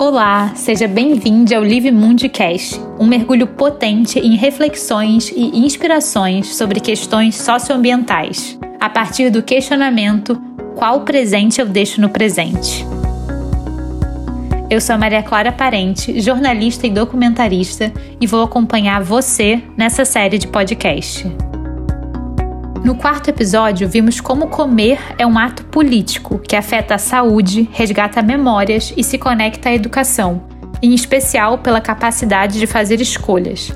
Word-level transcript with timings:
Olá, 0.00 0.52
seja 0.54 0.86
bem-vindo 0.86 1.52
ao 1.56 1.60
Live 1.60 1.90
Mundcast, 1.90 2.80
um 3.00 3.04
mergulho 3.04 3.48
potente 3.48 4.20
em 4.20 4.36
reflexões 4.36 5.32
e 5.34 5.58
inspirações 5.58 6.54
sobre 6.54 6.78
questões 6.78 7.34
socioambientais, 7.34 8.56
a 8.78 8.88
partir 8.88 9.28
do 9.28 9.42
questionamento 9.42 10.40
qual 10.76 11.00
presente 11.00 11.60
eu 11.60 11.66
deixo 11.66 12.00
no 12.00 12.10
presente. 12.10 12.86
Eu 14.70 14.80
sou 14.80 14.94
a 14.94 14.98
Maria 14.98 15.22
Clara 15.22 15.50
Parente, 15.50 16.20
jornalista 16.20 16.86
e 16.86 16.90
documentarista, 16.90 17.92
e 18.20 18.26
vou 18.26 18.44
acompanhar 18.44 19.02
você 19.02 19.60
nessa 19.76 20.04
série 20.04 20.38
de 20.38 20.46
podcast. 20.46 21.26
No 22.84 22.94
quarto 22.94 23.28
episódio, 23.28 23.88
vimos 23.88 24.20
como 24.20 24.46
comer 24.46 24.98
é 25.18 25.26
um 25.26 25.36
ato 25.36 25.64
político 25.64 26.38
que 26.38 26.54
afeta 26.54 26.94
a 26.94 26.98
saúde, 26.98 27.68
resgata 27.72 28.22
memórias 28.22 28.94
e 28.96 29.02
se 29.02 29.18
conecta 29.18 29.68
à 29.68 29.74
educação, 29.74 30.44
em 30.80 30.94
especial 30.94 31.58
pela 31.58 31.80
capacidade 31.80 32.58
de 32.58 32.66
fazer 32.66 33.00
escolhas. 33.00 33.72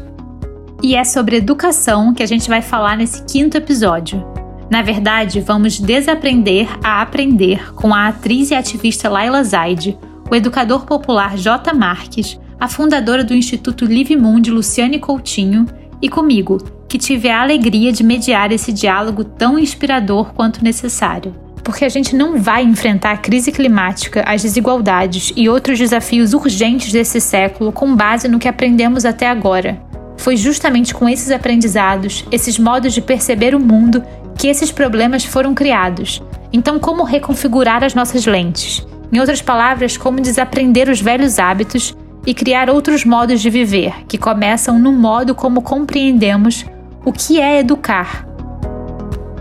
E 0.82 0.94
é 0.94 1.04
sobre 1.04 1.36
educação 1.36 2.14
que 2.14 2.22
a 2.22 2.26
gente 2.26 2.48
vai 2.48 2.62
falar 2.62 2.96
nesse 2.96 3.24
quinto 3.24 3.56
episódio. 3.56 4.24
Na 4.70 4.82
verdade, 4.82 5.40
vamos 5.40 5.78
desaprender 5.78 6.68
a 6.82 7.02
aprender 7.02 7.74
com 7.74 7.92
a 7.92 8.08
atriz 8.08 8.50
e 8.50 8.54
ativista 8.54 9.08
Laila 9.08 9.42
Zaid, 9.42 9.98
o 10.30 10.34
educador 10.34 10.86
popular 10.86 11.36
J. 11.36 11.74
Marques, 11.74 12.38
a 12.58 12.68
fundadora 12.68 13.24
do 13.24 13.34
Instituto 13.34 13.84
Live 13.84 14.16
Mundi 14.16 14.50
Luciane 14.50 14.98
Coutinho 14.98 15.66
e 16.00 16.08
comigo, 16.08 16.58
que 16.92 16.98
tive 16.98 17.30
a 17.30 17.40
alegria 17.40 17.90
de 17.90 18.04
mediar 18.04 18.52
esse 18.52 18.70
diálogo 18.70 19.24
tão 19.24 19.58
inspirador 19.58 20.34
quanto 20.34 20.62
necessário. 20.62 21.34
Porque 21.64 21.86
a 21.86 21.88
gente 21.88 22.14
não 22.14 22.36
vai 22.36 22.62
enfrentar 22.62 23.12
a 23.12 23.16
crise 23.16 23.50
climática, 23.50 24.22
as 24.26 24.42
desigualdades 24.42 25.32
e 25.34 25.48
outros 25.48 25.78
desafios 25.78 26.34
urgentes 26.34 26.92
desse 26.92 27.18
século 27.18 27.72
com 27.72 27.96
base 27.96 28.28
no 28.28 28.38
que 28.38 28.46
aprendemos 28.46 29.06
até 29.06 29.26
agora. 29.26 29.80
Foi 30.18 30.36
justamente 30.36 30.92
com 30.92 31.08
esses 31.08 31.30
aprendizados, 31.30 32.26
esses 32.30 32.58
modos 32.58 32.92
de 32.92 33.00
perceber 33.00 33.54
o 33.54 33.60
mundo, 33.60 34.04
que 34.36 34.48
esses 34.48 34.70
problemas 34.70 35.24
foram 35.24 35.54
criados. 35.54 36.22
Então, 36.52 36.78
como 36.78 37.04
reconfigurar 37.04 37.82
as 37.82 37.94
nossas 37.94 38.26
lentes? 38.26 38.86
Em 39.10 39.18
outras 39.18 39.40
palavras, 39.40 39.96
como 39.96 40.20
desaprender 40.20 40.90
os 40.90 41.00
velhos 41.00 41.38
hábitos 41.38 41.96
e 42.26 42.34
criar 42.34 42.68
outros 42.68 43.02
modos 43.02 43.40
de 43.40 43.48
viver, 43.48 43.94
que 44.06 44.18
começam 44.18 44.78
no 44.78 44.92
modo 44.92 45.34
como 45.34 45.62
compreendemos 45.62 46.66
o 47.04 47.12
que 47.12 47.40
é 47.40 47.58
educar? 47.58 48.26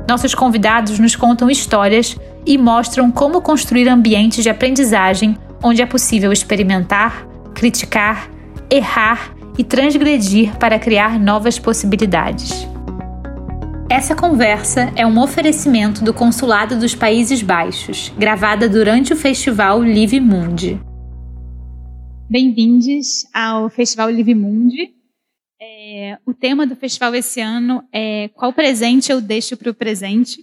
Nossos 0.09 0.33
convidados 0.33 0.99
nos 0.99 1.15
contam 1.15 1.49
histórias 1.49 2.17
e 2.45 2.57
mostram 2.57 3.11
como 3.11 3.41
construir 3.41 3.87
ambientes 3.87 4.43
de 4.43 4.49
aprendizagem 4.49 5.37
onde 5.63 5.81
é 5.81 5.85
possível 5.85 6.31
experimentar, 6.31 7.27
criticar, 7.53 8.29
errar 8.69 9.33
e 9.57 9.63
transgredir 9.63 10.57
para 10.57 10.79
criar 10.79 11.19
novas 11.19 11.59
possibilidades. 11.59 12.67
Essa 13.89 14.15
conversa 14.15 14.91
é 14.95 15.05
um 15.05 15.19
oferecimento 15.19 16.03
do 16.03 16.13
Consulado 16.13 16.79
dos 16.79 16.95
Países 16.95 17.41
Baixos, 17.41 18.11
gravada 18.17 18.67
durante 18.67 19.13
o 19.13 19.17
festival 19.17 19.81
Live 19.81 20.19
Mundi. 20.19 20.79
Bem-vindos 22.29 23.27
ao 23.33 23.69
Festival 23.69 24.09
Live 24.09 24.33
Mundi, 24.33 24.93
é, 25.93 26.17
o 26.25 26.33
tema 26.33 26.65
do 26.65 26.73
festival 26.73 27.13
esse 27.15 27.41
ano 27.41 27.85
é 27.91 28.29
Qual 28.29 28.53
presente 28.53 29.11
eu 29.11 29.19
deixo 29.19 29.57
para 29.57 29.69
o 29.69 29.73
presente? 29.73 30.41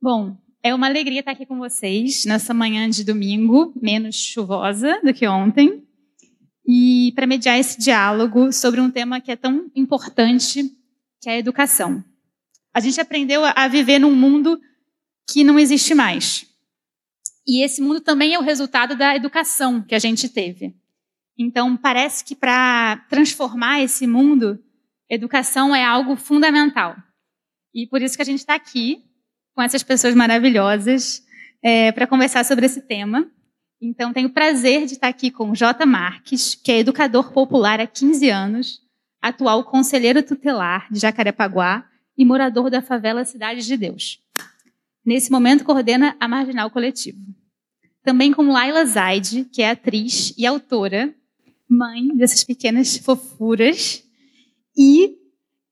Bom, 0.00 0.36
é 0.62 0.74
uma 0.74 0.86
alegria 0.86 1.20
estar 1.20 1.32
aqui 1.32 1.46
com 1.46 1.56
vocês 1.56 2.26
nessa 2.26 2.52
manhã 2.52 2.88
de 2.90 3.02
domingo, 3.02 3.72
menos 3.80 4.16
chuvosa 4.16 5.00
do 5.02 5.14
que 5.14 5.26
ontem, 5.26 5.82
e 6.68 7.10
para 7.14 7.26
mediar 7.26 7.58
esse 7.58 7.78
diálogo 7.80 8.52
sobre 8.52 8.78
um 8.78 8.90
tema 8.90 9.18
que 9.18 9.32
é 9.32 9.36
tão 9.36 9.70
importante, 9.74 10.64
que 11.22 11.30
é 11.30 11.32
a 11.32 11.38
educação. 11.38 12.04
A 12.74 12.80
gente 12.80 13.00
aprendeu 13.00 13.42
a 13.44 13.68
viver 13.68 13.98
num 13.98 14.14
mundo 14.14 14.60
que 15.26 15.42
não 15.42 15.58
existe 15.58 15.94
mais. 15.94 16.46
E 17.46 17.64
esse 17.64 17.80
mundo 17.80 18.02
também 18.02 18.34
é 18.34 18.38
o 18.38 18.42
resultado 18.42 18.94
da 18.94 19.16
educação 19.16 19.80
que 19.80 19.94
a 19.94 19.98
gente 19.98 20.28
teve. 20.28 20.74
Então, 21.38 21.76
parece 21.76 22.24
que 22.24 22.34
para 22.34 22.96
transformar 23.08 23.82
esse 23.82 24.06
mundo, 24.06 24.58
educação 25.08 25.74
é 25.74 25.84
algo 25.84 26.16
fundamental. 26.16 26.96
E 27.74 27.86
por 27.86 28.02
isso 28.02 28.16
que 28.16 28.22
a 28.22 28.26
gente 28.26 28.38
está 28.38 28.54
aqui 28.54 29.04
com 29.54 29.62
essas 29.62 29.82
pessoas 29.82 30.14
maravilhosas 30.14 31.22
é, 31.62 31.92
para 31.92 32.06
conversar 32.06 32.44
sobre 32.44 32.66
esse 32.66 32.82
tema. 32.82 33.30
Então, 33.80 34.12
tenho 34.12 34.28
o 34.28 34.32
prazer 34.32 34.86
de 34.86 34.94
estar 34.94 35.08
aqui 35.08 35.30
com 35.30 35.50
o. 35.50 35.86
Marques, 35.86 36.54
que 36.54 36.72
é 36.72 36.78
educador 36.78 37.32
popular 37.32 37.80
há 37.80 37.86
15 37.86 38.30
anos, 38.30 38.80
atual 39.20 39.64
conselheiro 39.64 40.22
tutelar 40.22 40.86
de 40.90 40.98
Jacarepaguá 40.98 41.86
e 42.16 42.24
morador 42.24 42.70
da 42.70 42.80
favela 42.80 43.24
Cidade 43.24 43.66
de 43.66 43.76
Deus. 43.76 44.20
Nesse 45.04 45.30
momento, 45.30 45.64
coordena 45.64 46.16
a 46.18 46.26
Marginal 46.26 46.70
Coletivo. 46.70 47.18
Também 48.02 48.32
com 48.32 48.50
Laila 48.50 48.84
Zaid, 48.86 49.44
que 49.52 49.62
é 49.62 49.70
atriz 49.70 50.32
e 50.38 50.46
autora 50.46 51.14
mãe 51.68 52.08
dessas 52.16 52.44
pequenas 52.44 52.96
fofuras 52.96 54.05
e 54.76 55.16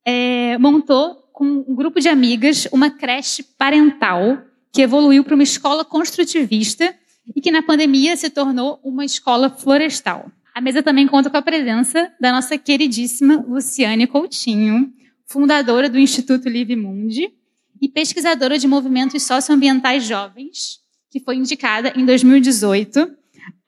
é, 0.04 0.56
montou 0.58 1.14
com 1.32 1.44
um 1.44 1.74
grupo 1.74 2.00
de 2.00 2.08
amigas 2.08 2.66
uma 2.72 2.90
creche 2.90 3.42
parental 3.42 4.38
que 4.72 4.82
evoluiu 4.82 5.24
para 5.24 5.34
uma 5.34 5.42
escola 5.42 5.84
construtivista 5.84 6.94
e 7.34 7.40
que 7.40 7.50
na 7.50 7.62
pandemia 7.62 8.16
se 8.16 8.30
tornou 8.30 8.80
uma 8.84 9.04
escola 9.04 9.50
florestal. 9.50 10.30
A 10.54 10.60
mesa 10.60 10.82
também 10.82 11.06
conta 11.06 11.28
com 11.30 11.36
a 11.36 11.42
presença 11.42 12.12
da 12.20 12.32
nossa 12.32 12.56
queridíssima 12.56 13.44
Luciane 13.48 14.06
Coutinho, 14.06 14.92
fundadora 15.26 15.88
do 15.88 15.98
Instituto 15.98 16.48
Live 16.48 16.76
Mundi 16.76 17.32
e 17.80 17.88
pesquisadora 17.88 18.58
de 18.58 18.68
movimentos 18.68 19.22
socioambientais 19.24 20.04
jovens, 20.04 20.78
que 21.10 21.18
foi 21.18 21.36
indicada 21.36 21.92
em 21.96 22.04
2018 22.04 23.10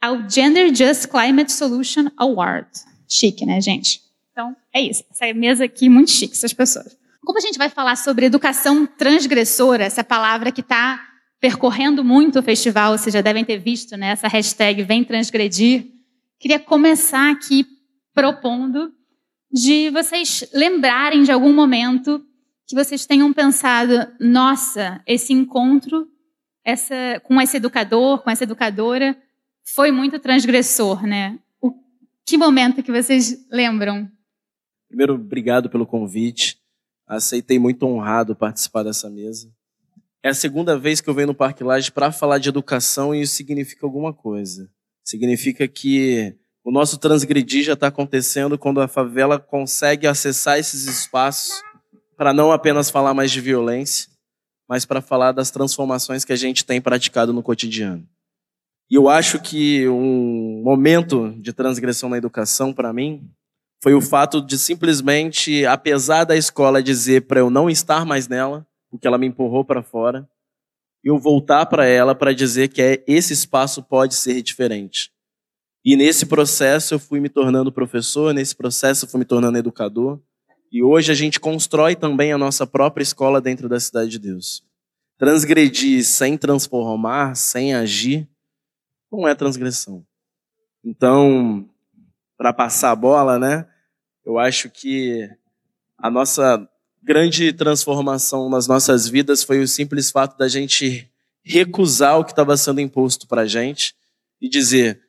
ao 0.01 0.29
Gender 0.29 0.73
Just 0.75 1.09
Climate 1.09 1.53
Solution 1.53 2.07
Award. 2.17 2.69
Chique, 3.09 3.45
né, 3.45 3.61
gente? 3.61 4.06
É 4.77 4.81
isso. 4.83 5.03
Essa 5.11 5.33
mesa 5.33 5.65
aqui, 5.65 5.89
muito 5.89 6.11
chique, 6.11 6.35
essas 6.35 6.53
pessoas. 6.53 6.99
Como 7.23 7.39
a 7.39 7.41
gente 7.41 7.57
vai 7.57 7.71
falar 7.71 7.97
sobre 7.97 8.27
educação 8.27 8.85
transgressora, 8.85 9.85
essa 9.85 10.05
palavra 10.05 10.53
que 10.53 10.61
está 10.61 11.03
percorrendo 11.41 12.05
muito 12.05 12.39
o 12.39 12.43
festival, 12.43 12.99
vocês 12.99 13.15
já 13.15 13.23
devem 13.23 13.43
ter 13.43 13.57
visto, 13.57 13.97
né? 13.97 14.09
Essa 14.09 14.29
hashtag 14.29 14.83
Vem 14.83 15.03
Transgredir. 15.03 15.87
Queria 16.39 16.59
começar 16.59 17.31
aqui 17.31 17.67
propondo 18.13 18.93
de 19.51 19.89
vocês 19.89 20.47
lembrarem 20.53 21.23
de 21.23 21.33
algum 21.33 21.55
momento 21.55 22.23
que 22.67 22.75
vocês 22.75 23.07
tenham 23.07 23.33
pensado, 23.33 24.07
nossa, 24.21 25.01
esse 25.07 25.33
encontro 25.33 26.07
essa, 26.63 27.19
com 27.25 27.41
esse 27.41 27.57
educador, 27.57 28.19
com 28.19 28.29
essa 28.29 28.45
educadora, 28.45 29.17
foi 29.65 29.91
muito 29.91 30.19
transgressor, 30.19 31.07
né? 31.07 31.39
O, 31.63 31.73
que 32.27 32.37
momento 32.37 32.83
que 32.83 32.93
vocês 32.93 33.47
lembram? 33.51 34.15
Primeiro, 34.89 35.15
obrigado 35.15 35.69
pelo 35.69 35.87
convite. 35.87 36.59
Aceitei 37.07 37.59
muito 37.59 37.87
honrado 37.87 38.35
participar 38.35 38.83
dessa 38.83 39.09
mesa. 39.09 39.51
É 40.23 40.31
a 40.31 40.35
segunda 40.35 40.79
vez 40.79 41.01
que 41.01 41.09
eu 41.09 41.15
venho 41.15 41.29
no 41.29 41.35
Parque 41.35 41.63
Laje 41.63 41.93
para 41.93 42.11
falar 42.11 42.39
de 42.39 42.49
educação 42.49 43.15
e 43.15 43.23
isso 43.23 43.35
significa 43.35 43.87
alguma 43.87 44.13
coisa. 44.13 44.69
Significa 45.05 45.69
que 45.69 46.37
o 46.65 46.73
nosso 46.73 46.99
transgredir 46.99 47.63
já 47.63 47.75
está 47.75 47.87
acontecendo 47.87 48.59
quando 48.59 48.81
a 48.81 48.89
favela 48.89 49.39
consegue 49.39 50.05
acessar 50.05 50.59
esses 50.59 50.87
espaços 50.87 51.63
para 52.17 52.33
não 52.33 52.51
apenas 52.51 52.91
falar 52.91 53.15
mais 53.15 53.31
de 53.31 53.41
violência, 53.41 54.09
mas 54.69 54.85
para 54.85 55.01
falar 55.01 55.31
das 55.31 55.53
transformações 55.53 56.25
que 56.25 56.33
a 56.33 56.37
gente 56.37 56.65
tem 56.65 56.81
praticado 56.81 57.33
no 57.33 57.43
cotidiano. 57.43 58.05
E 58.91 58.97
eu 58.97 59.09
acho 59.09 59.41
que 59.41 59.89
um 59.89 60.63
momento 60.65 61.33
de 61.41 61.53
transgressão 61.53 62.09
na 62.09 62.19
educação, 62.19 62.73
para 62.73 62.93
mim, 62.93 63.31
foi 63.83 63.95
o 63.95 64.01
fato 64.01 64.41
de 64.41 64.59
simplesmente, 64.59 65.65
apesar 65.67 66.25
da 66.25 66.37
escola 66.37 66.83
dizer 66.83 67.27
para 67.27 67.41
eu 67.41 67.51
não 67.51 67.69
estar 67.69 68.05
mais 68.05 68.29
nela, 68.29 68.67
porque 68.91 69.07
ela 69.07 69.19
me 69.19 69.27
empurrou 69.27 69.65
para 69.65 69.83
fora, 69.83 70.29
eu 71.05 71.19
voltar 71.19 71.67
para 71.67 71.87
ela 71.87 72.15
para 72.15 72.35
dizer 72.35 72.69
que 72.69 72.83
é, 72.83 73.05
esse 73.07 73.33
espaço 73.33 73.83
pode 73.83 74.15
ser 74.15 74.43
diferente. 74.43 75.13
E 75.85 75.95
nesse 75.95 76.27
processo 76.27 76.95
eu 76.95 76.99
fui 76.99 77.21
me 77.21 77.29
tornando 77.29 77.71
professor, 77.71 78.35
nesse 78.35 78.57
processo 78.57 79.05
eu 79.05 79.09
fui 79.09 79.21
me 79.21 79.25
tornando 79.25 79.57
educador, 79.59 80.21
e 80.73 80.83
hoje 80.83 81.13
a 81.13 81.15
gente 81.15 81.39
constrói 81.39 81.95
também 81.95 82.33
a 82.33 82.39
nossa 82.39 82.67
própria 82.67 83.05
escola 83.05 83.41
dentro 83.41 83.69
da 83.69 83.79
cidade 83.79 84.11
de 84.11 84.19
Deus. 84.19 84.65
Transgredir 85.17 86.05
sem 86.05 86.37
transformar, 86.37 87.37
sem 87.37 87.73
agir, 87.73 88.29
não 89.11 89.29
é 89.29 89.35
transgressão. 89.35 90.05
Então, 90.85 91.69
para 92.37 92.53
passar 92.53 92.91
a 92.91 92.97
bola, 92.97 93.39
né? 93.39 93.67
Eu 94.25 94.39
acho 94.39 94.69
que 94.69 95.29
a 95.99 96.11
nossa 96.11 96.69
grande 97.03 97.53
transformação 97.53 98.51
nas 98.51 98.67
nossas 98.67 99.09
vidas 99.09 99.43
foi 99.43 99.61
o 99.61 99.69
simples 99.69 100.11
fato 100.11 100.37
da 100.37 100.49
gente 100.49 101.09
recusar 101.45 102.19
o 102.19 102.25
que 102.25 102.33
estava 102.33 102.57
sendo 102.57 102.81
imposto 102.81 103.27
para 103.29 103.47
gente 103.47 103.95
e 104.41 104.49
dizer: 104.49 105.01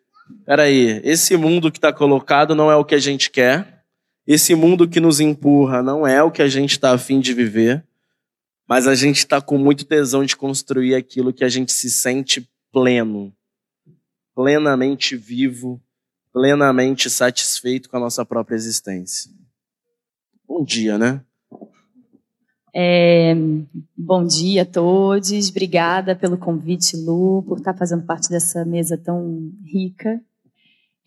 peraí, 0.45 1.01
esse 1.03 1.35
mundo 1.35 1.71
que 1.71 1.79
está 1.79 1.91
colocado 1.91 2.53
não 2.53 2.71
é 2.71 2.75
o 2.75 2.85
que 2.85 2.94
a 2.94 3.00
gente 3.00 3.31
quer, 3.31 3.83
esse 4.27 4.53
mundo 4.53 4.88
que 4.88 5.00
nos 5.00 5.19
empurra 5.19 5.81
não 5.81 6.06
é 6.06 6.21
o 6.21 6.30
que 6.30 6.41
a 6.41 6.47
gente 6.47 6.71
está 6.71 6.91
afim 6.91 7.19
de 7.19 7.33
viver, 7.33 7.83
mas 8.68 8.85
a 8.85 8.94
gente 8.94 9.18
está 9.18 9.41
com 9.41 9.57
muito 9.57 9.85
tesão 9.85 10.23
de 10.23 10.35
construir 10.35 10.94
aquilo 10.94 11.33
que 11.33 11.44
a 11.44 11.50
gente 11.50 11.71
se 11.71 11.89
sente 11.89 12.47
pleno, 12.71 13.33
plenamente 14.35 15.15
vivo, 15.15 15.81
plenamente 16.31 17.09
satisfeito 17.09 17.89
com 17.89 17.97
a 17.97 18.01
nossa 18.01 18.25
própria 18.25 18.56
existência. 18.56 19.31
Bom 20.47 20.63
dia, 20.63 20.97
né? 20.97 21.21
É, 22.74 23.35
bom 23.97 24.24
dia 24.24 24.62
a 24.62 24.65
todos, 24.65 25.50
obrigada 25.50 26.15
pelo 26.15 26.38
convite, 26.38 26.95
Lu, 26.95 27.44
por 27.47 27.57
estar 27.57 27.74
fazendo 27.74 28.06
parte 28.06 28.29
dessa 28.29 28.63
mesa 28.63 28.97
tão 28.97 29.51
rica. 29.65 30.21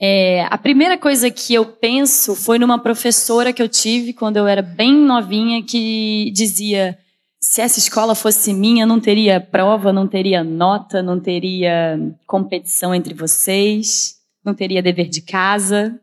É, 0.02 0.46
a 0.50 0.58
primeira 0.58 0.96
coisa 0.98 1.30
que 1.30 1.54
eu 1.54 1.64
penso 1.64 2.34
foi 2.34 2.58
numa 2.58 2.78
professora 2.78 3.52
que 3.52 3.62
eu 3.62 3.68
tive 3.68 4.12
quando 4.12 4.38
eu 4.38 4.46
era 4.46 4.62
bem 4.62 4.94
novinha 4.94 5.62
que 5.62 6.32
dizia: 6.34 6.98
se 7.38 7.60
essa 7.60 7.78
escola 7.78 8.14
fosse 8.14 8.52
minha, 8.52 8.84
não 8.84 8.98
teria 8.98 9.40
prova, 9.40 9.92
não 9.92 10.08
teria 10.08 10.42
nota, 10.42 11.02
não 11.02 11.20
teria 11.20 12.00
competição 12.26 12.94
entre 12.94 13.14
vocês, 13.14 14.19
não 14.44 14.54
teria 14.54 14.82
dever 14.82 15.08
de 15.08 15.22
casa. 15.22 16.00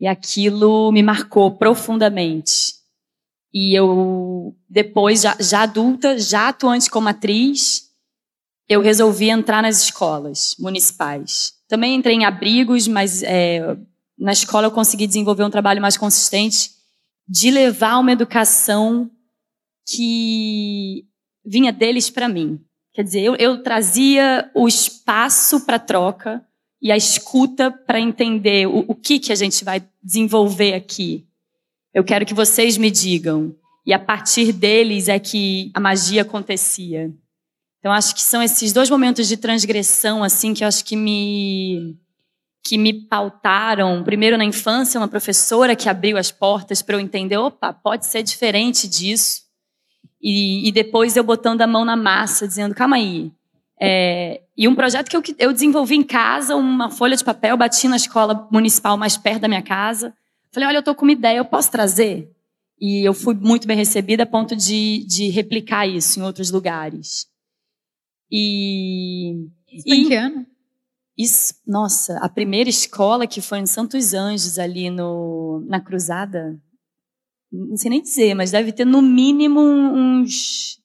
E 0.00 0.06
aquilo 0.06 0.90
me 0.90 1.02
marcou 1.02 1.52
profundamente. 1.52 2.74
E 3.54 3.78
eu, 3.78 4.56
depois, 4.68 5.22
já, 5.22 5.36
já 5.38 5.62
adulta, 5.62 6.18
já 6.18 6.48
atuante 6.48 6.90
como 6.90 7.08
atriz, 7.08 7.90
eu 8.68 8.80
resolvi 8.80 9.28
entrar 9.30 9.62
nas 9.62 9.82
escolas 9.82 10.56
municipais. 10.58 11.52
Também 11.68 11.94
entrei 11.94 12.16
em 12.16 12.24
abrigos, 12.24 12.88
mas 12.88 13.22
é, 13.22 13.76
na 14.18 14.32
escola 14.32 14.66
eu 14.66 14.70
consegui 14.70 15.06
desenvolver 15.06 15.44
um 15.44 15.50
trabalho 15.50 15.82
mais 15.82 15.96
consistente 15.96 16.70
de 17.28 17.50
levar 17.50 17.98
uma 17.98 18.12
educação 18.12 19.10
que 19.88 21.04
vinha 21.44 21.72
deles 21.72 22.08
para 22.08 22.28
mim. 22.28 22.60
Quer 22.94 23.04
dizer, 23.04 23.20
eu, 23.20 23.36
eu 23.36 23.62
trazia 23.62 24.50
o 24.54 24.66
espaço 24.66 25.64
para 25.64 25.78
troca 25.78 26.44
e 26.82 26.90
a 26.90 26.96
escuta 26.96 27.70
para 27.70 28.00
entender 28.00 28.66
o, 28.66 28.84
o 28.88 28.94
que, 28.94 29.20
que 29.20 29.32
a 29.32 29.36
gente 29.36 29.64
vai 29.64 29.80
desenvolver 30.02 30.74
aqui. 30.74 31.24
Eu 31.94 32.02
quero 32.02 32.26
que 32.26 32.34
vocês 32.34 32.76
me 32.76 32.90
digam. 32.90 33.54
E 33.86 33.92
a 33.92 33.98
partir 33.98 34.52
deles 34.52 35.08
é 35.08 35.18
que 35.18 35.70
a 35.74 35.80
magia 35.80 36.22
acontecia. 36.22 37.12
Então 37.78 37.92
acho 37.92 38.14
que 38.14 38.20
são 38.20 38.42
esses 38.42 38.72
dois 38.72 38.90
momentos 38.90 39.28
de 39.28 39.36
transgressão 39.36 40.22
assim 40.24 40.54
que 40.54 40.64
eu 40.64 40.68
acho 40.68 40.84
que 40.84 40.96
me 40.96 41.96
que 42.64 42.78
me 42.78 42.92
pautaram. 42.92 44.04
Primeiro 44.04 44.38
na 44.38 44.44
infância, 44.44 45.00
uma 45.00 45.08
professora 45.08 45.74
que 45.74 45.88
abriu 45.88 46.16
as 46.16 46.30
portas 46.30 46.80
para 46.80 46.96
eu 46.96 47.00
entender, 47.00 47.36
opa, 47.36 47.72
pode 47.72 48.06
ser 48.06 48.22
diferente 48.22 48.88
disso. 48.88 49.42
E, 50.20 50.68
e, 50.68 50.70
depois 50.70 51.16
eu 51.16 51.24
botando 51.24 51.62
a 51.62 51.66
mão 51.66 51.84
na 51.84 51.96
massa, 51.96 52.46
dizendo, 52.46 52.72
calma 52.72 52.94
aí. 52.94 53.32
É, 53.84 54.40
e 54.56 54.68
um 54.68 54.76
projeto 54.76 55.08
que 55.08 55.16
eu, 55.16 55.22
eu 55.40 55.52
desenvolvi 55.52 55.96
em 55.96 56.04
casa, 56.04 56.54
uma 56.54 56.88
folha 56.88 57.16
de 57.16 57.24
papel, 57.24 57.56
bati 57.56 57.88
na 57.88 57.96
escola 57.96 58.48
municipal 58.52 58.96
mais 58.96 59.16
perto 59.16 59.40
da 59.40 59.48
minha 59.48 59.60
casa. 59.62 60.14
Falei, 60.52 60.68
olha, 60.68 60.76
eu 60.76 60.80
estou 60.80 60.94
com 60.94 61.04
uma 61.04 61.10
ideia, 61.10 61.38
eu 61.38 61.44
posso 61.44 61.68
trazer? 61.68 62.30
E 62.80 63.04
eu 63.04 63.12
fui 63.12 63.34
muito 63.34 63.66
bem 63.66 63.76
recebida 63.76 64.22
a 64.22 64.26
ponto 64.26 64.54
de, 64.54 65.04
de 65.04 65.30
replicar 65.30 65.84
isso 65.88 66.20
em 66.20 66.22
outros 66.22 66.52
lugares. 66.52 67.26
E. 68.30 69.48
Isso 69.68 69.88
em 69.88 70.06
que 70.06 70.14
ano? 70.14 70.46
Isso, 71.18 71.54
nossa, 71.66 72.18
a 72.18 72.28
primeira 72.28 72.70
escola 72.70 73.26
que 73.26 73.40
foi 73.40 73.58
em 73.58 73.66
Santos 73.66 74.14
Anjos, 74.14 74.60
ali 74.60 74.90
no, 74.90 75.64
na 75.66 75.80
Cruzada, 75.80 76.56
não 77.50 77.76
sei 77.76 77.90
nem 77.90 78.00
dizer, 78.00 78.34
mas 78.34 78.52
deve 78.52 78.70
ter 78.70 78.84
no 78.84 79.02
mínimo 79.02 79.60
uns 79.60 80.78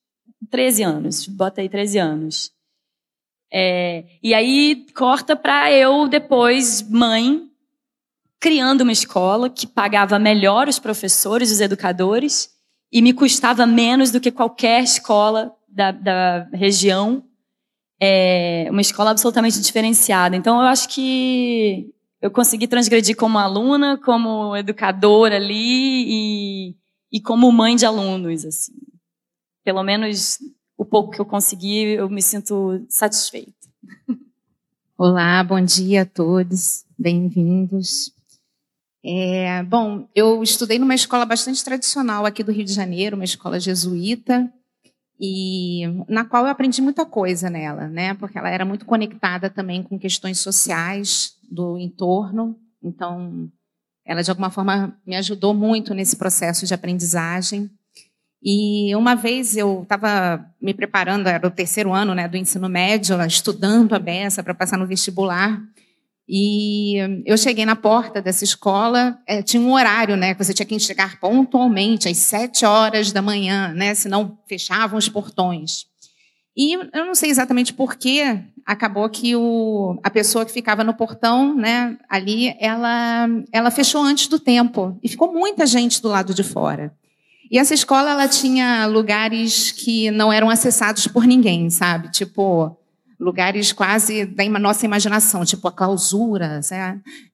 13 0.50 0.82
anos. 0.82 1.28
Bota 1.28 1.62
aí 1.62 1.70
13 1.70 2.00
anos. 2.00 2.57
É, 3.52 4.04
e 4.22 4.34
aí 4.34 4.86
corta 4.96 5.36
para 5.36 5.72
eu 5.72 6.08
depois, 6.08 6.82
mãe, 6.82 7.48
criando 8.40 8.82
uma 8.82 8.92
escola 8.92 9.50
que 9.50 9.66
pagava 9.66 10.20
melhor 10.20 10.68
os 10.68 10.80
professores, 10.80 11.52
os 11.52 11.62
educadores, 11.62 12.50
e 12.92 13.02
me 13.02 13.14
custava 13.14 13.66
menos 13.66 14.12
do 14.12 14.20
que 14.20 14.32
qualquer 14.32 14.84
escola 14.84 15.54
da, 15.68 15.92
da 15.92 16.48
região. 16.54 17.24
É 18.00 18.68
uma 18.70 18.82
escola 18.82 19.12
absolutamente 19.12 19.60
diferenciada. 19.60 20.36
Então, 20.36 20.62
eu 20.62 20.68
acho 20.68 20.88
que 20.90 21.92
eu 22.22 22.32
consegui 22.32 22.68
transgredir 22.68 23.16
como 23.16 23.38
aluna, 23.38 23.98
como 23.98 24.56
educadora 24.56 25.36
ali 25.36 26.06
e, 26.08 26.76
e 27.12 27.22
como 27.22 27.52
mãe 27.52 27.76
de 27.76 27.86
alunos, 27.86 28.46
assim. 28.46 28.74
Pelo 29.64 29.84
menos 29.84 30.38
o 30.78 30.86
pouco 30.86 31.12
que 31.12 31.20
eu 31.20 31.26
consegui, 31.26 31.96
eu 31.96 32.08
me 32.08 32.22
sinto 32.22 32.86
satisfeita. 32.88 33.52
Olá, 34.98 35.44
bom 35.44 35.60
dia 35.60 36.04
a 36.04 36.06
todos, 36.06 36.86
bem-vindos. 36.98 38.12
É, 39.04 39.64
bom, 39.64 40.08
eu 40.14 40.44
estudei 40.44 40.78
numa 40.78 40.94
escola 40.94 41.26
bastante 41.26 41.64
tradicional 41.64 42.26
aqui 42.26 42.44
do 42.44 42.52
Rio 42.52 42.66
de 42.66 42.74
Janeiro, 42.74 43.16
uma 43.16 43.26
escola 43.26 43.60
jesuíta, 43.60 44.52
e 45.20 45.82
na 46.08 46.26
qual 46.26 46.46
eu 46.46 46.52
aprendi 46.52 46.82
muita 46.82 47.06
coisa 47.06 47.50
nela, 47.50 47.88
né? 47.88 48.14
Porque 48.14 48.38
ela 48.38 48.50
era 48.50 48.66
muito 48.66 48.86
conectada 48.86 49.50
também 49.50 49.82
com 49.82 49.98
questões 49.98 50.40
sociais 50.40 51.36
do 51.50 51.78
entorno. 51.80 52.56
Então, 52.84 53.50
ela 54.06 54.22
de 54.22 54.30
alguma 54.30 54.52
forma 54.52 54.96
me 55.06 55.16
ajudou 55.16 55.54
muito 55.56 55.96
nesse 55.96 56.18
processo 56.18 56.68
de 56.68 56.74
aprendizagem. 56.74 57.70
E 58.42 58.96
uma 58.96 59.16
vez 59.16 59.58
eu 59.58 59.82
estava 59.84 60.46
me 60.62 60.74
preparando, 60.74 61.28
era 61.28 61.48
o 61.48 61.52
terceiro 61.52 61.94
ano 61.94 62.14
né, 62.14 62.28
do 62.28 62.38
ensino 62.38 62.70
médio, 62.70 63.20
estudando 63.26 63.94
a 63.94 64.00
beça 64.00 64.44
para 64.44 64.54
passar 64.54 64.78
no 64.78 64.88
vestibular. 64.88 65.62
E 66.30 66.98
eu 67.26 67.38
cheguei 67.38 67.66
na 67.66 67.76
porta 67.76 68.22
dessa 68.22 68.44
escola, 68.44 69.18
é, 69.26 69.42
tinha 69.42 69.62
um 69.62 69.72
horário, 69.72 70.18
né? 70.18 70.34
Que 70.34 70.44
você 70.44 70.54
tinha 70.54 70.66
que 70.66 70.78
chegar 70.78 71.20
pontualmente, 71.22 72.10
às 72.10 72.18
sete 72.18 72.66
horas 72.66 73.14
da 73.14 73.22
manhã, 73.22 73.74
né? 73.74 73.96
Senão 73.96 74.38
fechavam 74.46 75.00
os 75.00 75.08
portões. 75.08 75.86
E 76.56 76.74
eu 76.74 77.06
não 77.06 77.16
sei 77.16 77.30
exatamente 77.30 77.72
por 77.72 77.96
que 77.96 78.24
acabou 78.66 79.08
que 79.10 79.36
o, 79.36 79.98
a 80.04 80.10
pessoa 80.10 80.44
que 80.44 80.52
ficava 80.52 80.84
no 80.84 80.94
portão, 80.94 81.56
né, 81.56 81.98
ali, 82.10 82.54
ela, 82.60 83.28
ela 83.54 83.72
fechou 83.72 84.02
antes 84.02 84.28
do 84.28 84.40
tempo. 84.40 85.00
E 85.02 85.08
ficou 85.08 85.32
muita 85.32 85.66
gente 85.66 86.02
do 86.02 86.10
lado 86.10 86.34
de 86.34 86.44
fora. 86.44 86.92
E 87.50 87.58
essa 87.58 87.74
escola, 87.74 88.12
ela 88.12 88.28
tinha 88.28 88.86
lugares 88.86 89.72
que 89.72 90.12
não 90.12 90.32
eram 90.32 90.50
acessados 90.50 91.08
por 91.08 91.26
ninguém, 91.26 91.70
sabe? 91.70 92.12
Tipo, 92.12 92.78
lugares 93.20 93.72
quase 93.72 94.26
da 94.26 94.48
nossa 94.60 94.86
imaginação, 94.86 95.46
tipo 95.46 95.68
a 95.68 95.72
clausura, 95.72 96.60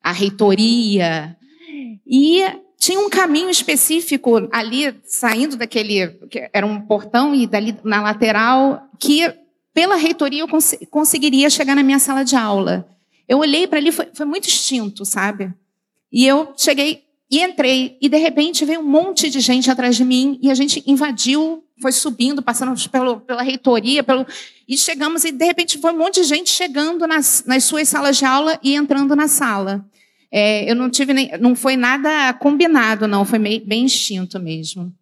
a 0.01 0.11
reitoria. 0.11 1.35
E 2.05 2.43
tinha 2.77 2.99
um 2.99 3.09
caminho 3.09 3.49
específico 3.49 4.47
ali, 4.51 4.93
saindo 5.05 5.55
daquele. 5.55 6.07
que 6.29 6.49
era 6.53 6.65
um 6.65 6.81
portão, 6.81 7.33
e 7.33 7.47
dali 7.47 7.77
na 7.83 8.01
lateral, 8.01 8.89
que 8.99 9.33
pela 9.73 9.95
reitoria 9.95 10.41
eu 10.41 10.47
cons 10.47 10.75
conseguiria 10.91 11.49
chegar 11.49 11.75
na 11.75 11.83
minha 11.83 11.99
sala 11.99 12.23
de 12.23 12.35
aula. 12.35 12.87
Eu 13.27 13.39
olhei 13.39 13.67
para 13.67 13.79
ali, 13.79 13.91
foi, 13.91 14.09
foi 14.13 14.25
muito 14.25 14.47
instinto, 14.47 15.05
sabe? 15.05 15.51
E 16.11 16.27
eu 16.27 16.53
cheguei 16.55 17.03
e 17.33 17.41
entrei, 17.41 17.97
e 17.99 18.07
de 18.07 18.17
repente 18.17 18.63
veio 18.63 18.81
um 18.81 18.87
monte 18.87 19.27
de 19.27 19.39
gente 19.39 19.71
atrás 19.71 19.95
de 19.95 20.05
mim, 20.05 20.37
e 20.39 20.51
a 20.51 20.53
gente 20.53 20.83
invadiu 20.85 21.63
foi 21.81 21.91
subindo, 21.91 22.43
passando 22.43 22.79
pelo, 22.89 23.21
pela 23.21 23.41
reitoria, 23.41 24.03
pelo, 24.03 24.23
e 24.67 24.77
chegamos, 24.77 25.25
e 25.25 25.31
de 25.31 25.43
repente 25.43 25.79
foi 25.79 25.91
um 25.91 25.97
monte 25.97 26.21
de 26.21 26.27
gente 26.27 26.51
chegando 26.51 27.07
nas, 27.07 27.43
nas 27.47 27.63
suas 27.63 27.89
salas 27.89 28.17
de 28.17 28.23
aula 28.23 28.59
e 28.61 28.75
entrando 28.75 29.15
na 29.15 29.27
sala. 29.27 29.83
É, 30.31 30.69
eu 30.69 30.75
não 30.75 30.91
tive 30.91 31.11
nem, 31.11 31.31
não 31.39 31.55
foi 31.55 31.75
nada 31.75 32.31
combinado, 32.35 33.07
não, 33.07 33.25
foi 33.25 33.39
meio, 33.39 33.65
bem 33.65 33.85
instinto 33.85 34.39
mesmo. 34.39 34.93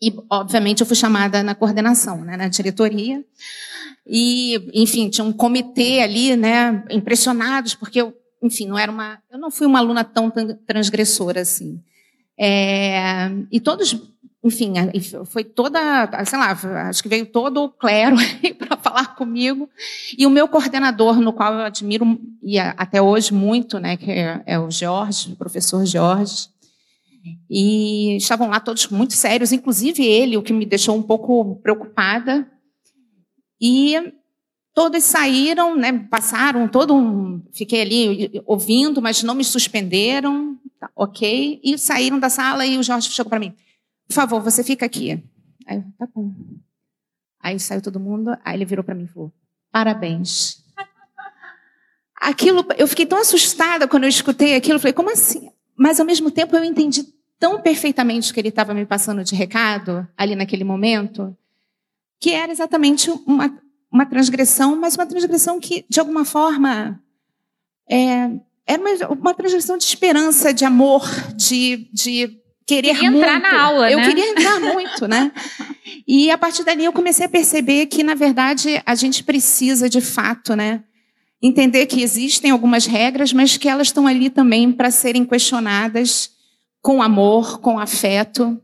E, 0.00 0.14
obviamente, 0.30 0.80
eu 0.80 0.86
fui 0.86 0.94
chamada 0.94 1.42
na 1.42 1.56
coordenação, 1.56 2.24
né, 2.24 2.36
na 2.36 2.46
diretoria. 2.46 3.24
E, 4.06 4.70
enfim, 4.72 5.08
tinha 5.08 5.24
um 5.24 5.32
comitê 5.32 6.02
ali, 6.02 6.36
né, 6.36 6.84
impressionados, 6.88 7.74
porque 7.74 8.00
eu, 8.00 8.14
enfim, 8.42 8.66
não 8.66 8.78
era 8.78 8.90
uma, 8.90 9.18
eu 9.30 9.38
não 9.38 9.50
fui 9.50 9.66
uma 9.66 9.78
aluna 9.78 10.04
tão 10.04 10.32
transgressora 10.66 11.40
assim. 11.40 11.82
É, 12.38 13.30
e 13.50 13.58
todos 13.60 13.94
enfim, 14.42 14.72
foi 15.26 15.42
toda, 15.42 16.08
sei 16.24 16.38
lá, 16.38 16.56
acho 16.88 17.02
que 17.02 17.08
veio 17.08 17.26
todo 17.26 17.64
o 17.64 17.68
clero 17.68 18.16
para 18.56 18.76
falar 18.76 19.16
comigo. 19.16 19.68
E 20.16 20.26
o 20.26 20.30
meu 20.30 20.46
coordenador, 20.46 21.20
no 21.20 21.32
qual 21.32 21.52
eu 21.54 21.60
admiro 21.60 22.18
e 22.42 22.58
até 22.58 23.02
hoje 23.02 23.34
muito, 23.34 23.78
né, 23.80 23.96
que 23.96 24.10
é, 24.10 24.42
é 24.46 24.58
o 24.58 24.70
Jorge, 24.70 25.32
o 25.32 25.36
professor 25.36 25.84
Jorge. 25.84 26.48
E 27.50 28.16
estavam 28.16 28.48
lá 28.48 28.60
todos 28.60 28.86
muito 28.88 29.12
sérios, 29.12 29.52
inclusive 29.52 30.04
ele, 30.04 30.36
o 30.36 30.42
que 30.42 30.52
me 30.52 30.64
deixou 30.64 30.96
um 30.96 31.02
pouco 31.02 31.56
preocupada. 31.56 32.48
E 33.60 33.96
todos 34.78 35.02
saíram, 35.02 35.74
né, 35.74 36.06
passaram 36.08 36.68
todo 36.68 36.94
um, 36.94 37.42
fiquei 37.52 37.80
ali 37.80 38.40
ouvindo, 38.46 39.02
mas 39.02 39.24
não 39.24 39.34
me 39.34 39.42
suspenderam, 39.42 40.56
tá, 40.78 40.88
ok, 40.94 41.60
e 41.64 41.76
saíram 41.76 42.16
da 42.16 42.30
sala 42.30 42.64
e 42.64 42.78
o 42.78 42.82
Jorge 42.84 43.10
chegou 43.10 43.28
para 43.28 43.40
mim, 43.40 43.56
por 44.06 44.14
favor, 44.14 44.40
você 44.40 44.62
fica 44.62 44.86
aqui. 44.86 45.20
Aí, 45.66 45.82
tá 45.98 46.06
bom. 46.14 46.32
Aí 47.40 47.58
saiu 47.58 47.82
todo 47.82 47.98
mundo, 47.98 48.38
aí 48.44 48.56
ele 48.56 48.64
virou 48.64 48.84
para 48.84 48.94
mim 48.94 49.02
e 49.02 49.08
falou, 49.08 49.32
parabéns. 49.72 50.64
Aquilo, 52.14 52.64
eu 52.76 52.86
fiquei 52.86 53.04
tão 53.04 53.18
assustada 53.18 53.88
quando 53.88 54.04
eu 54.04 54.08
escutei 54.08 54.54
aquilo, 54.54 54.78
falei, 54.78 54.92
como 54.92 55.10
assim? 55.10 55.50
Mas 55.76 55.98
ao 55.98 56.06
mesmo 56.06 56.30
tempo 56.30 56.54
eu 56.54 56.62
entendi 56.62 57.02
tão 57.36 57.60
perfeitamente 57.60 58.30
o 58.30 58.34
que 58.34 58.38
ele 58.38 58.50
estava 58.50 58.72
me 58.72 58.86
passando 58.86 59.24
de 59.24 59.34
recado 59.34 60.06
ali 60.16 60.36
naquele 60.36 60.62
momento, 60.62 61.36
que 62.20 62.30
era 62.30 62.52
exatamente 62.52 63.10
uma, 63.26 63.60
uma 63.90 64.06
transgressão, 64.06 64.76
mas 64.76 64.94
uma 64.94 65.06
transgressão 65.06 65.58
que, 65.58 65.84
de 65.88 65.98
alguma 65.98 66.24
forma, 66.24 67.00
é, 67.90 68.30
era 68.66 68.80
uma, 68.80 69.08
uma, 69.14 69.34
transgressão 69.34 69.78
de 69.78 69.84
esperança, 69.84 70.52
de 70.52 70.64
amor, 70.64 71.02
de, 71.34 71.88
de 71.92 72.38
querer 72.66 72.94
queria 72.94 73.10
muito. 73.10 73.24
entrar 73.24 73.40
na 73.40 73.62
aula, 73.62 73.90
Eu 73.90 73.98
né? 73.98 74.06
queria 74.06 74.30
entrar 74.30 74.60
muito, 74.60 75.08
né? 75.08 75.32
E 76.06 76.30
a 76.30 76.38
partir 76.38 76.64
dali 76.64 76.84
eu 76.84 76.92
comecei 76.92 77.26
a 77.26 77.28
perceber 77.28 77.84
que, 77.84 78.02
na 78.02 78.14
verdade, 78.14 78.82
a 78.86 78.94
gente 78.94 79.22
precisa, 79.22 79.90
de 79.90 80.00
fato, 80.00 80.56
né? 80.56 80.82
Entender 81.40 81.84
que 81.84 82.02
existem 82.02 82.50
algumas 82.50 82.86
regras, 82.86 83.30
mas 83.32 83.58
que 83.58 83.68
elas 83.68 83.88
estão 83.88 84.06
ali 84.06 84.30
também 84.30 84.72
para 84.72 84.90
serem 84.90 85.24
questionadas 85.24 86.30
com 86.80 87.02
amor, 87.02 87.60
com 87.60 87.78
afeto. 87.78 88.58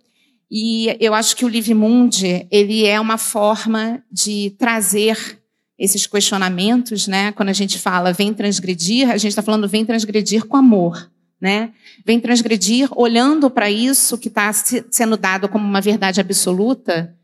E 0.50 0.96
eu 1.00 1.14
acho 1.14 1.36
que 1.36 1.44
o 1.44 1.48
Live 1.48 1.74
Mundi, 1.74 2.46
ele 2.50 2.86
é 2.86 3.00
uma 3.00 3.18
forma 3.18 4.02
de 4.10 4.50
trazer 4.58 5.42
esses 5.78 6.06
questionamentos, 6.06 7.08
né? 7.08 7.32
Quando 7.32 7.48
a 7.48 7.54
gente 7.54 7.78
fala 7.78 8.12
vem 8.12 8.32
transgredir, 8.32 9.10
a 9.10 9.16
gente 9.16 9.30
está 9.30 9.42
falando 9.42 9.68
vem 9.68 9.84
transgredir 9.84 10.44
com 10.44 10.56
amor, 10.56 11.10
né? 11.40 11.72
Vem 12.06 12.20
transgredir 12.20 12.88
olhando 12.96 13.50
para 13.50 13.70
isso 13.70 14.18
que 14.18 14.28
está 14.28 14.52
sendo 14.52 15.16
dado 15.16 15.48
como 15.48 15.66
uma 15.66 15.80
verdade 15.80 16.20
absoluta 16.20 17.14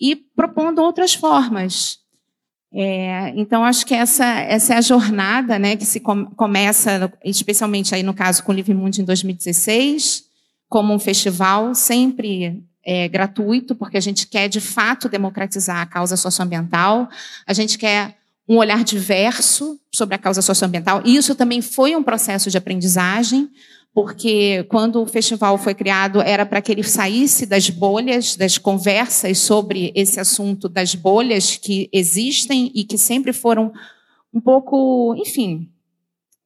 e 0.00 0.16
propondo 0.16 0.80
outras 0.80 1.12
formas. 1.12 1.98
É, 2.72 3.32
então 3.36 3.64
acho 3.64 3.84
que 3.84 3.94
essa 3.94 4.24
essa 4.24 4.74
é 4.74 4.76
a 4.78 4.80
jornada, 4.80 5.58
né? 5.58 5.76
Que 5.76 5.84
se 5.84 6.00
com, 6.00 6.24
começa, 6.26 7.12
especialmente 7.24 7.94
aí 7.94 8.02
no 8.02 8.14
caso 8.14 8.42
com 8.42 8.52
o 8.52 8.54
Live 8.54 8.72
Mundi 8.72 9.02
em 9.02 9.04
2016 9.04 10.29
como 10.70 10.94
um 10.94 11.00
festival 11.00 11.74
sempre 11.74 12.62
é, 12.86 13.08
gratuito, 13.08 13.74
porque 13.74 13.98
a 13.98 14.00
gente 14.00 14.28
quer 14.28 14.48
de 14.48 14.60
fato 14.60 15.08
democratizar 15.08 15.80
a 15.80 15.86
causa 15.86 16.16
socioambiental, 16.16 17.08
a 17.44 17.52
gente 17.52 17.76
quer 17.76 18.16
um 18.48 18.56
olhar 18.56 18.82
diverso 18.84 19.78
sobre 19.92 20.14
a 20.14 20.18
causa 20.18 20.40
socioambiental. 20.40 21.02
E 21.04 21.16
isso 21.16 21.34
também 21.34 21.60
foi 21.60 21.94
um 21.96 22.02
processo 22.04 22.48
de 22.48 22.56
aprendizagem, 22.56 23.50
porque 23.92 24.64
quando 24.68 25.02
o 25.02 25.06
festival 25.06 25.58
foi 25.58 25.74
criado 25.74 26.22
era 26.22 26.46
para 26.46 26.62
que 26.62 26.70
ele 26.70 26.84
saísse 26.84 27.46
das 27.46 27.68
bolhas, 27.68 28.36
das 28.36 28.56
conversas 28.56 29.38
sobre 29.38 29.92
esse 29.96 30.20
assunto 30.20 30.68
das 30.68 30.94
bolhas 30.94 31.56
que 31.56 31.90
existem 31.92 32.70
e 32.72 32.84
que 32.84 32.96
sempre 32.96 33.32
foram 33.32 33.72
um 34.32 34.40
pouco, 34.40 35.16
enfim, 35.16 35.68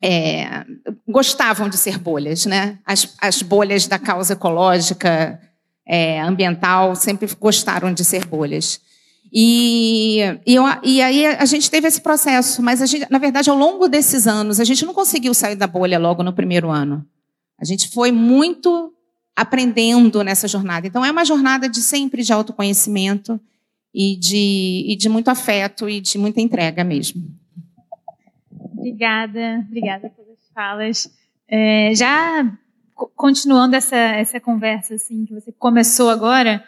é, 0.06 0.66
gostavam 1.08 1.66
de 1.66 1.78
ser 1.78 1.99
bolhas, 1.99 2.44
né? 2.44 2.78
As, 2.84 3.14
as 3.18 3.40
bolhas 3.40 3.87
da 3.87 3.99
causa 3.99 4.34
ecológica, 4.34 5.40
é, 5.87 6.20
ambiental, 6.20 6.94
sempre 6.94 7.26
gostaram 7.40 7.90
de 7.90 8.04
ser 8.04 8.26
bolhas. 8.26 8.82
E, 9.32 10.18
e, 10.46 10.56
e, 10.82 11.00
aí 11.00 11.26
a 11.26 11.46
gente 11.46 11.70
teve 11.70 11.88
esse 11.88 12.02
processo, 12.02 12.62
mas 12.62 12.78
gente, 12.88 13.11
na 13.11 13.18
verdade, 13.18 13.49
ao 13.49 13.56
longo 13.56 13.88
desses 13.88 14.26
anos, 14.26 14.61
a 14.61 14.64
gente 14.64 14.84
não 14.84 14.92
conseguiu 14.92 15.32
sair 15.32 15.56
da 15.56 15.66
bolha 15.66 15.99
logo 15.99 16.23
no 16.23 16.34
primeiro 16.34 16.70
ano. 16.70 17.02
A 17.58 17.64
gente 17.64 17.88
foi 17.88 18.12
muito 18.12 18.92
aprendendo 19.34 20.23
nessa 20.23 20.46
jornada. 20.46 20.87
Então, 20.87 21.02
é 21.02 21.11
uma 21.11 21.25
jornada 21.25 21.66
de 21.66 21.80
sempre 21.80 22.23
de 22.23 22.32
autoconhecimento 22.32 23.40
e 23.92 24.16
de, 24.16 24.84
e 24.87 24.96
de 24.96 25.08
muito 25.08 25.28
afeto 25.28 25.88
e 25.88 25.99
de 25.99 26.18
muita 26.18 26.42
entrega 26.42 26.84
mesmo. 26.84 27.23
Obrigada, 28.84 29.64
obrigada 29.66 30.10
pelas 30.10 30.38
falas. 30.54 31.10
É, 31.48 31.94
já 31.94 32.46
continuando 33.16 33.74
essa, 33.74 33.96
essa 33.96 34.38
conversa 34.38 34.94
assim 34.94 35.24
que 35.24 35.32
você 35.32 35.50
começou 35.52 36.10
agora, 36.10 36.62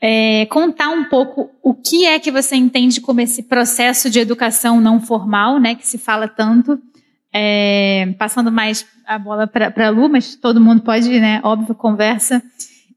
é, 0.00 0.46
contar 0.46 0.88
um 0.88 1.04
pouco 1.04 1.50
o 1.62 1.74
que 1.74 2.06
é 2.06 2.18
que 2.18 2.30
você 2.30 2.56
entende 2.56 3.02
como 3.02 3.20
esse 3.20 3.42
processo 3.42 4.08
de 4.08 4.18
educação 4.18 4.80
não 4.80 4.98
formal, 4.98 5.60
né, 5.60 5.74
que 5.74 5.86
se 5.86 5.98
fala 5.98 6.26
tanto, 6.26 6.80
é, 7.32 8.14
passando 8.18 8.50
mais 8.50 8.86
a 9.06 9.18
bola 9.18 9.46
para 9.46 9.86
a 9.86 9.90
Lu, 9.90 10.08
mas 10.08 10.34
todo 10.34 10.60
mundo 10.60 10.82
pode, 10.82 11.20
né, 11.20 11.40
óbvio, 11.44 11.74
conversa, 11.74 12.42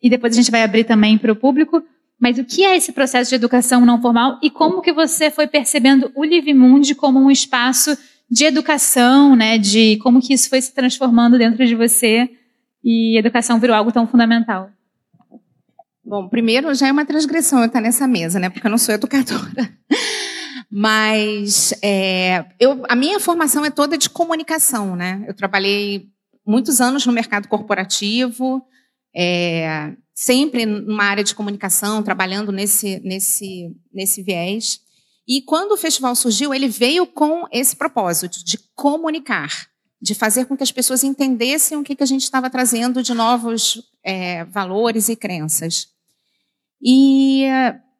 e 0.01 0.09
depois 0.09 0.33
a 0.33 0.37
gente 0.37 0.49
vai 0.49 0.63
abrir 0.63 0.85
também 0.85 1.17
para 1.17 1.31
o 1.31 1.35
público. 1.35 1.83
Mas 2.17 2.39
o 2.39 2.45
que 2.45 2.63
é 2.63 2.77
esse 2.77 2.93
processo 2.93 3.29
de 3.29 3.35
educação 3.35 3.85
não 3.85 4.01
formal 4.01 4.39
e 4.41 4.49
como 4.49 4.81
que 4.81 4.93
você 4.93 5.29
foi 5.29 5.47
percebendo 5.47 6.09
o 6.15 6.23
Live 6.23 6.53
Mundi 6.53 6.95
como 6.95 7.19
um 7.19 7.29
espaço 7.29 7.97
de 8.29 8.45
educação, 8.45 9.35
né, 9.35 9.57
de 9.57 9.97
como 9.97 10.21
que 10.21 10.33
isso 10.33 10.49
foi 10.49 10.61
se 10.61 10.73
transformando 10.73 11.37
dentro 11.37 11.65
de 11.65 11.75
você 11.75 12.29
e 12.83 13.17
educação 13.17 13.59
virou 13.59 13.75
algo 13.75 13.91
tão 13.91 14.07
fundamental. 14.07 14.69
Bom, 16.03 16.27
primeiro 16.29 16.73
já 16.73 16.87
é 16.87 16.91
uma 16.91 17.05
transgressão 17.05 17.59
eu 17.59 17.65
estar 17.65 17.81
nessa 17.81 18.07
mesa, 18.07 18.39
né, 18.39 18.49
porque 18.49 18.65
eu 18.65 18.71
não 18.71 18.77
sou 18.77 18.93
educadora. 18.93 19.73
Mas 20.69 21.73
é, 21.81 22.45
eu, 22.59 22.83
a 22.89 22.95
minha 22.95 23.19
formação 23.19 23.63
é 23.63 23.69
toda 23.69 23.97
de 23.97 24.09
comunicação, 24.09 24.95
né? 24.95 25.23
Eu 25.27 25.33
trabalhei 25.33 26.09
muitos 26.45 26.81
anos 26.81 27.05
no 27.05 27.13
mercado 27.13 27.47
corporativo, 27.47 28.61
é, 29.15 29.93
sempre 30.13 30.65
numa 30.65 31.05
área 31.05 31.23
de 31.23 31.33
comunicação, 31.33 32.03
trabalhando 32.03 32.51
nesse, 32.51 32.99
nesse, 33.05 33.73
nesse 33.93 34.21
viés. 34.21 34.81
E 35.27 35.41
quando 35.41 35.71
o 35.71 35.77
festival 35.77 36.15
surgiu, 36.15 36.53
ele 36.53 36.67
veio 36.67 37.07
com 37.07 37.45
esse 37.51 37.75
propósito 37.75 38.43
de 38.45 38.59
comunicar, 38.75 39.67
de 39.99 40.13
fazer 40.13 40.45
com 40.45 40.55
que 40.55 40.63
as 40.63 40.71
pessoas 40.71 41.03
entendessem 41.03 41.77
o 41.77 41.83
que, 41.83 41.95
que 41.95 42.03
a 42.03 42.07
gente 42.07 42.23
estava 42.23 42.49
trazendo 42.49 43.01
de 43.01 43.13
novos 43.13 43.81
é, 44.03 44.45
valores 44.45 45.09
e 45.09 45.15
crenças. 45.15 45.87
E, 46.81 47.45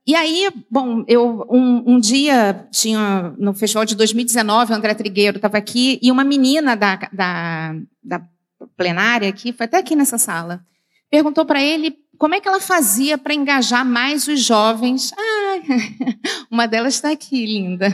e 0.05 0.13
aí, 0.13 0.51
bom, 0.69 1.03
eu 1.07 1.47
um, 1.49 1.95
um, 1.95 1.99
dia 1.99 2.67
tinha 2.71 3.33
no 3.39 3.53
festival 3.55 3.85
de 3.85 3.95
2019, 3.95 4.71
o 4.71 4.75
André 4.75 4.93
Trigueiro 4.93 5.37
estava 5.37 5.57
aqui 5.57 5.99
e 6.03 6.11
uma 6.11 6.23
menina 6.23 6.75
da, 6.75 6.95
da, 7.11 7.75
da 8.03 8.21
plenária 8.77 9.27
aqui, 9.27 9.51
foi 9.51 9.65
até 9.65 9.77
aqui 9.77 9.95
nessa 9.95 10.19
sala, 10.19 10.63
perguntou 11.09 11.43
para 11.43 11.63
ele 11.63 11.97
como 12.17 12.35
é 12.35 12.39
que 12.39 12.47
ela 12.47 12.59
fazia 12.59 13.17
para 13.17 13.33
engajar 13.33 13.85
mais 13.85 14.27
os 14.27 14.39
jovens? 14.41 15.13
Ah, 15.17 15.55
uma 16.49 16.67
delas 16.67 16.95
está 16.95 17.11
aqui, 17.11 17.45
linda. 17.45 17.87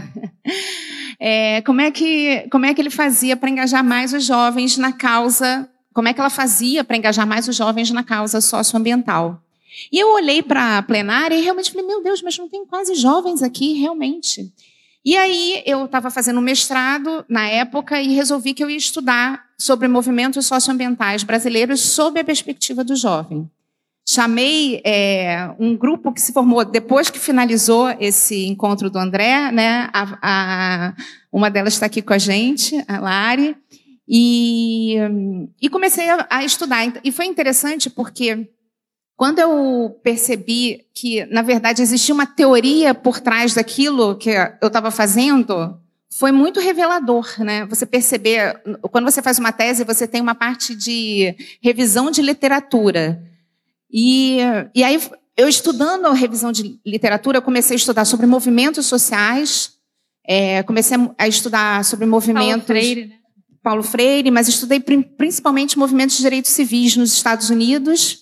É, 1.19 1.61
como, 1.61 1.81
é 1.81 1.91
que, 1.91 2.47
como 2.51 2.65
é 2.65 2.73
que 2.73 2.81
ele 2.81 2.89
fazia 2.89 3.37
para 3.37 3.49
engajar 3.49 3.83
mais 3.83 4.13
os 4.13 4.25
jovens 4.25 4.77
na 4.77 4.91
causa? 4.91 5.69
Como 5.93 6.07
é 6.07 6.13
que 6.13 6.19
ela 6.19 6.29
fazia 6.29 6.83
para 6.83 6.97
engajar 6.97 7.27
mais 7.27 7.47
os 7.47 7.55
jovens 7.55 7.91
na 7.91 8.03
causa 8.03 8.41
socioambiental? 8.41 9.41
E 9.91 9.99
eu 9.99 10.13
olhei 10.13 10.41
para 10.41 10.77
a 10.77 10.81
plenária 10.81 11.35
e 11.35 11.41
realmente 11.41 11.71
falei: 11.71 11.85
meu 11.85 12.01
Deus, 12.01 12.21
mas 12.21 12.37
não 12.37 12.49
tem 12.49 12.65
quase 12.65 12.95
jovens 12.95 13.41
aqui, 13.41 13.73
realmente. 13.73 14.51
E 15.03 15.17
aí 15.17 15.63
eu 15.65 15.85
estava 15.85 16.11
fazendo 16.11 16.39
um 16.39 16.43
mestrado 16.43 17.25
na 17.27 17.47
época 17.47 17.99
e 18.01 18.13
resolvi 18.13 18.53
que 18.53 18.63
eu 18.63 18.69
ia 18.69 18.77
estudar 18.77 19.43
sobre 19.57 19.87
movimentos 19.87 20.45
socioambientais 20.45 21.23
brasileiros 21.23 21.81
sob 21.81 22.19
a 22.19 22.23
perspectiva 22.23 22.83
do 22.83 22.95
jovem. 22.95 23.49
Chamei 24.13 24.81
é, 24.83 25.49
um 25.57 25.73
grupo 25.77 26.11
que 26.11 26.19
se 26.19 26.33
formou 26.33 26.65
depois 26.65 27.09
que 27.09 27.17
finalizou 27.17 27.89
esse 27.97 28.45
encontro 28.45 28.89
do 28.89 28.99
André, 28.99 29.53
né? 29.53 29.89
A, 29.93 30.17
a, 30.21 30.93
uma 31.31 31.49
delas 31.49 31.75
está 31.75 31.85
aqui 31.85 32.01
com 32.01 32.11
a 32.11 32.17
gente, 32.17 32.83
a 32.89 32.99
Lari, 32.99 33.55
e, 34.05 34.97
e 35.61 35.69
comecei 35.69 36.09
a, 36.09 36.27
a 36.29 36.43
estudar. 36.43 36.91
E 37.05 37.09
foi 37.09 37.25
interessante 37.25 37.89
porque 37.89 38.49
quando 39.15 39.39
eu 39.39 39.97
percebi 40.03 40.85
que, 40.93 41.25
na 41.27 41.41
verdade, 41.41 41.81
existia 41.81 42.13
uma 42.13 42.25
teoria 42.25 42.93
por 42.93 43.21
trás 43.21 43.53
daquilo 43.53 44.17
que 44.17 44.31
eu 44.61 44.67
estava 44.67 44.91
fazendo, 44.91 45.79
foi 46.09 46.33
muito 46.33 46.59
revelador, 46.59 47.33
né? 47.39 47.65
Você 47.67 47.85
perceber, 47.85 48.61
quando 48.91 49.05
você 49.05 49.21
faz 49.21 49.39
uma 49.39 49.53
tese, 49.53 49.85
você 49.85 50.05
tem 50.05 50.19
uma 50.19 50.35
parte 50.35 50.75
de 50.75 51.33
revisão 51.63 52.11
de 52.11 52.21
literatura. 52.21 53.30
E, 53.91 54.39
e 54.74 54.83
aí, 54.83 55.00
eu 55.36 55.48
estudando 55.48 56.05
a 56.05 56.13
revisão 56.13 56.51
de 56.51 56.79
literatura, 56.86 57.38
eu 57.38 57.41
comecei 57.41 57.75
a 57.75 57.77
estudar 57.77 58.05
sobre 58.05 58.25
movimentos 58.25 58.86
sociais, 58.86 59.74
é, 60.25 60.63
comecei 60.63 60.98
a 61.17 61.27
estudar 61.27 61.83
sobre 61.83 62.05
movimentos. 62.05 62.65
Paulo 62.65 62.79
Freire, 62.79 63.05
né? 63.07 63.15
Paulo 63.63 63.83
Freire, 63.83 64.31
mas 64.31 64.48
estudei 64.48 64.79
principalmente 64.79 65.77
movimentos 65.77 66.15
de 66.15 66.24
direitos 66.24 66.51
civis 66.51 66.95
nos 66.95 67.13
Estados 67.13 67.50
Unidos 67.50 68.21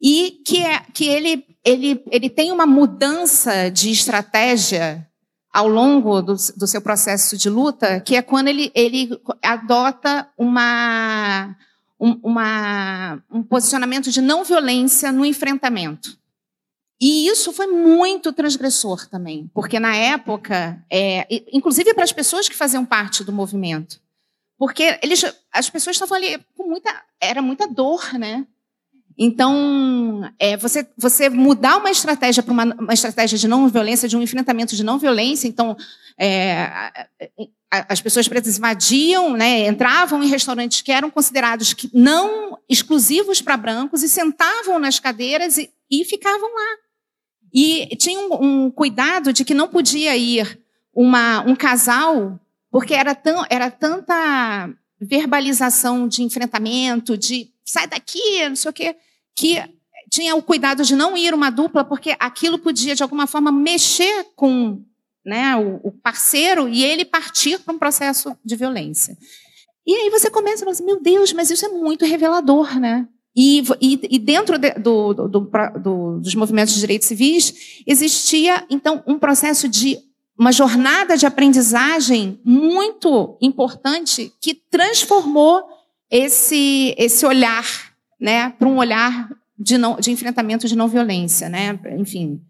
e 0.00 0.40
que, 0.46 0.64
é, 0.64 0.80
que 0.94 1.06
ele, 1.06 1.44
ele, 1.64 2.02
ele 2.10 2.30
tem 2.30 2.50
uma 2.50 2.66
mudança 2.66 3.70
de 3.70 3.90
estratégia 3.90 5.06
ao 5.52 5.68
longo 5.68 6.22
do, 6.22 6.34
do, 6.56 6.66
seu 6.66 6.80
processo 6.80 7.36
de 7.36 7.50
luta, 7.50 8.00
que 8.00 8.16
é 8.16 8.22
quando 8.22 8.48
ele, 8.48 8.70
ele 8.74 9.10
adota 9.42 10.28
uma, 10.38 11.54
um, 12.00 12.18
uma, 12.22 13.22
um 13.30 13.42
posicionamento 13.42 14.10
de 14.10 14.20
não 14.22 14.42
violência 14.42 15.12
no 15.12 15.24
enfrentamento. 15.24 16.18
E 17.00 17.28
isso 17.28 17.52
foi 17.52 17.66
muito 17.66 18.32
transgressor 18.32 19.06
também, 19.08 19.50
porque 19.54 19.78
na 19.80 19.94
época, 19.94 20.84
é, 20.90 21.26
inclusive 21.52 21.94
para 21.94 22.04
as 22.04 22.12
pessoas 22.12 22.48
que 22.48 22.54
faziam 22.54 22.84
parte 22.84 23.24
do 23.24 23.32
movimento, 23.32 24.00
porque 24.58 24.98
eles, 25.02 25.24
as 25.50 25.70
pessoas 25.70 25.96
estavam 25.96 26.18
ali 26.18 26.38
com 26.54 26.68
muita, 26.68 27.02
era 27.18 27.40
muita 27.40 27.66
dor, 27.66 28.12
né? 28.18 28.46
Então, 29.18 30.30
é, 30.38 30.56
você, 30.56 30.86
você 30.96 31.28
mudar 31.28 31.76
uma 31.76 31.90
estratégia 31.90 32.42
para 32.42 32.52
uma, 32.52 32.64
uma, 32.64 32.94
estratégia 32.94 33.36
de 33.36 33.46
não 33.46 33.68
violência, 33.68 34.08
de 34.08 34.16
um 34.16 34.22
enfrentamento 34.22 34.74
de 34.74 34.82
não 34.82 34.98
violência, 34.98 35.46
então 35.46 35.76
é, 36.18 36.70
as 37.70 38.00
pessoas 38.00 38.26
pretas 38.26 38.58
invadiam, 38.58 39.32
né, 39.34 39.66
entravam 39.66 40.22
em 40.22 40.28
restaurantes 40.28 40.82
que 40.82 40.90
eram 40.90 41.10
considerados 41.10 41.72
que 41.72 41.90
não 41.92 42.58
exclusivos 42.68 43.40
para 43.40 43.56
brancos 43.56 44.02
e 44.02 44.08
sentavam 44.08 44.78
nas 44.78 44.98
cadeiras 44.98 45.58
e, 45.58 45.70
e 45.90 46.04
ficavam 46.04 46.48
lá. 46.48 46.76
E 47.52 47.96
tinha 47.96 48.18
um, 48.18 48.64
um, 48.64 48.70
cuidado 48.70 49.32
de 49.32 49.44
que 49.44 49.54
não 49.54 49.68
podia 49.68 50.16
ir 50.16 50.60
uma, 50.94 51.40
um 51.42 51.54
casal, 51.54 52.40
porque 52.70 52.94
era, 52.94 53.14
tão, 53.14 53.44
era 53.50 53.70
tanta 53.70 54.70
verbalização 55.00 56.06
de 56.06 56.22
enfrentamento, 56.22 57.16
de 57.16 57.50
sai 57.70 57.86
daqui, 57.86 58.48
não 58.48 58.56
sei 58.56 58.70
o 58.70 58.74
quê, 58.74 58.96
que 59.36 59.62
tinha 60.10 60.34
o 60.34 60.42
cuidado 60.42 60.82
de 60.84 60.96
não 60.96 61.16
ir 61.16 61.32
uma 61.32 61.50
dupla, 61.50 61.84
porque 61.84 62.16
aquilo 62.18 62.58
podia, 62.58 62.94
de 62.94 63.02
alguma 63.02 63.26
forma, 63.26 63.52
mexer 63.52 64.26
com 64.34 64.82
né, 65.24 65.56
o, 65.56 65.80
o 65.84 65.92
parceiro 65.92 66.68
e 66.68 66.82
ele 66.82 67.04
partir 67.04 67.60
para 67.60 67.74
um 67.74 67.78
processo 67.78 68.36
de 68.44 68.56
violência. 68.56 69.16
E 69.86 69.94
aí 69.94 70.10
você 70.10 70.28
começa 70.28 70.56
a 70.56 70.60
falar 70.60 70.72
assim, 70.72 70.84
meu 70.84 71.00
Deus, 71.00 71.32
mas 71.32 71.50
isso 71.50 71.64
é 71.64 71.68
muito 71.68 72.04
revelador, 72.04 72.78
né? 72.78 73.06
E, 73.34 73.62
e, 73.80 74.00
e 74.10 74.18
dentro 74.18 74.58
de, 74.58 74.72
do, 74.72 75.14
do, 75.14 75.28
do, 75.28 76.20
dos 76.20 76.34
movimentos 76.34 76.74
de 76.74 76.80
direitos 76.80 77.06
civis 77.06 77.82
existia, 77.86 78.64
então, 78.68 79.02
um 79.06 79.18
processo 79.18 79.68
de 79.68 79.98
uma 80.36 80.50
jornada 80.50 81.16
de 81.16 81.26
aprendizagem 81.26 82.40
muito 82.44 83.38
importante 83.40 84.32
que 84.40 84.54
transformou 84.54 85.62
esse, 86.10 86.94
esse 86.98 87.24
olhar 87.24 87.64
né, 88.18 88.50
para 88.50 88.68
um 88.68 88.78
olhar 88.78 89.30
de, 89.58 89.78
não, 89.78 89.96
de 89.96 90.10
enfrentamento 90.10 90.66
de 90.66 90.76
não 90.76 90.88
violência. 90.88 91.48
Né? 91.48 91.78
Enfim, 91.96 92.40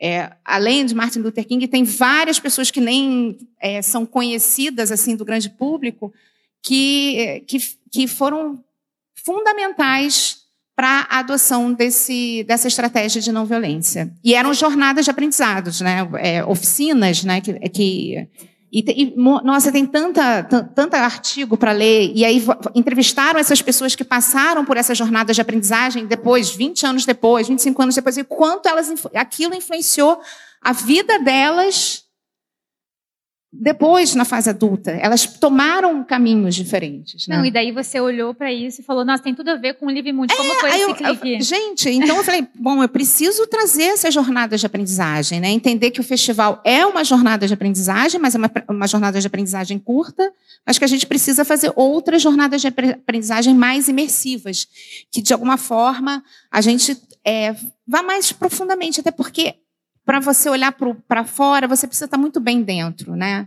é, 0.00 0.32
além 0.44 0.86
de 0.86 0.94
Martin 0.94 1.18
Luther 1.18 1.46
King, 1.46 1.68
tem 1.68 1.84
várias 1.84 2.40
pessoas 2.40 2.70
que 2.70 2.80
nem 2.80 3.36
é, 3.60 3.82
são 3.82 4.06
conhecidas 4.06 4.90
assim 4.90 5.14
do 5.14 5.24
grande 5.24 5.50
público 5.50 6.12
que, 6.62 7.44
que, 7.46 7.58
que 7.90 8.06
foram 8.06 8.64
fundamentais 9.14 10.38
para 10.74 11.06
a 11.10 11.18
adoção 11.18 11.74
desse, 11.74 12.42
dessa 12.44 12.66
estratégia 12.66 13.20
de 13.20 13.30
não 13.30 13.44
violência. 13.44 14.10
E 14.24 14.34
eram 14.34 14.54
jornadas 14.54 15.04
de 15.04 15.10
aprendizados, 15.10 15.82
né? 15.82 16.08
É, 16.18 16.42
oficinas, 16.42 17.22
né? 17.22 17.42
que, 17.42 17.52
que 17.68 18.26
e, 18.72 18.84
e, 18.88 19.14
nossa, 19.16 19.72
tem 19.72 19.84
tanta, 19.84 20.44
tanta 20.74 20.98
artigo 20.98 21.56
para 21.56 21.72
ler. 21.72 22.12
E 22.14 22.24
aí 22.24 22.42
entrevistaram 22.74 23.40
essas 23.40 23.60
pessoas 23.60 23.96
que 23.96 24.04
passaram 24.04 24.64
por 24.64 24.76
essa 24.76 24.94
jornada 24.94 25.32
de 25.32 25.40
aprendizagem 25.40 26.06
depois, 26.06 26.50
20 26.50 26.86
anos 26.86 27.04
depois, 27.04 27.48
25 27.48 27.82
anos 27.82 27.94
depois, 27.94 28.16
e 28.16 28.24
quanto 28.24 28.68
elas, 28.68 28.92
aquilo 29.14 29.54
influenciou 29.54 30.20
a 30.62 30.72
vida 30.72 31.18
delas 31.18 32.04
depois 33.52 34.14
na 34.14 34.24
fase 34.24 34.48
adulta. 34.48 34.92
Elas 34.92 35.26
tomaram 35.26 36.04
caminhos 36.04 36.54
diferentes. 36.54 37.26
Né? 37.26 37.36
Não, 37.36 37.44
e 37.44 37.50
daí 37.50 37.72
você 37.72 38.00
olhou 38.00 38.32
para 38.32 38.52
isso 38.52 38.80
e 38.80 38.84
falou: 38.84 39.04
Nossa, 39.04 39.22
tem 39.22 39.34
tudo 39.34 39.48
a 39.50 39.56
ver 39.56 39.74
com 39.74 39.86
o 39.86 39.90
Livre 39.90 40.12
Mundo. 40.12 40.32
Como 40.36 40.52
é, 40.52 40.54
foi 40.56 40.70
esse 40.70 40.80
eu, 40.82 40.94
clique? 40.94 41.34
Eu, 41.34 41.40
gente, 41.40 41.88
então 41.90 42.16
eu 42.16 42.24
falei: 42.24 42.46
Bom, 42.54 42.80
eu 42.82 42.88
preciso 42.88 43.46
trazer 43.48 43.84
essas 43.84 44.14
jornadas 44.14 44.60
de 44.60 44.66
aprendizagem, 44.66 45.40
né? 45.40 45.50
Entender 45.50 45.90
que 45.90 46.00
o 46.00 46.04
festival 46.04 46.60
é 46.64 46.86
uma 46.86 47.02
jornada 47.02 47.46
de 47.48 47.54
aprendizagem, 47.54 48.20
mas 48.20 48.36
é 48.36 48.38
uma, 48.38 48.50
uma 48.68 48.86
jornada 48.86 49.20
de 49.20 49.26
aprendizagem 49.26 49.78
curta, 49.78 50.32
mas 50.64 50.78
que 50.78 50.84
a 50.84 50.88
gente 50.88 51.06
precisa 51.06 51.44
fazer 51.44 51.72
outras 51.74 52.22
jornadas 52.22 52.60
de 52.60 52.68
aprendizagem 52.68 53.54
mais 53.54 53.88
imersivas, 53.88 54.68
que 55.10 55.20
de 55.20 55.32
alguma 55.32 55.56
forma 55.56 56.22
a 56.52 56.60
gente 56.60 56.96
é, 57.24 57.56
vá 57.86 58.02
mais 58.02 58.30
profundamente, 58.30 59.00
até 59.00 59.10
porque 59.10 59.56
para 60.10 60.18
você 60.18 60.50
olhar 60.50 60.74
para 61.06 61.22
fora, 61.22 61.68
você 61.68 61.86
precisa 61.86 62.06
estar 62.06 62.18
muito 62.18 62.40
bem 62.40 62.64
dentro, 62.64 63.14
né? 63.14 63.46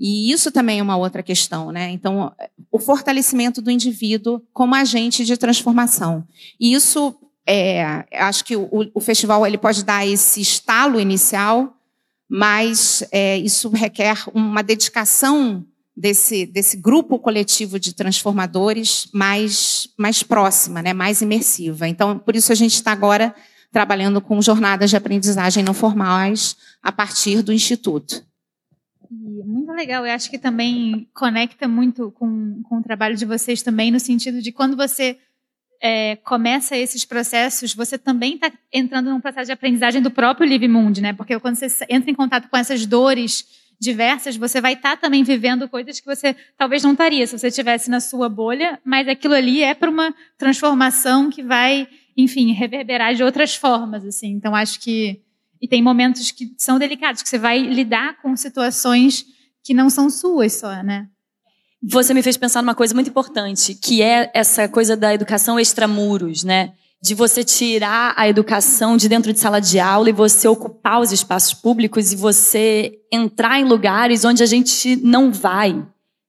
E 0.00 0.32
isso 0.32 0.50
também 0.50 0.78
é 0.78 0.82
uma 0.82 0.96
outra 0.96 1.22
questão, 1.22 1.70
né? 1.70 1.90
Então, 1.90 2.32
o 2.72 2.78
fortalecimento 2.78 3.60
do 3.60 3.70
indivíduo 3.70 4.40
como 4.54 4.74
agente 4.74 5.22
de 5.22 5.36
transformação. 5.36 6.26
E 6.58 6.72
isso, 6.72 7.14
é, 7.46 8.06
acho 8.14 8.42
que 8.42 8.56
o, 8.56 8.90
o, 8.94 9.00
festival 9.02 9.46
ele 9.46 9.58
pode 9.58 9.84
dar 9.84 10.06
esse 10.06 10.40
estalo 10.40 10.98
inicial, 10.98 11.76
mas 12.26 13.06
é, 13.12 13.36
isso 13.36 13.68
requer 13.68 14.16
uma 14.32 14.62
dedicação 14.62 15.62
desse, 15.94 16.46
desse 16.46 16.78
grupo 16.78 17.18
coletivo 17.18 17.78
de 17.78 17.92
transformadores 17.92 19.10
mais, 19.12 19.86
mais 19.98 20.22
próxima, 20.22 20.80
né? 20.80 20.94
mais 20.94 21.20
imersiva. 21.20 21.86
Então, 21.86 22.18
por 22.18 22.34
isso 22.34 22.50
a 22.50 22.54
gente 22.54 22.76
está 22.76 22.92
agora 22.92 23.34
trabalhando 23.70 24.20
com 24.20 24.40
jornadas 24.40 24.90
de 24.90 24.96
aprendizagem 24.96 25.62
não 25.62 25.74
formais 25.74 26.56
a 26.82 26.90
partir 26.90 27.42
do 27.42 27.52
Instituto. 27.52 28.26
Muito 29.10 29.72
legal, 29.72 30.06
eu 30.06 30.12
acho 30.12 30.30
que 30.30 30.38
também 30.38 31.08
conecta 31.14 31.66
muito 31.66 32.10
com, 32.12 32.62
com 32.62 32.78
o 32.78 32.82
trabalho 32.82 33.16
de 33.16 33.24
vocês 33.24 33.62
também, 33.62 33.90
no 33.90 33.98
sentido 33.98 34.42
de 34.42 34.52
quando 34.52 34.76
você 34.76 35.18
é, 35.80 36.16
começa 36.16 36.76
esses 36.76 37.04
processos, 37.04 37.74
você 37.74 37.96
também 37.96 38.34
está 38.34 38.52
entrando 38.72 39.10
num 39.10 39.20
processo 39.20 39.46
de 39.46 39.52
aprendizagem 39.52 40.02
do 40.02 40.10
próprio 40.10 40.48
Live 40.48 40.68
Mundi, 40.68 41.00
né? 41.00 41.12
Porque 41.12 41.38
quando 41.38 41.56
você 41.56 41.68
entra 41.88 42.10
em 42.10 42.14
contato 42.14 42.48
com 42.48 42.56
essas 42.56 42.84
dores 42.84 43.46
diversas, 43.80 44.36
você 44.36 44.60
vai 44.60 44.72
estar 44.72 44.96
tá 44.96 44.96
também 44.96 45.22
vivendo 45.22 45.68
coisas 45.68 46.00
que 46.00 46.06
você 46.06 46.34
talvez 46.56 46.82
não 46.82 46.92
estaria 46.92 47.26
se 47.26 47.38
você 47.38 47.48
estivesse 47.48 47.88
na 47.88 48.00
sua 48.00 48.28
bolha, 48.28 48.80
mas 48.84 49.06
aquilo 49.08 49.34
ali 49.34 49.62
é 49.62 49.72
para 49.72 49.88
uma 49.88 50.12
transformação 50.36 51.30
que 51.30 51.42
vai 51.42 51.88
enfim, 52.18 52.52
reverberar 52.52 53.14
de 53.14 53.22
outras 53.22 53.54
formas, 53.54 54.04
assim. 54.04 54.32
Então, 54.32 54.52
acho 54.52 54.80
que... 54.80 55.22
E 55.62 55.68
tem 55.68 55.80
momentos 55.80 56.32
que 56.32 56.52
são 56.58 56.78
delicados, 56.78 57.22
que 57.22 57.28
você 57.28 57.38
vai 57.38 57.60
lidar 57.60 58.20
com 58.20 58.36
situações 58.36 59.24
que 59.62 59.72
não 59.72 59.88
são 59.88 60.10
suas 60.10 60.54
só, 60.54 60.82
né? 60.82 61.08
Você 61.82 62.12
me 62.12 62.22
fez 62.22 62.36
pensar 62.36 62.60
numa 62.60 62.74
coisa 62.74 62.92
muito 62.92 63.10
importante, 63.10 63.74
que 63.74 64.02
é 64.02 64.30
essa 64.34 64.68
coisa 64.68 64.96
da 64.96 65.14
educação 65.14 65.60
extramuros, 65.60 66.42
né? 66.42 66.72
De 67.00 67.14
você 67.14 67.44
tirar 67.44 68.14
a 68.16 68.28
educação 68.28 68.96
de 68.96 69.08
dentro 69.08 69.32
de 69.32 69.38
sala 69.38 69.60
de 69.60 69.78
aula 69.78 70.10
e 70.10 70.12
você 70.12 70.48
ocupar 70.48 71.00
os 71.00 71.12
espaços 71.12 71.54
públicos 71.54 72.12
e 72.12 72.16
você 72.16 72.98
entrar 73.12 73.60
em 73.60 73.64
lugares 73.64 74.24
onde 74.24 74.42
a 74.42 74.46
gente 74.46 74.96
não 74.96 75.30
vai. 75.30 75.86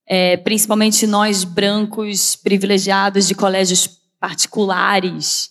É, 0.08 0.38
principalmente 0.38 1.08
nós 1.08 1.44
brancos 1.44 2.36
privilegiados 2.36 3.28
de 3.28 3.34
colégios 3.34 3.90
particulares. 4.20 5.50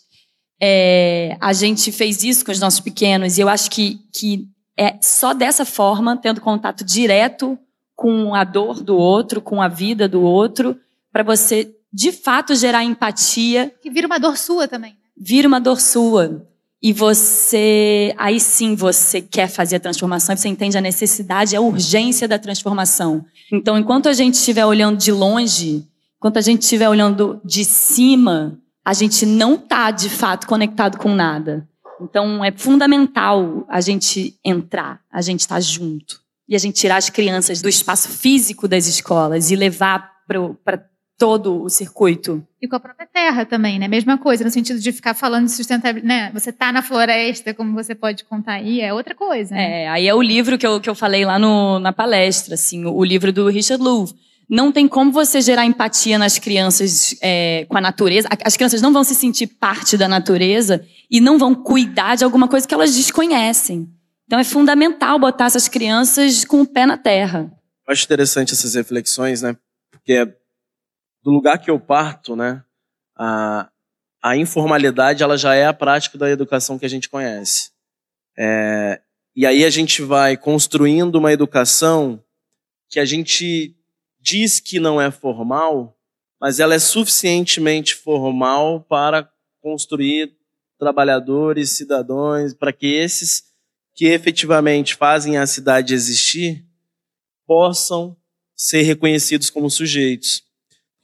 É, 0.61 1.37
a 1.41 1.53
gente 1.53 1.93
fez 1.93 2.25
isso 2.25 2.45
com 2.45 2.51
os 2.51 2.61
nossos 2.61 2.81
pequenos 2.81 3.39
e 3.39 3.41
eu 3.41 3.49
acho 3.49 3.71
que, 3.71 4.01
que 4.13 4.49
é 4.77 4.97
só 5.01 5.33
dessa 5.33 5.65
forma, 5.65 6.17
tendo 6.17 6.41
contato 6.41 6.85
direto 6.85 7.59
com 7.95 8.35
a 8.35 8.45
dor 8.45 8.83
do 8.83 8.97
outro, 8.97 9.41
com 9.41 9.61
a 9.61 9.69
vida 9.69 10.09
do 10.09 10.23
outro, 10.23 10.79
para 11.13 11.23
você 11.23 11.75
de 11.93 12.13
fato 12.13 12.55
gerar 12.55 12.85
empatia. 12.85 13.73
Que 13.83 13.91
vira 13.91 14.07
uma 14.07 14.19
dor 14.19 14.37
sua 14.37 14.69
também. 14.69 14.93
Né? 14.93 14.99
Vira 15.17 15.49
uma 15.49 15.61
dor 15.61 15.81
sua. 15.81 16.47
E 16.81 16.93
você, 16.93 18.15
aí 18.17 18.39
sim 18.39 18.77
você 18.77 19.21
quer 19.21 19.49
fazer 19.49 19.77
a 19.77 19.81
transformação, 19.81 20.37
você 20.37 20.49
entende 20.49 20.79
a 20.79 20.81
necessidade, 20.81 21.57
a 21.57 21.61
urgência 21.61 22.29
da 22.29 22.39
transformação. 22.39 23.25
Então, 23.53 23.77
enquanto 23.77 24.09
a 24.09 24.13
gente 24.13 24.35
estiver 24.35 24.65
olhando 24.65 24.97
de 24.97 25.11
longe, 25.11 25.85
enquanto 26.19 26.37
a 26.37 26.41
gente 26.41 26.63
estiver 26.63 26.89
olhando 26.89 27.41
de 27.45 27.65
cima, 27.65 28.61
a 28.85 28.93
gente 28.93 29.27
não 29.27 29.55
está 29.55 29.91
de 29.91 30.09
fato 30.09 30.47
conectado 30.47 30.99
com 30.99 31.15
nada. 31.15 31.69
Então 32.01 32.45
é 32.45 32.53
fundamental 32.53 33.67
a 33.69 33.81
gente 33.81 34.39
entrar, 34.45 35.01
a 35.11 35.21
gente 35.21 35.41
estar 35.41 35.57
tá 35.57 35.61
junto 35.61 36.21
e 36.49 36.57
a 36.57 36.59
gente 36.59 36.77
tirar 36.77 36.97
as 36.97 37.11
crianças 37.11 37.61
do 37.61 37.69
espaço 37.69 38.09
físico 38.09 38.67
das 38.67 38.87
escolas 38.87 39.51
e 39.51 39.57
levar 39.57 40.11
para 40.27 40.83
todo 41.19 41.63
o 41.63 41.69
circuito. 41.69 42.43
E 42.63 42.69
com 42.69 42.77
a 42.77 42.81
própria 42.81 43.07
terra 43.07 43.45
também, 43.45 43.79
né? 43.79 43.89
Mesma 43.89 44.17
coisa, 44.17 44.45
no 44.45 44.51
sentido 44.51 44.79
de 44.79 44.93
ficar 44.93 45.15
falando 45.15 45.47
de 45.47 45.53
sustentabilidade, 45.53 46.07
né? 46.07 46.31
Você 46.33 46.53
tá 46.53 46.73
na 46.73 46.81
floresta, 46.81 47.53
como 47.53 47.75
você 47.75 47.95
pode 47.95 48.25
contar 48.25 48.55
aí, 48.55 48.81
é 48.81 48.95
outra 48.95 49.15
coisa. 49.15 49.55
Né? 49.55 49.83
É, 49.83 49.89
aí 49.89 50.07
é 50.07 50.15
o 50.15 50.23
livro 50.23 50.57
que 50.57 50.67
eu, 50.67 50.81
que 50.81 50.89
eu 50.89 50.95
falei 50.95 51.25
lá 51.25 51.39
no, 51.39 51.81
na 51.81 51.93
palestra, 51.93 52.55
assim, 52.55 52.85
o, 52.85 52.95
o 52.95 53.05
livro 53.05 53.33
do 53.33 53.49
Richard 53.49 53.83
Louv 53.83 54.13
não 54.49 54.73
tem 54.73 54.89
como 54.89 55.13
você 55.13 55.41
gerar 55.41 55.67
empatia 55.67 56.19
nas 56.19 56.39
crianças 56.39 57.15
é, 57.21 57.67
com 57.69 57.77
a 57.77 57.81
natureza. 57.81 58.29
As 58.43 58.57
crianças 58.57 58.81
não 58.81 58.93
vão 58.93 59.05
se 59.05 59.15
sentir 59.15 59.47
parte 59.47 59.97
da 59.97 60.09
natureza 60.09 60.87
e 61.11 61.21
não 61.21 61.39
vão 61.39 61.55
cuidar 61.55 62.17
de 62.17 62.25
alguma 62.25 62.49
coisa 62.49 62.67
que 62.67 62.73
elas 62.73 62.95
desconhecem. 62.95 63.87
Então 64.25 64.39
é 64.39 64.45
fundamental 64.45 65.19
botar 65.19 65.47
essas 65.47 65.69
crianças 65.69 66.45
com 66.45 66.63
o 66.63 66.67
pé 66.67 66.87
na 66.87 66.97
terra. 66.97 67.53
Acho 67.87 68.05
interessante 68.05 68.53
essas 68.53 68.75
reflexões, 68.75 69.43
né? 69.43 69.57
Porque 69.91 70.25
do 71.23 71.31
lugar 71.31 71.59
que 71.59 71.71
eu 71.71 71.79
parto, 71.79 72.35
né? 72.35 72.63
A, 73.17 73.69
a 74.23 74.37
informalidade 74.37 75.23
ela 75.23 75.37
já 75.37 75.55
é 75.55 75.67
a 75.67 75.75
prática 75.75 76.17
da 76.17 76.31
educação 76.31 76.79
que 76.79 76.87
a 76.87 76.91
gente 76.91 77.09
conhece. 77.09 77.71
É, 78.37 79.01
e 79.37 79.45
aí 79.45 79.65
a 79.65 79.71
gente 79.71 80.03
vai 80.03 80.37
construindo 80.37 81.17
uma 81.17 81.33
educação 81.33 82.23
que 82.89 82.99
a 82.99 83.05
gente 83.05 83.78
diz 84.21 84.61
que 84.61 84.79
não 84.81 85.01
é 85.01 85.11
formal, 85.11 85.97
mas 86.41 86.61
ela 86.61 86.75
é 86.75 86.79
suficientemente 86.79 87.95
formal 87.95 88.81
para 88.81 89.31
construir 89.61 90.37
trabalhadores, 90.79 91.71
cidadãos, 91.71 92.55
para 92.55 92.73
que 92.73 92.87
esses 92.87 93.49
que 93.95 94.07
efetivamente 94.07 94.95
fazem 94.95 95.37
a 95.37 95.47
cidade 95.47 95.93
existir 95.93 96.65
possam 97.45 98.17
ser 98.55 98.83
reconhecidos 98.83 99.51
como 99.51 99.69
sujeitos. 99.69 100.45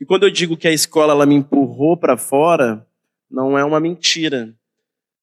E 0.00 0.05
quando 0.05 0.24
eu 0.24 0.31
digo 0.31 0.57
que 0.57 0.68
a 0.68 0.72
escola 0.72 1.12
ela 1.12 1.27
me 1.27 1.35
empurrou 1.35 1.96
para 1.96 2.16
fora, 2.16 2.87
não 3.31 3.59
é 3.59 3.64
uma 3.64 3.81
mentira. 3.81 4.55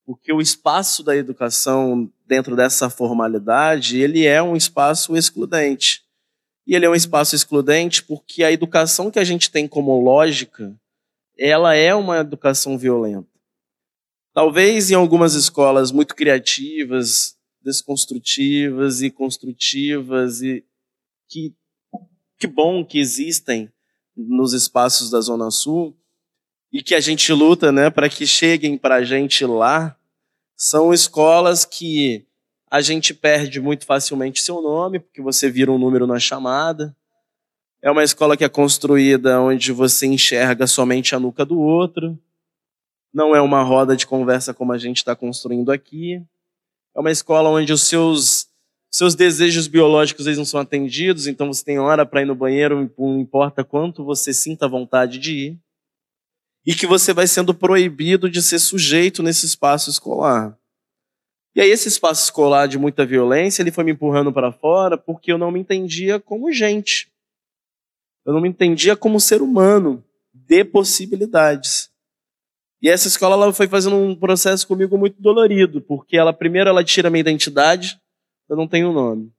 Porque 0.04 0.32
o 0.32 0.40
espaço 0.40 1.02
da 1.02 1.16
educação 1.16 2.10
dentro 2.26 2.56
dessa 2.56 2.90
formalidade, 2.90 3.98
ele 3.98 4.26
é 4.26 4.42
um 4.42 4.56
espaço 4.56 5.16
excludente. 5.16 6.01
E 6.66 6.74
ele 6.74 6.86
é 6.86 6.90
um 6.90 6.94
espaço 6.94 7.34
excludente 7.34 8.02
porque 8.02 8.44
a 8.44 8.52
educação 8.52 9.10
que 9.10 9.18
a 9.18 9.24
gente 9.24 9.50
tem 9.50 9.66
como 9.66 10.00
lógica, 10.00 10.74
ela 11.38 11.74
é 11.74 11.94
uma 11.94 12.18
educação 12.18 12.78
violenta. 12.78 13.28
Talvez 14.32 14.90
em 14.90 14.94
algumas 14.94 15.34
escolas 15.34 15.92
muito 15.92 16.14
criativas, 16.14 17.36
desconstrutivas 17.60 19.02
e 19.02 19.10
construtivas 19.10 20.42
e 20.42 20.64
que 21.28 21.54
que 22.38 22.46
bom 22.48 22.84
que 22.84 22.98
existem 22.98 23.72
nos 24.16 24.52
espaços 24.52 25.10
da 25.10 25.20
Zona 25.20 25.48
Sul 25.52 25.96
e 26.72 26.82
que 26.82 26.92
a 26.92 26.98
gente 26.98 27.32
luta, 27.32 27.70
né, 27.70 27.88
para 27.88 28.08
que 28.08 28.26
cheguem 28.26 28.76
para 28.76 28.96
a 28.96 29.04
gente 29.04 29.44
lá, 29.46 29.96
são 30.56 30.92
escolas 30.92 31.64
que 31.64 32.26
a 32.72 32.80
gente 32.80 33.12
perde 33.12 33.60
muito 33.60 33.84
facilmente 33.84 34.40
seu 34.40 34.62
nome, 34.62 34.98
porque 34.98 35.20
você 35.20 35.50
vira 35.50 35.70
um 35.70 35.76
número 35.76 36.06
na 36.06 36.18
chamada. 36.18 36.96
É 37.82 37.90
uma 37.90 38.02
escola 38.02 38.34
que 38.34 38.44
é 38.44 38.48
construída 38.48 39.38
onde 39.42 39.72
você 39.72 40.06
enxerga 40.06 40.66
somente 40.66 41.14
a 41.14 41.20
nuca 41.20 41.44
do 41.44 41.60
outro. 41.60 42.18
Não 43.12 43.36
é 43.36 43.42
uma 43.42 43.62
roda 43.62 43.94
de 43.94 44.06
conversa 44.06 44.54
como 44.54 44.72
a 44.72 44.78
gente 44.78 44.96
está 44.96 45.14
construindo 45.14 45.70
aqui. 45.70 46.14
É 46.96 47.00
uma 47.00 47.10
escola 47.10 47.50
onde 47.50 47.74
os 47.74 47.82
seus, 47.82 48.48
seus 48.90 49.14
desejos 49.14 49.66
biológicos 49.66 50.26
eles 50.26 50.38
não 50.38 50.46
são 50.46 50.58
atendidos, 50.58 51.26
então 51.26 51.52
você 51.52 51.62
tem 51.62 51.78
hora 51.78 52.06
para 52.06 52.22
ir 52.22 52.26
no 52.26 52.34
banheiro, 52.34 52.90
não 52.96 53.20
importa 53.20 53.62
quanto 53.62 54.02
você 54.02 54.32
sinta 54.32 54.66
vontade 54.66 55.18
de 55.18 55.34
ir. 55.34 55.58
E 56.64 56.74
que 56.74 56.86
você 56.86 57.12
vai 57.12 57.26
sendo 57.26 57.52
proibido 57.52 58.30
de 58.30 58.40
ser 58.40 58.58
sujeito 58.58 59.22
nesse 59.22 59.44
espaço 59.44 59.90
escolar. 59.90 60.56
E 61.54 61.60
aí 61.60 61.70
esse 61.70 61.88
espaço 61.88 62.24
escolar 62.24 62.66
de 62.66 62.78
muita 62.78 63.04
violência, 63.04 63.62
ele 63.62 63.70
foi 63.70 63.84
me 63.84 63.92
empurrando 63.92 64.32
para 64.32 64.52
fora 64.52 64.96
porque 64.96 65.30
eu 65.30 65.38
não 65.38 65.50
me 65.50 65.60
entendia 65.60 66.18
como 66.18 66.52
gente. 66.52 67.12
Eu 68.24 68.32
não 68.32 68.40
me 68.40 68.48
entendia 68.48 68.96
como 68.96 69.20
ser 69.20 69.42
humano 69.42 70.02
de 70.32 70.64
possibilidades. 70.64 71.90
E 72.80 72.88
essa 72.88 73.06
escola 73.06 73.34
ela 73.34 73.52
foi 73.52 73.68
fazendo 73.68 73.96
um 73.96 74.14
processo 74.14 74.66
comigo 74.66 74.96
muito 74.96 75.20
dolorido, 75.20 75.80
porque 75.80 76.16
ela 76.16 76.32
primeiro 76.32 76.70
ela 76.70 76.82
tira 76.82 77.10
minha 77.10 77.20
identidade, 77.20 78.00
eu 78.48 78.56
não 78.56 78.66
tenho 78.66 78.92
nome. 78.92 79.32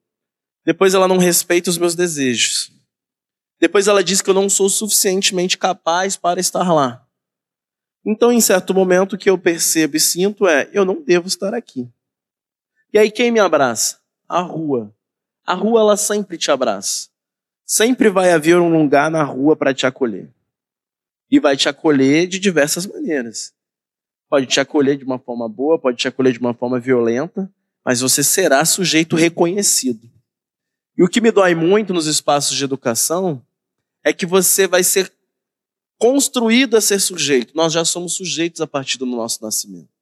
Depois 0.66 0.94
ela 0.94 1.08
não 1.08 1.18
respeita 1.18 1.70
os 1.70 1.78
meus 1.78 1.96
desejos. 1.96 2.72
Depois 3.60 3.88
ela 3.88 4.04
diz 4.04 4.22
que 4.22 4.30
eu 4.30 4.34
não 4.34 4.50
sou 4.50 4.70
suficientemente 4.70 5.58
capaz 5.58 6.16
para 6.16 6.40
estar 6.40 6.72
lá. 6.72 7.06
Então, 8.06 8.32
em 8.32 8.42
certo 8.42 8.74
momento, 8.74 9.14
o 9.14 9.18
que 9.18 9.30
eu 9.30 9.38
percebo 9.38 9.96
e 9.96 10.00
sinto 10.00 10.48
é: 10.48 10.70
eu 10.74 10.84
não 10.86 11.02
devo 11.02 11.28
estar 11.28 11.54
aqui. 11.54 11.90
E 12.94 13.00
aí 13.00 13.10
quem 13.10 13.32
me 13.32 13.40
abraça? 13.40 14.00
A 14.30 14.40
rua. 14.40 14.96
A 15.44 15.56
rua 15.56 15.82
ela 15.82 15.98
sempre 15.98 16.38
te 16.38 16.52
abraça. 16.52 17.10
Sempre 17.66 18.08
vai 18.08 18.32
haver 18.32 18.60
um 18.60 18.72
lugar 18.72 19.10
na 19.10 19.24
rua 19.24 19.56
para 19.56 19.74
te 19.74 19.88
acolher. 19.88 20.30
E 21.32 21.40
vai 21.40 21.58
te 21.58 21.68
acolher 21.68 22.28
de 22.28 22.38
diversas 22.38 22.86
maneiras. 22.86 23.52
Pode 24.30 24.46
te 24.46 24.60
acolher 24.60 24.96
de 24.96 25.04
uma 25.04 25.18
forma 25.18 25.50
boa, 25.50 25.80
pode 25.80 25.98
te 25.98 26.08
acolher 26.08 26.34
de 26.34 26.40
uma 26.40 26.54
forma 26.54 26.80
violenta, 26.80 27.52
mas 27.84 28.00
você 28.02 28.24
será 28.24 28.64
sujeito 28.64 29.16
reconhecido. 29.16 30.08
E 30.96 31.04
o 31.04 31.08
que 31.08 31.20
me 31.20 31.32
dói 31.32 31.56
muito 31.56 31.94
nos 31.94 32.06
espaços 32.06 32.56
de 32.56 32.64
educação 32.64 33.44
é 34.04 34.14
que 34.14 34.26
você 34.26 34.68
vai 34.68 34.84
ser 34.84 35.12
construído 35.98 36.78
a 36.78 36.82
ser 36.82 37.00
sujeito. 37.00 37.56
Nós 37.56 37.74
já 37.74 37.84
somos 37.84 38.14
sujeitos 38.14 38.62
a 38.62 38.68
partir 38.68 39.00
do 39.00 39.06
nosso 39.06 39.44
nascimento. 39.44 39.93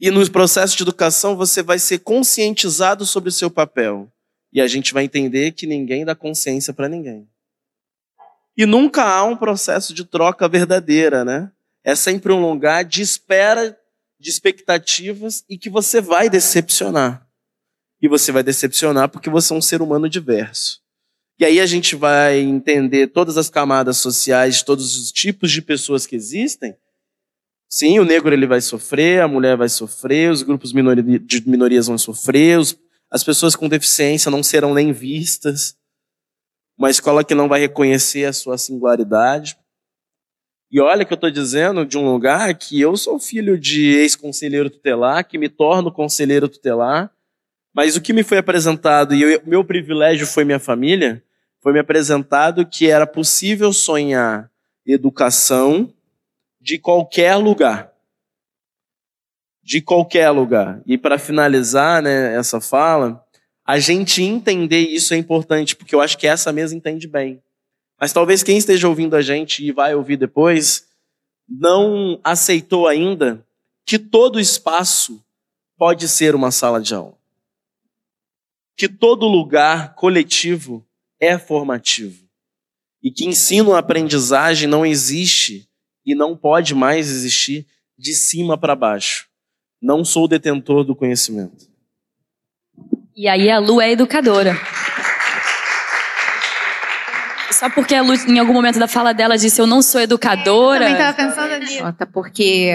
E 0.00 0.10
no 0.10 0.28
processo 0.30 0.76
de 0.76 0.82
educação 0.82 1.36
você 1.36 1.62
vai 1.62 1.78
ser 1.78 1.98
conscientizado 1.98 3.04
sobre 3.04 3.28
o 3.28 3.32
seu 3.32 3.50
papel. 3.50 4.10
E 4.52 4.60
a 4.60 4.66
gente 4.66 4.94
vai 4.94 5.04
entender 5.04 5.52
que 5.52 5.66
ninguém 5.66 6.04
dá 6.04 6.14
consciência 6.14 6.72
para 6.72 6.88
ninguém. 6.88 7.28
E 8.56 8.64
nunca 8.64 9.04
há 9.04 9.22
um 9.24 9.36
processo 9.36 9.92
de 9.92 10.04
troca 10.04 10.48
verdadeira, 10.48 11.24
né? 11.24 11.52
É 11.84 11.94
sempre 11.94 12.32
um 12.32 12.40
lugar 12.40 12.84
de 12.84 13.02
espera, 13.02 13.78
de 14.18 14.30
expectativas 14.30 15.44
e 15.48 15.56
que 15.56 15.70
você 15.70 16.00
vai 16.00 16.28
decepcionar. 16.28 17.26
E 18.00 18.08
você 18.08 18.32
vai 18.32 18.42
decepcionar 18.42 19.08
porque 19.08 19.28
você 19.28 19.52
é 19.52 19.56
um 19.56 19.62
ser 19.62 19.82
humano 19.82 20.08
diverso. 20.08 20.80
E 21.38 21.44
aí 21.44 21.60
a 21.60 21.66
gente 21.66 21.94
vai 21.94 22.38
entender 22.38 23.08
todas 23.08 23.36
as 23.36 23.48
camadas 23.48 23.98
sociais, 23.98 24.62
todos 24.62 24.98
os 24.98 25.12
tipos 25.12 25.50
de 25.50 25.62
pessoas 25.62 26.06
que 26.06 26.16
existem, 26.16 26.74
Sim, 27.72 28.00
o 28.00 28.04
negro 28.04 28.34
ele 28.34 28.48
vai 28.48 28.60
sofrer, 28.60 29.22
a 29.22 29.28
mulher 29.28 29.56
vai 29.56 29.68
sofrer, 29.68 30.32
os 30.32 30.42
grupos 30.42 30.72
de 30.72 31.42
minorias 31.46 31.86
vão 31.86 31.96
sofrer, 31.96 32.58
os, 32.58 32.76
as 33.08 33.22
pessoas 33.22 33.54
com 33.54 33.68
deficiência 33.68 34.28
não 34.28 34.42
serão 34.42 34.74
nem 34.74 34.92
vistas. 34.92 35.76
Uma 36.76 36.90
escola 36.90 37.22
que 37.22 37.32
não 37.32 37.48
vai 37.48 37.60
reconhecer 37.60 38.24
a 38.24 38.32
sua 38.32 38.58
singularidade. 38.58 39.56
E 40.68 40.80
olha 40.80 41.04
que 41.04 41.12
eu 41.12 41.16
estou 41.16 41.30
dizendo 41.30 41.86
de 41.86 41.96
um 41.96 42.10
lugar 42.10 42.52
que 42.54 42.80
eu 42.80 42.96
sou 42.96 43.20
filho 43.20 43.56
de 43.56 43.86
ex-conselheiro 43.98 44.68
tutelar, 44.68 45.24
que 45.24 45.38
me 45.38 45.48
torno 45.48 45.92
conselheiro 45.92 46.48
tutelar, 46.48 47.12
mas 47.72 47.94
o 47.94 48.00
que 48.00 48.12
me 48.12 48.24
foi 48.24 48.38
apresentado, 48.38 49.14
e 49.14 49.36
o 49.36 49.42
meu 49.46 49.64
privilégio 49.64 50.26
foi 50.26 50.44
minha 50.44 50.58
família, 50.58 51.22
foi 51.60 51.72
me 51.72 51.78
apresentado 51.78 52.66
que 52.66 52.90
era 52.90 53.06
possível 53.06 53.72
sonhar 53.72 54.50
educação 54.84 55.92
de 56.60 56.78
qualquer 56.78 57.36
lugar. 57.36 57.92
De 59.62 59.80
qualquer 59.80 60.30
lugar. 60.30 60.82
E 60.84 60.98
para 60.98 61.18
finalizar 61.18 62.02
né, 62.02 62.34
essa 62.36 62.60
fala, 62.60 63.24
a 63.64 63.78
gente 63.78 64.22
entender 64.22 64.80
isso 64.80 65.14
é 65.14 65.16
importante, 65.16 65.76
porque 65.76 65.94
eu 65.94 66.00
acho 66.00 66.18
que 66.18 66.26
essa 66.26 66.52
mesa 66.52 66.74
entende 66.74 67.06
bem. 67.06 67.42
Mas 67.98 68.12
talvez 68.12 68.42
quem 68.42 68.58
esteja 68.58 68.88
ouvindo 68.88 69.14
a 69.14 69.22
gente 69.22 69.64
e 69.64 69.70
vai 69.70 69.94
ouvir 69.94 70.16
depois, 70.16 70.88
não 71.48 72.18
aceitou 72.24 72.88
ainda 72.88 73.46
que 73.86 73.98
todo 73.98 74.40
espaço 74.40 75.22
pode 75.76 76.08
ser 76.08 76.34
uma 76.34 76.50
sala 76.50 76.80
de 76.80 76.94
aula. 76.94 77.16
Que 78.76 78.88
todo 78.88 79.26
lugar 79.26 79.94
coletivo 79.94 80.86
é 81.18 81.38
formativo. 81.38 82.24
E 83.02 83.10
que 83.10 83.26
ensino-aprendizagem 83.26 84.68
não 84.68 84.84
existe 84.84 85.69
e 86.04 86.14
não 86.14 86.36
pode 86.36 86.74
mais 86.74 87.10
existir 87.10 87.66
de 87.98 88.14
cima 88.14 88.56
para 88.56 88.74
baixo. 88.74 89.26
Não 89.80 90.04
sou 90.04 90.28
detentor 90.28 90.84
do 90.84 90.94
conhecimento. 90.94 91.68
E 93.16 93.28
aí 93.28 93.50
a 93.50 93.58
Lu 93.58 93.80
é 93.80 93.90
educadora. 93.90 94.56
Só 97.52 97.68
porque 97.68 97.94
a 97.94 98.02
Lu, 98.02 98.14
em 98.14 98.38
algum 98.38 98.54
momento 98.54 98.78
da 98.78 98.88
fala 98.88 99.12
dela, 99.12 99.36
disse 99.36 99.60
eu 99.60 99.66
não 99.66 99.82
sou 99.82 100.00
educadora. 100.00 100.88
Eu 100.88 100.96
também 100.96 101.08
estava 101.08 101.16
pensando 101.16 101.58
nisso. 101.58 102.06
Porque 102.12 102.72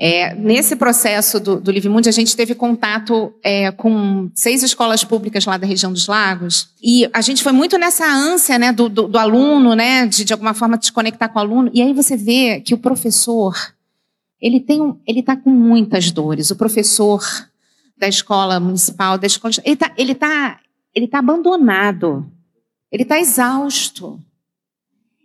é, 0.00 0.32
nesse 0.36 0.76
processo 0.76 1.40
do, 1.40 1.60
do 1.60 1.72
Livre 1.72 1.88
Mundo, 1.88 2.08
a 2.08 2.12
gente 2.12 2.36
teve 2.36 2.54
contato 2.54 3.34
é, 3.42 3.72
com 3.72 4.30
seis 4.32 4.62
escolas 4.62 5.02
públicas 5.02 5.44
lá 5.44 5.56
da 5.56 5.66
região 5.66 5.92
dos 5.92 6.06
lagos. 6.06 6.68
E 6.80 7.10
a 7.12 7.20
gente 7.20 7.42
foi 7.42 7.50
muito 7.50 7.76
nessa 7.76 8.06
ânsia 8.06 8.56
né, 8.60 8.70
do, 8.70 8.88
do, 8.88 9.08
do 9.08 9.18
aluno, 9.18 9.74
né, 9.74 10.06
de, 10.06 10.22
de 10.24 10.32
alguma 10.32 10.54
forma 10.54 10.78
se 10.80 10.92
conectar 10.92 11.28
com 11.28 11.40
o 11.40 11.42
aluno. 11.42 11.68
E 11.74 11.82
aí 11.82 11.92
você 11.92 12.16
vê 12.16 12.60
que 12.60 12.74
o 12.74 12.78
professor, 12.78 13.56
ele 14.40 14.60
tem 14.60 14.80
um, 14.80 14.96
ele 15.04 15.18
está 15.18 15.36
com 15.36 15.50
muitas 15.50 16.12
dores. 16.12 16.52
O 16.52 16.56
professor 16.56 17.20
da 17.96 18.06
escola 18.06 18.60
municipal, 18.60 19.18
da 19.18 19.26
escola, 19.26 19.52
ele 19.64 19.74
está 19.74 19.92
ele 19.96 20.14
tá, 20.14 20.60
ele 20.94 21.08
tá 21.08 21.18
abandonado. 21.18 22.24
Ele 22.92 23.02
está 23.02 23.18
exausto. 23.18 24.22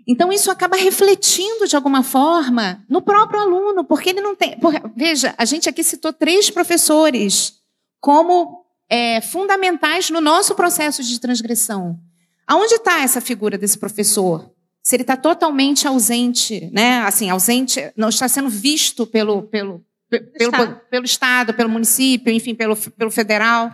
Então, 0.08 0.32
isso 0.32 0.52
acaba 0.52 0.76
refletindo 0.76 1.68
de 1.68 1.76
alguma 1.76 2.04
forma 2.04 2.84
no 2.90 3.02
próprio 3.02 3.40
aluno, 3.40 3.84
porque 3.84 4.10
ele 4.10 4.22
não 4.22 4.36
tem. 4.36 4.58
Veja, 4.96 5.34
a 5.38 5.46
gente 5.46 5.70
aqui 5.70 5.84
citou 5.84 6.12
três 6.12 6.50
professores 6.50 7.62
como 8.00 8.66
é, 8.90 9.22
fundamentais 9.22 10.10
no 10.10 10.20
nosso 10.20 10.56
processo 10.56 11.02
de 11.04 11.20
transgressão. 11.20 11.98
Aonde 12.46 12.76
está 12.76 13.02
essa 13.02 13.22
figura 13.22 13.58
desse 13.58 13.78
professor? 13.78 14.52
Se 14.84 14.96
ele 14.96 15.04
está 15.04 15.16
totalmente 15.16 15.88
ausente, 15.88 16.70
né? 16.74 17.00
Assim, 17.00 17.30
ausente, 17.30 17.92
não 17.96 18.10
está 18.10 18.28
sendo 18.28 18.50
visto 18.50 19.08
pelo, 19.08 19.44
pelo, 19.44 19.82
pelo, 20.10 20.26
Estado. 20.36 20.82
pelo 20.90 21.06
Estado, 21.06 21.54
pelo 21.54 21.70
município, 21.70 22.34
enfim, 22.34 22.54
pelo, 22.54 22.76
pelo 22.76 23.10
federal, 23.10 23.72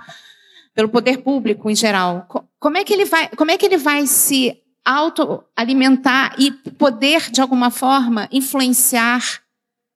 pelo 0.75 0.87
poder 0.87 1.17
público 1.17 1.69
em 1.69 1.75
geral. 1.75 2.27
Como 2.59 2.77
é 2.77 2.83
que 2.83 2.93
ele 2.93 3.05
vai, 3.05 3.27
como 3.29 3.49
é 3.49 3.57
que 3.57 3.65
ele 3.65 3.77
vai 3.77 4.05
se 4.05 4.61
autoalimentar 4.85 6.35
e 6.39 6.51
poder, 6.51 7.29
de 7.31 7.41
alguma 7.41 7.69
forma, 7.69 8.27
influenciar, 8.31 9.41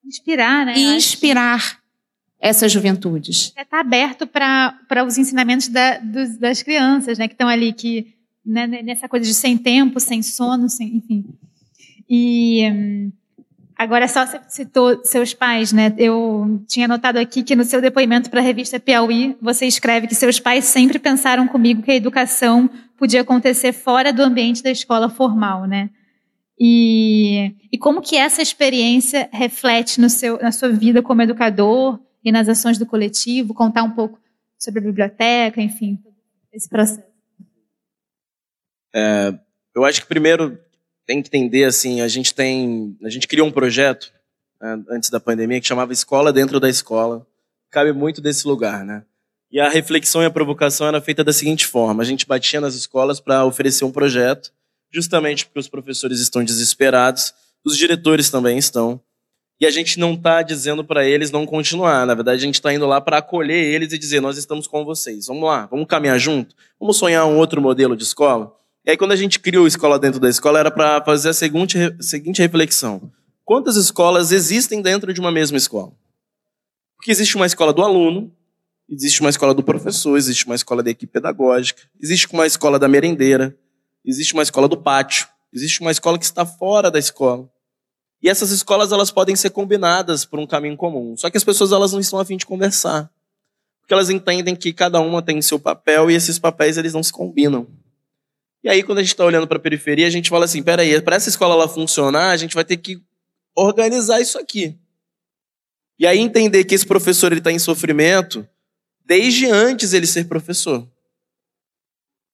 inspirar, 0.06 0.66
né? 0.66 0.78
inspirar 0.78 1.80
essas 2.40 2.72
juventudes? 2.72 3.54
Está 3.58 3.80
aberto 3.80 4.28
para 4.28 5.04
os 5.08 5.18
ensinamentos 5.18 5.68
da, 5.68 5.98
dos, 5.98 6.38
das 6.38 6.62
crianças, 6.62 7.18
né? 7.18 7.28
Que 7.28 7.34
estão 7.34 7.48
ali, 7.48 7.72
que 7.74 8.14
né, 8.46 8.68
nessa 8.68 9.08
coisa 9.08 9.26
de 9.26 9.34
sem 9.34 9.58
tempo, 9.58 10.00
sem 10.00 10.22
sono, 10.22 10.70
sem, 10.70 10.98
enfim. 10.98 11.26
E 12.10 12.70
hum, 12.70 13.12
agora 13.84 14.08
só 14.08 14.26
você 14.26 14.40
citou 14.48 15.04
seus 15.04 15.34
pais, 15.34 15.72
né? 15.72 15.94
Eu 15.98 16.64
tinha 16.68 16.88
notado 16.88 17.18
aqui 17.18 17.44
que 17.44 17.56
no 17.56 17.64
seu 17.64 17.82
depoimento 17.82 18.30
para 18.30 18.40
a 18.40 18.44
revista 18.44 18.80
Piauí, 18.80 19.38
você 19.42 19.66
escreve 19.66 20.08
que 20.08 20.16
seus 20.16 20.40
pais 20.40 20.66
sempre 20.66 20.98
pensaram 20.98 21.48
comigo 21.48 21.84
que 21.84 21.92
a 21.92 21.96
educação 21.96 22.70
podia 22.98 23.22
acontecer 23.22 23.74
fora 23.74 24.14
do 24.14 24.22
ambiente 24.22 24.64
da 24.64 24.72
escola 24.72 25.10
formal, 25.10 25.66
né? 25.66 25.90
E, 26.60 27.56
e 27.72 27.78
como 27.78 28.02
que 28.02 28.16
essa 28.16 28.42
experiência 28.42 29.30
reflete 29.32 30.00
no 30.00 30.10
seu, 30.10 30.40
na 30.40 30.52
sua 30.52 30.70
vida 30.70 31.02
como 31.02 31.22
educador 31.22 32.00
e 32.24 32.32
nas 32.32 32.48
ações 32.48 32.78
do 32.78 32.86
coletivo, 32.86 33.54
contar 33.54 33.84
um 33.84 33.92
pouco 33.92 34.20
sobre 34.58 34.80
a 34.80 34.84
biblioteca, 34.84 35.62
enfim, 35.62 36.00
esse 36.54 36.70
processo. 36.70 37.04
É, 38.96 39.34
eu 39.76 39.84
acho 39.84 40.02
que 40.02 40.08
primeiro 40.08 40.58
tem 41.06 41.22
que 41.22 41.28
entender 41.28 41.66
assim, 41.66 42.02
a 42.02 42.08
gente 42.08 42.34
tem, 42.34 42.98
a 43.04 43.10
gente 43.10 43.28
criou 43.28 43.48
um 43.48 43.52
projeto 43.52 44.12
né, 44.62 44.82
antes 44.90 45.10
da 45.10 45.20
pandemia 45.20 45.60
que 45.60 45.68
chamava 45.68 45.94
Escola 45.94 46.32
dentro 46.32 46.60
da 46.60 46.70
escola. 46.70 47.28
Cabe 47.70 47.92
muito 47.92 48.22
desse 48.22 48.48
lugar, 48.48 48.86
né? 48.86 49.04
E 49.52 49.60
a 49.60 49.70
reflexão 49.70 50.24
e 50.24 50.26
a 50.26 50.32
provocação 50.32 50.88
era 50.88 51.00
feita 51.00 51.24
da 51.24 51.32
seguinte 51.32 51.68
forma: 51.68 52.02
a 52.02 52.06
gente 52.06 52.26
batia 52.26 52.60
nas 52.60 52.74
escolas 52.74 53.20
para 53.20 53.46
oferecer 53.46 53.86
um 53.86 53.92
projeto, 53.92 54.52
justamente 54.92 55.46
porque 55.46 55.60
os 55.60 55.68
professores 55.68 56.20
estão 56.20 56.44
desesperados, 56.44 57.34
os 57.64 57.78
diretores 57.78 58.32
também 58.32 58.58
estão. 58.58 59.00
E 59.62 59.66
a 59.68 59.70
gente 59.70 60.00
não 60.00 60.14
está 60.14 60.42
dizendo 60.42 60.84
para 60.84 61.06
eles 61.06 61.30
não 61.30 61.46
continuar. 61.46 62.06
Na 62.06 62.16
verdade, 62.16 62.42
a 62.42 62.46
gente 62.46 62.56
está 62.56 62.74
indo 62.74 62.88
lá 62.88 63.00
para 63.00 63.20
acolher 63.20 63.64
eles 63.64 63.94
e 63.94 63.98
dizer: 64.00 64.20
nós 64.20 64.38
estamos 64.38 64.66
com 64.66 64.84
vocês. 64.84 65.28
Vamos 65.28 65.44
lá, 65.44 65.68
vamos 65.68 65.86
caminhar 65.88 66.18
junto? 66.20 66.56
Vamos 66.80 66.98
sonhar 66.98 67.26
um 67.28 67.38
outro 67.38 67.62
modelo 67.62 67.96
de 67.96 68.04
escola? 68.04 68.56
E 68.86 68.92
aí, 68.92 68.98
quando 68.98 69.14
a 69.14 69.16
gente 69.16 69.40
criou 69.40 69.64
a 69.64 69.68
escola 69.68 69.98
dentro 69.98 70.20
da 70.20 70.30
escola, 70.30 70.60
era 70.60 70.70
para 70.70 71.02
fazer 71.04 71.30
a 71.30 71.34
seguinte, 71.34 71.78
seguinte 72.02 72.42
reflexão: 72.42 73.12
quantas 73.46 73.78
escolas 73.78 74.32
existem 74.32 74.82
dentro 74.82 75.14
de 75.14 75.22
uma 75.22 75.32
mesma 75.32 75.58
escola? 75.58 75.94
Porque 76.98 77.12
existe 77.12 77.36
uma 77.36 77.46
escola 77.46 77.72
do 77.72 77.82
aluno, 77.82 78.32
existe 78.90 79.22
uma 79.22 79.30
escola 79.30 79.54
do 79.54 79.64
professor, 79.64 80.18
existe 80.18 80.46
uma 80.46 80.56
escola 80.56 80.84
da 80.84 80.90
equipe 80.90 81.14
pedagógica, 81.14 81.84
existe 82.02 82.28
uma 82.34 82.46
escola 82.46 82.78
da 82.78 82.88
merendeira, 82.90 83.58
existe 84.04 84.34
uma 84.34 84.44
escola 84.44 84.68
do 84.68 84.78
pátio, 84.78 85.28
existe 85.54 85.80
uma 85.80 85.92
escola 85.92 86.20
que 86.20 86.26
está 86.26 86.46
fora 86.46 86.92
da 86.92 87.00
escola. 87.00 87.50
E 88.22 88.30
essas 88.30 88.52
escolas 88.52 88.92
elas 88.92 89.12
podem 89.12 89.36
ser 89.36 89.50
combinadas 89.50 90.26
por 90.26 90.40
um 90.40 90.48
caminho 90.48 90.78
comum. 90.78 91.16
Só 91.18 91.30
que 91.30 91.38
as 91.38 91.44
pessoas 91.44 91.74
elas 91.74 91.92
não 91.92 92.00
estão 92.00 92.20
a 92.20 92.26
fim 92.26 92.38
de 92.38 92.46
conversar. 92.46 93.10
Porque 93.82 93.94
elas 93.94 94.10
entendem 94.10 94.56
que 94.56 94.72
cada 94.72 95.02
uma 95.02 95.22
tem 95.22 95.42
seu 95.42 95.60
papel 95.60 96.10
e 96.10 96.16
esses 96.16 96.40
papéis 96.40 96.78
eles 96.78 96.94
não 96.94 97.04
se 97.04 97.12
combinam. 97.12 97.68
E 98.64 98.70
aí, 98.70 98.82
quando 98.82 99.00
a 99.00 99.02
gente 99.02 99.12
está 99.12 99.26
olhando 99.26 99.48
para 99.48 99.58
a 99.58 99.62
periferia, 99.62 100.08
a 100.08 100.10
gente 100.10 100.30
fala 100.30 100.46
assim: 100.46 100.64
peraí, 100.64 101.02
para 101.02 101.18
essa 101.18 101.30
escola 101.30 101.54
ela 101.54 101.68
funcionar, 101.68 102.30
a 102.32 102.38
gente 102.38 102.56
vai 102.56 102.64
ter 102.64 102.78
que 102.78 103.02
organizar 103.56 104.22
isso 104.22 104.40
aqui. 104.40 104.80
E 106.00 106.08
aí 106.08 106.20
entender 106.20 106.64
que 106.64 106.74
esse 106.74 106.86
professor 106.86 107.34
está 107.34 107.52
em 107.52 107.60
sofrimento 107.60 108.48
desde 109.06 109.46
antes 109.48 109.94
ele 109.94 110.08
ser 110.08 110.28
professor. 110.28 110.88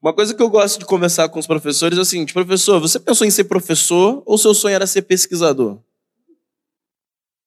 Uma 0.02 0.14
coisa 0.14 0.34
que 0.34 0.42
eu 0.42 0.50
gosto 0.50 0.80
de 0.80 0.86
conversar 0.86 1.28
com 1.30 1.40
os 1.40 1.48
professores 1.48 1.98
é 1.98 2.02
o 2.02 2.06
seguinte: 2.06 2.34
professor, 2.34 2.80
você 2.80 3.00
pensou 3.00 3.26
em 3.26 3.32
ser 3.32 3.46
professor 3.46 4.22
ou 4.26 4.38
seu 4.38 4.54
sonho 4.54 4.76
era 4.76 4.88
ser 4.88 5.02
pesquisador? 5.02 5.82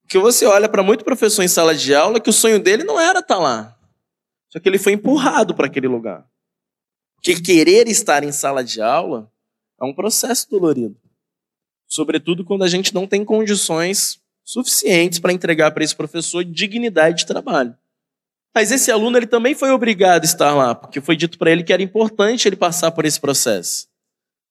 Porque 0.03 0.19
você 0.19 0.45
olha 0.45 0.69
para 0.69 0.83
muito 0.83 1.05
professor 1.05 1.43
em 1.43 1.49
sala 1.49 1.75
de 1.75 1.95
aula 1.95 2.21
que 2.21 2.29
o 2.29 2.33
sonho 2.33 2.59
dele 2.59 2.85
não 2.85 3.01
era 3.01 3.21
estar 3.21 3.37
tá 3.37 3.41
lá. 3.41 3.79
Só 4.51 4.61
que 4.61 4.69
ele 4.69 4.79
foi 4.79 4.93
empurrado 4.93 5.55
para 5.55 5.67
aquele 5.67 5.89
lugar. 5.89 6.27
Porque 7.23 7.41
querer 7.41 7.87
estar 7.87 8.25
em 8.25 8.33
sala 8.33 8.65
de 8.65 8.83
aula 8.83 9.31
é 9.81 9.85
um 9.85 9.95
processo 9.95 10.51
dolorido. 10.51 10.97
Sobretudo 11.87 12.45
quando 12.45 12.65
a 12.65 12.69
gente 12.69 12.93
não 12.93 13.07
tem 13.07 13.25
condições 13.25 14.21
suficientes 14.45 15.21
para 15.21 15.33
entregar 15.33 15.71
para 15.71 15.85
esse 15.85 15.95
professor 15.95 16.45
dignidade 16.45 17.19
de 17.19 17.27
trabalho. 17.27 17.77
Mas 18.53 18.73
esse 18.73 18.91
aluno 18.91 19.17
ele 19.17 19.27
também 19.27 19.55
foi 19.55 19.71
obrigado 19.71 20.23
a 20.23 20.27
estar 20.27 20.53
lá, 20.53 20.75
porque 20.75 21.01
foi 21.01 21.15
dito 21.15 21.39
para 21.39 21.51
ele 21.53 21.63
que 21.63 21.73
era 21.73 21.83
importante 21.83 22.49
ele 22.49 22.57
passar 22.57 22.91
por 22.91 23.05
esse 23.05 23.21
processo. 23.21 23.87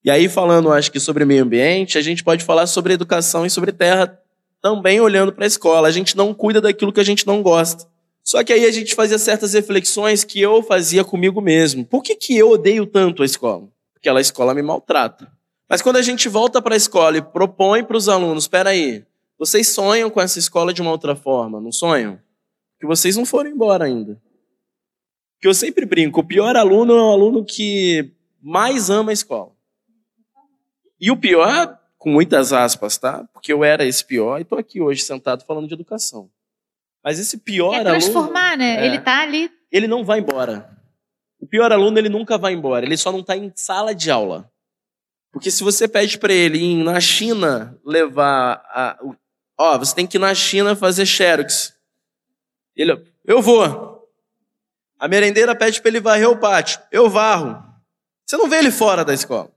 E 0.04 0.10
aí, 0.10 0.30
falando, 0.30 0.72
acho 0.72 0.92
que 0.92 1.00
sobre 1.00 1.26
meio 1.26 1.44
ambiente, 1.44 1.98
a 1.98 2.02
gente 2.02 2.24
pode 2.24 2.44
falar 2.44 2.68
sobre 2.68 2.94
educação 2.94 3.46
e 3.46 3.50
sobre 3.50 3.72
terra 3.72 4.18
também 4.62 5.02
olhando 5.02 5.34
para 5.34 5.44
a 5.44 5.48
escola. 5.48 5.88
A 5.88 5.92
gente 5.92 6.16
não 6.16 6.34
cuida 6.34 6.62
daquilo 6.62 6.94
que 6.94 7.02
a 7.02 7.04
gente 7.04 7.28
não 7.28 7.44
gosta. 7.44 7.91
Só 8.24 8.44
que 8.44 8.54
aí 8.54 8.66
a 8.66 8.72
gente 8.72 8.96
fazia 8.96 9.18
certas 9.18 9.54
reflexões 9.54 10.24
que 10.24 10.40
eu 10.40 10.62
fazia 10.62 11.04
comigo 11.04 11.42
mesmo. 11.42 11.86
Por 11.86 12.04
que, 12.04 12.16
que 12.16 12.38
eu 12.38 12.52
odeio 12.52 12.86
tanto 12.86 13.24
a 13.24 13.26
escola? 13.26 13.68
Porque 13.94 14.08
ela, 14.08 14.20
a 14.20 14.22
escola 14.22 14.54
me 14.54 14.62
maltrata. 14.62 15.32
Mas 15.68 15.82
quando 15.82 15.98
a 15.98 16.02
gente 16.02 16.28
volta 16.28 16.62
para 16.62 16.76
a 16.76 16.78
escola 16.78 17.18
e 17.18 17.22
propõe 17.22 17.84
para 17.84 17.98
os 17.98 18.10
alunos, 18.10 18.44
espera 18.44 18.72
aí, 18.72 19.06
vocês 19.40 19.70
sonham 19.70 20.10
com 20.10 20.22
essa 20.22 20.38
escola 20.38 20.74
de 20.74 20.82
uma 20.82 20.92
outra 20.92 21.16
forma, 21.16 21.60
não 21.60 21.72
sonham? 21.72 22.20
Que 22.80 22.86
vocês 22.86 23.16
não 23.16 23.26
foram 23.26 23.50
embora 23.50 23.86
ainda. 23.86 24.22
Que 25.40 25.48
eu 25.48 25.54
sempre 25.54 25.86
brinco, 25.86 26.20
o 26.20 26.24
pior 26.24 26.56
aluno 26.56 26.94
é 26.94 27.02
o 27.02 27.12
aluno 27.12 27.44
que 27.44 28.12
mais 28.42 28.90
ama 28.90 29.12
a 29.12 29.14
escola. 29.14 29.52
E 31.00 31.10
o 31.10 31.18
pior, 31.18 31.80
com 31.98 32.12
muitas 32.12 32.54
aspas, 32.54 32.98
tá? 32.98 33.28
Porque 33.34 33.52
eu 33.52 33.64
era 33.64 33.86
esse 33.86 34.06
pior 34.06 34.38
e 34.38 34.44
estou 34.44 34.60
aqui 34.60 34.80
hoje 34.80 35.02
sentado 35.02 35.44
falando 35.46 35.68
de 35.68 35.74
educação. 35.74 36.30
Mas 37.04 37.20
esse 37.20 37.38
pior 37.40 37.76
é 37.76 37.84
transformar, 37.84 38.50
aluno, 38.50 38.58
né? 38.58 38.82
É, 38.82 38.86
ele 38.86 39.00
tá 39.00 39.22
ali. 39.22 39.52
Ele 39.72 39.88
não 39.88 40.04
vai 40.04 40.20
embora. 40.20 40.70
O 41.40 41.48
pior 41.48 41.72
aluno, 41.72 41.98
ele 41.98 42.10
nunca 42.10 42.38
vai 42.38 42.54
embora. 42.54 42.86
Ele 42.86 42.96
só 42.96 43.12
não 43.12 43.22
está 43.22 43.36
em 43.36 43.52
sala 43.56 43.96
de 43.96 44.12
aula. 44.12 44.52
Porque 45.32 45.50
se 45.50 45.64
você 45.64 45.88
pede 45.88 46.18
para 46.18 46.34
ele 46.34 46.60
ir 46.60 46.84
na 46.84 47.00
China 47.00 47.80
levar 47.86 48.62
a. 48.70 49.00
Ó, 49.58 49.78
você 49.78 49.96
tem 49.96 50.06
que 50.06 50.18
ir 50.18 50.20
na 50.20 50.36
China 50.36 50.76
fazer 50.76 51.06
xerox. 51.06 51.74
Ele, 52.76 53.04
eu 53.26 53.42
vou. 53.42 54.08
A 55.00 55.08
merendeira 55.08 55.56
pede 55.56 55.82
para 55.82 55.90
ele 55.90 56.00
varrer 56.00 56.30
o 56.30 56.38
pátio. 56.38 56.80
Eu 56.92 57.10
varro. 57.10 57.64
Você 58.26 58.38
não 58.38 58.48
vê 58.48 58.58
ele 58.58 58.72
fora 58.72 59.04
da 59.04 59.14
escola. 59.14 59.52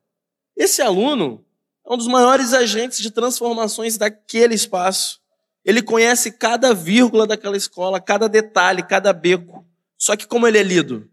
Esse 0.57 0.81
aluno 0.81 1.45
é 1.87 1.93
um 1.93 1.97
dos 1.97 2.07
maiores 2.07 2.53
agentes 2.55 2.99
de 2.99 3.11
transformações 3.11 3.99
daquele 3.99 4.55
espaço. 4.55 5.21
Ele 5.64 5.83
conhece 5.83 6.33
cada 6.33 6.74
vírgula 6.74 7.27
daquela 7.27 7.57
escola, 7.57 8.00
cada 8.00 8.29
detalhe, 8.29 8.83
cada 8.83 9.12
beco. 9.12 9.64
Só 9.96 10.14
que 10.14 10.27
como 10.27 10.46
ele 10.46 10.59
é 10.59 10.62
lido? 10.62 11.09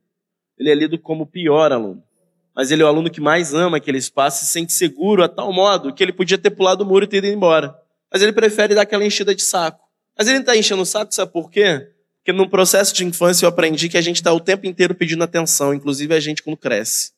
Ele 0.57 0.69
é 0.69 0.75
lido 0.75 0.99
como 0.99 1.23
o 1.23 1.27
pior 1.27 1.71
aluno. 1.71 2.03
Mas 2.53 2.69
ele 2.69 2.81
é 2.81 2.85
o 2.85 2.87
aluno 2.87 3.09
que 3.09 3.21
mais 3.21 3.53
ama 3.53 3.77
aquele 3.77 3.97
espaço 3.97 4.43
e 4.43 4.45
se 4.45 4.51
sente 4.51 4.73
seguro 4.73 5.23
a 5.23 5.29
tal 5.29 5.53
modo 5.53 5.93
que 5.93 6.03
ele 6.03 6.11
podia 6.11 6.37
ter 6.37 6.51
pulado 6.51 6.83
o 6.83 6.85
muro 6.85 7.05
e 7.05 7.07
ter 7.07 7.17
ido 7.17 7.27
embora. 7.27 7.73
Mas 8.11 8.21
ele 8.21 8.33
prefere 8.33 8.75
dar 8.75 8.81
aquela 8.81 9.05
enchida 9.05 9.33
de 9.33 9.41
saco. 9.41 9.81
Mas 10.17 10.27
ele 10.27 10.39
está 10.39 10.55
enchendo 10.55 10.81
o 10.81 10.85
saco, 10.85 11.13
sabe 11.13 11.31
por 11.31 11.49
quê? 11.49 11.87
Porque 12.17 12.33
no 12.33 12.49
processo 12.49 12.93
de 12.93 13.05
infância 13.05 13.45
eu 13.45 13.49
aprendi 13.49 13.87
que 13.87 13.97
a 13.97 14.01
gente 14.01 14.17
está 14.17 14.33
o 14.33 14.39
tempo 14.39 14.67
inteiro 14.67 14.93
pedindo 14.93 15.23
atenção, 15.23 15.73
inclusive 15.73 16.13
a 16.13 16.19
gente 16.19 16.43
quando 16.43 16.57
cresce. 16.57 17.13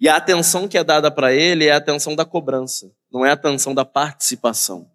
E 0.00 0.08
a 0.08 0.16
atenção 0.16 0.66
que 0.66 0.78
é 0.78 0.82
dada 0.82 1.10
para 1.10 1.32
ele 1.32 1.66
é 1.66 1.72
a 1.72 1.76
atenção 1.76 2.16
da 2.16 2.24
cobrança, 2.24 2.90
não 3.12 3.24
é 3.24 3.30
a 3.30 3.34
atenção 3.34 3.74
da 3.74 3.84
participação. 3.84 4.90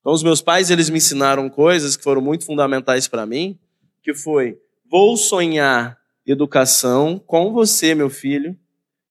Então, 0.00 0.12
os 0.12 0.22
meus 0.22 0.40
pais, 0.40 0.70
eles 0.70 0.88
me 0.88 0.98
ensinaram 0.98 1.48
coisas 1.48 1.96
que 1.96 2.02
foram 2.02 2.22
muito 2.22 2.46
fundamentais 2.46 3.06
para 3.06 3.26
mim, 3.26 3.58
que 4.02 4.14
foi, 4.14 4.58
vou 4.90 5.16
sonhar 5.16 5.98
educação 6.26 7.18
com 7.18 7.52
você, 7.52 7.94
meu 7.94 8.08
filho, 8.08 8.56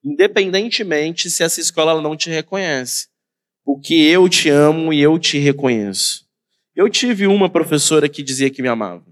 independentemente 0.03 1.29
se 1.29 1.43
essa 1.43 1.59
escola 1.59 2.01
não 2.01 2.15
te 2.15 2.29
reconhece. 2.29 3.07
Porque 3.63 3.93
eu 3.93 4.27
te 4.27 4.49
amo 4.49 4.91
e 4.91 4.99
eu 4.99 5.19
te 5.19 5.37
reconheço. 5.37 6.27
Eu 6.75 6.89
tive 6.89 7.27
uma 7.27 7.49
professora 7.49 8.09
que 8.09 8.23
dizia 8.23 8.49
que 8.49 8.61
me 8.61 8.67
amava, 8.67 9.05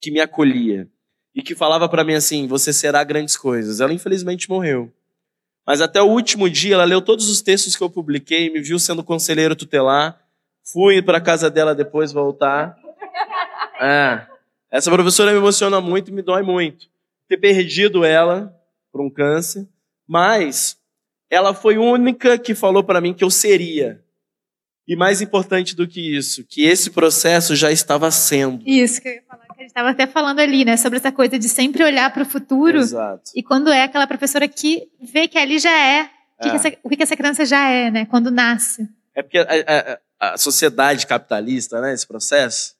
que 0.00 0.10
me 0.10 0.20
acolhia 0.20 0.88
e 1.34 1.42
que 1.42 1.54
falava 1.54 1.88
para 1.88 2.04
mim 2.04 2.14
assim: 2.14 2.46
"Você 2.46 2.72
será 2.72 3.02
grandes 3.04 3.36
coisas". 3.36 3.80
Ela 3.80 3.92
infelizmente 3.92 4.48
morreu. 4.48 4.90
Mas 5.66 5.80
até 5.80 6.00
o 6.00 6.06
último 6.06 6.48
dia 6.48 6.74
ela 6.74 6.84
leu 6.84 7.02
todos 7.02 7.28
os 7.28 7.42
textos 7.42 7.76
que 7.76 7.82
eu 7.82 7.90
publiquei, 7.90 8.48
me 8.50 8.60
viu 8.60 8.78
sendo 8.78 9.02
conselheiro 9.02 9.56
tutelar 9.56 10.25
Fui 10.72 11.00
para 11.02 11.20
casa 11.20 11.48
dela 11.50 11.74
depois 11.74 12.12
voltar. 12.12 12.76
É. 13.80 14.26
Essa 14.70 14.90
professora 14.90 15.32
me 15.32 15.38
emociona 15.38 15.80
muito 15.80 16.10
e 16.10 16.14
me 16.14 16.22
dói 16.22 16.42
muito. 16.42 16.86
ter 17.28 17.36
perdido 17.38 18.04
ela 18.04 18.54
por 18.92 19.00
um 19.00 19.10
câncer, 19.10 19.66
mas 20.06 20.76
ela 21.30 21.52
foi 21.54 21.76
a 21.76 21.80
única 21.80 22.38
que 22.38 22.54
falou 22.54 22.82
para 22.84 23.00
mim 23.00 23.12
que 23.14 23.24
eu 23.24 23.30
seria. 23.30 24.00
E 24.88 24.94
mais 24.94 25.20
importante 25.20 25.74
do 25.74 25.86
que 25.88 26.16
isso, 26.16 26.44
que 26.44 26.64
esse 26.64 26.90
processo 26.90 27.56
já 27.56 27.72
estava 27.72 28.08
sendo. 28.12 28.62
Isso 28.64 29.02
que 29.02 29.08
eu 29.08 29.12
ia 29.14 29.22
falar, 29.28 29.44
que 29.46 29.52
a 29.54 29.56
gente 29.58 29.66
estava 29.68 29.90
até 29.90 30.06
falando 30.06 30.38
ali, 30.38 30.64
né, 30.64 30.76
sobre 30.76 30.98
essa 30.98 31.10
coisa 31.10 31.36
de 31.38 31.48
sempre 31.48 31.82
olhar 31.82 32.12
para 32.12 32.22
o 32.22 32.26
futuro. 32.26 32.78
Exato. 32.78 33.32
E 33.34 33.42
quando 33.42 33.68
é 33.70 33.82
aquela 33.82 34.06
professora 34.06 34.46
que 34.46 34.88
vê 35.02 35.26
que 35.26 35.36
ali 35.38 35.58
já 35.58 35.76
é, 35.76 36.02
o 36.38 36.42
que, 36.42 36.48
É. 36.48 36.50
que 36.50 36.56
essa, 36.56 36.78
o 36.84 36.88
que, 36.88 36.96
que 36.96 37.02
essa 37.02 37.16
criança 37.16 37.44
já 37.44 37.68
é, 37.68 37.90
né, 37.90 38.06
quando 38.06 38.30
nasce. 38.30 38.88
É 39.12 39.22
porque 39.22 39.38
a, 39.38 39.42
a- 39.44 39.98
a 40.18 40.38
sociedade 40.38 41.06
capitalista, 41.06 41.80
né, 41.80 41.92
esse 41.92 42.06
processo, 42.06 42.74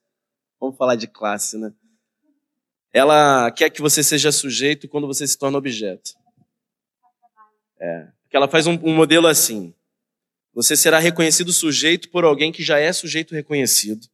vamos 0.61 0.77
falar 0.77 0.97
de 0.97 1.07
classe, 1.07 1.59
né? 1.59 1.73
Ela 2.93 3.51
quer 3.51 3.69
que 3.71 3.83
você 3.83 4.03
seja 4.03 4.33
sujeito 4.33 4.89
quando 4.89 5.07
você 5.07 5.27
se 5.27 5.37
torna 5.37 5.59
objeto. 5.59 6.15
É. 7.79 8.09
Porque 8.23 8.37
ela 8.37 8.49
faz 8.49 8.67
um, 8.67 8.73
um 8.83 8.95
modelo 8.95 9.27
assim. 9.27 9.75
Você 10.55 10.75
será 10.75 10.99
reconhecido 10.99 11.53
sujeito 11.53 12.09
por 12.09 12.25
alguém 12.25 12.51
que 12.51 12.63
já 12.63 12.79
é 12.79 12.91
sujeito 12.93 13.35
reconhecido. 13.35 14.09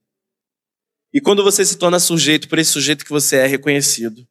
E 1.13 1.21
quando 1.21 1.43
você 1.43 1.63
se 1.63 1.77
torna 1.77 1.99
sujeito 1.99 2.49
por 2.49 2.59
esse 2.59 2.71
sujeito 2.71 3.05
que 3.05 3.11
você 3.11 3.37
é 3.37 3.47
reconhecido, 3.47 4.27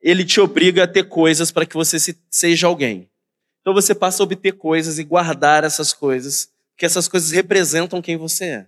ele 0.00 0.24
te 0.24 0.40
obriga 0.40 0.84
a 0.84 0.88
ter 0.88 1.04
coisas 1.04 1.52
para 1.52 1.66
que 1.66 1.74
você 1.74 2.00
se- 2.00 2.18
seja 2.30 2.66
alguém. 2.66 3.08
Então 3.60 3.72
você 3.72 3.94
passa 3.94 4.22
a 4.22 4.24
obter 4.24 4.52
coisas 4.52 4.98
e 4.98 5.04
guardar 5.04 5.62
essas 5.62 5.92
coisas, 5.92 6.50
porque 6.78 6.86
essas 6.86 7.08
coisas 7.08 7.32
representam 7.32 8.00
quem 8.00 8.16
você 8.16 8.44
é. 8.44 8.66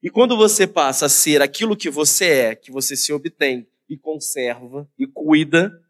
E 0.00 0.08
quando 0.08 0.36
você 0.36 0.68
passa 0.68 1.06
a 1.06 1.08
ser 1.08 1.42
aquilo 1.42 1.76
que 1.76 1.90
você 1.90 2.26
é, 2.26 2.54
que 2.54 2.70
você 2.70 2.94
se 2.94 3.12
obtém 3.12 3.66
e 3.88 3.98
conserva 3.98 4.88
e 4.96 5.04
cuida, 5.04 5.82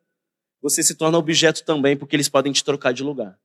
você 0.62 0.82
se 0.82 0.94
torna 0.94 1.18
objeto 1.18 1.66
também, 1.66 1.98
porque 1.98 2.16
eles 2.16 2.30
podem 2.30 2.50
te 2.50 2.64
trocar 2.64 2.94
de 2.94 3.02
lugar. 3.02 3.38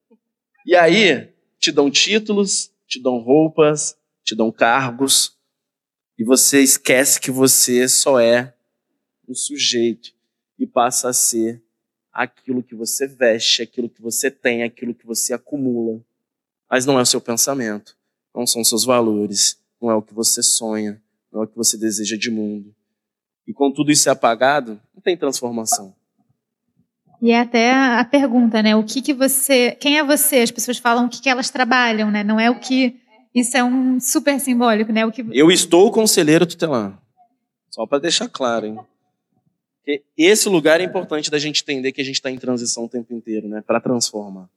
E 0.65 0.77
aí, 0.77 1.33
te 1.59 1.69
dão 1.69 1.91
títulos, 1.91 2.71
te 2.87 3.01
dão 3.01 3.17
roupas, 3.17 3.97
te 4.23 4.33
dão 4.33 4.49
cargos, 4.49 5.37
e 6.17 6.23
você 6.23 6.61
esquece 6.61 7.19
que 7.19 7.29
você 7.29 7.85
só 7.89 8.17
é 8.17 8.55
um 9.27 9.35
sujeito 9.35 10.13
e 10.57 10.65
passa 10.65 11.09
a 11.09 11.13
ser 11.13 11.61
aquilo 12.13 12.63
que 12.63 12.75
você 12.75 13.05
veste, 13.05 13.61
aquilo 13.61 13.89
que 13.89 14.01
você 14.01 14.31
tem, 14.31 14.63
aquilo 14.63 14.95
que 14.95 15.05
você 15.05 15.33
acumula. 15.33 16.01
Mas 16.69 16.85
não 16.85 16.99
é 16.99 17.01
o 17.01 17.05
seu 17.05 17.21
pensamento, 17.21 17.95
não 18.35 18.45
são 18.45 18.63
seus 18.63 18.83
valores, 18.83 19.57
não 19.81 19.89
é 19.89 19.95
o 19.95 20.01
que 20.01 20.13
você 20.13 20.43
sonha, 20.43 21.01
não 21.31 21.41
é 21.41 21.43
o 21.45 21.47
que 21.47 21.55
você 21.55 21.77
deseja 21.77 22.17
de 22.17 22.29
mundo. 22.29 22.73
E 23.47 23.53
quando 23.53 23.75
tudo 23.75 23.91
isso 23.91 24.09
é 24.09 24.11
apagado, 24.11 24.79
não 24.93 25.01
tem 25.01 25.15
transformação. 25.15 25.95
E 27.21 27.31
é 27.31 27.39
até 27.39 27.73
a 27.73 28.05
pergunta, 28.05 28.61
né? 28.61 28.75
O 28.75 28.83
que 28.83 29.01
que 29.01 29.13
você, 29.13 29.71
quem 29.79 29.97
é 29.97 30.03
você? 30.03 30.37
As 30.37 30.51
pessoas 30.51 30.77
falam 30.77 31.05
o 31.05 31.09
que 31.09 31.21
que 31.21 31.29
elas 31.29 31.49
trabalham, 31.49 32.11
né? 32.11 32.23
Não 32.23 32.39
é 32.39 32.49
o 32.49 32.59
que 32.59 32.99
isso 33.33 33.55
é 33.55 33.63
um 33.63 33.99
super 33.99 34.39
simbólico, 34.39 34.91
né? 34.91 35.05
O 35.05 35.11
que 35.11 35.25
Eu 35.31 35.49
estou 35.49 35.91
conselheiro 35.91 36.45
tutelar. 36.45 36.99
Só 37.69 37.85
para 37.85 37.99
deixar 37.99 38.27
claro, 38.27 38.65
hein? 38.65 38.79
Porque 39.77 40.03
esse 40.17 40.49
lugar 40.49 40.81
é 40.81 40.83
importante 40.83 41.31
da 41.31 41.39
gente 41.39 41.61
entender 41.61 41.91
que 41.91 42.01
a 42.01 42.03
gente 42.03 42.15
está 42.15 42.29
em 42.29 42.37
transição 42.37 42.85
o 42.85 42.89
tempo 42.89 43.13
inteiro, 43.13 43.47
né? 43.47 43.61
Para 43.65 43.79
transformar. 43.79 44.49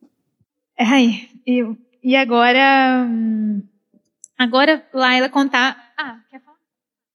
Ai, 0.79 1.29
e, 1.47 1.63
e 2.03 2.17
agora 2.17 3.09
agora 4.39 4.87
Laila 4.93 5.29
contar. 5.29 5.93
Ah, 5.99 6.19
quer 6.31 6.41
falar? 6.43 6.57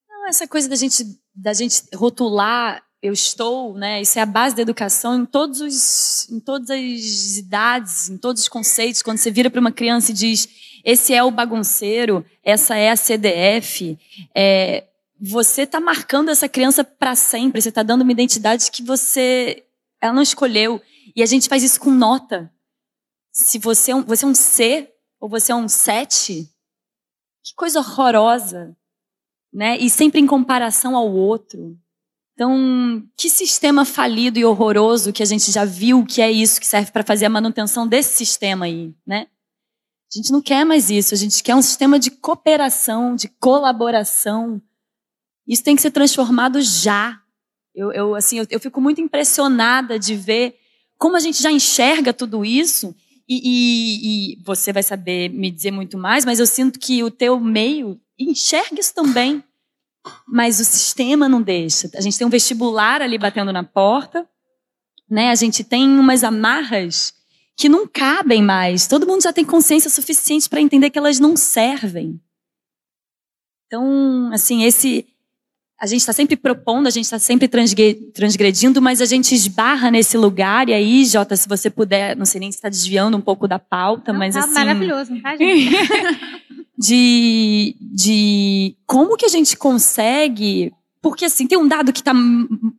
Não, 0.10 0.28
essa 0.28 0.48
coisa 0.48 0.70
da 0.70 0.76
gente, 0.76 1.04
da 1.36 1.54
gente 1.54 1.84
rotular, 1.96 2.84
eu 3.02 3.14
estou, 3.14 3.76
né? 3.76 4.02
Isso 4.02 4.18
é 4.18 4.22
a 4.22 4.26
base 4.26 4.56
da 4.56 4.62
educação 4.62 5.20
em 5.20 5.26
todos 5.26 5.62
os, 5.62 6.30
em 6.30 6.40
todas 6.40 6.70
as 6.70 7.38
idades, 7.38 8.10
em 8.10 8.18
todos 8.18 8.44
os 8.44 8.50
conceitos. 8.50 9.02
Quando 9.02 9.18
você 9.18 9.30
vira 9.30 9.50
para 9.50 9.62
uma 9.62 9.72
criança 9.72 10.12
e 10.12 10.14
diz, 10.14 10.48
esse 10.84 11.14
é 11.14 11.24
o 11.24 11.32
bagunceiro, 11.32 12.26
essa 12.44 12.76
é 12.76 12.90
a 12.90 12.96
CDF, 12.96 13.98
é, 14.36 14.86
você 15.20 15.64
está 15.64 15.80
marcando 15.80 16.30
essa 16.30 16.50
criança 16.50 16.84
para 16.84 17.16
sempre. 17.16 17.62
Você 17.62 17.70
está 17.70 17.84
dando 17.84 18.02
uma 18.02 18.12
identidade 18.12 18.70
que 18.72 18.84
você, 18.84 19.64
ela 20.02 20.14
não 20.14 20.22
escolheu. 20.22 20.82
E 21.16 21.24
a 21.24 21.26
gente 21.26 21.48
faz 21.48 21.64
isso 21.64 21.80
com 21.80 21.92
nota. 21.92 22.52
Se 23.36 23.60
você 23.60 23.92
é 23.92 23.96
um, 23.96 24.04
você 24.04 24.26
é 24.26 24.28
um 24.28 24.36
C 24.36 24.92
ou 25.20 25.30
você 25.30 25.52
é 25.52 25.56
um 25.56 25.68
7, 25.68 26.50
que 27.44 27.54
coisa 27.56 27.80
horrorosa 27.80 28.76
né? 29.56 29.78
E 29.78 29.90
sempre 29.90 30.20
em 30.20 30.28
comparação 30.28 30.98
ao 30.98 31.10
outro. 31.10 31.80
Então, 32.34 33.02
que 33.16 33.30
sistema 33.30 33.86
falido 33.86 34.38
e 34.38 34.44
horroroso 34.44 35.14
que 35.14 35.24
a 35.24 35.26
gente 35.26 35.50
já 35.50 35.64
viu 35.64 36.06
que 36.06 36.22
é 36.22 36.30
isso 36.30 36.60
que 36.60 36.68
serve 36.68 36.92
para 36.92 37.06
fazer 37.06 37.26
a 37.26 37.30
manutenção 37.30 37.88
desse 37.88 38.18
sistema 38.18 38.66
aí, 38.66 38.94
né? 39.08 39.28
A 40.14 40.18
gente 40.18 40.32
não 40.34 40.42
quer 40.42 40.66
mais 40.66 40.90
isso, 40.90 41.14
a 41.14 41.18
gente 41.18 41.42
quer 41.42 41.56
um 41.56 41.62
sistema 41.62 41.98
de 41.98 42.12
cooperação, 42.12 43.16
de 43.16 43.30
colaboração. 43.30 44.62
Isso 45.48 45.64
tem 45.64 45.76
que 45.76 45.82
ser 45.82 45.92
transformado 45.92 46.62
já. 46.62 47.22
Eu, 47.74 47.94
eu 47.94 48.16
assim, 48.16 48.40
eu, 48.40 48.48
eu 48.50 48.60
fico 48.60 48.82
muito 48.82 49.00
impressionada 49.00 49.98
de 49.98 50.16
ver 50.16 50.60
como 50.98 51.16
a 51.16 51.20
gente 51.22 51.42
já 51.42 51.52
enxerga 51.52 52.14
tudo 52.14 52.44
isso 52.44 52.94
e, 53.28 53.36
e- 53.44 54.34
e 54.34 54.44
você 54.44 54.72
vai 54.72 54.84
saber 54.84 55.30
me 55.30 55.50
dizer 55.52 55.72
muito 55.72 55.98
mais, 55.98 56.26
mas 56.26 56.40
eu 56.40 56.46
sinto 56.48 56.80
que 56.80 57.04
o 57.04 57.10
teu 57.12 57.40
meio 57.40 58.00
enxerga 58.18 58.80
isso 58.80 58.94
também. 58.94 59.44
Mas 60.28 60.60
o 60.60 60.66
sistema 60.66 61.28
não 61.28 61.42
deixa. 61.42 61.90
A 61.96 62.02
gente 62.02 62.18
tem 62.18 62.28
um 62.28 62.30
vestibular 62.30 63.02
ali 63.02 63.18
batendo 63.18 63.52
na 63.52 63.64
porta, 63.64 64.28
né? 65.10 65.32
A 65.32 65.36
gente 65.36 65.64
tem 65.64 65.88
umas 66.00 66.24
amarras 66.24 67.14
que 67.58 67.68
não 67.68 67.88
cabem 67.88 68.44
mais. 68.44 68.86
Todo 68.86 69.08
mundo 69.08 69.24
já 69.24 69.34
tem 69.34 69.44
consciência 69.44 69.90
suficiente 69.90 70.48
para 70.48 70.62
entender 70.62 70.92
que 70.92 71.00
elas 71.00 71.20
não 71.20 71.36
servem. 71.36 72.22
Então, 73.66 74.30
assim, 74.32 74.64
esse 74.64 75.08
a 75.80 75.86
gente 75.88 76.00
está 76.00 76.14
sempre 76.14 76.36
propondo, 76.38 76.88
a 76.88 76.90
gente 76.90 77.04
está 77.04 77.20
sempre 77.20 77.48
transgre- 77.48 77.96
transgredindo, 78.14 78.82
mas 78.82 79.02
a 79.02 79.06
gente 79.06 79.36
esbarra 79.36 79.92
nesse 79.92 80.18
lugar. 80.18 80.70
E 80.70 80.74
aí, 80.74 81.06
Jota, 81.06 81.36
se 81.36 81.48
você 81.50 81.70
puder, 81.70 82.16
não 82.16 82.26
sei 82.26 82.40
nem 82.40 82.52
se 82.52 82.58
está 82.58 82.70
desviando 82.70 83.18
um 83.18 83.22
pouco 83.22 83.48
da 83.48 83.60
pauta, 83.60 84.12
Não, 84.14 84.20
mas 84.20 84.36
tá 84.36 84.42
assim 84.42 84.54
maravilhoso, 84.54 85.14
não 85.14 85.22
tá, 85.22 85.36
gente? 85.36 85.76
de, 86.78 87.76
de 87.80 88.76
como 88.86 89.18
que 89.18 89.26
a 89.26 89.30
gente 89.30 89.58
consegue. 89.58 90.72
Porque 91.02 91.26
assim, 91.26 91.46
tem 91.46 91.58
um 91.58 91.68
dado 91.68 91.92
que 91.94 92.00
está 92.00 92.14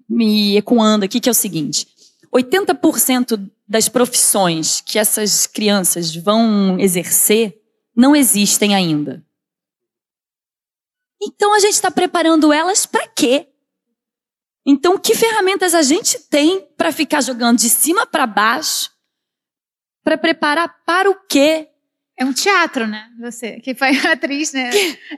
me 0.09 0.57
ecoando 0.57 1.05
aqui, 1.05 1.21
que 1.21 1.29
é 1.29 1.33
o 1.33 1.35
seguinte: 1.35 1.87
80% 2.35 3.41
das 3.69 3.89
profissões 3.89 4.81
que 4.81 4.99
essas 4.99 5.47
crianças 5.47 6.15
vão 6.15 6.79
exercer 6.79 7.57
não 7.95 8.15
existem 8.15 8.75
ainda. 8.75 9.25
Então 11.23 11.55
a 11.55 11.59
gente 11.59 11.73
está 11.73 11.91
preparando 11.91 12.53
elas 12.53 12.87
para 12.87 13.07
quê? 13.09 13.49
Então, 14.69 14.99
que 14.99 15.15
ferramentas 15.15 15.75
a 15.75 15.83
gente 15.83 16.19
tem 16.29 16.67
para 16.77 16.91
ficar 16.91 17.21
jogando 17.21 17.59
de 17.59 17.71
cima 17.71 18.05
para 18.05 18.27
baixo? 18.27 18.91
Para 20.03 20.19
preparar 20.19 20.83
para 20.85 21.09
o 21.09 21.15
quê? 21.29 21.69
É 22.19 22.25
um 22.25 22.33
teatro, 22.33 22.85
né? 22.87 23.09
Você 23.21 23.61
que 23.61 23.75
foi 23.75 23.91
atriz, 24.11 24.53
né? 24.53 24.71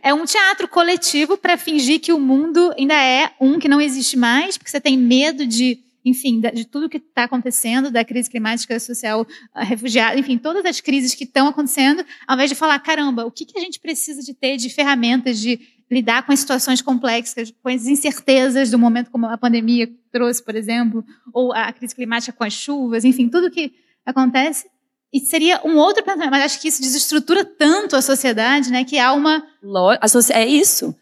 É 0.03 0.13
um 0.13 0.27
teatro 0.27 0.69
coletivo 0.69 1.39
para 1.39 1.57
fingir 1.57 1.99
que 1.99 2.13
o 2.13 2.21
mundo 2.21 2.75
ainda 2.77 2.95
é 2.95 3.33
um 3.41 3.59
que 3.59 3.69
não 3.69 3.81
existe 3.81 4.19
mais, 4.19 4.59
porque 4.59 4.71
você 4.71 4.81
tem 4.81 4.99
medo 4.99 5.47
de, 5.47 5.79
enfim, 6.05 6.41
de 6.41 6.67
tudo 6.67 6.89
que 6.89 6.99
está 6.99 7.25
acontecendo, 7.25 7.91
da 7.91 8.05
crise 8.05 8.29
climática, 8.29 8.79
social, 8.79 9.27
a 9.55 9.65
refugiada, 9.65 10.19
enfim, 10.19 10.37
todas 10.37 10.65
as 10.67 10.81
crises 10.81 11.15
que 11.15 11.25
estão 11.25 11.49
acontecendo, 11.49 12.05
ao 12.27 12.35
invés 12.35 12.51
de 12.51 12.57
falar, 12.57 12.79
caramba, 12.81 13.25
o 13.25 13.31
que, 13.31 13.47
que 13.47 13.57
a 13.57 13.63
gente 13.63 13.81
precisa 13.81 14.21
de 14.21 14.35
ter 14.35 14.59
de 14.59 14.69
ferramentas 14.69 15.39
de 15.39 15.78
lidar 15.91 16.25
com 16.25 16.33
as 16.33 16.41
situações 16.41 16.83
complexas, 16.83 17.53
com 17.63 17.69
as 17.69 17.87
incertezas 17.87 18.71
do 18.71 18.79
momento 18.79 19.11
como 19.11 19.27
a 19.27 19.39
pandemia 19.39 19.89
trouxe, 20.13 20.43
por 20.43 20.55
exemplo, 20.55 21.05
ou 21.33 21.53
a 21.53 21.73
crise 21.73 21.95
climática 21.95 22.33
com 22.33 22.45
as 22.45 22.53
chuvas, 22.53 23.05
enfim, 23.05 23.29
tudo 23.29 23.51
que 23.51 23.73
acontece. 24.05 24.67
E 25.13 25.21
seria 25.21 25.61
um 25.65 25.77
outro 25.77 26.05
pensamento, 26.05 26.31
mas 26.31 26.45
acho 26.45 26.61
que 26.61 26.69
isso 26.69 26.83
desestrutura 26.83 27.45
tanto 27.45 27.97
a 27.97 28.03
sociedade, 28.03 28.71
né, 28.71 28.85
que 28.85 28.99
há 28.99 29.13
uma 29.13 29.43
É 30.35 30.47
isso. 30.47 30.95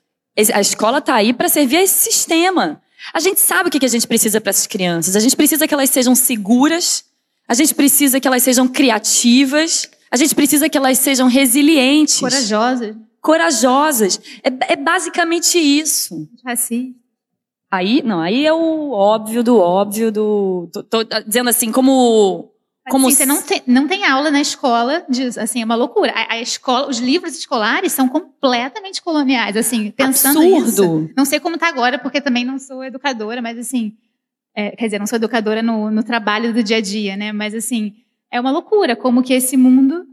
A 0.55 0.61
escola 0.61 0.99
está 0.99 1.15
aí 1.15 1.33
para 1.33 1.49
servir 1.49 1.79
a 1.79 1.83
esse 1.83 2.13
sistema. 2.13 2.81
A 3.13 3.21
gente 3.21 3.41
sabe 3.41 3.69
o 3.69 3.73
que 3.73 3.85
a 3.85 3.89
gente 3.89 4.07
precisa 4.07 4.41
para 4.41 4.51
essas 4.51 4.67
crianças. 4.67 5.17
A 5.17 5.21
gente 5.21 5.37
precisa 5.37 5.67
que 5.67 5.75
elas 5.75 5.91
sejam 5.91 6.15
seguras. 6.15 7.05
A 7.49 7.55
gente 7.55 7.75
precisa 7.75 8.21
que 8.21 8.29
elas 8.29 8.43
sejam 8.43 8.69
criativas. 8.69 9.89
A 10.11 10.17
gente 10.17 10.35
precisa 10.35 10.69
que 10.69 10.77
elas 10.77 10.99
sejam 10.99 11.27
resilientes. 11.27 12.21
corajosa, 12.21 12.97
Corajosas. 13.27 14.21
É, 14.45 14.75
é 14.75 14.77
basicamente 14.77 15.59
isso. 15.59 16.29
racista. 16.45 16.95
Aí, 17.69 18.01
não, 18.05 18.21
aí 18.21 18.47
é 18.47 18.53
o 18.53 18.93
óbvio 18.93 19.43
do 19.43 19.59
óbvio 19.59 20.13
do. 20.13 20.71
Tô, 20.73 20.85
tô 20.85 21.03
dizendo 21.27 21.51
assim, 21.51 21.73
como. 21.73 22.53
Como 22.89 23.09
Assim, 23.09 23.17
você 23.17 23.27
não 23.27 23.43
tem, 23.43 23.63
não 23.67 23.89
tem 23.89 24.05
aula 24.05 24.31
na 24.31 24.41
escola 24.41 25.05
disso, 25.09 25.41
assim, 25.41 25.61
é 25.61 25.65
uma 25.65 25.75
loucura. 25.75 26.13
A, 26.15 26.35
a 26.35 26.41
escola, 26.41 26.89
os 26.89 26.99
livros 27.01 27.37
escolares 27.37 27.91
são 27.91 28.09
completamente 28.09 29.03
coloniais, 29.03 29.57
assim, 29.57 29.91
pensando 29.91 30.39
absurdo. 30.39 30.65
nisso. 31.01 31.11
Não 31.17 31.25
sei 31.25 31.41
como 31.41 31.59
tá 31.59 31.67
agora, 31.67 31.99
porque 31.99 32.21
também 32.21 32.45
não 32.45 32.61
sou 32.61 32.85
educadora, 32.85 33.43
mas 33.43 33.59
assim, 33.59 33.93
É, 34.55 34.71
quer 34.71 34.85
dizer, 34.85 35.01
não 35.01 35.07
sou 35.09 35.17
educadora 35.17 35.63
no, 35.63 35.91
no 35.91 36.05
trabalho 36.05 36.55
do 36.55 36.63
dia 36.63 36.77
a 36.77 36.81
dia, 36.81 37.17
né? 37.17 37.33
Mas 37.33 37.55
assim, 37.57 37.93
é 38.31 38.41
uma 38.41 38.53
loucura 38.53 38.95
como 38.95 39.21
que 39.21 39.35
esse 39.35 39.57
mundo 39.57 40.07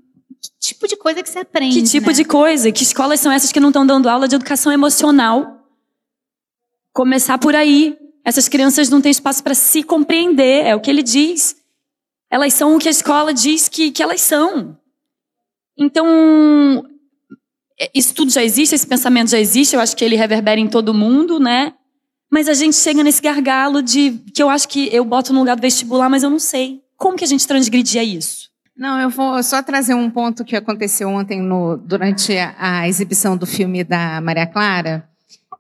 tipo 0.60 0.88
de 0.88 0.96
coisa 0.96 1.22
que 1.22 1.30
você 1.30 1.39
aprende? 1.39 1.82
Que 1.82 1.88
tipo 1.88 2.08
né? 2.08 2.14
de 2.14 2.26
coisa? 2.26 2.72
Que 2.72 2.84
escolas 2.84 3.20
são 3.20 3.32
essas 3.32 3.52
que 3.52 3.60
não 3.60 3.70
estão 3.70 3.86
dando 3.86 4.10
aula 4.10 4.28
de 4.28 4.36
educação 4.36 4.72
emocional? 4.72 5.60
Começar 6.94 7.38
por 7.38 7.56
aí. 7.56 7.98
Essas 8.26 8.48
crianças 8.48 8.89
não 8.89 9.02
têm 9.02 9.12
espaço 9.12 9.44
para 9.44 9.54
se 9.54 9.84
compreender, 9.84 10.66
é 10.66 10.76
o 10.76 10.80
que 10.80 10.89
ele 10.89 11.04
diz. 11.04 11.56
Elas 12.30 12.54
são 12.54 12.76
o 12.76 12.80
que 12.80 12.88
a 12.88 12.91
escola 12.91 13.34
diz 13.34 13.68
que, 13.68 13.91
que 13.91 14.02
elas 14.02 14.22
são. 14.22 14.78
Então, 15.78 16.86
é, 17.80 17.91
isso 17.94 18.14
tudo 18.14 18.32
já 18.32 18.44
existe, 18.44 18.76
esse 18.76 18.88
pensamento 18.88 19.32
já 19.32 19.39
existe, 19.39 19.76
eu 19.76 19.82
acho 19.82 19.96
que 19.96 20.06
ele 20.06 20.16
reverbera 20.16 20.60
em 20.60 20.68
todo 20.68 20.94
mundo, 20.94 21.39
né? 21.39 21.74
Mas 22.32 22.48
a 22.48 22.54
gente 22.54 22.76
chega 22.76 23.04
nesse 23.04 23.22
gargalo 23.22 23.82
de 23.82 24.20
que 24.34 24.41
eu 24.41 24.50
acho 24.50 24.68
que 24.68 24.89
eu 24.91 25.06
boto 25.06 25.34
no 25.34 25.39
lugar 25.39 25.56
do 25.56 25.62
vestibular, 25.62 26.10
mas 26.10 26.24
eu 26.24 26.30
não 26.30 26.39
sei. 26.39 26.82
Como 26.98 27.18
que 27.18 27.24
a 27.24 27.28
gente 27.28 27.46
transgredia 27.46 28.04
isso? 28.04 28.43
Não, 28.76 29.00
eu 29.00 29.10
vou 29.10 29.42
só 29.44 29.62
trazer 29.62 29.94
um 29.94 30.10
ponto 30.10 30.44
que 30.44 30.56
aconteceu 30.56 31.08
ontem 31.08 31.40
no, 31.40 31.78
durante 31.78 32.34
a, 32.38 32.88
exibição 32.88 33.38
do 33.38 33.46
filme 33.46 33.84
da 33.84 34.20
Maria 34.20 34.48
Clara, 34.48 35.08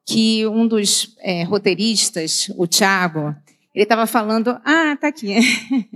que 0.05 0.45
um 0.47 0.67
dos 0.67 1.15
é, 1.19 1.43
roteiristas, 1.43 2.49
o 2.57 2.65
Tiago, 2.65 3.35
ele 3.73 3.83
estava 3.83 4.07
falando, 4.07 4.59
ah, 4.65 4.97
tá 4.99 5.07
aqui. 5.07 5.35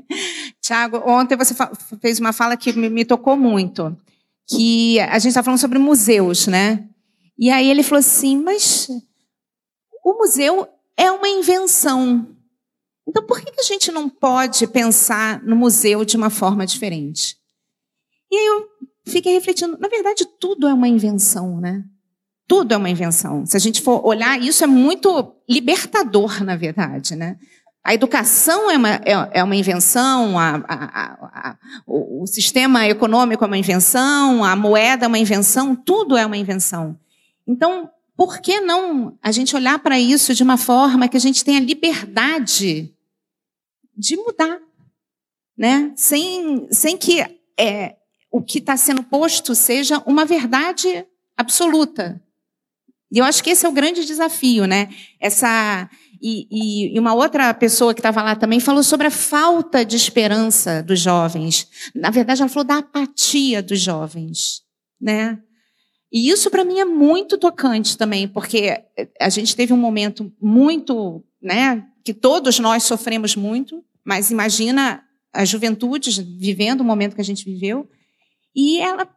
Tiago, 0.62 1.02
ontem 1.06 1.36
você 1.36 1.56
fez 2.00 2.20
uma 2.20 2.32
fala 2.32 2.56
que 2.56 2.72
me, 2.74 2.88
me 2.88 3.04
tocou 3.04 3.36
muito, 3.36 3.98
que 4.48 5.00
a 5.00 5.18
gente 5.18 5.30
está 5.30 5.42
falando 5.42 5.60
sobre 5.60 5.80
museus, 5.80 6.46
né? 6.46 6.88
E 7.38 7.50
aí 7.50 7.70
ele 7.70 7.84
falou 7.84 8.00
assim, 8.00 8.38
mas 8.38 8.88
o 10.04 10.14
museu 10.14 10.68
é 10.96 11.12
uma 11.12 11.28
invenção. 11.28 12.28
Então, 13.08 13.24
por 13.24 13.40
que 13.40 13.52
a 13.58 13.64
gente 13.64 13.92
não 13.92 14.10
pode 14.10 14.68
pensar 14.68 15.42
no 15.42 15.56
museu 15.56 16.04
de 16.04 16.18
uma 16.18 16.30
forma 16.30 16.66
diferente? 16.66 17.38
E 18.30 18.36
aí 18.36 18.46
eu 18.46 18.68
fiquei 19.06 19.34
refletindo, 19.34 19.78
na 19.78 19.88
verdade, 19.88 20.28
tudo 20.40 20.68
é 20.68 20.74
uma 20.74 20.90
invenção, 20.90 21.62
né? 21.62 21.86
Tudo 22.46 22.74
é 22.74 22.78
uma 22.78 22.90
invenção. 22.90 23.46
Se 23.46 23.56
a 23.56 23.60
gente 23.60 23.82
for 23.82 24.06
olhar, 24.06 24.42
isso 24.42 24.64
é 24.64 24.68
muito 24.68 25.36
libertador, 25.50 26.44
na 26.44 26.58
verdade, 26.58 27.16
né? 27.16 27.38
A 27.82 27.94
educação 27.94 28.70
é 28.70 28.78
uma, 28.78 28.90
é, 28.96 29.30
é 29.40 29.44
uma 29.44 29.56
invenção, 29.56 30.38
a, 30.38 30.62
a, 30.68 31.52
a, 31.52 31.58
o, 31.86 32.24
o 32.24 32.28
sistema 32.28 32.86
econômico 32.86 33.46
é 33.46 33.48
uma 33.48 33.58
invenção, 33.58 34.44
a 34.44 34.54
moeda 34.58 35.06
é 35.06 35.08
uma 35.08 35.18
invenção, 35.18 35.74
tudo 35.74 36.18
é 36.18 36.26
uma 36.26 36.36
invenção. 36.36 37.00
Então, 37.48 37.90
por 38.18 38.42
que 38.42 38.60
não 38.60 39.18
a 39.24 39.32
gente 39.32 39.56
olhar 39.56 39.80
para 39.80 39.98
isso 39.98 40.34
de 40.34 40.44
uma 40.44 40.58
forma 40.58 41.08
que 41.08 41.16
a 41.16 41.20
gente 41.20 41.46
tenha 41.46 41.62
liberdade 41.62 42.94
de 43.98 44.16
mudar, 44.16 44.60
né? 45.58 45.92
Sem, 45.96 46.68
sem 46.72 46.96
que 46.96 47.26
é, 47.60 47.96
o 48.32 48.42
que 48.42 48.60
está 48.60 48.78
sendo 48.78 49.04
posto 49.04 49.56
seja 49.56 50.02
uma 50.06 50.26
verdade 50.26 51.06
absoluta. 51.36 52.22
E 53.12 53.18
eu 53.18 53.26
acho 53.26 53.44
que 53.44 53.50
esse 53.50 53.66
é 53.66 53.70
o 53.70 53.74
grande 53.74 54.06
desafio, 54.06 54.66
né? 54.66 54.90
Essa 55.20 55.90
e, 56.22 56.94
e 56.96 57.00
uma 57.00 57.14
outra 57.14 57.54
pessoa 57.54 57.94
que 57.94 58.00
estava 58.00 58.22
lá 58.22 58.36
também 58.36 58.60
falou 58.60 58.84
sobre 58.84 59.08
a 59.08 59.12
falta 59.12 59.86
de 59.86 59.96
esperança 59.96 60.82
dos 60.82 61.00
jovens. 61.00 61.68
Na 61.94 62.10
verdade, 62.10 62.42
ela 62.42 62.50
falou 62.50 62.66
da 62.66 62.78
apatia 62.78 63.62
dos 63.62 63.80
jovens, 63.80 64.64
né? 65.00 65.40
E 66.12 66.30
isso 66.30 66.50
para 66.50 66.64
mim 66.64 66.80
é 66.80 66.86
muito 66.86 67.38
tocante 67.38 67.98
também, 67.98 68.28
porque 68.28 68.82
a 69.20 69.30
gente 69.30 69.56
teve 69.56 69.74
um 69.74 69.78
momento 69.78 70.32
muito, 70.42 71.24
né, 71.42 71.86
que 72.04 72.14
todos 72.14 72.60
nós 72.60 72.84
sofremos 72.84 73.36
muito, 73.36 73.84
mas 74.04 74.32
imagina 74.32 75.04
a 75.34 75.46
juventude 75.46 76.10
vivendo 76.40 76.82
o 76.82 76.84
momento 76.84 77.16
que 77.16 77.22
a 77.22 77.26
gente 77.26 77.46
viveu. 77.46 77.90
E 78.56 78.80
ela, 78.80 79.08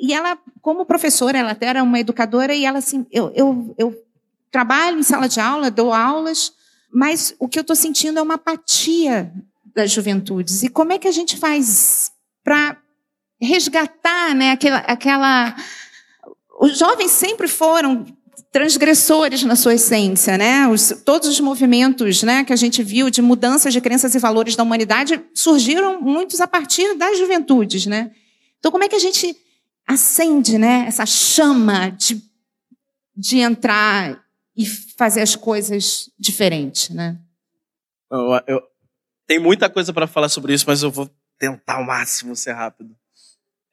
e 0.00 0.12
ela 0.12 0.38
como 0.60 0.84
professora, 0.84 1.38
ela 1.38 1.52
até 1.52 1.66
era 1.66 1.82
uma 1.82 2.00
educadora, 2.00 2.54
e 2.54 2.64
ela 2.64 2.78
assim, 2.78 3.06
eu, 3.10 3.32
eu, 3.34 3.74
eu 3.78 4.04
trabalho 4.50 4.98
em 4.98 5.02
sala 5.02 5.28
de 5.28 5.40
aula, 5.40 5.70
dou 5.70 5.92
aulas, 5.92 6.52
mas 6.92 7.34
o 7.38 7.48
que 7.48 7.58
eu 7.58 7.62
estou 7.62 7.76
sentindo 7.76 8.18
é 8.18 8.22
uma 8.22 8.34
apatia 8.34 9.32
das 9.74 9.90
juventudes. 9.90 10.62
E 10.62 10.68
como 10.68 10.92
é 10.92 10.98
que 10.98 11.08
a 11.08 11.12
gente 11.12 11.36
faz 11.36 12.12
para 12.44 12.76
resgatar 13.40 14.34
né, 14.34 14.52
aquela, 14.52 14.78
aquela. 14.78 15.56
Os 16.60 16.78
jovens 16.78 17.10
sempre 17.10 17.48
foram 17.48 18.06
transgressores 18.50 19.42
na 19.42 19.56
sua 19.56 19.74
essência, 19.74 20.36
né? 20.38 20.66
Os, 20.68 21.02
todos 21.04 21.28
os 21.28 21.40
movimentos, 21.40 22.22
né, 22.22 22.44
que 22.44 22.52
a 22.52 22.56
gente 22.56 22.82
viu 22.82 23.10
de 23.10 23.22
mudanças 23.22 23.72
de 23.72 23.80
crenças 23.80 24.14
e 24.14 24.18
valores 24.18 24.56
da 24.56 24.62
humanidade 24.62 25.22
surgiram 25.34 26.00
muitos 26.00 26.40
a 26.40 26.46
partir 26.46 26.94
das 26.96 27.18
juventudes, 27.18 27.86
né? 27.86 28.10
Então, 28.58 28.70
como 28.70 28.84
é 28.84 28.88
que 28.88 28.96
a 28.96 29.00
gente 29.00 29.36
acende, 29.86 30.58
né, 30.58 30.84
essa 30.86 31.04
chama 31.04 31.90
de, 31.90 32.22
de 33.16 33.38
entrar 33.38 34.22
e 34.56 34.66
fazer 34.66 35.22
as 35.22 35.34
coisas 35.34 36.10
diferentes, 36.18 36.90
né? 36.90 37.18
Eu, 38.10 38.40
eu, 38.46 38.62
tem 39.26 39.38
muita 39.38 39.68
coisa 39.70 39.92
para 39.92 40.06
falar 40.06 40.28
sobre 40.28 40.52
isso, 40.52 40.64
mas 40.66 40.82
eu 40.82 40.90
vou 40.90 41.10
tentar 41.38 41.76
ao 41.76 41.84
máximo 41.84 42.36
ser 42.36 42.52
rápido. 42.52 42.94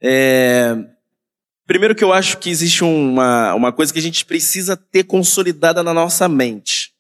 É, 0.01 0.73
Primeiro 1.69 1.93
que 1.93 2.03
eu 2.03 2.11
acho 2.11 2.39
que 2.39 2.49
existe 2.49 2.83
uma, 2.83 3.53
uma 3.53 3.71
coisa 3.71 3.93
que 3.93 3.99
a 3.99 4.01
gente 4.01 4.25
precisa 4.25 4.75
ter 4.75 5.03
consolidada 5.03 5.83
na 5.83 5.93
nossa 5.93 6.27
mente. 6.27 6.95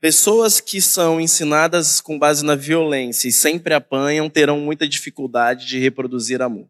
Pessoas 0.00 0.58
que 0.58 0.80
são 0.80 1.20
ensinadas 1.20 2.00
com 2.00 2.18
base 2.18 2.42
na 2.42 2.54
violência 2.54 3.28
e 3.28 3.32
sempre 3.32 3.74
apanham 3.74 4.30
terão 4.30 4.58
muita 4.58 4.88
dificuldade 4.88 5.66
de 5.66 5.78
reproduzir 5.78 6.40
amor. 6.40 6.66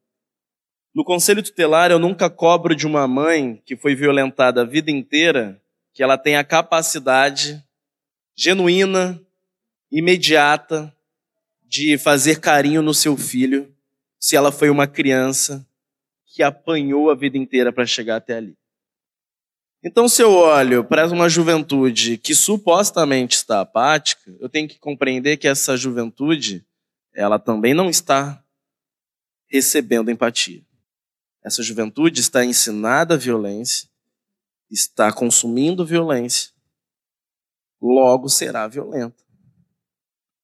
No 0.93 1.05
conselho 1.05 1.41
tutelar, 1.41 1.93
eu 1.93 2.01
nunca 2.01 2.29
cobro 2.29 2.75
de 2.75 2.85
uma 2.85 3.07
mãe 3.07 3.63
que 3.65 3.77
foi 3.77 3.95
violentada 3.95 4.63
a 4.63 4.65
vida 4.65 4.91
inteira 4.91 5.63
que 5.93 6.03
ela 6.03 6.19
tenha 6.19 6.41
a 6.41 6.45
capacidade 6.45 7.63
genuína, 8.35 9.23
imediata, 9.89 10.93
de 11.63 11.97
fazer 11.97 12.41
carinho 12.41 12.83
no 12.83 12.93
seu 12.93 13.17
filho, 13.17 13.73
se 14.19 14.35
ela 14.35 14.51
foi 14.51 14.69
uma 14.69 14.89
criança 14.89 15.65
que 16.35 16.43
apanhou 16.43 17.13
a 17.13 17.15
vida 17.15 17.39
inteira 17.39 17.73
para 17.73 17.87
chegar 17.87 18.17
até 18.17 18.37
ali. 18.37 18.59
Então, 19.85 20.09
se 20.09 20.21
eu 20.21 20.33
olho 20.33 20.85
para 20.85 21.07
uma 21.07 21.29
juventude 21.29 22.19
que 22.19 22.35
supostamente 22.35 23.37
está 23.37 23.61
apática, 23.61 24.35
eu 24.41 24.49
tenho 24.49 24.69
que 24.69 24.77
compreender 24.77 25.37
que 25.37 25.47
essa 25.47 25.77
juventude, 25.77 26.67
ela 27.15 27.39
também 27.39 27.73
não 27.73 27.89
está 27.89 28.45
recebendo 29.47 30.11
empatia. 30.11 30.61
Essa 31.41 31.63
juventude 31.63 32.21
está 32.21 32.45
ensinada 32.45 33.15
a 33.15 33.19
violência, 33.19 33.89
está 34.69 35.13
consumindo 35.13 35.87
violência, 35.87 36.51
logo 37.81 38.29
será 38.29 38.67
violenta. 38.67 39.23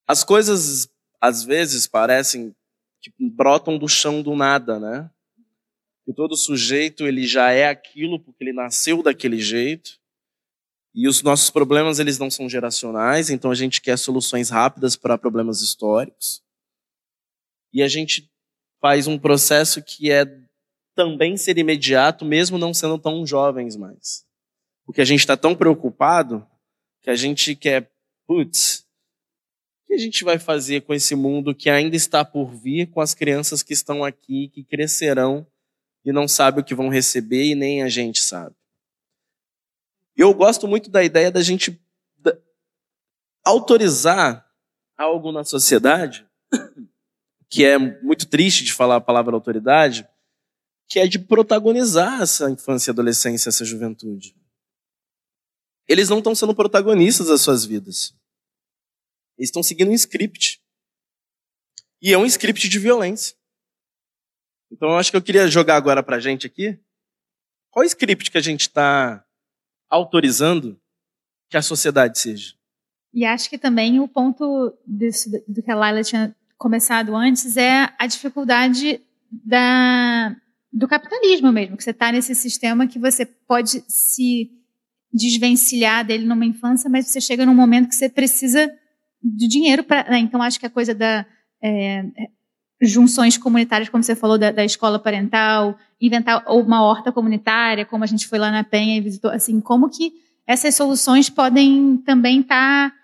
As 0.06 0.22
coisas, 0.22 0.88
às 1.20 1.42
vezes, 1.42 1.88
parecem 1.88 2.54
que 3.00 3.12
brotam 3.18 3.76
do 3.76 3.88
chão 3.88 4.22
do 4.22 4.36
nada, 4.36 4.78
né? 4.78 5.10
Que 6.10 6.16
todo 6.16 6.36
sujeito 6.36 7.06
ele 7.06 7.24
já 7.24 7.52
é 7.52 7.68
aquilo 7.68 8.18
porque 8.18 8.42
ele 8.42 8.52
nasceu 8.52 9.00
daquele 9.00 9.38
jeito. 9.38 9.96
E 10.92 11.06
os 11.06 11.22
nossos 11.22 11.50
problemas 11.50 12.00
eles 12.00 12.18
não 12.18 12.28
são 12.28 12.48
geracionais, 12.48 13.30
então 13.30 13.48
a 13.48 13.54
gente 13.54 13.80
quer 13.80 13.96
soluções 13.96 14.50
rápidas 14.50 14.96
para 14.96 15.16
problemas 15.16 15.60
históricos. 15.60 16.42
E 17.72 17.80
a 17.80 17.86
gente 17.86 18.28
faz 18.80 19.06
um 19.06 19.16
processo 19.16 19.80
que 19.80 20.10
é 20.10 20.24
também 20.96 21.36
ser 21.36 21.56
imediato, 21.58 22.24
mesmo 22.24 22.58
não 22.58 22.74
sendo 22.74 22.98
tão 22.98 23.24
jovens 23.24 23.76
mais. 23.76 24.26
Porque 24.84 25.00
a 25.00 25.04
gente 25.04 25.20
está 25.20 25.36
tão 25.36 25.54
preocupado 25.54 26.44
que 27.02 27.10
a 27.10 27.14
gente 27.14 27.54
quer, 27.54 27.88
putz, 28.26 28.80
o 29.84 29.86
que 29.86 29.94
a 29.94 29.98
gente 29.98 30.24
vai 30.24 30.40
fazer 30.40 30.80
com 30.80 30.92
esse 30.92 31.14
mundo 31.14 31.54
que 31.54 31.70
ainda 31.70 31.94
está 31.94 32.24
por 32.24 32.52
vir, 32.52 32.90
com 32.90 33.00
as 33.00 33.14
crianças 33.14 33.62
que 33.62 33.72
estão 33.72 34.02
aqui, 34.02 34.48
que 34.48 34.64
crescerão 34.64 35.46
e 36.10 36.12
não 36.12 36.28
sabe 36.28 36.60
o 36.60 36.64
que 36.64 36.74
vão 36.74 36.88
receber 36.88 37.44
e 37.44 37.54
nem 37.54 37.82
a 37.82 37.88
gente 37.88 38.20
sabe. 38.20 38.54
Eu 40.16 40.34
gosto 40.34 40.68
muito 40.68 40.90
da 40.90 41.02
ideia 41.02 41.30
da 41.30 41.40
gente 41.40 41.80
autorizar 43.44 44.46
algo 44.96 45.32
na 45.32 45.44
sociedade, 45.44 46.28
que 47.48 47.64
é 47.64 47.78
muito 47.78 48.26
triste 48.26 48.64
de 48.64 48.72
falar 48.72 48.96
a 48.96 49.00
palavra 49.00 49.34
autoridade, 49.34 50.06
que 50.86 50.98
é 50.98 51.06
de 51.06 51.18
protagonizar 51.18 52.20
essa 52.20 52.50
infância, 52.50 52.90
adolescência, 52.90 53.48
essa 53.48 53.64
juventude. 53.64 54.36
Eles 55.88 56.08
não 56.08 56.18
estão 56.18 56.34
sendo 56.34 56.54
protagonistas 56.54 57.28
das 57.28 57.40
suas 57.40 57.64
vidas. 57.64 58.14
Eles 59.38 59.48
estão 59.48 59.62
seguindo 59.62 59.90
um 59.90 59.94
script. 59.94 60.60
E 62.02 62.12
é 62.12 62.18
um 62.18 62.26
script 62.26 62.68
de 62.68 62.78
violência. 62.78 63.39
Então, 64.70 64.90
eu 64.90 64.96
acho 64.96 65.10
que 65.10 65.16
eu 65.16 65.22
queria 65.22 65.48
jogar 65.48 65.76
agora 65.76 66.02
para 66.02 66.16
a 66.16 66.20
gente 66.20 66.46
aqui. 66.46 66.78
Qual 67.70 67.84
script 67.84 68.30
que 68.30 68.38
a 68.38 68.42
gente 68.42 68.62
está 68.62 69.24
autorizando 69.88 70.80
que 71.48 71.56
a 71.56 71.62
sociedade 71.62 72.18
seja? 72.18 72.54
E 73.12 73.24
acho 73.24 73.50
que 73.50 73.58
também 73.58 73.98
o 73.98 74.06
ponto 74.06 74.72
disso, 74.86 75.28
do 75.46 75.62
que 75.62 75.70
a 75.70 75.74
Laila 75.74 76.02
tinha 76.02 76.34
começado 76.56 77.16
antes 77.16 77.56
é 77.56 77.92
a 77.98 78.06
dificuldade 78.06 79.00
da, 79.30 80.36
do 80.72 80.86
capitalismo 80.86 81.50
mesmo, 81.50 81.76
que 81.76 81.82
você 81.82 81.90
está 81.90 82.12
nesse 82.12 82.34
sistema 82.34 82.86
que 82.86 82.98
você 82.98 83.24
pode 83.24 83.82
se 83.88 84.50
desvencilhar 85.12 86.04
dele 86.04 86.24
numa 86.24 86.44
infância, 86.44 86.88
mas 86.88 87.08
você 87.08 87.20
chega 87.20 87.44
num 87.44 87.54
momento 87.54 87.88
que 87.88 87.94
você 87.94 88.08
precisa 88.08 88.70
de 89.22 89.48
dinheiro 89.48 89.82
para. 89.82 90.08
Né? 90.08 90.18
Então, 90.18 90.40
acho 90.40 90.60
que 90.60 90.66
a 90.66 90.70
coisa 90.70 90.94
da 90.94 91.26
é, 91.62 92.04
junções 92.80 93.36
comunitárias, 93.36 93.88
como 93.88 94.02
você 94.02 94.16
falou, 94.16 94.38
da, 94.38 94.50
da, 94.50 94.64
escola 94.64 94.98
parental, 94.98 95.76
inventar 96.00 96.42
uma 96.48 96.82
horta 96.82 97.12
comunitária, 97.12 97.84
como 97.84 98.04
a 98.04 98.06
gente 98.06 98.26
foi 98.26 98.38
lá 98.38 98.50
na 98.50 98.64
Penha 98.64 98.96
e 98.96 99.00
visitou, 99.00 99.30
assim, 99.30 99.60
como 99.60 99.90
que 99.90 100.12
essas 100.46 100.74
soluções 100.74 101.28
podem 101.28 101.98
também 101.98 102.40
estar 102.40 102.90
tá, 102.90 102.96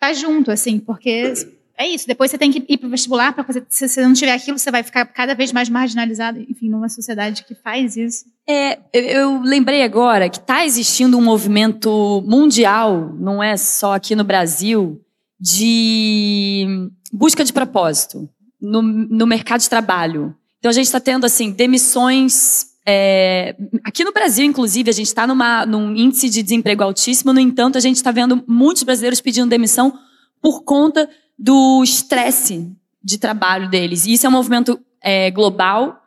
tá 0.00 0.12
junto, 0.12 0.50
assim, 0.50 0.78
porque 0.78 1.34
é 1.76 1.86
isso. 1.86 2.06
Depois 2.06 2.30
você 2.30 2.38
tem 2.38 2.50
que 2.50 2.64
ir 2.68 2.78
para 2.78 2.86
o 2.86 2.90
vestibular 2.90 3.32
para. 3.32 3.44
Se 3.68 3.88
você 3.88 4.02
não 4.02 4.12
tiver 4.12 4.32
aquilo, 4.32 4.58
você 4.58 4.70
vai 4.70 4.82
ficar 4.82 5.04
cada 5.06 5.34
vez 5.34 5.52
mais 5.52 5.68
marginalizado. 5.68 6.40
Enfim, 6.48 6.68
numa 6.68 6.88
sociedade 6.88 7.44
que 7.44 7.54
faz 7.54 7.96
isso. 7.96 8.24
É, 8.48 8.78
eu 8.92 9.40
lembrei 9.42 9.82
agora 9.82 10.28
que 10.28 10.38
está 10.38 10.64
existindo 10.64 11.18
um 11.18 11.22
movimento 11.22 12.22
mundial, 12.26 13.14
não 13.18 13.42
é 13.42 13.56
só 13.56 13.94
aqui 13.94 14.16
no 14.16 14.24
Brasil, 14.24 15.00
de 15.38 16.88
busca 17.12 17.44
de 17.44 17.52
propósito 17.52 18.28
no, 18.60 18.82
no 18.82 19.26
mercado 19.26 19.60
de 19.60 19.68
trabalho. 19.68 20.34
Então 20.58 20.70
a 20.70 20.72
gente 20.72 20.86
está 20.86 21.00
tendo 21.00 21.24
assim 21.24 21.50
demissões 21.50 22.68
é, 22.90 23.54
aqui 23.84 24.02
no 24.02 24.14
Brasil, 24.14 24.46
inclusive, 24.46 24.88
a 24.88 24.94
gente 24.94 25.08
está 25.08 25.26
num 25.26 25.94
índice 25.94 26.30
de 26.30 26.42
desemprego 26.42 26.82
altíssimo. 26.82 27.34
No 27.34 27.40
entanto, 27.40 27.76
a 27.76 27.82
gente 27.82 27.96
está 27.96 28.10
vendo 28.10 28.42
muitos 28.48 28.82
brasileiros 28.82 29.20
pedindo 29.20 29.46
demissão 29.46 29.92
por 30.40 30.62
conta 30.62 31.06
do 31.38 31.82
estresse 31.84 32.72
de 33.04 33.18
trabalho 33.18 33.68
deles. 33.68 34.06
E 34.06 34.14
isso 34.14 34.24
é 34.24 34.28
um 34.30 34.32
movimento 34.32 34.80
é, 35.02 35.30
global. 35.30 36.00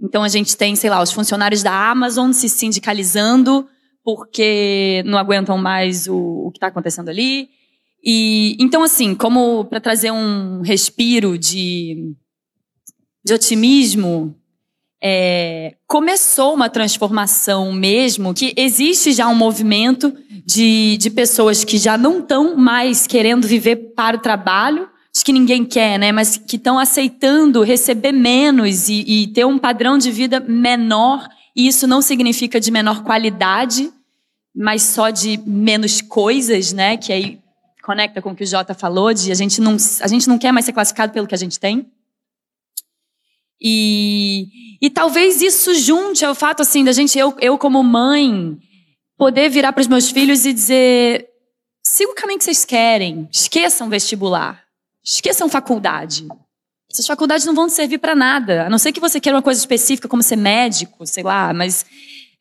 Então 0.00 0.22
a 0.22 0.28
gente 0.28 0.56
tem, 0.56 0.76
sei 0.76 0.88
lá, 0.88 1.02
os 1.02 1.10
funcionários 1.10 1.64
da 1.64 1.90
Amazon 1.90 2.30
se 2.30 2.48
sindicalizando 2.48 3.68
porque 4.04 5.02
não 5.04 5.18
aguentam 5.18 5.58
mais 5.58 6.06
o, 6.06 6.16
o 6.46 6.50
que 6.52 6.58
está 6.58 6.68
acontecendo 6.68 7.08
ali. 7.08 7.50
E 8.02 8.56
então 8.60 8.82
assim, 8.82 9.14
como 9.14 9.64
para 9.64 9.80
trazer 9.80 10.10
um 10.10 10.60
respiro 10.62 11.36
de, 11.36 12.14
de 13.24 13.34
otimismo, 13.34 14.34
é, 15.02 15.74
começou 15.86 16.54
uma 16.54 16.68
transformação 16.68 17.72
mesmo, 17.72 18.34
que 18.34 18.52
existe 18.56 19.12
já 19.12 19.28
um 19.28 19.34
movimento 19.34 20.12
de, 20.44 20.96
de 20.96 21.10
pessoas 21.10 21.64
que 21.64 21.78
já 21.78 21.96
não 21.96 22.18
estão 22.20 22.56
mais 22.56 23.06
querendo 23.06 23.46
viver 23.46 23.92
para 23.94 24.16
o 24.16 24.20
trabalho, 24.20 24.88
acho 25.14 25.24
que 25.24 25.32
ninguém 25.32 25.64
quer, 25.64 25.98
né? 25.98 26.12
Mas 26.12 26.36
que 26.36 26.56
estão 26.56 26.78
aceitando 26.78 27.62
receber 27.62 28.12
menos 28.12 28.88
e, 28.88 29.04
e 29.06 29.26
ter 29.28 29.44
um 29.44 29.58
padrão 29.58 29.98
de 29.98 30.10
vida 30.10 30.40
menor. 30.40 31.28
E 31.54 31.66
isso 31.66 31.86
não 31.86 32.00
significa 32.00 32.60
de 32.60 32.70
menor 32.70 33.02
qualidade, 33.02 33.92
mas 34.54 34.82
só 34.82 35.10
de 35.10 35.40
menos 35.44 36.00
coisas, 36.00 36.72
né? 36.72 36.96
Que 36.96 37.12
aí 37.12 37.38
conecta 37.88 38.20
com 38.20 38.32
o 38.32 38.36
que 38.36 38.44
o 38.44 38.46
Jota 38.46 38.74
falou, 38.74 39.14
de 39.14 39.32
a 39.32 39.34
gente 39.34 39.62
não, 39.62 39.74
a 40.02 40.06
gente 40.06 40.28
não 40.28 40.36
quer 40.36 40.52
mais 40.52 40.66
ser 40.66 40.74
classificado 40.74 41.10
pelo 41.10 41.26
que 41.26 41.34
a 41.34 41.38
gente 41.38 41.58
tem. 41.58 41.90
E, 43.58 44.76
e 44.78 44.90
talvez 44.90 45.40
isso 45.40 45.74
junte 45.74 46.22
ao 46.22 46.34
fato 46.34 46.60
assim 46.60 46.84
da 46.84 46.92
gente, 46.92 47.18
eu, 47.18 47.34
eu 47.40 47.56
como 47.56 47.82
mãe, 47.82 48.58
poder 49.16 49.48
virar 49.48 49.72
para 49.72 49.80
os 49.80 49.86
meus 49.86 50.10
filhos 50.10 50.44
e 50.44 50.52
dizer: 50.52 51.28
siga 51.82 52.10
o 52.10 52.14
caminho 52.14 52.38
que 52.38 52.44
vocês 52.44 52.62
querem, 52.62 53.26
esqueçam 53.32 53.88
vestibular, 53.88 54.62
esqueçam 55.02 55.48
faculdade. 55.48 56.28
Essas 56.92 57.06
faculdades 57.06 57.46
não 57.46 57.54
vão 57.54 57.70
servir 57.70 57.96
para 57.96 58.14
nada, 58.14 58.66
a 58.66 58.70
não 58.70 58.76
ser 58.76 58.92
que 58.92 59.00
você 59.00 59.18
queira 59.18 59.36
uma 59.36 59.42
coisa 59.42 59.60
específica, 59.60 60.08
como 60.08 60.22
ser 60.22 60.36
médico, 60.36 61.06
sei 61.06 61.22
lá, 61.22 61.54
mas 61.54 61.86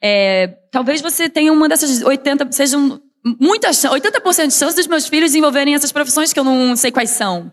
é, 0.01 0.47
talvez 0.73 0.99
você 0.99 1.29
tenha 1.29 1.53
uma 1.53 1.69
dessas 1.69 2.01
80, 2.01 2.51
sejam 2.51 3.01
muitas, 3.23 3.77
80% 3.77 4.47
de 4.47 4.53
chance 4.53 4.75
dos 4.75 4.87
meus 4.87 5.07
filhos 5.07 5.31
desenvolverem 5.31 5.75
essas 5.75 5.91
profissões 5.91 6.33
que 6.33 6.39
eu 6.39 6.43
não 6.43 6.75
sei 6.75 6.91
quais 6.91 7.09
são. 7.09 7.51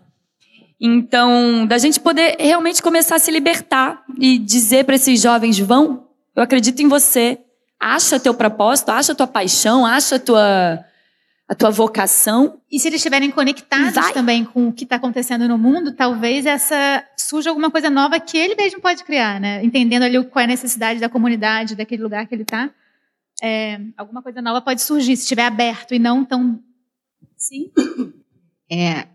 Então, 0.80 1.66
da 1.66 1.78
gente 1.78 2.00
poder 2.00 2.36
realmente 2.38 2.82
começar 2.82 3.16
a 3.16 3.18
se 3.18 3.30
libertar 3.30 4.02
e 4.18 4.38
dizer 4.38 4.84
para 4.84 4.96
esses 4.96 5.20
jovens: 5.20 5.58
vão, 5.58 6.08
eu 6.36 6.42
acredito 6.42 6.80
em 6.80 6.88
você, 6.88 7.38
acha 7.80 8.20
teu 8.20 8.34
propósito, 8.34 8.90
acha 8.90 9.14
tua 9.14 9.26
paixão, 9.26 9.86
acha 9.86 10.18
tua 10.18 10.84
a 11.48 11.54
tua 11.54 11.70
vocação. 11.70 12.58
E 12.70 12.78
se 12.78 12.88
eles 12.88 12.98
estiverem 12.98 13.30
conectados 13.30 13.94
vai. 13.94 14.12
também 14.12 14.44
com 14.44 14.68
o 14.68 14.72
que 14.72 14.84
está 14.84 14.96
acontecendo 14.96 15.46
no 15.46 15.58
mundo, 15.58 15.92
talvez 15.92 16.46
essa 16.46 17.04
surja 17.16 17.50
alguma 17.50 17.70
coisa 17.70 17.90
nova 17.90 18.18
que 18.18 18.36
ele 18.36 18.54
mesmo 18.54 18.80
pode 18.80 19.04
criar, 19.04 19.38
né? 19.38 19.62
Entendendo 19.62 20.04
ali 20.04 20.22
qual 20.24 20.40
é 20.40 20.44
a 20.44 20.48
necessidade 20.48 21.00
da 21.00 21.08
comunidade, 21.08 21.76
daquele 21.76 22.02
lugar 22.02 22.26
que 22.26 22.34
ele 22.34 22.42
está. 22.42 22.70
É, 23.46 23.78
alguma 23.98 24.22
coisa 24.22 24.40
nova 24.40 24.62
pode 24.62 24.80
surgir 24.80 25.14
se 25.18 25.24
estiver 25.24 25.44
aberto 25.44 25.92
e 25.92 25.98
não 25.98 26.24
tão. 26.24 26.58
Sim. 27.36 27.70
É, 28.72 29.06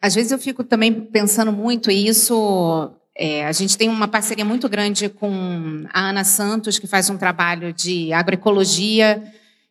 às 0.00 0.14
vezes 0.14 0.32
eu 0.32 0.38
fico 0.38 0.64
também 0.64 0.90
pensando 0.90 1.52
muito, 1.52 1.90
e 1.90 2.08
isso. 2.08 2.90
É, 3.14 3.44
a 3.44 3.52
gente 3.52 3.76
tem 3.76 3.90
uma 3.90 4.08
parceria 4.08 4.44
muito 4.44 4.70
grande 4.70 5.10
com 5.10 5.84
a 5.92 6.08
Ana 6.08 6.24
Santos, 6.24 6.78
que 6.78 6.86
faz 6.86 7.10
um 7.10 7.18
trabalho 7.18 7.70
de 7.70 8.10
agroecologia 8.10 9.22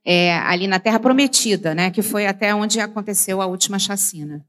é, 0.05 0.37
ali 0.37 0.67
na 0.67 0.79
Terra 0.79 0.99
Prometida, 0.99 1.73
né, 1.73 1.89
que 1.89 2.03
foi 2.03 2.27
até 2.27 2.53
onde 2.53 2.79
aconteceu 2.79 3.41
a 3.41 3.47
última 3.47 3.79
chacina. 3.79 4.45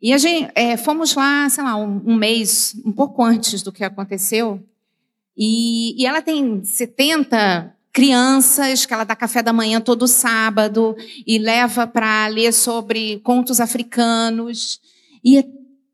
E 0.00 0.12
a 0.12 0.18
gente 0.18 0.48
é, 0.54 0.76
fomos 0.76 1.12
lá, 1.16 1.48
sei 1.48 1.64
lá, 1.64 1.76
um, 1.76 2.00
um, 2.06 2.14
mês, 2.14 2.80
um 2.84 2.92
pouco 2.92 3.24
antes 3.24 3.62
do 3.62 3.72
que 3.72 3.82
aconteceu, 3.82 4.62
e, 5.36 6.00
e 6.00 6.06
ela 6.06 6.22
tem 6.22 6.62
70 6.62 7.74
crianças 7.92 8.86
que 8.86 8.94
ela 8.94 9.04
dá 9.04 9.14
café 9.14 9.42
da 9.42 9.52
manhã 9.52 9.80
todo 9.80 10.08
sábado 10.08 10.96
e 11.26 11.38
leva 11.38 11.86
para 11.86 12.26
ler 12.28 12.52
sobre 12.52 13.18
contos 13.18 13.60
africanos. 13.60 14.80
E, 15.22 15.38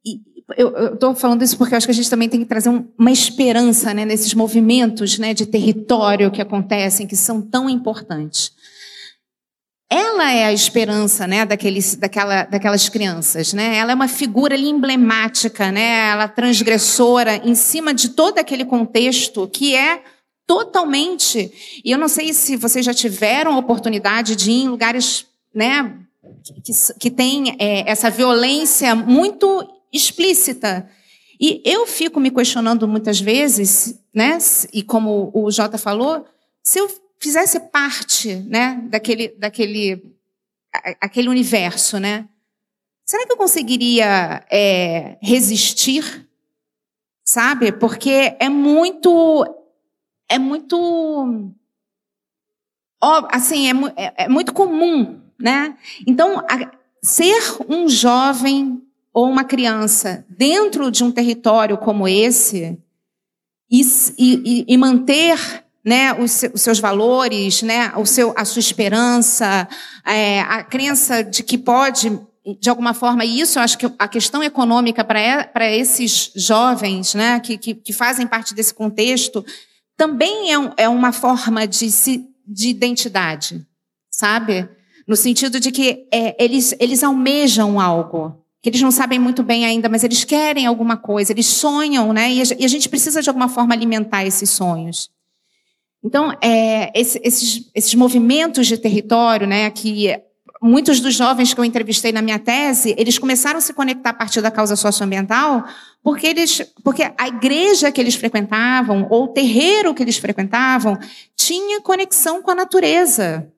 e 0.04 0.20
eu 0.56 0.94
estou 0.94 1.14
falando 1.14 1.42
isso 1.42 1.58
porque 1.58 1.74
acho 1.74 1.86
que 1.86 1.90
a 1.90 1.94
gente 1.94 2.08
também 2.08 2.28
tem 2.28 2.40
que 2.40 2.46
trazer 2.46 2.68
um, 2.68 2.86
uma 2.96 3.10
esperança 3.10 3.92
né, 3.92 4.04
nesses 4.04 4.32
movimentos 4.32 5.18
né, 5.18 5.34
de 5.34 5.44
território 5.44 6.30
que 6.30 6.40
acontecem, 6.40 7.06
que 7.06 7.16
são 7.16 7.42
tão 7.42 7.68
importantes. 7.68 8.52
Ela 9.90 10.30
é 10.30 10.44
a 10.44 10.52
esperança 10.52 11.26
né, 11.26 11.46
daqueles, 11.46 11.96
daquela, 11.96 12.44
daquelas 12.44 12.88
crianças. 12.88 13.52
Né? 13.54 13.76
Ela 13.76 13.92
é 13.92 13.94
uma 13.94 14.08
figura 14.08 14.54
ali 14.54 14.68
emblemática, 14.68 15.72
né? 15.72 16.10
ela 16.10 16.24
é 16.24 16.28
transgressora, 16.28 17.36
em 17.36 17.54
cima 17.54 17.92
de 17.92 18.10
todo 18.10 18.38
aquele 18.38 18.64
contexto 18.64 19.48
que 19.48 19.74
é 19.74 20.02
totalmente. 20.48 21.52
E 21.84 21.90
eu 21.92 21.98
não 21.98 22.08
sei 22.08 22.32
se 22.32 22.56
vocês 22.56 22.84
já 22.84 22.92
tiveram 22.92 23.52
a 23.52 23.58
oportunidade 23.58 24.34
de 24.34 24.50
ir 24.50 24.62
em 24.62 24.68
lugares 24.68 25.26
né, 25.54 25.96
que, 26.64 26.72
que 26.98 27.10
tem 27.10 27.54
é, 27.60 27.88
essa 27.88 28.10
violência 28.10 28.96
muito 28.96 29.64
explícita. 29.92 30.90
E 31.38 31.62
eu 31.64 31.86
fico 31.86 32.18
me 32.18 32.32
questionando 32.32 32.88
muitas 32.88 33.20
vezes, 33.20 34.00
né, 34.12 34.38
e 34.72 34.82
como 34.82 35.30
o 35.32 35.50
Jota 35.50 35.78
falou, 35.78 36.24
se 36.62 36.80
eu 36.80 36.90
fizesse 37.20 37.60
parte 37.60 38.34
né, 38.48 38.82
daquele, 38.88 39.28
daquele 39.38 40.02
aquele 41.00 41.28
universo, 41.28 41.98
né? 41.98 42.28
Será 43.04 43.26
que 43.26 43.32
eu 43.32 43.36
conseguiria 43.36 44.44
é, 44.50 45.16
resistir? 45.22 46.26
Sabe? 47.24 47.72
Porque 47.72 48.36
é 48.38 48.48
muito. 48.48 49.44
É 50.28 50.38
muito. 50.38 51.52
Assim, 53.30 53.68
é, 53.68 54.04
é, 54.04 54.24
é 54.24 54.28
muito 54.28 54.52
comum 54.52 55.28
né? 55.38 55.76
Então, 56.06 56.38
a, 56.40 56.70
ser 57.02 57.40
um 57.68 57.88
jovem 57.88 58.82
ou 59.12 59.28
uma 59.28 59.44
criança 59.44 60.26
dentro 60.28 60.90
de 60.90 61.04
um 61.04 61.12
território 61.12 61.78
como 61.78 62.08
esse 62.08 62.76
e, 63.70 63.82
e, 64.18 64.64
e 64.66 64.76
manter 64.76 65.64
né, 65.84 66.12
os, 66.12 66.42
os, 66.52 66.60
seus 66.60 66.80
valores, 66.80 67.62
né, 67.62 67.92
o 67.96 68.04
seu, 68.04 68.34
a 68.36 68.44
sua 68.44 68.60
esperança, 68.60 69.68
é, 70.04 70.40
a 70.40 70.62
crença 70.62 71.22
de 71.22 71.42
que 71.42 71.56
pode, 71.56 72.18
de 72.60 72.68
alguma 72.68 72.92
forma, 72.92 73.24
e 73.24 73.40
isso 73.40 73.58
eu 73.58 73.62
acho 73.62 73.78
que 73.78 73.86
a 73.98 74.08
questão 74.08 74.42
econômica 74.42 75.04
para 75.04 75.70
esses 75.70 76.32
jovens 76.34 77.14
né, 77.14 77.40
que, 77.40 77.56
que, 77.56 77.74
que, 77.74 77.92
fazem 77.92 78.26
parte 78.26 78.54
desse 78.54 78.74
contexto 78.74 79.44
também 79.98 80.50
é, 80.50 80.58
um, 80.58 80.70
é 80.78 80.88
uma 80.88 81.12
forma 81.12 81.66
de, 81.66 81.88
de 82.46 82.68
identidade, 82.70 83.66
sabe? 84.10 84.66
no 85.08 85.16
sentido 85.16 85.58
de 85.58 85.72
que 85.72 86.06
é, 86.12 86.36
eles, 86.38 86.76
eles 86.78 87.02
almejam 87.02 87.80
algo, 87.80 88.44
que 88.60 88.68
eles 88.68 88.82
não 88.82 88.90
sabem 88.90 89.18
muito 89.18 89.42
bem 89.42 89.64
ainda, 89.64 89.88
mas 89.88 90.04
eles 90.04 90.22
querem 90.22 90.66
alguma 90.66 90.98
coisa, 90.98 91.32
eles 91.32 91.46
sonham, 91.46 92.12
né? 92.12 92.30
E 92.30 92.42
a, 92.42 92.68
gente 92.68 92.90
precisa 92.90 93.22
de 93.22 93.30
alguma 93.30 93.48
forma 93.48 93.74
alimentar 93.74 94.26
esses 94.26 94.50
sonhos. 94.50 95.10
Então, 96.04 96.36
é, 96.42 96.92
esse, 96.94 97.18
esses, 97.24 97.70
esses 97.74 97.94
movimentos 97.94 98.66
de 98.66 98.76
território, 98.76 99.46
né, 99.46 99.70
que 99.70 100.14
muitos 100.62 101.00
dos 101.00 101.14
jovens 101.14 101.54
que 101.54 101.60
eu 101.60 101.64
entrevistei 101.64 102.12
na 102.12 102.22
minha 102.22 102.38
tese, 102.38 102.94
eles 102.98 103.18
começaram 103.18 103.58
a 103.58 103.60
se 103.60 103.72
conectar 103.72 104.10
a 104.10 104.14
partir 104.14 104.40
da 104.40 104.50
causa 104.50 104.76
socioambiental, 104.76 105.64
porque 106.02 106.26
eles, 106.26 106.62
porque 106.82 107.02
a 107.16 107.28
igreja 107.28 107.92
que 107.92 108.00
eles 108.00 108.14
frequentavam 108.14 109.06
ou 109.10 109.24
o 109.24 109.28
terreiro 109.28 109.94
que 109.94 110.02
eles 110.02 110.18
frequentavam 110.18 110.98
tinha 111.36 111.80
conexão 111.80 112.42
com 112.42 112.50
a 112.50 112.54
natureza. 112.54 113.50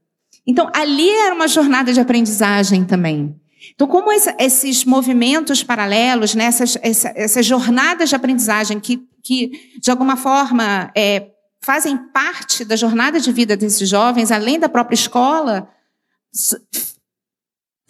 Então 0.46 0.70
ali 0.74 1.10
era 1.10 1.34
uma 1.34 1.48
jornada 1.48 1.92
de 1.92 2.00
aprendizagem 2.00 2.84
também. 2.84 3.34
Então, 3.74 3.86
como 3.86 4.10
esses 4.12 4.84
movimentos 4.84 5.62
paralelos, 5.62 6.34
né, 6.34 6.44
essas, 6.44 6.78
essas 6.82 7.44
jornadas 7.44 8.08
de 8.08 8.16
aprendizagem 8.16 8.80
que, 8.80 9.02
que 9.22 9.50
de 9.78 9.90
alguma 9.90 10.16
forma, 10.16 10.90
é, 10.96 11.28
fazem 11.60 11.96
parte 11.96 12.64
da 12.64 12.74
jornada 12.74 13.20
de 13.20 13.30
vida 13.30 13.56
desses 13.56 13.88
jovens, 13.88 14.30
além 14.30 14.58
da 14.58 14.68
própria 14.68 14.94
escola, 14.94 15.68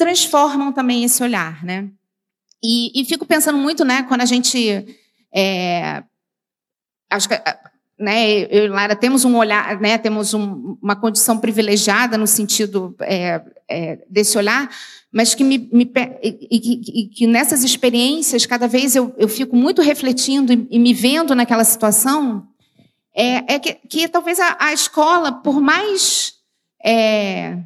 transformam 0.00 0.72
também 0.72 1.04
esse 1.04 1.22
olhar, 1.22 1.62
né? 1.62 1.90
E, 2.64 2.90
e 2.98 3.04
fico 3.04 3.26
pensando 3.26 3.58
muito, 3.58 3.84
né, 3.84 4.02
quando 4.04 4.22
a 4.22 4.24
gente 4.24 4.86
é, 5.34 6.02
acho 7.10 7.28
que 7.28 7.34
né, 7.98 8.30
eu 8.50 8.64
e 8.64 8.68
Lara 8.68 8.96
temos 8.96 9.26
um 9.26 9.36
olhar, 9.36 9.78
né, 9.78 9.98
temos 9.98 10.32
um, 10.32 10.78
uma 10.82 10.96
condição 10.96 11.36
privilegiada 11.36 12.16
no 12.16 12.26
sentido 12.26 12.96
é, 13.00 13.42
é, 13.68 13.98
desse 14.08 14.38
olhar, 14.38 14.70
mas 15.12 15.34
que 15.34 15.44
me, 15.44 15.68
me 15.70 15.90
e, 16.22 17.02
e, 17.02 17.08
que 17.08 17.26
nessas 17.26 17.62
experiências 17.62 18.46
cada 18.46 18.66
vez 18.66 18.96
eu, 18.96 19.14
eu 19.18 19.28
fico 19.28 19.54
muito 19.54 19.82
refletindo 19.82 20.50
e, 20.50 20.66
e 20.70 20.78
me 20.78 20.94
vendo 20.94 21.34
naquela 21.34 21.64
situação 21.64 22.48
é, 23.14 23.54
é 23.54 23.58
que, 23.58 23.74
que, 23.74 24.08
talvez 24.08 24.40
a, 24.40 24.56
a, 24.58 24.72
escola, 24.72 25.30
por 25.30 25.60
mais 25.60 26.34
é, 26.82 27.58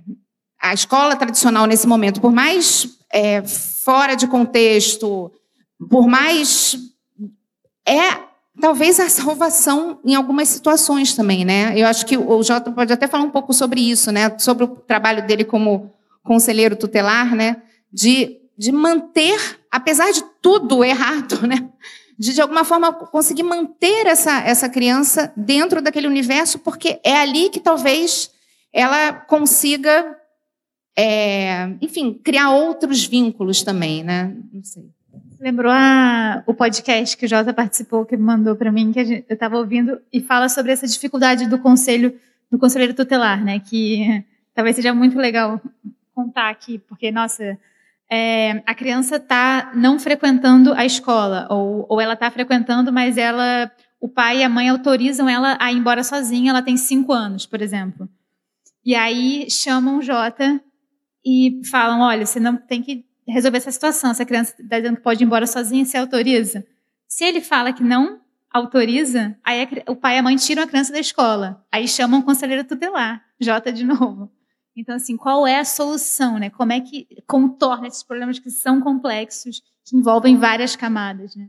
a 0.64 0.72
escola 0.72 1.14
tradicional 1.14 1.66
nesse 1.66 1.86
momento, 1.86 2.22
por 2.22 2.32
mais 2.32 2.88
é, 3.12 3.42
fora 3.42 4.14
de 4.14 4.26
contexto, 4.26 5.30
por 5.90 6.08
mais 6.08 6.76
é 7.86 8.18
talvez 8.58 8.98
a 8.98 9.10
salvação 9.10 10.00
em 10.02 10.14
algumas 10.14 10.48
situações 10.48 11.14
também, 11.14 11.44
né? 11.44 11.74
Eu 11.76 11.86
acho 11.86 12.06
que 12.06 12.16
o 12.16 12.42
Jota 12.42 12.72
pode 12.72 12.90
até 12.92 13.06
falar 13.06 13.24
um 13.24 13.30
pouco 13.30 13.52
sobre 13.52 13.78
isso, 13.78 14.10
né? 14.10 14.34
Sobre 14.38 14.64
o 14.64 14.68
trabalho 14.68 15.26
dele 15.26 15.44
como 15.44 15.92
conselheiro 16.22 16.76
tutelar, 16.76 17.34
né? 17.34 17.58
De, 17.92 18.38
de 18.56 18.72
manter, 18.72 19.60
apesar 19.70 20.10
de 20.12 20.24
tudo 20.40 20.82
errado, 20.82 21.46
né? 21.46 21.68
De, 22.18 22.32
de 22.32 22.40
alguma 22.40 22.64
forma, 22.64 22.90
conseguir 22.90 23.42
manter 23.42 24.06
essa, 24.06 24.40
essa 24.40 24.68
criança 24.68 25.30
dentro 25.36 25.82
daquele 25.82 26.06
universo, 26.06 26.58
porque 26.60 27.00
é 27.04 27.16
ali 27.16 27.50
que 27.50 27.60
talvez 27.60 28.30
ela 28.72 29.12
consiga, 29.12 30.16
é, 30.97 31.74
enfim, 31.80 32.14
criar 32.14 32.51
outros 32.51 33.05
vínculos 33.05 33.62
também, 33.62 34.05
né? 34.05 34.34
Não 34.53 34.62
sei. 34.62 34.90
Lembrou 35.40 35.72
a, 35.72 36.42
o 36.47 36.55
podcast 36.55 37.16
que 37.16 37.26
o 37.26 37.28
Jota 37.28 37.53
participou, 37.53 38.07
que 38.07 38.16
mandou 38.16 38.55
para 38.57 38.72
mim, 38.72 38.92
que 38.92 39.05
gente, 39.05 39.26
eu 39.28 39.34
estava 39.34 39.59
ouvindo, 39.59 40.01
e 40.12 40.20
fala 40.20 40.49
sobre 40.49 40.72
essa 40.72 40.86
dificuldade 40.86 41.49
do 41.49 41.59
conselho, 41.59 42.18
do 42.51 42.59
conselheiro 42.59 42.95
tutelar, 42.95 43.45
né? 43.45 43.59
Que 43.59 44.24
talvez 44.55 44.76
seja 44.76 44.95
muito 44.95 45.18
legal 45.18 45.61
contar 46.14 46.49
aqui, 46.49 46.78
porque, 46.78 47.11
nossa, 47.11 47.59
é, 48.11 48.62
a 48.64 48.74
criança 48.74 49.16
está 49.16 49.72
não 49.74 49.99
frequentando 49.99 50.72
a 50.72 50.84
escola, 50.84 51.49
ou, 51.51 51.84
ou 51.88 52.01
ela 52.01 52.14
está 52.14 52.30
frequentando, 52.30 52.92
mas 52.92 53.18
ela, 53.18 53.70
o 54.01 54.09
pai 54.09 54.38
e 54.38 54.45
a 54.45 54.49
mãe 54.49 54.68
autorizam 54.68 55.28
ela 55.28 55.59
a 55.61 55.72
ir 55.72 55.76
embora 55.76 56.05
sozinha, 56.05 56.51
ela 56.51 56.62
tem 56.62 56.76
cinco 56.76 57.12
anos, 57.12 57.45
por 57.45 57.61
exemplo. 57.61 58.09
E 58.84 58.95
aí 58.95 59.51
chamam 59.51 59.99
o 59.99 60.03
Jota 60.03 60.61
e 61.25 61.61
falam, 61.70 62.01
olha, 62.01 62.27
você 62.27 62.39
não 62.39 62.57
tem 62.57 62.83
que 62.83 63.05
resolver 63.27 63.59
essa 63.59 63.72
situação. 63.72 64.12
Se 64.12 64.22
a 64.22 64.27
criança 64.27 64.55
está 64.61 64.79
dizendo 64.79 64.97
que 64.97 65.03
pode 65.03 65.22
ir 65.22 65.27
embora 65.27 65.47
sozinha, 65.47 65.85
você 65.85 65.97
autoriza? 65.97 66.64
Se 67.09 67.25
ele 67.25 67.41
fala 67.41 67.72
que 67.72 67.83
não 67.83 68.20
autoriza, 68.53 69.37
aí 69.43 69.62
a, 69.62 69.91
o 69.91 69.97
pai 69.97 70.16
e 70.16 70.18
a 70.18 70.22
mãe 70.22 70.37
tiram 70.37 70.62
a 70.62 70.66
criança 70.66 70.93
da 70.93 71.01
escola. 71.01 71.64
Aí 71.72 71.89
chamam 71.89 72.20
o 72.20 72.22
conselheiro 72.22 72.64
tutelar, 72.64 73.22
J 73.41 73.72
de 73.72 73.85
novo. 73.85 74.31
Então, 74.77 74.97
assim, 74.97 75.16
qual 75.16 75.47
é 75.47 75.59
a 75.59 75.64
solução, 75.64 76.39
né? 76.39 76.51
Como 76.51 76.72
é 76.72 76.81
que 76.81 77.07
contorna 77.27 77.87
esses 77.87 78.03
problemas 78.03 78.39
que 78.39 78.51
são 78.51 78.81
complexos, 78.81 79.62
que 79.85 79.97
envolvem 79.97 80.37
várias 80.37 80.75
camadas, 80.75 81.37
né? 81.37 81.49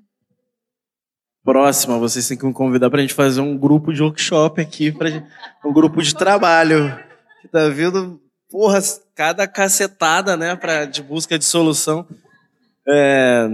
Próxima, 1.43 1.99
vocês 1.99 2.27
têm 2.27 2.37
que 2.37 2.45
me 2.45 2.53
convidar 2.53 2.89
para 2.89 2.99
a 2.99 3.01
gente 3.01 3.13
fazer 3.13 3.41
um 3.41 3.57
grupo 3.57 3.93
de 3.93 4.01
workshop 4.01 4.61
aqui, 4.61 4.91
pra 4.91 5.09
gente, 5.09 5.27
um 5.63 5.71
grupo 5.71 6.01
de 6.01 6.15
trabalho. 6.15 6.95
Que 7.41 7.47
tá 7.47 7.67
vindo 7.69 8.19
porra, 8.49 8.79
cada 9.13 9.47
cacetada, 9.47 10.35
né, 10.37 10.55
pra, 10.55 10.85
de 10.85 11.01
busca 11.01 11.37
de 11.37 11.45
solução. 11.45 12.07
É, 12.87 13.47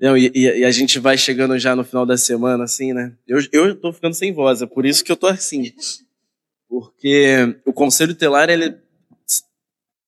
não, 0.00 0.16
e, 0.16 0.30
e, 0.34 0.64
a 0.64 0.70
gente 0.70 0.98
vai 0.98 1.16
chegando 1.16 1.58
já 1.58 1.74
no 1.74 1.84
final 1.84 2.04
da 2.04 2.16
semana, 2.16 2.64
assim, 2.64 2.92
né? 2.92 3.14
Eu, 3.26 3.40
eu 3.50 3.74
tô 3.74 3.92
ficando 3.92 4.14
sem 4.14 4.32
voz, 4.32 4.60
é 4.60 4.66
por 4.66 4.84
isso 4.84 5.02
que 5.02 5.10
eu 5.10 5.16
tô 5.16 5.26
assim. 5.26 5.72
Porque 6.68 7.58
o 7.64 7.72
Conselho 7.72 8.14
Telar, 8.14 8.50
ele 8.50 8.76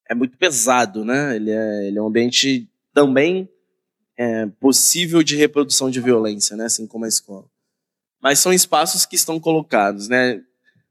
é 0.07 0.13
muito 0.13 0.37
pesado, 0.37 1.03
né? 1.03 1.35
Ele 1.35 1.51
é, 1.51 1.87
ele 1.87 1.97
é 1.97 2.01
um 2.01 2.07
ambiente 2.07 2.69
também 2.93 3.49
é, 4.17 4.45
possível 4.59 5.23
de 5.23 5.35
reprodução 5.35 5.89
de 5.89 5.99
violência, 5.99 6.55
né? 6.55 6.65
Assim 6.65 6.85
como 6.85 7.05
a 7.05 7.07
escola. 7.07 7.45
Mas 8.21 8.39
são 8.39 8.53
espaços 8.53 9.05
que 9.05 9.15
estão 9.15 9.39
colocados, 9.39 10.07
né? 10.07 10.41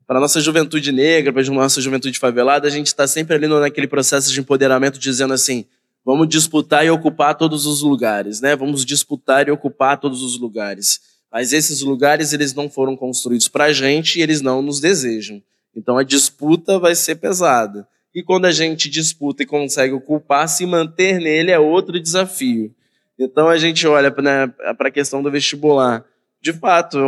Para 0.09 0.18
nossa 0.18 0.40
juventude 0.40 0.90
negra, 0.90 1.30
para 1.30 1.44
nossa 1.52 1.82
juventude 1.82 2.18
favelada, 2.18 2.66
a 2.66 2.70
gente 2.70 2.86
está 2.86 3.06
sempre 3.06 3.36
ali 3.36 3.46
naquele 3.46 3.86
processo 3.86 4.32
de 4.32 4.40
empoderamento, 4.40 4.98
dizendo 4.98 5.34
assim: 5.34 5.66
vamos 6.02 6.26
disputar 6.26 6.82
e 6.86 6.88
ocupar 6.88 7.34
todos 7.34 7.66
os 7.66 7.82
lugares, 7.82 8.40
né? 8.40 8.56
Vamos 8.56 8.86
disputar 8.86 9.46
e 9.46 9.50
ocupar 9.50 10.00
todos 10.00 10.22
os 10.22 10.38
lugares. 10.38 10.98
Mas 11.30 11.52
esses 11.52 11.82
lugares 11.82 12.32
eles 12.32 12.54
não 12.54 12.70
foram 12.70 12.96
construídos 12.96 13.48
para 13.48 13.64
a 13.64 13.72
gente 13.74 14.18
e 14.18 14.22
eles 14.22 14.40
não 14.40 14.62
nos 14.62 14.80
desejam. 14.80 15.42
Então 15.76 15.98
a 15.98 16.02
disputa 16.02 16.78
vai 16.78 16.94
ser 16.94 17.16
pesada. 17.16 17.86
E 18.14 18.22
quando 18.22 18.46
a 18.46 18.50
gente 18.50 18.88
disputa 18.88 19.42
e 19.42 19.46
consegue 19.46 19.92
ocupar, 19.92 20.48
se 20.48 20.64
manter 20.64 21.20
nele 21.20 21.50
é 21.50 21.59
outro 21.59 22.00
desafio. 22.00 22.74
Então 23.18 23.46
a 23.46 23.59
gente 23.59 23.86
olha 23.86 24.11
para 24.11 24.54
a 24.78 24.90
questão 24.90 25.22
do 25.22 25.30
vestibular. 25.30 26.02
De 26.40 26.54
fato, 26.54 26.98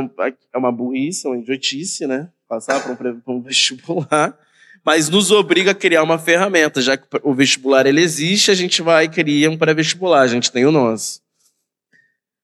é 0.52 0.58
uma 0.58 0.70
burrice, 0.70 1.26
uma 1.26 1.38
idiotice, 1.38 2.06
né? 2.06 2.28
Passar 2.50 2.82
para 2.82 3.12
um, 3.12 3.22
um, 3.36 3.40
vestibular, 3.40 4.36
mas 4.84 5.08
nos 5.08 5.30
obriga 5.30 5.70
a 5.70 5.74
criar 5.74 6.02
uma 6.02 6.18
ferramenta, 6.18 6.82
já 6.82 6.96
que 6.96 7.06
o 7.22 7.32
vestibular 7.32 7.86
ele 7.86 8.00
existe, 8.00 8.50
a 8.50 8.54
gente 8.54 8.82
vai 8.82 9.08
criar 9.08 9.50
um 9.50 9.56
pré-vestibular, 9.56 10.22
a 10.22 10.26
gente 10.26 10.50
tem 10.50 10.66
o 10.66 10.72
nosso. 10.72 11.22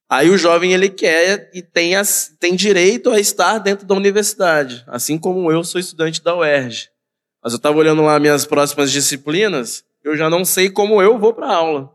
Aí 0.08 0.30
o 0.30 0.38
jovem 0.38 0.72
ele 0.72 0.88
quer 0.88 1.50
e 1.52 1.60
tem, 1.60 1.96
as, 1.96 2.32
tem 2.38 2.54
direito 2.54 3.10
a 3.10 3.18
estar 3.18 3.58
dentro 3.58 3.84
da 3.84 3.96
universidade, 3.96 4.84
assim 4.86 5.18
como 5.18 5.50
eu 5.50 5.64
sou 5.64 5.80
estudante 5.80 6.22
da 6.22 6.36
UERJ. 6.36 6.88
Mas 7.42 7.52
eu 7.52 7.56
estava 7.56 7.76
olhando 7.76 8.02
lá 8.02 8.20
minhas 8.20 8.46
próximas 8.46 8.92
disciplinas, 8.92 9.84
eu 10.04 10.16
já 10.16 10.30
não 10.30 10.44
sei 10.44 10.70
como 10.70 11.02
eu 11.02 11.18
vou 11.18 11.34
para 11.34 11.52
aula, 11.52 11.92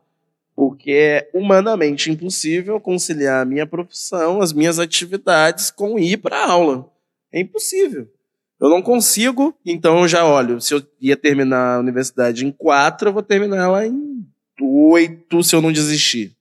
porque 0.53 0.91
é 0.91 1.29
humanamente 1.33 2.11
impossível 2.11 2.77
conciliar 2.81 3.43
a 3.43 3.45
minha 3.45 3.65
profissão, 3.65 4.41
as 4.41 4.51
minhas 4.51 4.79
atividades 4.79 5.71
com 5.71 5.97
ir 5.97 6.17
para 6.17 6.45
aula. 6.45 6.90
É 7.31 7.39
impossível. 7.39 8.11
Eu 8.59 8.69
não 8.69 8.81
consigo, 8.81 9.57
então 9.65 10.01
eu 10.01 10.07
já 10.07 10.23
olho. 10.23 10.61
Se 10.61 10.73
eu 10.73 10.85
ia 10.99 11.17
terminar 11.17 11.77
a 11.77 11.79
universidade 11.79 12.45
em 12.45 12.51
quatro, 12.51 13.09
eu 13.09 13.13
vou 13.13 13.23
terminar 13.23 13.63
ela 13.63 13.87
em 13.87 14.23
oito 14.61 15.43
se 15.43 15.55
eu 15.55 15.61
não 15.61 15.71
desistir. 15.71 16.35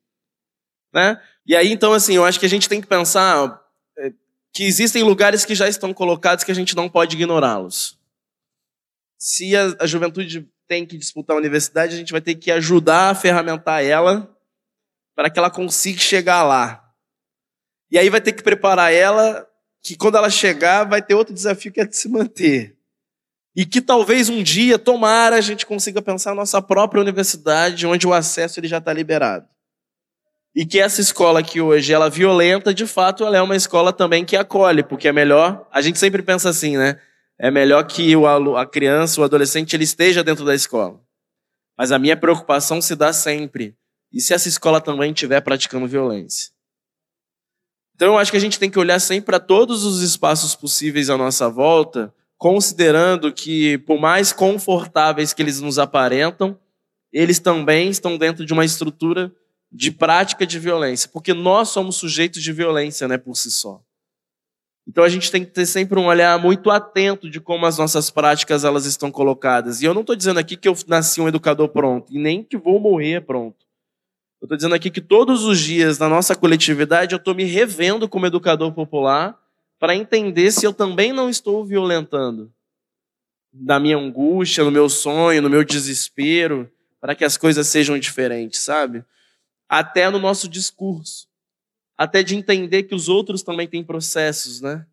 Né? 0.93 1.19
E 1.47 1.57
aí, 1.57 1.73
então, 1.73 1.93
assim, 1.95 2.15
eu 2.15 2.25
acho 2.25 2.39
que 2.39 2.45
a 2.45 2.49
gente 2.49 2.69
tem 2.69 2.81
que 2.81 2.87
pensar 2.87 3.61
é, 3.97 4.13
que 4.53 4.65
existem 4.65 5.03
lugares 5.03 5.47
que 5.47 5.55
já 5.55 5.67
estão 5.67 5.95
colocados 5.95 6.45
que 6.45 6.53
a 6.53 6.55
gente 6.55 6.77
não 6.77 6.91
pode 6.91 7.17
ignorá-los. 7.17 7.99
Se 9.19 9.57
a, 9.57 9.77
a 9.81 9.87
juventude 9.87 10.47
tem 10.69 10.85
que 10.85 10.99
disputar 10.99 11.35
a 11.35 11.41
universidade, 11.41 11.95
a 11.95 11.99
gente 11.99 12.13
vai 12.13 12.21
ter 12.21 12.35
que 12.35 12.51
ajudar 12.51 13.11
a 13.11 13.15
ferramentar 13.15 13.83
ela 13.83 14.31
para 15.17 15.31
que 15.31 15.39
ela 15.39 15.51
consiga 15.51 15.99
chegar 15.99 16.43
lá. 16.43 16.87
E 17.91 17.99
aí 17.99 18.09
vai 18.09 18.21
ter 18.21 18.33
que 18.33 18.43
preparar 18.43 18.93
ela 18.93 19.50
que 19.83 19.97
quando 19.97 20.17
ela 20.17 20.31
chegar 20.31 20.85
vai 20.85 21.01
ter 21.03 21.15
outro 21.15 21.35
desafio 21.35 21.73
que 21.73 21.81
é 21.81 21.87
de 21.87 21.97
se 21.97 22.09
manter. 22.09 22.77
E 23.55 23.67
que 23.67 23.81
talvez 23.81 24.29
um 24.29 24.43
dia, 24.43 24.79
tomara, 24.79 25.37
a 25.37 25.41
gente 25.41 25.67
consiga 25.67 26.01
pensar 26.01 26.33
a 26.33 26.35
nossa 26.35 26.63
própria 26.63 27.01
universidade, 27.01 27.87
onde 27.87 28.07
o 28.07 28.15
acesso 28.15 28.61
ele 28.61 28.69
já 28.69 28.79
está 28.79 28.93
liberado. 28.93 29.49
E 30.55 30.67
que 30.67 30.81
essa 30.81 31.01
escola 31.01 31.41
aqui 31.41 31.61
hoje, 31.61 31.93
ela 31.93 32.07
é 32.07 32.11
violenta, 32.11 32.75
de 32.75 32.87
fato, 32.87 33.25
ela 33.25 33.37
é 33.37 33.43
uma 33.43 33.57
escola 33.57 33.93
também 33.93 34.25
que 34.25 34.37
acolhe, 34.37 34.83
porque 34.83 35.09
é 35.09 35.13
melhor. 35.13 35.67
A 35.73 35.81
gente 35.81 35.99
sempre 35.99 36.23
pensa 36.23 36.49
assim, 36.49 36.77
né? 36.77 37.01
É 37.39 37.51
melhor 37.51 37.85
que 37.85 38.15
o, 38.15 38.57
a 38.57 38.67
criança, 38.67 39.21
o 39.21 39.25
adolescente, 39.25 39.75
ele 39.75 39.85
esteja 39.85 40.23
dentro 40.23 40.45
da 40.45 40.55
escola. 40.55 41.01
Mas 41.79 41.93
a 41.93 41.99
minha 41.99 42.17
preocupação 42.17 42.83
se 42.83 42.95
dá 42.95 43.13
sempre. 43.13 43.77
E 44.13 44.21
se 44.21 44.35
essa 44.35 44.49
escola 44.49 44.81
também 44.81 45.13
estiver 45.13 45.41
praticando 45.41 45.87
violência? 45.87 46.51
Então 48.01 48.15
eu 48.15 48.19
acho 48.19 48.31
que 48.31 48.39
a 48.39 48.41
gente 48.41 48.59
tem 48.59 48.71
que 48.71 48.79
olhar 48.79 48.99
sempre 48.99 49.27
para 49.27 49.39
todos 49.39 49.85
os 49.85 50.01
espaços 50.01 50.55
possíveis 50.55 51.11
à 51.11 51.19
nossa 51.19 51.51
volta 51.51 52.11
considerando 52.39 53.31
que, 53.31 53.77
por 53.77 54.01
mais 54.01 54.33
confortáveis 54.33 55.35
que 55.35 55.43
eles 55.43 55.61
nos 55.61 55.79
aparentam, 55.79 56.59
eles 57.13 57.39
também 57.39 57.91
estão 57.91 58.17
dentro 58.17 58.47
de 58.47 58.55
uma 58.55 58.65
estrutura 58.65 59.31
de 59.71 59.91
prática 59.91 60.47
de 60.47 60.59
violência, 60.59 61.11
porque 61.13 61.35
nós 61.35 61.69
somos 61.69 61.97
sujeitos 61.97 62.43
de 62.43 62.51
violência, 62.51 63.07
né, 63.07 63.19
por 63.19 63.37
si 63.37 63.51
só. 63.51 63.83
Então 64.89 65.05
a 65.05 65.09
gente 65.11 65.31
tem 65.31 65.45
que 65.45 65.51
ter 65.51 65.67
sempre 65.67 65.99
um 65.99 66.07
olhar 66.07 66.41
muito 66.41 66.71
atento 66.71 67.29
de 67.29 67.39
como 67.39 67.67
as 67.67 67.77
nossas 67.77 68.09
práticas 68.09 68.65
elas 68.65 68.87
estão 68.87 69.11
colocadas. 69.11 69.83
E 69.83 69.85
eu 69.85 69.93
não 69.93 70.01
estou 70.01 70.17
dizendo 70.17 70.41
aqui 70.41 70.57
que 70.57 70.67
eu 70.67 70.75
nasci 70.89 71.21
um 71.21 71.29
educador 71.29 71.69
pronto, 71.69 72.11
e 72.11 72.19
nem 72.19 72.43
que 72.43 72.57
vou 72.57 72.81
morrer 72.81 73.21
pronto. 73.21 73.60
Eu 74.41 74.47
estou 74.47 74.57
dizendo 74.57 74.75
aqui 74.75 74.91
que 74.91 75.01
todos 75.01 75.45
os 75.45 75.59
dias 75.59 75.99
na 75.99 76.09
nossa 76.09 76.35
coletividade 76.35 77.13
eu 77.13 77.19
estou 77.19 77.35
me 77.35 77.45
revendo 77.45 78.09
como 78.09 78.27
educador 78.27 78.73
popular 78.73 79.39
para 79.79 79.95
entender 79.95 80.51
se 80.51 80.67
eu 80.67 80.73
também 80.73 81.13
não 81.13 81.29
estou 81.29 81.65
violentando 81.65 82.53
na 83.53 83.81
minha 83.81 83.97
angústia, 83.97 84.65
no 84.65 84.71
meu 84.71 84.89
sonho, 84.89 85.43
no 85.43 85.51
meu 85.51 85.65
desespero, 85.65 86.71
para 87.01 87.15
que 87.15 87.25
as 87.25 87.37
coisas 87.37 87.67
sejam 87.67 87.99
diferentes, 87.99 88.61
sabe? 88.61 89.05
Até 89.69 90.09
no 90.09 90.19
nosso 90.19 90.49
discurso 90.49 91.31
até 92.01 92.23
de 92.23 92.35
entender 92.35 92.85
que 92.85 92.95
os 92.95 93.11
outros 93.11 93.43
também 93.43 93.69
têm 93.69 93.85
processos, 93.85 94.63
né? 94.63 94.87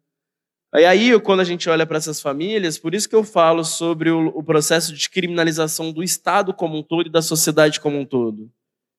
E 0.76 0.84
aí, 0.84 1.18
quando 1.22 1.40
a 1.40 1.46
gente 1.46 1.70
olha 1.70 1.86
para 1.86 1.98
essas 1.98 2.20
famílias, 2.20 2.78
por 2.78 2.94
isso 2.94 3.08
que 3.08 3.16
eu 3.16 3.24
falo 3.24 3.64
sobre 3.64 4.10
o, 4.10 4.28
o 4.28 4.44
processo 4.44 4.94
de 4.94 5.10
criminalização 5.10 5.94
do 5.94 6.04
Estado 6.04 6.54
como 6.54 6.78
um 6.78 6.84
todo 6.84 7.08
e 7.08 7.10
da 7.10 7.22
sociedade 7.22 7.80
como 7.80 7.98
um 7.98 8.06
todo. 8.06 8.52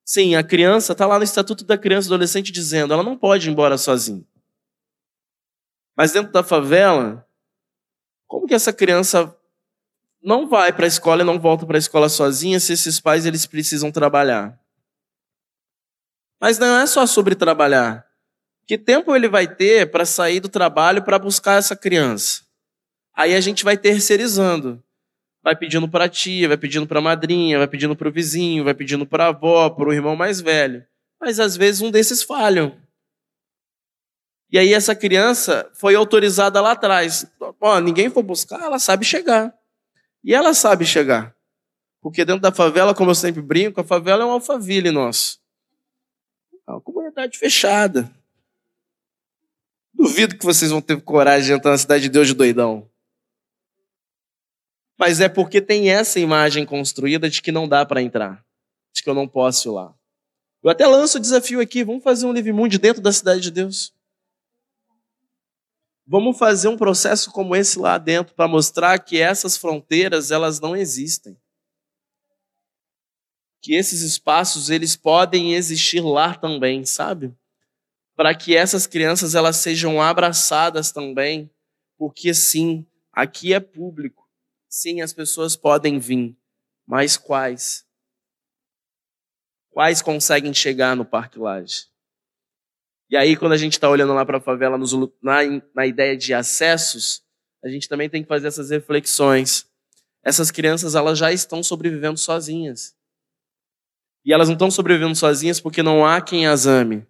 Sim, 0.08 0.36
a 0.36 0.42
criança 0.42 0.92
está 0.92 1.04
lá 1.04 1.18
no 1.18 1.24
Estatuto 1.24 1.66
da 1.66 1.76
Criança 1.76 2.08
e 2.08 2.08
Adolescente 2.08 2.50
dizendo 2.50 2.94
ela 2.94 3.02
não 3.02 3.14
pode 3.14 3.46
ir 3.46 3.52
embora 3.52 3.76
sozinha. 3.76 4.24
Mas 5.94 6.12
dentro 6.12 6.32
da 6.32 6.42
favela, 6.42 7.28
como 8.26 8.46
que 8.46 8.54
essa 8.54 8.72
criança 8.72 9.36
não 10.22 10.48
vai 10.48 10.72
para 10.72 10.86
a 10.86 10.88
escola 10.88 11.20
e 11.20 11.26
não 11.26 11.38
volta 11.38 11.66
para 11.66 11.76
a 11.76 11.78
escola 11.78 12.08
sozinha 12.08 12.58
se 12.58 12.72
esses 12.72 12.98
pais 12.98 13.26
eles 13.26 13.44
precisam 13.44 13.92
trabalhar? 13.92 14.58
Mas 16.40 16.58
não 16.58 16.78
é 16.78 16.86
só 16.86 17.04
sobre 17.04 17.34
trabalhar. 17.34 18.06
Que 18.66 18.78
tempo 18.78 19.14
ele 19.14 19.28
vai 19.28 19.46
ter 19.46 19.90
para 19.90 20.06
sair 20.06 20.40
do 20.40 20.48
trabalho 20.48 21.04
para 21.04 21.18
buscar 21.18 21.58
essa 21.58 21.76
criança? 21.76 22.46
Aí 23.14 23.34
a 23.34 23.40
gente 23.42 23.62
vai 23.62 23.76
terceirizando. 23.76 24.82
Vai 25.48 25.56
pedindo 25.56 25.88
para 25.88 26.04
a 26.04 26.08
tia, 26.10 26.46
vai 26.46 26.58
pedindo 26.58 26.86
para 26.86 26.98
a 26.98 27.02
madrinha, 27.02 27.56
vai 27.56 27.66
pedindo 27.66 27.96
para 27.96 28.06
o 28.06 28.12
vizinho, 28.12 28.64
vai 28.64 28.74
pedindo 28.74 29.06
para 29.06 29.24
a 29.24 29.28
avó, 29.28 29.70
para 29.70 29.88
o 29.88 29.92
irmão 29.94 30.14
mais 30.14 30.42
velho. 30.42 30.84
Mas 31.18 31.40
às 31.40 31.56
vezes 31.56 31.80
um 31.80 31.90
desses 31.90 32.22
falham. 32.22 32.76
E 34.52 34.58
aí 34.58 34.74
essa 34.74 34.94
criança 34.94 35.66
foi 35.72 35.94
autorizada 35.94 36.60
lá 36.60 36.72
atrás. 36.72 37.24
Ó, 37.62 37.80
ninguém 37.80 38.10
foi 38.10 38.22
buscar, 38.22 38.60
ela 38.60 38.78
sabe 38.78 39.06
chegar. 39.06 39.54
E 40.22 40.34
ela 40.34 40.52
sabe 40.52 40.84
chegar. 40.84 41.34
Porque 42.02 42.26
dentro 42.26 42.42
da 42.42 42.52
favela, 42.52 42.94
como 42.94 43.12
eu 43.12 43.14
sempre 43.14 43.40
brinco, 43.40 43.80
a 43.80 43.84
favela 43.84 44.24
é 44.24 44.26
um 44.26 44.32
alfaville 44.32 44.90
nosso. 44.90 45.40
É 46.68 46.72
uma 46.72 46.80
comunidade 46.82 47.38
fechada. 47.38 48.14
Duvido 49.94 50.36
que 50.36 50.44
vocês 50.44 50.70
vão 50.70 50.82
ter 50.82 51.00
coragem 51.00 51.46
de 51.46 51.52
entrar 51.54 51.70
na 51.70 51.78
cidade 51.78 52.02
de 52.02 52.10
Deus 52.10 52.26
de 52.26 52.34
doidão. 52.34 52.86
Mas 54.98 55.20
é 55.20 55.28
porque 55.28 55.60
tem 55.60 55.90
essa 55.90 56.18
imagem 56.18 56.66
construída 56.66 57.30
de 57.30 57.40
que 57.40 57.52
não 57.52 57.68
dá 57.68 57.86
para 57.86 58.02
entrar, 58.02 58.44
de 58.92 59.02
que 59.02 59.08
eu 59.08 59.14
não 59.14 59.28
posso 59.28 59.68
ir 59.68 59.72
lá. 59.72 59.94
Eu 60.62 60.70
até 60.70 60.86
lanço 60.86 61.18
o 61.18 61.20
desafio 61.20 61.60
aqui, 61.60 61.84
vamos 61.84 62.02
fazer 62.02 62.26
um 62.26 62.32
Live 62.32 62.52
Mundo 62.52 62.78
dentro 62.78 63.00
da 63.00 63.12
cidade 63.12 63.40
de 63.40 63.50
Deus. 63.50 63.94
Vamos 66.04 66.36
fazer 66.36 66.68
um 66.68 66.76
processo 66.76 67.30
como 67.30 67.54
esse 67.54 67.78
lá 67.78 67.96
dentro 67.96 68.34
para 68.34 68.48
mostrar 68.48 68.98
que 68.98 69.20
essas 69.20 69.56
fronteiras 69.56 70.30
elas 70.30 70.58
não 70.58 70.74
existem 70.74 71.36
que 73.60 73.74
esses 73.74 74.00
espaços 74.02 74.70
eles 74.70 74.96
podem 74.96 75.54
existir 75.54 76.00
lá 76.00 76.34
também, 76.34 76.84
sabe? 76.84 77.34
Para 78.16 78.34
que 78.34 78.56
essas 78.56 78.86
crianças 78.86 79.34
elas 79.34 79.56
sejam 79.56 80.00
abraçadas 80.00 80.92
também, 80.92 81.50
porque 81.96 82.32
sim, 82.34 82.86
aqui 83.12 83.52
é 83.52 83.60
público. 83.60 84.17
Sim, 84.68 85.00
as 85.00 85.12
pessoas 85.12 85.56
podem 85.56 85.98
vir, 85.98 86.36
mas 86.86 87.16
quais? 87.16 87.86
Quais 89.70 90.02
conseguem 90.02 90.52
chegar 90.52 90.94
no 90.94 91.04
Parque 91.04 91.38
Laje? 91.38 91.86
E 93.10 93.16
aí, 93.16 93.36
quando 93.36 93.52
a 93.52 93.56
gente 93.56 93.72
está 93.72 93.88
olhando 93.88 94.12
lá 94.12 94.26
para 94.26 94.36
a 94.36 94.40
favela 94.40 94.76
nos, 94.76 94.92
na, 95.22 95.38
na 95.74 95.86
ideia 95.86 96.14
de 96.16 96.34
acessos, 96.34 97.22
a 97.64 97.68
gente 97.68 97.88
também 97.88 98.10
tem 98.10 98.22
que 98.22 98.28
fazer 98.28 98.48
essas 98.48 98.68
reflexões. 98.68 99.66
Essas 100.22 100.50
crianças 100.50 100.94
elas 100.94 101.18
já 101.18 101.32
estão 101.32 101.62
sobrevivendo 101.62 102.18
sozinhas. 102.18 102.94
E 104.24 104.32
elas 104.32 104.48
não 104.48 104.54
estão 104.54 104.70
sobrevivendo 104.70 105.16
sozinhas 105.16 105.58
porque 105.58 105.82
não 105.82 106.04
há 106.04 106.20
quem 106.20 106.46
as 106.46 106.66
ame. 106.66 107.06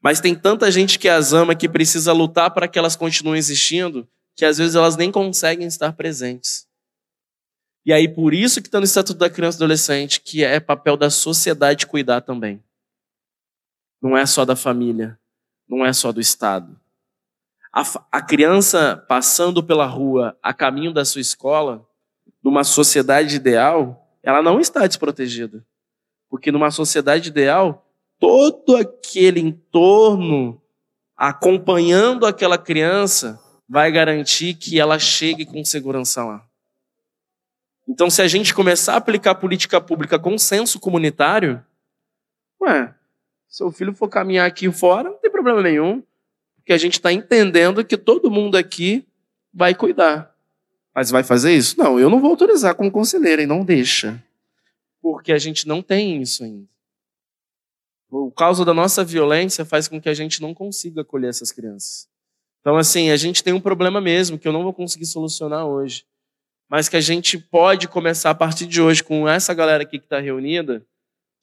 Mas 0.00 0.20
tem 0.20 0.34
tanta 0.34 0.70
gente 0.70 0.98
que 0.98 1.08
as 1.08 1.32
ama 1.32 1.54
que 1.54 1.68
precisa 1.68 2.12
lutar 2.12 2.52
para 2.52 2.66
que 2.66 2.78
elas 2.78 2.96
continuem 2.96 3.38
existindo, 3.38 4.08
que 4.38 4.44
às 4.44 4.56
vezes 4.56 4.76
elas 4.76 4.96
nem 4.96 5.10
conseguem 5.10 5.66
estar 5.66 5.92
presentes. 5.94 6.64
E 7.84 7.92
aí, 7.92 8.08
por 8.08 8.32
isso 8.32 8.62
que 8.62 8.68
está 8.68 8.78
no 8.78 8.84
Estatuto 8.84 9.18
da 9.18 9.28
Criança 9.28 9.56
e 9.56 9.58
Adolescente, 9.58 10.20
que 10.20 10.44
é 10.44 10.60
papel 10.60 10.96
da 10.96 11.10
sociedade 11.10 11.88
cuidar 11.88 12.20
também. 12.20 12.62
Não 14.00 14.16
é 14.16 14.24
só 14.24 14.44
da 14.44 14.54
família, 14.54 15.18
não 15.68 15.84
é 15.84 15.92
só 15.92 16.12
do 16.12 16.20
Estado. 16.20 16.78
A, 17.72 17.82
a 18.12 18.22
criança 18.22 19.04
passando 19.08 19.60
pela 19.60 19.86
rua 19.86 20.38
a 20.40 20.54
caminho 20.54 20.92
da 20.92 21.04
sua 21.04 21.20
escola, 21.20 21.84
numa 22.40 22.62
sociedade 22.62 23.34
ideal, 23.34 24.08
ela 24.22 24.40
não 24.40 24.60
está 24.60 24.86
desprotegida. 24.86 25.66
Porque 26.30 26.52
numa 26.52 26.70
sociedade 26.70 27.30
ideal, 27.30 27.90
todo 28.20 28.76
aquele 28.76 29.40
entorno 29.40 30.62
acompanhando 31.16 32.24
aquela 32.24 32.56
criança 32.56 33.42
vai 33.68 33.92
garantir 33.92 34.54
que 34.54 34.80
ela 34.80 34.98
chegue 34.98 35.44
com 35.44 35.64
segurança 35.64 36.24
lá. 36.24 36.44
Então, 37.86 38.08
se 38.08 38.22
a 38.22 38.28
gente 38.28 38.54
começar 38.54 38.94
a 38.94 38.96
aplicar 38.96 39.34
política 39.34 39.80
pública 39.80 40.18
com 40.18 40.38
senso 40.38 40.80
comunitário, 40.80 41.64
ué, 42.60 42.94
seu 43.48 43.70
filho 43.70 43.94
for 43.94 44.08
caminhar 44.08 44.46
aqui 44.46 44.70
fora, 44.70 45.10
não 45.10 45.18
tem 45.18 45.30
problema 45.30 45.62
nenhum, 45.62 46.02
porque 46.56 46.72
a 46.72 46.78
gente 46.78 46.94
está 46.94 47.12
entendendo 47.12 47.84
que 47.84 47.96
todo 47.96 48.30
mundo 48.30 48.56
aqui 48.56 49.06
vai 49.52 49.74
cuidar. 49.74 50.34
Mas 50.94 51.10
vai 51.10 51.22
fazer 51.22 51.54
isso? 51.54 51.78
Não, 51.78 51.98
eu 51.98 52.10
não 52.10 52.20
vou 52.20 52.30
autorizar 52.30 52.74
como 52.74 52.90
conselheiro, 52.90 53.40
e 53.40 53.46
não 53.46 53.64
deixa. 53.64 54.22
Porque 55.00 55.32
a 55.32 55.38
gente 55.38 55.66
não 55.66 55.80
tem 55.80 56.20
isso 56.20 56.44
ainda. 56.44 56.68
O 58.10 58.30
causa 58.30 58.64
da 58.64 58.74
nossa 58.74 59.04
violência 59.04 59.64
faz 59.64 59.88
com 59.88 60.00
que 60.00 60.08
a 60.08 60.14
gente 60.14 60.42
não 60.42 60.52
consiga 60.52 61.02
acolher 61.02 61.28
essas 61.28 61.52
crianças. 61.52 62.08
Então, 62.60 62.76
assim, 62.76 63.10
a 63.10 63.16
gente 63.16 63.42
tem 63.42 63.52
um 63.52 63.60
problema 63.60 64.00
mesmo 64.00 64.38
que 64.38 64.46
eu 64.46 64.52
não 64.52 64.62
vou 64.62 64.72
conseguir 64.72 65.06
solucionar 65.06 65.66
hoje. 65.66 66.04
Mas 66.68 66.88
que 66.88 66.96
a 66.96 67.00
gente 67.00 67.38
pode 67.38 67.88
começar 67.88 68.30
a 68.30 68.34
partir 68.34 68.66
de 68.66 68.80
hoje, 68.80 69.02
com 69.02 69.28
essa 69.28 69.54
galera 69.54 69.84
aqui 69.84 69.98
que 69.98 70.04
está 70.04 70.20
reunida, 70.20 70.86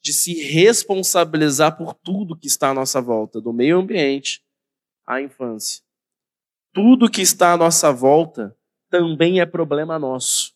de 0.02 0.12
se 0.12 0.34
responsabilizar 0.34 1.76
por 1.76 1.94
tudo 1.94 2.36
que 2.36 2.46
está 2.46 2.70
à 2.70 2.74
nossa 2.74 3.00
volta, 3.00 3.40
do 3.40 3.52
meio 3.52 3.78
ambiente 3.78 4.40
à 5.04 5.20
infância. 5.20 5.82
Tudo 6.72 7.10
que 7.10 7.22
está 7.22 7.54
à 7.54 7.56
nossa 7.56 7.90
volta 7.90 8.56
também 8.88 9.40
é 9.40 9.46
problema 9.46 9.98
nosso. 9.98 10.54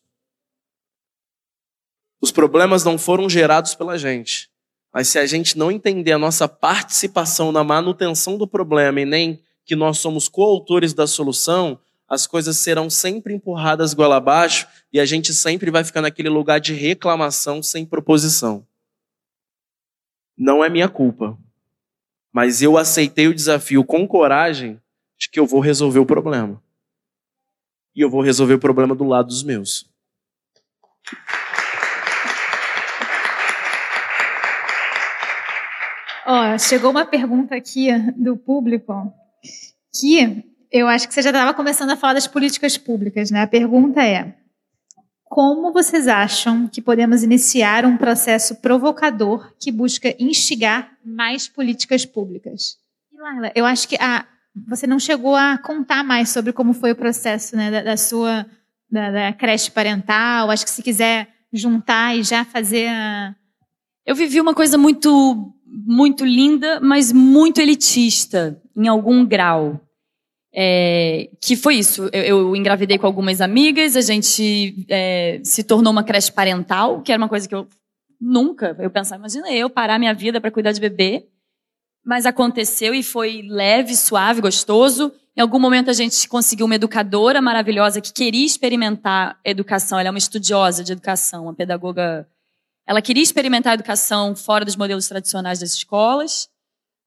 Os 2.21 2.31
problemas 2.31 2.83
não 2.83 2.97
foram 2.97 3.27
gerados 3.27 3.75
pela 3.75 3.97
gente. 3.97 4.49
Mas 4.93 5.07
se 5.07 5.17
a 5.17 5.25
gente 5.25 5.57
não 5.57 5.71
entender 5.71 6.11
a 6.11 6.17
nossa 6.17 6.47
participação 6.47 7.51
na 7.51 7.63
manutenção 7.63 8.37
do 8.37 8.47
problema 8.47 9.01
e 9.01 9.05
nem 9.05 9.43
que 9.65 9.75
nós 9.75 9.99
somos 9.99 10.27
coautores 10.27 10.93
da 10.93 11.07
solução, 11.07 11.79
as 12.07 12.27
coisas 12.27 12.57
serão 12.57 12.89
sempre 12.89 13.33
empurradas 13.33 13.93
goela 13.93 14.17
abaixo 14.17 14.67
e 14.91 14.99
a 14.99 15.05
gente 15.05 15.33
sempre 15.33 15.71
vai 15.71 15.83
ficar 15.83 16.01
naquele 16.01 16.29
lugar 16.29 16.59
de 16.59 16.73
reclamação 16.73 17.63
sem 17.63 17.85
proposição. 17.85 18.67
Não 20.37 20.63
é 20.63 20.69
minha 20.69 20.89
culpa. 20.89 21.37
Mas 22.33 22.61
eu 22.61 22.77
aceitei 22.77 23.27
o 23.27 23.35
desafio 23.35 23.83
com 23.83 24.07
coragem 24.07 24.79
de 25.17 25.29
que 25.29 25.39
eu 25.39 25.45
vou 25.45 25.59
resolver 25.59 25.99
o 25.99 26.05
problema 26.05 26.61
e 27.95 28.01
eu 28.01 28.09
vou 28.09 28.21
resolver 28.21 28.55
o 28.55 28.59
problema 28.59 28.95
do 28.95 29.03
lado 29.03 29.27
dos 29.27 29.43
meus. 29.43 29.89
Ó, 36.25 36.57
chegou 36.57 36.91
uma 36.91 37.05
pergunta 37.05 37.55
aqui 37.55 37.89
do 38.15 38.37
público 38.37 39.13
que 39.99 40.43
eu 40.71 40.87
acho 40.87 41.07
que 41.07 41.13
você 41.13 41.21
já 41.21 41.31
estava 41.31 41.53
começando 41.53 41.89
a 41.89 41.97
falar 41.97 42.13
das 42.13 42.27
políticas 42.27 42.77
públicas, 42.77 43.29
né? 43.29 43.41
A 43.41 43.47
pergunta 43.47 44.01
é: 44.01 44.35
como 45.25 45.73
vocês 45.73 46.07
acham 46.07 46.67
que 46.67 46.81
podemos 46.81 47.23
iniciar 47.23 47.85
um 47.85 47.97
processo 47.97 48.55
provocador 48.55 49.53
que 49.59 49.71
busca 49.71 50.15
instigar 50.19 50.91
mais 51.03 51.47
políticas 51.47 52.05
públicas? 52.05 52.77
E 53.13 53.17
Laila, 53.17 53.51
eu 53.53 53.65
acho 53.65 53.87
que 53.87 53.97
a, 53.99 54.25
você 54.67 54.87
não 54.87 54.99
chegou 54.99 55.35
a 55.35 55.57
contar 55.57 56.03
mais 56.03 56.29
sobre 56.29 56.53
como 56.53 56.73
foi 56.73 56.91
o 56.91 56.95
processo 56.95 57.55
né, 57.55 57.69
da, 57.69 57.81
da 57.81 57.97
sua 57.97 58.45
da, 58.89 59.11
da, 59.11 59.33
creche 59.33 59.71
parental. 59.71 60.49
Acho 60.49 60.65
que 60.65 60.71
se 60.71 60.83
quiser 60.83 61.29
juntar 61.51 62.15
e 62.15 62.23
já 62.23 62.45
fazer 62.45 62.87
a... 62.89 63.35
Eu 64.05 64.15
vivi 64.15 64.39
uma 64.39 64.53
coisa 64.53 64.77
muito 64.77 65.53
muito 65.65 66.25
linda, 66.25 66.79
mas 66.81 67.13
muito 67.13 67.61
elitista 67.61 68.60
em 68.75 68.87
algum 68.87 69.25
grau. 69.25 69.79
É, 70.53 71.29
que 71.39 71.55
foi 71.55 71.75
isso. 71.75 72.09
Eu, 72.11 72.23
eu, 72.23 72.55
engravidei 72.55 72.97
com 72.97 73.07
algumas 73.07 73.39
amigas, 73.39 73.95
a 73.95 74.01
gente 74.01 74.85
é, 74.89 75.39
se 75.43 75.63
tornou 75.63 75.91
uma 75.91 76.03
creche 76.03 76.31
parental, 76.31 77.01
que 77.01 77.11
era 77.11 77.21
uma 77.21 77.29
coisa 77.29 77.47
que 77.47 77.55
eu 77.55 77.67
nunca. 78.19 78.75
Eu 78.79 78.91
pensava, 78.91 79.21
imagina 79.21 79.51
eu 79.51 79.69
parar 79.69 79.97
minha 79.97 80.13
vida 80.13 80.41
para 80.41 80.51
cuidar 80.51 80.71
de 80.71 80.81
bebê. 80.81 81.27
Mas 82.03 82.25
aconteceu 82.25 82.93
e 82.93 83.03
foi 83.03 83.43
leve, 83.47 83.95
suave, 83.95 84.41
gostoso. 84.41 85.11
Em 85.37 85.41
algum 85.41 85.59
momento 85.59 85.89
a 85.89 85.93
gente 85.93 86.27
conseguiu 86.27 86.65
uma 86.65 86.75
educadora 86.75 87.41
maravilhosa 87.41 88.01
que 88.01 88.11
queria 88.11 88.45
experimentar 88.45 89.39
educação. 89.45 89.99
Ela 89.99 90.09
é 90.09 90.11
uma 90.11 90.17
estudiosa 90.17 90.83
de 90.83 90.91
educação, 90.91 91.43
uma 91.43 91.53
pedagoga. 91.53 92.27
Ela 92.87 93.01
queria 93.01 93.23
experimentar 93.23 93.71
a 93.71 93.73
educação 93.75 94.35
fora 94.35 94.65
dos 94.65 94.75
modelos 94.75 95.07
tradicionais 95.07 95.59
das 95.59 95.73
escolas. 95.75 96.49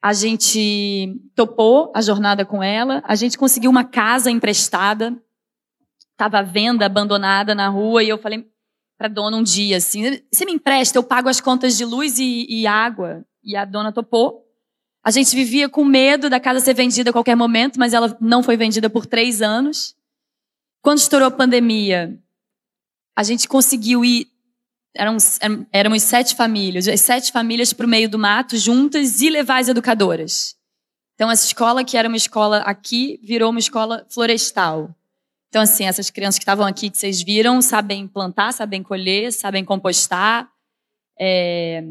A 0.05 0.12
gente 0.12 1.18
topou 1.34 1.90
a 1.96 2.02
jornada 2.02 2.44
com 2.44 2.62
ela. 2.62 3.02
A 3.07 3.14
gente 3.14 3.38
conseguiu 3.38 3.70
uma 3.70 3.84
casa 3.84 4.30
emprestada. 4.30 5.18
Estava 6.11 6.40
à 6.40 6.42
venda, 6.42 6.84
abandonada 6.84 7.55
na 7.55 7.70
rua. 7.70 8.02
E 8.02 8.11
eu 8.11 8.18
falei 8.18 8.46
para 8.98 9.07
a 9.07 9.11
dona 9.11 9.38
um 9.38 9.42
dia 9.42 9.78
assim: 9.78 10.20
você 10.30 10.44
me 10.44 10.52
empresta, 10.52 10.98
eu 10.98 11.02
pago 11.02 11.30
as 11.30 11.40
contas 11.40 11.74
de 11.74 11.86
luz 11.86 12.18
e, 12.18 12.44
e 12.50 12.66
água. 12.66 13.24
E 13.42 13.57
a 13.57 13.64
dona 13.64 13.92
topou. 13.92 14.44
A 15.02 15.11
gente 15.11 15.34
vivia 15.34 15.70
com 15.70 15.82
medo 15.86 16.28
da 16.28 16.38
casa 16.38 16.61
ser 16.61 16.74
vendida 16.74 17.09
a 17.09 17.12
qualquer 17.12 17.34
momento, 17.34 17.80
mas 17.80 17.94
ela 17.94 18.14
não 18.20 18.42
foi 18.42 18.59
vendida 18.59 18.90
por 18.90 19.07
três 19.07 19.40
anos. 19.40 19.96
Quando 20.82 20.98
estourou 20.98 21.28
a 21.28 21.30
pandemia, 21.30 22.22
a 23.16 23.22
gente 23.22 23.48
conseguiu 23.48 24.05
ir. 24.05 24.28
Éramos, 24.97 25.38
éramos 25.72 26.03
sete 26.03 26.36
famílias, 26.36 26.86
as 26.86 27.01
sete 27.01 27.32
famílias 27.32 27.72
para 27.72 27.86
o 27.86 27.88
meio 27.88 28.09
do 28.09 28.18
mato, 28.18 28.57
juntas, 28.57 29.20
e 29.20 29.28
levar 29.28 29.59
as 29.59 29.68
educadoras. 29.68 30.57
Então, 31.14 31.30
essa 31.30 31.47
escola, 31.47 31.84
que 31.84 31.97
era 31.97 32.09
uma 32.09 32.16
escola 32.16 32.59
aqui, 32.59 33.20
virou 33.22 33.51
uma 33.51 33.59
escola 33.59 34.07
florestal. 34.09 34.95
Então, 35.49 35.62
assim, 35.62 35.84
essas 35.84 36.11
crianças 36.11 36.38
que 36.38 36.42
estavam 36.42 36.66
aqui, 36.66 36.90
que 36.90 36.99
vocês 36.99 37.22
viram, 37.22 37.62
sabem 37.62 38.09
plantar, 38.09 38.53
sabem 38.53 38.82
colher, 38.82 39.32
sabem 39.32 39.64
compostar. 39.64 40.51
É, 41.18 41.84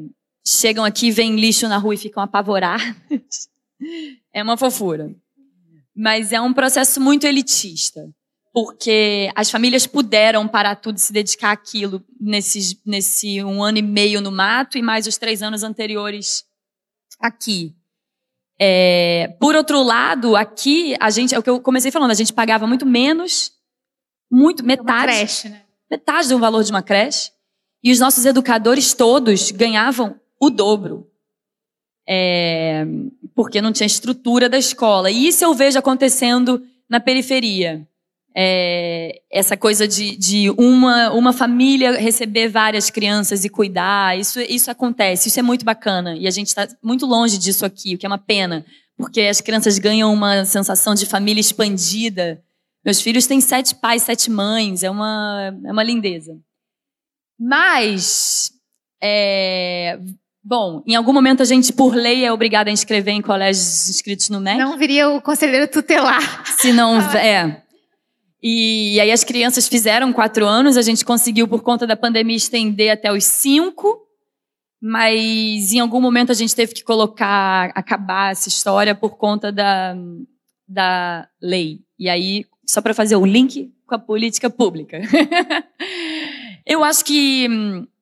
chegam 0.45 0.83
aqui, 0.83 1.09
veem 1.11 1.37
lixo 1.37 1.67
na 1.69 1.77
rua 1.77 1.93
e 1.93 1.97
ficam 1.97 2.21
apavoradas. 2.21 3.49
é 4.33 4.43
uma 4.43 4.57
fofura. 4.57 5.15
Mas 5.95 6.33
é 6.33 6.41
um 6.41 6.51
processo 6.51 6.99
muito 6.99 7.25
elitista, 7.25 8.09
porque 8.53 9.31
as 9.35 9.49
famílias 9.49 9.87
puderam 9.87 10.47
parar 10.47 10.75
tudo 10.75 10.97
e 10.97 11.01
se 11.01 11.11
dedicar 11.11 11.51
àquilo 11.51 12.05
nesses, 12.21 12.79
nesse 12.85 13.43
um 13.43 13.63
ano 13.63 13.79
e 13.79 13.81
meio 13.81 14.21
no 14.21 14.31
mato 14.31 14.77
e 14.77 14.81
mais 14.81 15.07
os 15.07 15.17
três 15.17 15.41
anos 15.41 15.63
anteriores 15.63 16.45
aqui. 17.19 17.75
É, 18.59 19.35
por 19.39 19.55
outro 19.55 19.81
lado, 19.81 20.35
aqui 20.35 20.95
a 20.99 21.09
gente, 21.09 21.33
é 21.33 21.39
o 21.39 21.41
que 21.41 21.49
eu 21.49 21.59
comecei 21.59 21.89
falando, 21.89 22.11
a 22.11 22.15
gente 22.15 22.31
pagava 22.31 22.67
muito 22.67 22.85
menos, 22.85 23.51
muito 24.31 24.63
metade, 24.63 24.91
uma 24.91 25.03
creche, 25.03 25.49
né? 25.49 25.63
metade 25.89 26.29
do 26.29 26.37
valor 26.37 26.63
de 26.63 26.69
uma 26.69 26.83
creche, 26.83 27.31
e 27.83 27.91
os 27.91 27.99
nossos 27.99 28.23
educadores 28.23 28.93
todos 28.93 29.49
ganhavam 29.49 30.19
o 30.39 30.51
dobro. 30.51 31.09
É, 32.07 32.85
porque 33.33 33.61
não 33.61 33.71
tinha 33.71 33.87
estrutura 33.87 34.47
da 34.47 34.57
escola. 34.57 35.09
E 35.09 35.27
isso 35.27 35.43
eu 35.43 35.53
vejo 35.53 35.79
acontecendo 35.79 36.61
na 36.87 36.99
periferia. 36.99 37.87
É, 38.35 39.21
essa 39.31 39.55
coisa 39.55 39.87
de, 39.87 40.15
de, 40.17 40.49
uma, 40.51 41.11
uma 41.11 41.33
família 41.33 41.97
receber 41.99 42.47
várias 42.47 42.89
crianças 42.89 43.45
e 43.45 43.49
cuidar, 43.49 44.17
isso, 44.17 44.39
isso 44.41 44.71
acontece, 44.71 45.29
isso 45.29 45.39
é 45.39 45.43
muito 45.43 45.63
bacana. 45.63 46.15
E 46.15 46.27
a 46.27 46.31
gente 46.31 46.47
está 46.47 46.67
muito 46.81 47.05
longe 47.05 47.37
disso 47.37 47.65
aqui, 47.65 47.95
o 47.95 47.97
que 47.97 48.05
é 48.05 48.09
uma 48.09 48.17
pena, 48.17 48.65
porque 48.97 49.21
as 49.21 49.39
crianças 49.39 49.77
ganham 49.77 50.11
uma 50.11 50.45
sensação 50.45 50.95
de 50.95 51.05
família 51.05 51.41
expandida. 51.41 52.41
Meus 52.83 53.01
filhos 53.01 53.27
têm 53.27 53.39
sete 53.39 53.75
pais, 53.75 54.03
sete 54.03 54.29
mães, 54.31 54.83
é 54.83 54.89
uma, 54.89 55.55
é 55.65 55.71
uma 55.71 55.83
lindeza. 55.83 56.35
Mas 57.39 58.51
é, 59.01 59.99
Bom, 60.45 60.83
em 60.85 60.93
algum 60.93 61.13
momento 61.13 61.41
a 61.41 61.45
gente, 61.45 61.71
por 61.71 61.95
lei, 61.95 62.25
é 62.25 62.31
obrigada 62.31 62.69
a 62.69 62.73
inscrever 62.73 63.13
em 63.13 63.21
colégios 63.21 63.89
inscritos 63.89 64.27
no 64.27 64.41
MEC. 64.41 64.57
Não 64.57 64.77
viria 64.77 65.09
o 65.09 65.21
conselheiro 65.21 65.69
tutelar. 65.69 66.45
Se 66.57 66.73
não, 66.73 66.99
é. 67.15 67.63
E, 68.43 68.95
e, 68.95 68.99
aí 68.99 69.09
as 69.09 69.23
crianças 69.23 69.69
fizeram 69.69 70.11
quatro 70.11 70.45
anos, 70.45 70.75
a 70.75 70.81
gente 70.81 71.05
conseguiu, 71.05 71.47
por 71.47 71.63
conta 71.63 71.87
da 71.87 71.95
pandemia, 71.95 72.35
estender 72.35 72.91
até 72.91 73.11
os 73.11 73.23
cinco. 73.23 74.01
Mas 74.81 75.71
em 75.71 75.79
algum 75.79 76.01
momento 76.01 76.29
a 76.33 76.35
gente 76.35 76.53
teve 76.53 76.73
que 76.73 76.83
colocar, 76.83 77.71
acabar 77.73 78.33
essa 78.33 78.49
história 78.49 78.93
por 78.93 79.15
conta 79.15 79.49
da, 79.49 79.95
da 80.67 81.25
lei. 81.41 81.79
E 81.97 82.09
aí, 82.09 82.45
só 82.67 82.81
para 82.81 82.93
fazer 82.93 83.15
o 83.15 83.25
link 83.25 83.71
com 83.87 83.95
a 83.95 83.99
política 83.99 84.49
pública. 84.49 84.99
Eu 86.65 86.81
acho 86.81 87.03
que 87.03 87.45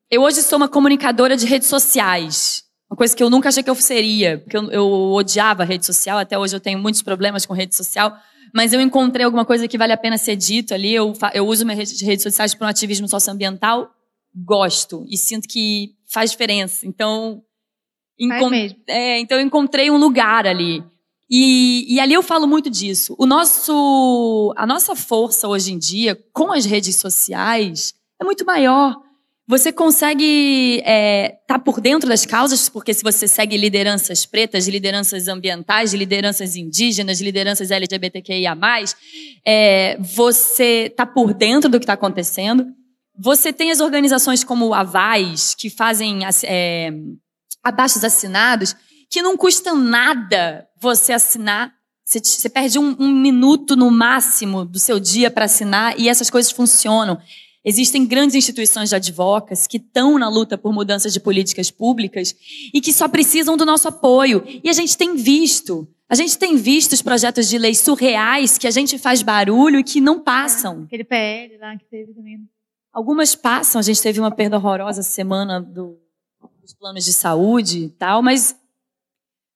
eu 0.08 0.22
hoje 0.22 0.40
sou 0.40 0.56
uma 0.56 0.68
comunicadora 0.68 1.36
de 1.36 1.46
redes 1.46 1.66
sociais. 1.66 2.62
Uma 2.88 2.96
coisa 2.96 3.16
que 3.16 3.22
eu 3.22 3.28
nunca 3.28 3.48
achei 3.48 3.62
que 3.62 3.70
eu 3.70 3.74
seria, 3.74 4.38
porque 4.38 4.56
eu, 4.56 4.70
eu 4.70 4.86
odiava 5.12 5.64
rede 5.64 5.84
social, 5.84 6.18
até 6.18 6.38
hoje 6.38 6.54
eu 6.54 6.60
tenho 6.60 6.78
muitos 6.78 7.02
problemas 7.02 7.44
com 7.44 7.54
rede 7.54 7.74
social, 7.74 8.16
mas 8.52 8.72
eu 8.72 8.80
encontrei 8.80 9.24
alguma 9.24 9.44
coisa 9.44 9.66
que 9.66 9.78
vale 9.78 9.92
a 9.92 9.96
pena 9.96 10.18
ser 10.18 10.36
dito 10.36 10.74
ali. 10.74 10.94
Eu, 10.94 11.12
eu 11.32 11.46
uso 11.46 11.64
minhas 11.64 12.00
redes 12.00 12.22
sociais 12.22 12.54
para 12.54 12.66
um 12.66 12.70
ativismo 12.70 13.08
socioambiental, 13.08 13.90
gosto 14.34 15.04
e 15.08 15.16
sinto 15.16 15.48
que 15.48 15.94
faz 16.06 16.30
diferença. 16.30 16.86
Então. 16.86 17.42
É, 18.86 19.18
então 19.20 19.38
eu 19.38 19.44
encontrei 19.44 19.90
um 19.90 19.96
lugar 19.96 20.46
ali. 20.46 20.84
E, 21.34 21.94
e, 21.94 21.98
ali 21.98 22.12
eu 22.12 22.22
falo 22.22 22.46
muito 22.46 22.68
disso. 22.68 23.16
O 23.18 23.24
nosso, 23.24 24.52
a 24.54 24.66
nossa 24.66 24.94
força 24.94 25.48
hoje 25.48 25.72
em 25.72 25.78
dia, 25.78 26.14
com 26.30 26.52
as 26.52 26.66
redes 26.66 26.96
sociais, 26.96 27.94
é 28.20 28.24
muito 28.24 28.44
maior. 28.44 28.94
Você 29.52 29.70
consegue 29.70 30.78
estar 30.78 30.90
é, 30.90 31.38
tá 31.46 31.58
por 31.58 31.78
dentro 31.78 32.08
das 32.08 32.24
causas, 32.24 32.70
porque 32.70 32.94
se 32.94 33.02
você 33.02 33.28
segue 33.28 33.54
lideranças 33.58 34.24
pretas, 34.24 34.66
lideranças 34.66 35.28
ambientais, 35.28 35.92
lideranças 35.92 36.56
indígenas, 36.56 37.20
lideranças 37.20 37.70
LGBTQIA+, 37.70 38.56
é, 39.44 39.98
você 40.00 40.86
está 40.86 41.04
por 41.04 41.34
dentro 41.34 41.68
do 41.68 41.78
que 41.78 41.84
está 41.84 41.92
acontecendo. 41.92 42.64
Você 43.14 43.52
tem 43.52 43.70
as 43.70 43.80
organizações 43.80 44.42
como 44.42 44.72
a 44.72 44.84
VAIS, 44.84 45.54
que 45.54 45.68
fazem 45.68 46.20
é, 46.44 46.90
abaixos 47.62 48.02
assinados, 48.04 48.74
que 49.10 49.20
não 49.20 49.36
custa 49.36 49.74
nada 49.74 50.66
você 50.80 51.12
assinar. 51.12 51.74
Você, 52.06 52.20
você 52.20 52.48
perde 52.48 52.78
um, 52.78 52.96
um 52.98 53.12
minuto 53.12 53.76
no 53.76 53.90
máximo 53.90 54.64
do 54.64 54.78
seu 54.78 54.98
dia 54.98 55.30
para 55.30 55.44
assinar 55.44 56.00
e 56.00 56.08
essas 56.08 56.30
coisas 56.30 56.50
funcionam. 56.50 57.20
Existem 57.64 58.04
grandes 58.04 58.34
instituições 58.34 58.88
de 58.88 58.96
advocacy 58.96 59.68
que 59.68 59.76
estão 59.76 60.18
na 60.18 60.28
luta 60.28 60.58
por 60.58 60.72
mudanças 60.72 61.12
de 61.12 61.20
políticas 61.20 61.70
públicas 61.70 62.34
e 62.74 62.80
que 62.80 62.92
só 62.92 63.06
precisam 63.06 63.56
do 63.56 63.64
nosso 63.64 63.86
apoio. 63.86 64.42
E 64.64 64.68
a 64.68 64.72
gente 64.72 64.96
tem 64.96 65.14
visto, 65.14 65.86
a 66.08 66.16
gente 66.16 66.36
tem 66.36 66.56
visto 66.56 66.92
os 66.92 67.02
projetos 67.02 67.48
de 67.48 67.58
lei 67.58 67.74
surreais 67.74 68.58
que 68.58 68.66
a 68.66 68.70
gente 68.70 68.98
faz 68.98 69.22
barulho 69.22 69.78
e 69.78 69.84
que 69.84 70.00
não 70.00 70.18
passam. 70.18 70.80
É, 70.80 70.84
aquele 70.84 71.04
PL 71.04 71.56
lá 71.58 71.76
que 71.76 71.84
teve 71.84 72.12
também. 72.12 72.40
Algumas 72.92 73.34
passam, 73.34 73.78
a 73.78 73.82
gente 73.82 74.02
teve 74.02 74.18
uma 74.18 74.30
perda 74.30 74.56
horrorosa 74.56 75.02
semana 75.02 75.60
do, 75.60 75.98
dos 76.60 76.74
planos 76.74 77.04
de 77.04 77.12
saúde 77.12 77.84
e 77.84 77.88
tal, 77.90 78.22
mas 78.22 78.56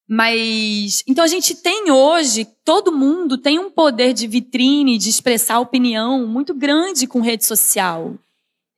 mas 0.09 1.03
então 1.07 1.25
a 1.25 1.29
gente 1.29 1.55
tem 1.55 1.91
hoje, 1.91 2.47
todo 2.65 2.93
mundo 2.93 3.37
tem 3.37 3.59
um 3.59 3.71
poder 3.71 4.13
de 4.13 4.27
vitrine, 4.27 4.99
de 4.99 5.11
expressar 5.11 5.59
opinião 5.59 6.27
muito 6.27 6.55
grande 6.55 7.07
com 7.07 7.21
rede 7.21 7.45
social. 7.45 8.15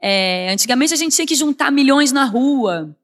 É, 0.01 0.51
antigamente 0.51 0.95
a 0.95 0.97
gente 0.97 1.15
tinha 1.15 1.27
que 1.27 1.35
juntar 1.35 1.71
milhões 1.71 2.13
na 2.13 2.25
rua. 2.25 2.97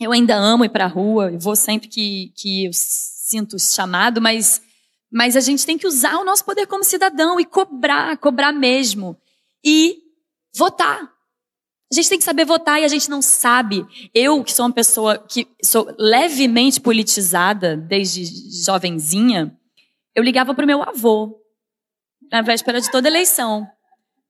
Eu 0.00 0.10
ainda 0.12 0.34
amo 0.34 0.64
ir 0.64 0.70
para 0.70 0.86
a 0.86 0.88
rua, 0.88 1.30
eu 1.30 1.38
vou 1.38 1.54
sempre 1.54 1.86
que, 1.86 2.32
que 2.34 2.64
eu 2.64 2.70
sinto 2.72 3.58
chamado, 3.58 4.20
mas, 4.20 4.60
mas 5.12 5.36
a 5.36 5.40
gente 5.40 5.64
tem 5.64 5.78
que 5.78 5.86
usar 5.86 6.16
o 6.16 6.24
nosso 6.24 6.44
poder 6.44 6.66
como 6.66 6.82
cidadão 6.82 7.38
e 7.38 7.44
cobrar, 7.44 8.16
cobrar 8.16 8.52
mesmo. 8.52 9.16
E 9.64 9.98
votar. 10.56 11.12
A 11.90 11.94
gente 11.94 12.08
tem 12.08 12.18
que 12.18 12.24
saber 12.24 12.44
votar 12.44 12.80
e 12.80 12.84
a 12.84 12.88
gente 12.88 13.10
não 13.10 13.20
sabe. 13.20 13.84
Eu, 14.14 14.44
que 14.44 14.52
sou 14.52 14.64
uma 14.66 14.72
pessoa 14.72 15.18
que 15.18 15.48
sou 15.62 15.92
levemente 15.98 16.80
politizada 16.80 17.76
desde 17.76 18.24
jovenzinha, 18.64 19.56
eu 20.14 20.22
ligava 20.22 20.54
para 20.54 20.64
o 20.64 20.66
meu 20.66 20.82
avô 20.82 21.36
na 22.30 22.42
véspera 22.42 22.80
de 22.80 22.90
toda 22.90 23.08
eleição. 23.08 23.66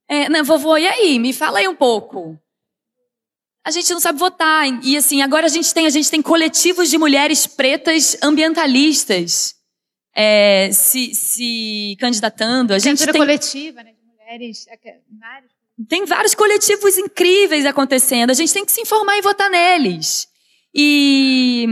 É, 0.09 0.43
vovô, 0.43 0.75
e 0.77 0.87
aí? 0.87 1.19
Me 1.19 1.33
fala 1.33 1.59
aí 1.59 1.67
um 1.67 1.75
pouco. 1.75 2.37
A 3.63 3.69
gente 3.69 3.93
não 3.93 3.99
sabe 3.99 4.17
votar. 4.17 4.65
E 4.83 4.97
assim, 4.97 5.21
agora 5.21 5.45
a 5.45 5.49
gente 5.49 5.71
tem, 5.71 5.85
a 5.85 5.91
gente 5.91 6.09
tem 6.09 6.21
coletivos 6.21 6.89
de 6.89 6.97
mulheres 6.97 7.45
pretas 7.45 8.17
ambientalistas. 8.23 9.55
é, 10.13 10.71
se, 10.71 11.13
se 11.15 11.95
candidatando. 11.99 12.73
A 12.73 12.79
gente 12.79 13.05
tem... 13.05 13.13
coletiva, 13.13 13.83
né, 13.83 13.93
de 13.93 14.03
mulheres, 14.05 14.65
vários. 15.19 15.60
Tem 15.87 16.05
vários 16.05 16.35
coletivos 16.35 16.97
incríveis 16.97 17.65
acontecendo. 17.65 18.31
A 18.31 18.33
gente 18.33 18.53
tem 18.53 18.65
que 18.65 18.71
se 18.71 18.81
informar 18.81 19.17
e 19.17 19.21
votar 19.21 19.49
neles. 19.49 20.27
E 20.73 21.65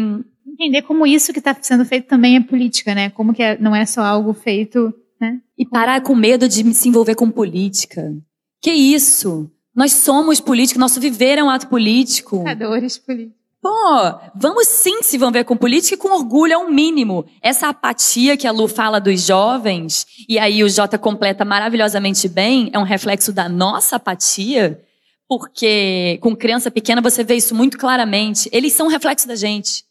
entender 0.45 0.81
como 0.81 1.05
isso 1.05 1.31
que 1.31 1.39
está 1.39 1.55
sendo 1.61 1.85
feito 1.85 2.07
também 2.07 2.35
é 2.35 2.41
política, 2.41 2.93
né? 2.93 3.09
Como 3.11 3.33
que 3.33 3.41
é, 3.41 3.57
não 3.57 3.75
é 3.75 3.85
só 3.85 4.01
algo 4.01 4.33
feito, 4.33 4.93
né? 5.19 5.39
E 5.57 5.65
parar 5.65 6.01
com 6.01 6.15
medo 6.15 6.47
de 6.47 6.73
se 6.73 6.89
envolver 6.89 7.15
com 7.15 7.29
política. 7.29 8.13
Que 8.61 8.71
isso? 8.71 9.49
Nós 9.75 9.93
somos 9.93 10.41
políticos, 10.41 10.79
nosso 10.79 10.99
viver 10.99 11.37
é 11.37 11.43
um 11.43 11.49
ato 11.49 11.67
político. 11.67 12.37
Educadores 12.37 12.97
políticos. 12.97 13.38
Pô, 13.61 14.19
vamos 14.35 14.67
sim 14.67 15.03
se 15.03 15.17
envolver 15.17 15.43
com 15.43 15.57
política 15.57 15.95
e 15.95 15.97
com 15.97 16.13
orgulho 16.13 16.53
é 16.53 16.57
o 16.57 16.61
um 16.61 16.71
mínimo. 16.71 17.25
Essa 17.41 17.67
apatia 17.67 18.37
que 18.37 18.47
a 18.47 18.51
Lu 18.51 18.69
fala 18.69 18.99
dos 19.01 19.25
jovens, 19.25 20.07
e 20.29 20.39
aí 20.39 20.63
o 20.63 20.69
Jota 20.69 20.97
completa 20.97 21.43
maravilhosamente 21.43 22.29
bem, 22.29 22.69
é 22.71 22.79
um 22.79 22.83
reflexo 22.83 23.33
da 23.33 23.49
nossa 23.49 23.97
apatia, 23.97 24.81
porque 25.27 26.17
com 26.21 26.35
criança 26.35 26.71
pequena 26.71 27.01
você 27.01 27.21
vê 27.21 27.35
isso 27.35 27.53
muito 27.53 27.77
claramente. 27.77 28.49
Eles 28.53 28.71
são 28.71 28.87
um 28.87 28.89
reflexo 28.89 29.27
da 29.27 29.35
gente. 29.35 29.83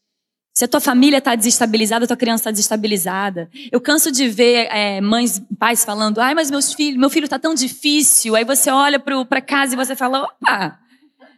Se 0.54 0.64
a 0.64 0.68
tua 0.68 0.80
família 0.80 1.18
está 1.18 1.34
desestabilizada, 1.34 2.06
a 2.06 2.08
tua 2.08 2.16
criança 2.16 2.40
está 2.40 2.50
desestabilizada. 2.50 3.50
Eu 3.70 3.80
canso 3.80 4.10
de 4.10 4.28
ver 4.28 4.66
é, 4.72 5.00
mães, 5.00 5.40
pais 5.58 5.84
falando, 5.84 6.20
ai, 6.20 6.34
mas 6.34 6.50
meus 6.50 6.72
filhos, 6.72 6.98
meu 6.98 7.10
filho 7.10 7.26
está 7.26 7.38
tão 7.38 7.54
difícil. 7.54 8.34
Aí 8.34 8.44
você 8.44 8.70
olha 8.70 8.98
para 8.98 9.40
casa 9.42 9.74
e 9.74 9.76
você 9.76 9.94
fala, 9.94 10.22
opa, 10.22 10.78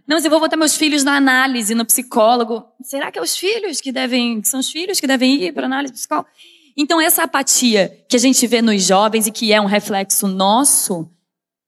não, 0.06 0.16
mas 0.16 0.24
eu 0.24 0.30
vou 0.30 0.40
botar 0.40 0.56
meus 0.56 0.76
filhos 0.76 1.04
na 1.04 1.16
análise, 1.16 1.74
no 1.74 1.84
psicólogo. 1.84 2.64
Será 2.82 3.10
que 3.10 3.18
é 3.18 3.22
os 3.22 3.36
filhos 3.36 3.80
que 3.80 3.92
devem, 3.92 4.42
são 4.42 4.60
os 4.60 4.70
filhos 4.70 4.98
que 5.00 5.06
devem 5.06 5.42
ir 5.42 5.52
para 5.52 5.66
análise 5.66 5.92
psicóloga? 5.94 6.28
Então 6.76 7.00
essa 7.00 7.22
apatia 7.22 8.04
que 8.08 8.16
a 8.16 8.18
gente 8.18 8.46
vê 8.46 8.62
nos 8.62 8.82
jovens 8.82 9.26
e 9.26 9.32
que 9.32 9.52
é 9.52 9.60
um 9.60 9.66
reflexo 9.66 10.26
nosso, 10.26 11.08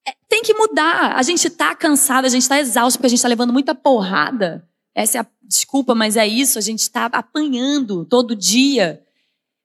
é, 0.06 0.12
tem 0.28 0.42
que 0.42 0.54
mudar. 0.54 1.16
A 1.16 1.22
gente 1.22 1.46
está 1.46 1.74
cansado, 1.74 2.24
a 2.24 2.28
gente 2.28 2.42
está 2.42 2.58
exausto 2.58 2.98
porque 2.98 3.06
a 3.06 3.10
gente 3.10 3.18
está 3.18 3.28
levando 3.28 3.52
muita 3.52 3.74
porrada. 3.74 4.66
Essa 4.94 5.18
é 5.18 5.20
a 5.20 5.26
desculpa, 5.42 5.94
mas 5.94 6.16
é 6.16 6.26
isso. 6.26 6.58
A 6.58 6.62
gente 6.62 6.80
está 6.80 7.06
apanhando 7.06 8.04
todo 8.04 8.34
dia. 8.36 9.02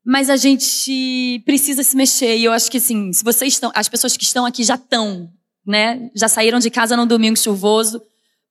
Mas 0.05 0.30
a 0.30 0.38
gente 0.38 1.41
precisa 1.45 1.84
se 1.84 1.95
mexer. 1.95 2.38
E 2.38 2.45
eu 2.45 2.53
acho 2.53 2.72
que, 2.72 2.78
assim, 2.78 3.11
se 3.11 3.24
vocês 3.24 3.53
estão. 3.53 3.72
As 3.76 3.89
pessoas 3.89 4.15
que 4.15 4.24
estão 4.24 4.45
aqui 4.45 4.63
já 4.63 4.76
estão, 4.76 5.30
né? 5.65 6.09
Já 6.15 6.30
saíram 6.30 6.59
de 6.59 6.70
casa 6.70 6.95
no 6.95 7.05
domingo 7.05 7.38
chuvoso 7.38 8.01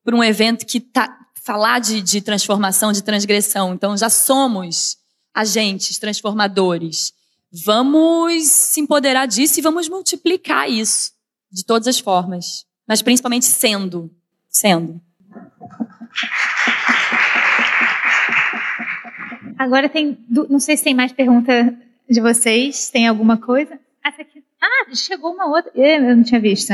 para 0.06 0.16
um 0.16 0.24
evento 0.24 0.64
que 0.64 0.78
tá. 0.78 1.18
Falar 1.42 1.78
de, 1.78 2.00
de 2.00 2.20
transformação, 2.20 2.90
de 2.90 3.04
transgressão. 3.04 3.74
Então, 3.74 3.96
já 3.96 4.10
somos 4.10 4.96
agentes 5.32 5.96
transformadores. 5.96 7.12
Vamos 7.64 8.50
se 8.50 8.80
empoderar 8.80 9.26
disso 9.26 9.60
e 9.60 9.62
vamos 9.62 9.88
multiplicar 9.88 10.68
isso 10.68 11.12
de 11.52 11.64
todas 11.64 11.86
as 11.86 12.00
formas. 12.00 12.66
Mas 12.88 13.00
principalmente 13.00 13.44
sendo. 13.44 14.10
Sendo. 14.48 15.00
Agora 19.56 19.88
tem. 19.88 20.18
Não 20.28 20.58
sei 20.58 20.76
se 20.76 20.82
tem 20.82 20.94
mais 20.94 21.12
pergunta 21.12 21.76
de 22.10 22.20
vocês. 22.20 22.90
Tem 22.90 23.06
alguma 23.06 23.36
coisa? 23.36 23.78
Ah, 24.02 24.12
ah 24.62 24.94
chegou 24.96 25.32
uma 25.32 25.46
outra. 25.46 25.70
Eu 25.76 26.16
não 26.16 26.24
tinha 26.24 26.40
visto. 26.40 26.72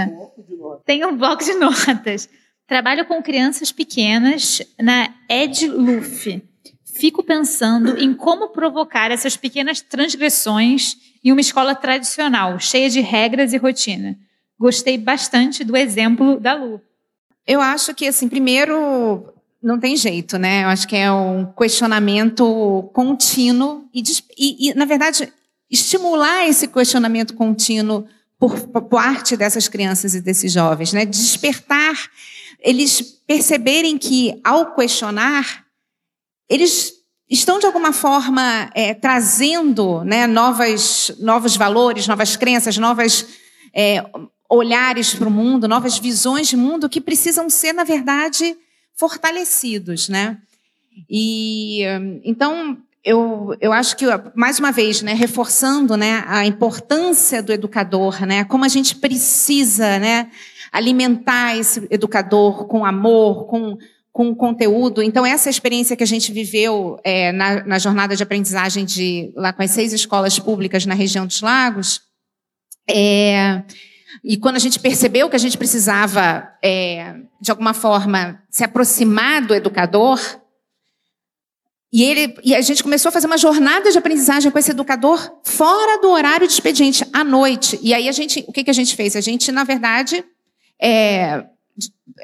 Tem 0.87 1.05
um 1.05 1.15
bloco 1.15 1.45
de 1.45 1.53
notas. 1.55 2.27
Trabalho 2.67 3.05
com 3.07 3.23
crianças 3.23 3.71
pequenas 3.71 4.63
na 4.81 5.13
EdLuf. 5.29 6.43
Fico 6.85 7.23
pensando 7.23 7.99
em 7.99 8.15
como 8.15 8.49
provocar 8.49 9.11
essas 9.11 9.37
pequenas 9.37 9.81
transgressões 9.81 10.97
em 11.25 11.33
uma 11.33 11.41
escola 11.41 11.75
tradicional, 11.75 12.59
cheia 12.59 12.89
de 12.89 13.01
regras 13.01 13.53
e 13.53 13.57
rotina. 13.57 14.17
Gostei 14.59 14.97
bastante 14.99 15.65
do 15.65 15.77
exemplo 15.77 16.39
da 16.39 16.55
Lu. 16.55 16.81
Eu 17.47 17.61
acho 17.61 17.95
que, 17.95 18.07
assim, 18.07 18.29
primeiro, 18.29 19.33
não 19.63 19.79
tem 19.79 19.97
jeito, 19.97 20.39
né? 20.39 20.65
Eu 20.65 20.69
acho 20.69 20.87
que 20.87 20.97
é 20.97 21.11
um 21.11 21.47
questionamento 21.47 22.91
contínuo 22.93 23.89
e, 23.93 24.03
e, 24.39 24.69
e 24.69 24.75
na 24.75 24.85
verdade, 24.85 25.33
estimular 25.71 26.47
esse 26.47 26.69
questionamento 26.69 27.35
contínuo 27.35 28.07
por, 28.39 28.69
por 28.69 28.83
parte 28.83 29.37
dessas 29.37 29.69
crianças 29.69 30.15
e 30.15 30.21
desses 30.21 30.53
jovens, 30.53 30.93
né? 30.93 31.07
Despertar, 31.07 31.95
eles 32.63 33.01
perceberem 33.27 33.99
que, 33.99 34.41
ao 34.45 34.75
questionar, 34.75 35.65
eles 36.49 36.93
estão 37.29 37.59
de 37.59 37.67
alguma 37.67 37.93
forma 37.93 38.71
é, 38.75 38.95
trazendo 38.95 40.05
né, 40.05 40.27
novas, 40.27 41.15
novos 41.19 41.57
valores, 41.57 42.07
novas 42.07 42.37
crenças, 42.37 42.77
novas 42.77 43.27
é, 43.75 44.05
olhares 44.49 45.15
para 45.15 45.29
o 45.29 45.31
mundo, 45.31 45.67
novas 45.67 45.99
visões 45.99 46.49
de 46.49 46.57
mundo 46.57 46.89
que 46.89 47.01
precisam 47.01 47.49
ser, 47.49 47.73
na 47.73 47.85
verdade, 47.85 48.57
fortalecidos, 48.95 50.11
né? 50.11 50.39
E 51.09 51.81
então 52.23 52.77
eu, 53.05 53.57
eu 53.61 53.73
acho 53.73 53.97
que 53.97 54.05
mais 54.35 54.59
uma 54.59 54.71
vez, 54.71 55.03
né, 55.03 55.13
reforçando, 55.13 55.97
né, 55.97 56.23
a 56.27 56.47
importância 56.47 57.43
do 57.43 57.53
educador, 57.53 58.25
né, 58.25 58.45
como 58.45 58.65
a 58.65 58.69
gente 58.69 58.97
precisa, 58.97 59.99
né, 59.99 60.31
alimentar 60.73 61.57
esse 61.57 61.87
educador 61.91 62.67
com 62.67 62.85
amor, 62.85 63.47
com 63.47 63.77
com 64.13 64.35
conteúdo. 64.35 65.03
Então, 65.03 65.25
essa 65.25 65.49
experiência 65.49 65.97
que 65.97 66.03
a 66.03 66.07
gente 66.07 66.33
viveu 66.33 66.99
é, 67.03 67.33
na, 67.33 67.65
na, 67.65 67.79
jornada 67.79 68.15
de 68.15 68.23
aprendizagem 68.23 68.85
de 68.85 69.33
lá 69.35 69.55
com 69.55 69.63
as 69.63 69.71
seis 69.71 69.93
escolas 69.95 70.39
públicas 70.39 70.85
na 70.85 70.95
região 70.95 71.27
dos 71.27 71.41
lagos, 71.41 72.03
é, 72.89 73.63
e 74.23 74.37
quando 74.37 74.57
a 74.57 74.59
gente 74.59 74.79
percebeu 74.79 75.31
que 75.31 75.37
a 75.37 75.39
gente 75.39 75.57
precisava, 75.57 76.47
é, 76.63 77.15
de 77.41 77.51
alguma 77.51 77.73
forma, 77.73 78.43
se 78.51 78.63
aproximar 78.63 79.47
do 79.47 79.55
educador, 79.55 80.21
e, 81.91 82.03
ele, 82.05 82.35
e 82.43 82.55
a 82.55 82.61
gente 82.61 82.83
começou 82.83 83.09
a 83.09 83.13
fazer 83.13 83.27
uma 83.27 83.39
jornada 83.39 83.91
de 83.91 83.99
aprendizagem 83.99 84.51
com 84.51 84.59
esse 84.59 84.71
educador 84.71 85.41
fora 85.43 86.01
do 86.01 86.09
horário 86.09 86.47
de 86.47 86.53
expediente, 86.53 87.05
à 87.13 87.23
noite. 87.23 87.79
E 87.83 87.93
aí 87.93 88.09
a 88.09 88.13
gente, 88.13 88.45
o 88.49 88.53
que, 88.53 88.65
que 88.65 88.71
a 88.71 88.75
gente 88.75 88.95
fez? 88.97 89.15
A 89.15 89.21
gente, 89.21 89.53
na 89.53 89.65
verdade, 89.65 90.25
é, 90.83 91.47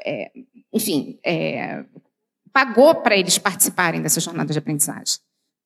é, 0.05 0.31
enfim, 0.73 1.17
é, 1.23 1.85
pagou 2.51 2.95
para 2.95 3.15
eles 3.15 3.37
participarem 3.37 4.01
dessa 4.01 4.19
jornada 4.19 4.51
de 4.51 4.59
aprendizagem. 4.59 5.19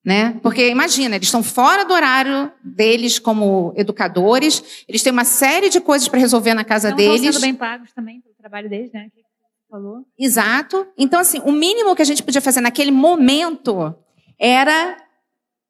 Né? 0.04 0.38
Porque 0.42 0.68
imagina, 0.68 1.16
eles 1.16 1.28
estão 1.28 1.42
fora 1.42 1.84
do 1.84 1.94
horário 1.94 2.52
deles 2.62 3.18
como 3.18 3.72
educadores, 3.74 4.84
eles 4.86 5.02
têm 5.02 5.10
uma 5.10 5.24
série 5.24 5.70
de 5.70 5.80
coisas 5.80 6.08
para 6.08 6.20
resolver 6.20 6.52
na 6.52 6.62
casa 6.62 6.90
Não 6.90 6.96
deles. 6.96 7.22
Estão 7.22 7.32
sendo 7.32 7.42
bem 7.42 7.54
pagos 7.54 7.90
também 7.92 8.20
pelo 8.20 8.34
trabalho 8.34 8.68
deles, 8.68 8.92
né? 8.92 9.08
Que 9.14 9.24
falou. 9.70 10.04
Exato. 10.18 10.86
Então, 10.96 11.18
assim, 11.18 11.40
o 11.40 11.50
mínimo 11.50 11.96
que 11.96 12.02
a 12.02 12.04
gente 12.04 12.22
podia 12.22 12.42
fazer 12.42 12.60
naquele 12.60 12.90
momento 12.90 13.94
era 14.38 14.96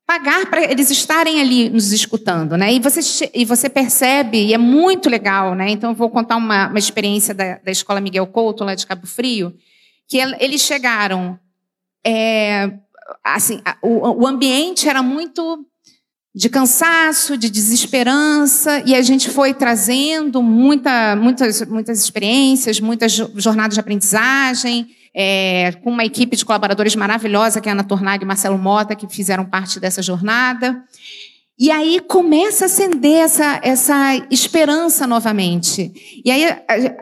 pagar 0.06 0.46
para 0.50 0.62
eles 0.62 0.90
estarem 0.90 1.40
ali 1.40 1.70
nos 1.70 1.92
escutando, 1.92 2.56
né? 2.56 2.74
E 2.74 2.78
você, 2.78 3.30
e 3.34 3.44
você 3.44 3.68
percebe, 3.68 4.38
e 4.38 4.54
é 4.54 4.58
muito 4.58 5.08
legal, 5.08 5.54
né? 5.54 5.70
Então, 5.70 5.90
eu 5.90 5.96
vou 5.96 6.10
contar 6.10 6.36
uma, 6.36 6.68
uma 6.68 6.78
experiência 6.78 7.32
da, 7.32 7.58
da 7.58 7.70
Escola 7.70 8.00
Miguel 8.00 8.26
Couto, 8.26 8.64
lá 8.64 8.74
de 8.74 8.86
Cabo 8.86 9.06
Frio, 9.06 9.54
que 10.06 10.18
eles 10.18 10.60
chegaram 10.60 11.38
é, 12.06 12.70
assim, 13.22 13.62
o, 13.82 14.22
o 14.22 14.26
ambiente 14.26 14.88
era 14.88 15.02
muito 15.02 15.64
de 16.34 16.48
cansaço, 16.48 17.38
de 17.38 17.48
desesperança, 17.48 18.82
e 18.84 18.94
a 18.94 19.00
gente 19.02 19.30
foi 19.30 19.54
trazendo 19.54 20.42
muita, 20.42 21.14
muitas, 21.14 21.62
muitas 21.62 22.00
experiências, 22.00 22.80
muitas 22.80 23.12
jornadas 23.12 23.74
de 23.74 23.80
aprendizagem, 23.80 24.88
é, 25.14 25.72
com 25.82 25.90
uma 25.90 26.04
equipe 26.04 26.36
de 26.36 26.44
colaboradores 26.44 26.96
maravilhosa, 26.96 27.60
que 27.60 27.68
é 27.68 27.72
a 27.72 27.74
Ana 27.74 27.84
Tornag 27.84 28.22
e 28.22 28.26
Marcelo 28.26 28.58
Mota, 28.58 28.96
que 28.96 29.06
fizeram 29.06 29.44
parte 29.44 29.78
dessa 29.78 30.02
jornada. 30.02 30.82
E 31.56 31.70
aí 31.70 32.00
começa 32.00 32.64
a 32.64 32.66
acender 32.66 33.22
essa, 33.22 33.60
essa 33.62 34.16
esperança 34.28 35.06
novamente. 35.06 36.20
E 36.24 36.28
aí 36.28 36.46
a, 36.46 36.58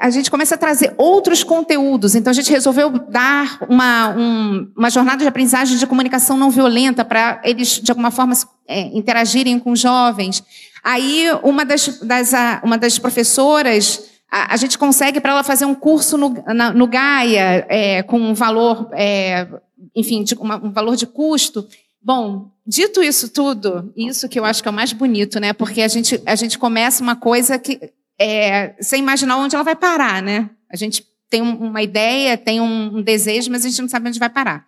a, 0.07 0.11
gente 0.11 0.31
começa 0.31 0.57
a 0.57 0.59
trazer 0.59 0.95
outros 0.99 1.43
conteúdos. 1.43 2.15
Então 2.15 2.31
a 2.31 2.35
gente 2.35 2.51
resolveu 2.51 2.91
dar 2.91 3.59
uma, 3.67 4.11
um, 4.11 4.71
uma 4.77 4.91
jornada 4.91 5.23
de 5.23 5.29
aprendizagem 5.29 5.79
de 5.79 5.87
comunicação 5.87 6.37
não 6.37 6.51
violenta 6.51 7.03
para 7.03 7.41
eles, 7.45 7.81
de 7.81 7.91
alguma 7.91 8.11
forma, 8.11 8.35
é, 8.69 8.83
interagirem 8.95 9.59
com 9.59 9.75
jovens. 9.75 10.45
Aí 10.85 11.29
uma 11.43 11.65
das, 11.65 12.01
das 12.01 12.33
uma 12.63 12.77
das 12.77 12.99
professoras, 12.99 14.12
a, 14.33 14.55
a 14.55 14.57
gente 14.57 14.79
consegue 14.79 15.21
para 15.21 15.33
ela 15.33 15.45
fazer 15.45 15.67
um 15.67 15.75
curso 15.75 16.17
no, 16.17 16.43
na, 16.55 16.73
no 16.73 16.87
Gaia, 16.87 17.67
é, 17.69 18.03
com 18.03 18.19
um 18.19 18.33
valor, 18.33 18.89
é, 18.95 19.47
enfim, 19.95 20.25
de, 20.25 20.35
uma, 20.35 20.57
um 20.57 20.73
valor 20.73 20.97
de 20.97 21.07
custo. 21.07 21.69
Bom, 22.01 22.51
dito 22.67 23.03
isso 23.03 23.29
tudo, 23.29 23.93
isso 23.95 24.31
que 24.31 24.41
eu 24.41 24.45
acho 24.47 24.63
que 24.63 24.69
é 24.69 24.71
o 24.71 24.75
mais 24.75 24.95
bonito, 24.95 25.39
né? 25.39 25.53
Porque 25.53 25.83
a 25.83 25.89
gente, 25.89 26.19
a 26.25 26.35
gente 26.35 26.59
começa 26.59 27.03
uma 27.03 27.15
coisa 27.15 27.59
que 27.59 27.93
é, 28.19 28.75
sem 28.81 29.01
imaginar 29.01 29.37
onde 29.37 29.55
ela 29.55 29.65
vai 29.65 29.77
parar, 29.77 30.23
né? 30.23 30.49
A 30.71 30.77
gente 30.77 31.07
tem 31.29 31.43
uma 31.43 31.83
ideia, 31.83 32.39
tem 32.39 32.59
um, 32.59 33.03
desejo, 33.03 33.51
mas 33.51 33.67
a 33.67 33.69
gente 33.69 33.83
não 33.83 33.89
sabe 33.89 34.09
onde 34.09 34.19
vai 34.19 34.31
parar. 34.31 34.67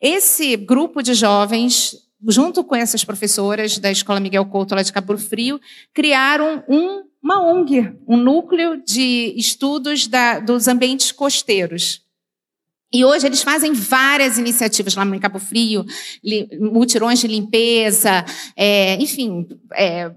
Esse 0.00 0.54
grupo 0.54 1.02
de 1.02 1.14
jovens 1.14 1.96
junto 2.26 2.64
com 2.64 2.74
essas 2.74 3.04
professoras 3.04 3.78
da 3.78 3.90
Escola 3.90 4.20
Miguel 4.20 4.44
Couto 4.46 4.74
lá 4.74 4.82
de 4.82 4.92
Cabo 4.92 5.16
Frio, 5.16 5.60
criaram 5.94 6.64
um, 6.68 7.04
uma 7.22 7.42
ONG, 7.42 7.92
um 8.06 8.16
núcleo 8.16 8.82
de 8.84 9.34
estudos 9.36 10.06
da, 10.06 10.38
dos 10.38 10.68
ambientes 10.68 11.12
costeiros. 11.12 12.02
E 12.92 13.04
hoje 13.04 13.26
eles 13.26 13.42
fazem 13.42 13.72
várias 13.72 14.38
iniciativas 14.38 14.94
lá 14.94 15.04
em 15.04 15.18
Cabo 15.18 15.38
Frio, 15.38 15.84
li, 16.24 16.48
mutirões 16.58 17.18
de 17.18 17.26
limpeza, 17.26 18.24
é, 18.56 18.94
enfim, 18.94 19.46
é, 19.74 20.10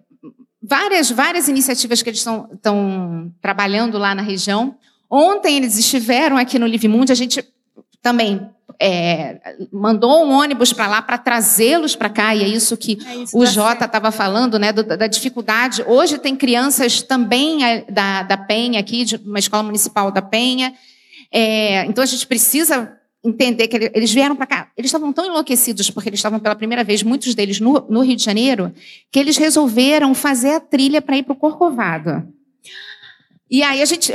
várias, 0.61 1.11
várias 1.11 1.47
iniciativas 1.49 2.01
que 2.01 2.09
eles 2.09 2.19
estão 2.19 3.33
trabalhando 3.41 3.97
lá 3.97 4.15
na 4.15 4.21
região. 4.21 4.77
Ontem 5.09 5.57
eles 5.57 5.77
estiveram 5.77 6.37
aqui 6.37 6.57
no 6.57 6.67
Live 6.67 6.87
Mundi, 6.87 7.11
a 7.11 7.15
gente 7.15 7.43
também 8.01 8.49
é, 8.79 9.39
mandou 9.71 10.25
um 10.25 10.31
ônibus 10.31 10.71
para 10.73 10.87
lá 10.87 11.01
para 11.01 11.17
trazê-los 11.17 11.95
para 11.95 12.09
cá, 12.09 12.35
e 12.35 12.43
é 12.43 12.47
isso 12.47 12.77
que 12.77 12.97
é 13.05 13.15
isso 13.17 13.37
o 13.37 13.45
Jota 13.45 13.85
estava 13.85 14.11
falando, 14.11 14.57
né, 14.59 14.71
do, 14.71 14.83
da 14.83 15.07
dificuldade. 15.07 15.83
Hoje 15.87 16.17
tem 16.17 16.35
crianças 16.35 17.01
também 17.01 17.63
é, 17.63 17.85
da, 17.89 18.23
da 18.23 18.37
Penha 18.37 18.79
aqui, 18.79 19.05
de 19.05 19.15
uma 19.17 19.39
escola 19.39 19.63
municipal 19.63 20.11
da 20.11 20.21
Penha, 20.21 20.73
é, 21.31 21.85
então 21.85 22.03
a 22.03 22.07
gente 22.07 22.27
precisa 22.27 22.97
entender 23.23 23.67
que 23.67 23.91
eles 23.93 24.11
vieram 24.11 24.35
para 24.35 24.47
cá, 24.47 24.71
eles 24.75 24.89
estavam 24.89 25.13
tão 25.13 25.25
enlouquecidos 25.25 25.89
porque 25.89 26.09
eles 26.09 26.19
estavam 26.19 26.39
pela 26.39 26.55
primeira 26.55 26.83
vez, 26.83 27.03
muitos 27.03 27.35
deles 27.35 27.59
no, 27.59 27.85
no 27.89 28.01
Rio 28.01 28.15
de 28.15 28.23
Janeiro, 28.23 28.73
que 29.11 29.19
eles 29.19 29.37
resolveram 29.37 30.13
fazer 30.15 30.55
a 30.55 30.59
trilha 30.59 31.01
para 31.01 31.17
ir 31.17 31.23
para 31.23 31.33
o 31.33 31.35
Corcovado. 31.35 32.27
E 33.53 33.61
aí 33.63 33.81
a 33.81 33.85
gente 33.85 34.13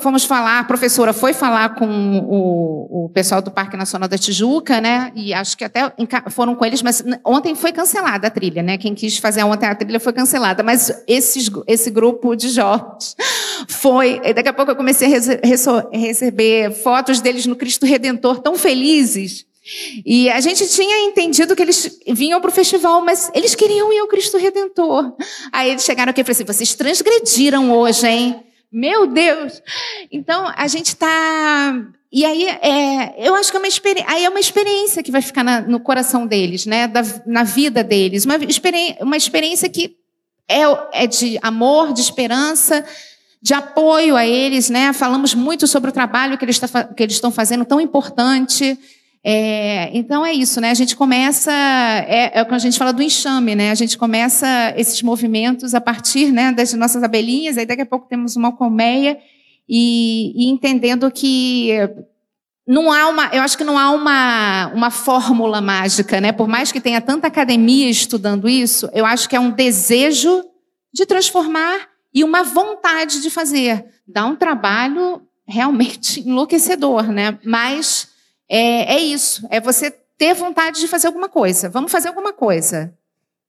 fomos 0.00 0.24
falar, 0.24 0.58
a 0.58 0.64
professora 0.64 1.12
foi 1.12 1.32
falar 1.32 1.76
com 1.76 1.86
o, 2.18 3.04
o, 3.04 3.08
pessoal 3.10 3.40
do 3.40 3.48
Parque 3.48 3.76
Nacional 3.76 4.08
da 4.08 4.18
Tijuca, 4.18 4.80
né? 4.80 5.12
E 5.14 5.32
acho 5.32 5.56
que 5.56 5.62
até 5.62 5.92
foram 6.30 6.56
com 6.56 6.64
eles, 6.64 6.82
mas 6.82 7.00
ontem 7.24 7.54
foi 7.54 7.70
cancelada 7.70 8.26
a 8.26 8.30
trilha, 8.30 8.64
né? 8.64 8.76
Quem 8.76 8.92
quis 8.92 9.18
fazer 9.18 9.44
ontem 9.44 9.66
a 9.66 9.74
trilha 9.76 10.00
foi 10.00 10.12
cancelada, 10.12 10.64
mas 10.64 11.04
esses, 11.06 11.48
esse 11.68 11.92
grupo 11.92 12.34
de 12.34 12.48
jovens 12.48 13.14
foi. 13.70 14.20
Daqui 14.34 14.48
a 14.48 14.52
pouco 14.52 14.72
eu 14.72 14.76
comecei 14.76 15.14
a 15.14 15.96
receber 15.96 16.72
fotos 16.72 17.20
deles 17.20 17.46
no 17.46 17.54
Cristo 17.54 17.86
Redentor 17.86 18.40
tão 18.40 18.58
felizes. 18.58 19.46
E 20.04 20.28
a 20.28 20.40
gente 20.40 20.68
tinha 20.68 21.06
entendido 21.06 21.54
que 21.54 21.62
eles 21.62 22.00
vinham 22.08 22.40
para 22.40 22.50
o 22.50 22.52
festival, 22.52 23.00
mas 23.00 23.30
eles 23.32 23.54
queriam 23.54 23.92
ir 23.92 24.00
ao 24.00 24.08
Cristo 24.08 24.36
Redentor. 24.38 25.14
Aí 25.52 25.70
eles 25.70 25.84
chegaram 25.84 26.10
aqui 26.10 26.20
e 26.20 26.24
falaram 26.24 26.40
assim: 26.40 26.52
vocês 26.52 26.74
transgrediram 26.74 27.70
hoje, 27.70 28.08
hein? 28.08 28.42
Meu 28.76 29.06
Deus! 29.06 29.62
Então, 30.12 30.52
a 30.54 30.68
gente 30.68 30.88
está. 30.88 31.82
E 32.12 32.26
aí, 32.26 32.46
é, 32.46 33.14
eu 33.26 33.34
acho 33.34 33.50
que 33.50 33.56
é 33.56 33.60
uma, 33.60 33.66
experiência, 33.66 34.12
aí 34.12 34.22
é 34.22 34.28
uma 34.28 34.38
experiência 34.38 35.02
que 35.02 35.10
vai 35.10 35.22
ficar 35.22 35.42
na, 35.42 35.62
no 35.62 35.80
coração 35.80 36.26
deles, 36.26 36.66
né? 36.66 36.86
Da, 36.86 37.00
na 37.24 37.42
vida 37.42 37.82
deles. 37.82 38.26
Uma, 38.26 38.36
experiência, 38.36 38.98
uma 39.00 39.16
experiência 39.16 39.66
que 39.70 39.96
é, 40.46 40.60
é 40.92 41.06
de 41.06 41.38
amor, 41.40 41.94
de 41.94 42.02
esperança, 42.02 42.84
de 43.40 43.54
apoio 43.54 44.14
a 44.14 44.26
eles, 44.26 44.68
né? 44.68 44.92
Falamos 44.92 45.32
muito 45.32 45.66
sobre 45.66 45.88
o 45.88 45.92
trabalho 45.92 46.36
que 46.36 46.44
eles, 46.44 46.58
tá, 46.58 46.84
que 46.84 47.02
eles 47.02 47.14
estão 47.14 47.30
fazendo, 47.30 47.64
tão 47.64 47.80
importante. 47.80 48.78
É, 49.28 49.90
então 49.92 50.24
é 50.24 50.32
isso, 50.32 50.60
né? 50.60 50.70
A 50.70 50.74
gente 50.74 50.94
começa, 50.94 51.50
é, 51.50 52.38
é 52.38 52.44
quando 52.44 52.54
a 52.54 52.58
gente 52.60 52.78
fala 52.78 52.92
do 52.92 53.02
enxame, 53.02 53.56
né? 53.56 53.72
A 53.72 53.74
gente 53.74 53.98
começa 53.98 54.46
esses 54.76 55.02
movimentos 55.02 55.74
a 55.74 55.80
partir 55.80 56.30
né, 56.30 56.52
das 56.52 56.72
nossas 56.74 57.02
abelhinhas, 57.02 57.58
aí 57.58 57.66
daqui 57.66 57.82
a 57.82 57.86
pouco 57.86 58.06
temos 58.08 58.36
uma 58.36 58.52
colmeia, 58.52 59.18
e, 59.68 60.32
e 60.36 60.48
entendendo 60.48 61.10
que 61.10 61.70
não 62.68 62.92
há 62.92 63.08
uma, 63.08 63.26
eu 63.32 63.42
acho 63.42 63.58
que 63.58 63.64
não 63.64 63.76
há 63.76 63.90
uma, 63.90 64.68
uma 64.68 64.90
fórmula 64.92 65.60
mágica, 65.60 66.20
né? 66.20 66.30
Por 66.30 66.46
mais 66.46 66.70
que 66.70 66.80
tenha 66.80 67.00
tanta 67.00 67.26
academia 67.26 67.90
estudando 67.90 68.48
isso, 68.48 68.88
eu 68.92 69.04
acho 69.04 69.28
que 69.28 69.34
é 69.34 69.40
um 69.40 69.50
desejo 69.50 70.44
de 70.94 71.04
transformar 71.04 71.88
e 72.14 72.22
uma 72.22 72.44
vontade 72.44 73.20
de 73.20 73.28
fazer. 73.28 73.86
Dá 74.06 74.24
um 74.24 74.36
trabalho 74.36 75.20
realmente 75.44 76.20
enlouquecedor, 76.28 77.10
né? 77.10 77.40
Mas 77.44 78.14
é, 78.48 78.94
é 78.94 78.98
isso, 79.00 79.46
é 79.50 79.60
você 79.60 79.90
ter 80.18 80.34
vontade 80.34 80.80
de 80.80 80.88
fazer 80.88 81.06
alguma 81.06 81.28
coisa. 81.28 81.68
Vamos 81.68 81.92
fazer 81.92 82.08
alguma 82.08 82.32
coisa. 82.32 82.92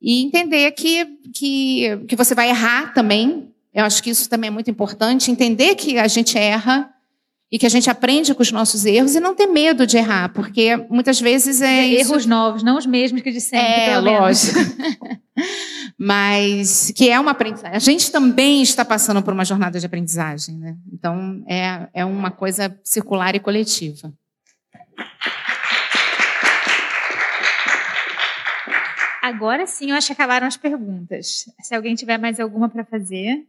E 0.01 0.23
entender 0.23 0.71
que, 0.71 1.05
que, 1.33 1.97
que 2.07 2.15
você 2.15 2.35
vai 2.35 2.49
errar 2.49 2.93
também. 2.93 3.51
Eu 3.73 3.85
acho 3.85 4.01
que 4.01 4.09
isso 4.09 4.29
também 4.29 4.49
é 4.49 4.51
muito 4.51 4.69
importante. 4.69 5.31
Entender 5.31 5.75
que 5.75 5.97
a 5.97 6.07
gente 6.07 6.37
erra 6.37 6.93
e 7.51 7.57
que 7.57 7.65
a 7.65 7.69
gente 7.69 7.89
aprende 7.89 8.33
com 8.35 8.43
os 8.43 8.51
nossos 8.51 8.85
erros 8.85 9.15
e 9.15 9.19
não 9.19 9.33
ter 9.33 9.47
medo 9.47 9.87
de 9.87 9.97
errar, 9.97 10.29
porque 10.33 10.75
muitas 10.89 11.19
vezes 11.19 11.61
é. 11.61 11.87
Erros 11.93 12.21
isso... 12.21 12.29
novos, 12.29 12.61
não 12.61 12.77
os 12.77 12.85
mesmos 12.85 13.21
que 13.21 13.31
de 13.31 13.39
sempre. 13.39 13.65
É, 13.65 13.99
lógico. 13.99 14.59
Mas 15.97 16.91
que 16.91 17.09
é 17.09 17.19
uma 17.19 17.31
aprendizagem. 17.31 17.75
A 17.75 17.79
gente 17.79 18.11
também 18.11 18.61
está 18.61 18.83
passando 18.83 19.21
por 19.23 19.33
uma 19.33 19.45
jornada 19.45 19.79
de 19.79 19.85
aprendizagem, 19.85 20.57
né? 20.57 20.75
Então 20.91 21.43
é, 21.47 21.87
é 21.93 22.05
uma 22.05 22.29
coisa 22.29 22.77
circular 22.83 23.33
e 23.35 23.39
coletiva. 23.39 24.11
Agora 29.21 29.67
sim, 29.67 29.91
eu 29.91 29.97
acho 29.97 30.07
que 30.07 30.13
acabaram 30.13 30.47
as 30.47 30.55
perguntas. 30.55 31.45
Se 31.61 31.75
alguém 31.75 31.95
tiver 31.95 32.17
mais 32.17 32.39
alguma 32.39 32.69
para 32.69 32.85
fazer. 32.85 33.45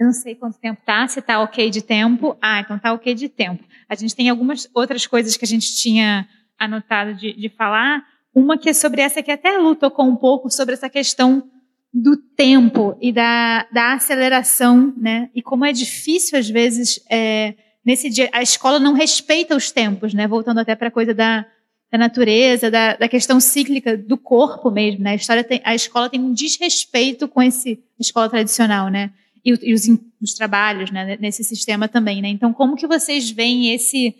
Eu 0.00 0.06
não 0.06 0.12
sei 0.12 0.34
quanto 0.34 0.58
tempo 0.58 0.80
tá, 0.86 1.06
se 1.06 1.20
tá 1.20 1.40
ok 1.40 1.68
de 1.68 1.82
tempo. 1.82 2.36
Ah, 2.40 2.60
então 2.60 2.78
tá 2.78 2.94
ok 2.94 3.14
de 3.14 3.28
tempo. 3.28 3.62
A 3.88 3.94
gente 3.94 4.16
tem 4.16 4.30
algumas 4.30 4.68
outras 4.74 5.06
coisas 5.06 5.36
que 5.36 5.44
a 5.44 5.48
gente 5.48 5.76
tinha 5.76 6.26
anotado 6.58 7.14
de, 7.14 7.34
de 7.34 7.48
falar. 7.50 8.02
Uma 8.34 8.56
que 8.56 8.70
é 8.70 8.72
sobre 8.72 9.02
essa 9.02 9.22
que 9.22 9.30
até 9.30 9.58
Lu 9.58 9.76
tocou 9.76 10.06
um 10.06 10.16
pouco, 10.16 10.50
sobre 10.50 10.74
essa 10.74 10.88
questão 10.88 11.50
do 11.92 12.16
tempo 12.16 12.96
e 13.00 13.12
da, 13.12 13.66
da 13.70 13.92
aceleração, 13.92 14.94
né? 14.96 15.28
E 15.34 15.42
como 15.42 15.66
é 15.66 15.72
difícil, 15.72 16.38
às 16.38 16.48
vezes, 16.48 17.04
é, 17.10 17.54
nesse 17.84 18.08
dia, 18.08 18.28
a 18.32 18.42
escola 18.42 18.78
não 18.78 18.92
respeita 18.92 19.56
os 19.56 19.70
tempos, 19.70 20.14
né? 20.14 20.26
Voltando 20.26 20.58
até 20.58 20.74
para 20.74 20.88
a 20.88 20.90
coisa 20.90 21.12
da, 21.12 21.46
da 21.90 21.98
natureza, 21.98 22.70
da, 22.70 22.96
da, 22.96 23.08
questão 23.08 23.40
cíclica 23.40 23.96
do 23.96 24.16
corpo 24.16 24.70
mesmo, 24.70 25.02
né? 25.02 25.12
A, 25.12 25.14
história 25.14 25.44
tem, 25.44 25.60
a 25.64 25.74
escola 25.74 26.08
tem 26.08 26.20
um 26.20 26.32
desrespeito 26.32 27.28
com 27.28 27.42
esse 27.42 27.82
escola 27.98 28.28
tradicional, 28.28 28.88
né? 28.88 29.12
E, 29.44 29.70
e 29.70 29.74
os, 29.74 29.82
os, 30.20 30.34
trabalhos, 30.34 30.90
né? 30.90 31.16
Nesse 31.20 31.42
sistema 31.42 31.88
também, 31.88 32.22
né? 32.22 32.28
Então, 32.28 32.52
como 32.52 32.76
que 32.76 32.86
vocês 32.86 33.30
veem 33.30 33.74
esse, 33.74 34.14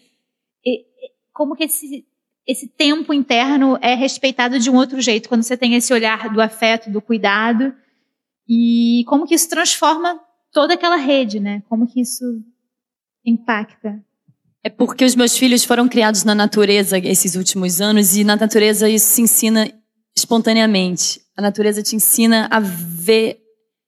como 1.32 1.56
que 1.56 1.64
esse 1.64 2.04
esse 2.46 2.66
tempo 2.66 3.14
interno 3.14 3.78
é 3.80 3.94
respeitado 3.94 4.58
de 4.58 4.68
um 4.68 4.76
outro 4.76 5.00
jeito 5.00 5.28
quando 5.28 5.42
você 5.42 5.56
tem 5.56 5.74
esse 5.74 5.92
olhar 5.92 6.32
do 6.32 6.40
afeto, 6.40 6.90
do 6.90 7.00
cuidado 7.00 7.74
e 8.48 9.04
como 9.06 9.26
que 9.26 9.34
isso 9.34 9.48
transforma 9.48 10.20
toda 10.52 10.74
aquela 10.74 10.96
rede, 10.96 11.38
né? 11.38 11.62
Como 11.68 11.86
que 11.86 12.00
isso 12.00 12.24
impacta? 13.24 14.02
É 14.64 14.70
porque 14.70 15.04
os 15.04 15.16
meus 15.16 15.36
filhos 15.36 15.64
foram 15.64 15.88
criados 15.88 16.22
na 16.22 16.34
natureza 16.34 16.98
esses 16.98 17.34
últimos 17.34 17.80
anos 17.80 18.16
e 18.16 18.22
na 18.22 18.36
natureza 18.36 18.88
isso 18.88 19.06
se 19.06 19.22
ensina 19.22 19.72
espontaneamente. 20.16 21.20
A 21.36 21.42
natureza 21.42 21.82
te 21.82 21.96
ensina 21.96 22.48
a 22.50 22.60
ver 22.60 23.40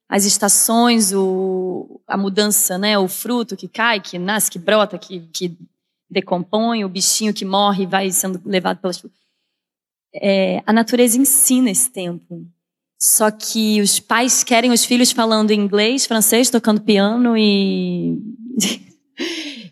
as 0.09 0.25
estações, 0.25 1.13
o, 1.13 2.01
a 2.07 2.17
mudança, 2.17 2.77
né? 2.77 2.99
O 2.99 3.09
fruto 3.09 3.57
que 3.57 3.69
cai, 3.69 4.01
que 4.01 4.19
nasce, 4.19 4.51
que 4.51 4.59
brota, 4.59 4.99
que, 4.99 5.21
que 5.33 5.57
decompõe, 6.11 6.85
o 6.85 6.89
bichinho 6.89 7.35
que 7.35 7.45
morre 7.45 7.87
vai 7.87 8.11
sendo 8.11 8.41
levado 8.45 8.79
pelas. 8.79 9.05
É, 10.15 10.63
a 10.67 10.73
natureza 10.73 11.19
ensina 11.19 11.71
esse 11.71 11.91
tempo. 11.91 12.47
Só 13.01 13.31
que 13.31 13.81
os 13.81 14.01
pais 14.01 14.43
querem 14.43 14.71
os 14.71 14.85
filhos 14.85 15.11
falando 15.11 15.51
inglês, 15.51 16.07
francês, 16.07 16.49
tocando 16.49 16.81
piano 16.81 17.37
e 17.37 18.19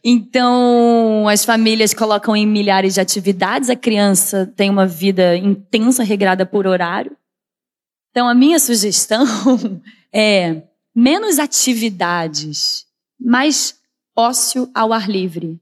Então, 0.05 1.29
as 1.29 1.45
famílias 1.45 1.95
colocam 1.95 2.35
em 2.35 2.47
milhares 2.47 2.95
de 2.95 3.01
atividades, 3.01 3.71
a 3.71 3.77
criança 3.77 4.53
tem 4.57 4.69
uma 4.69 4.87
vida 4.87 5.37
intensa, 5.37 6.03
regrada 6.03 6.45
por 6.45 6.67
horário. 6.67 7.17
Então, 8.11 8.29
a 8.29 8.35
minha 8.35 8.59
sugestão 8.59 9.25
é 10.13 10.63
menos 10.95 11.39
atividades, 11.39 12.87
mais 13.19 13.81
ócio 14.17 14.71
ao 14.75 14.93
ar 14.93 15.09
livre. 15.09 15.61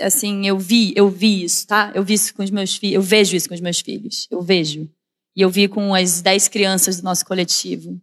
Assim, 0.00 0.46
eu 0.46 0.58
vi, 0.58 0.92
eu 0.96 1.08
vi 1.08 1.44
isso, 1.44 1.66
tá? 1.66 1.92
Eu 1.94 2.02
vi 2.02 2.14
isso 2.14 2.34
com 2.34 2.42
os 2.42 2.50
meus 2.50 2.76
filhos, 2.76 2.94
eu 2.94 3.02
vejo 3.02 3.36
isso 3.36 3.48
com 3.48 3.54
os 3.54 3.60
meus 3.60 3.80
filhos, 3.80 4.26
eu 4.30 4.42
vejo. 4.42 4.90
E 5.34 5.40
eu 5.40 5.48
vi 5.48 5.66
com 5.68 5.94
as 5.94 6.20
dez 6.20 6.48
crianças 6.48 6.98
do 6.98 7.04
nosso 7.04 7.24
coletivo. 7.24 8.00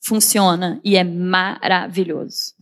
Funciona 0.00 0.80
e 0.84 0.96
é 0.96 1.02
maravilhoso. 1.02 2.57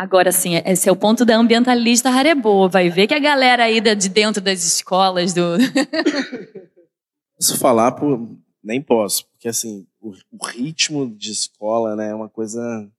Agora 0.00 0.32
sim, 0.32 0.54
esse 0.64 0.88
é 0.88 0.92
o 0.92 0.96
ponto 0.96 1.26
da 1.26 1.36
ambientalista 1.36 2.08
Harebo. 2.08 2.70
Vai 2.70 2.88
ver 2.88 3.06
que 3.06 3.12
a 3.12 3.18
galera 3.18 3.64
aí 3.64 3.82
de 3.82 4.08
dentro 4.08 4.40
das 4.40 4.64
escolas 4.64 5.34
do. 5.34 5.58
Posso 7.36 7.58
falar 7.58 7.92
por. 7.92 8.34
Nem 8.64 8.80
posso, 8.80 9.26
porque 9.26 9.48
assim, 9.48 9.86
o, 10.00 10.12
o, 10.30 10.46
ritmo 10.46 11.14
de 11.14 11.30
escola 11.32 11.94
né, 11.96 12.08
é 12.08 12.14
uma 12.14 12.30
coisa 12.30 12.90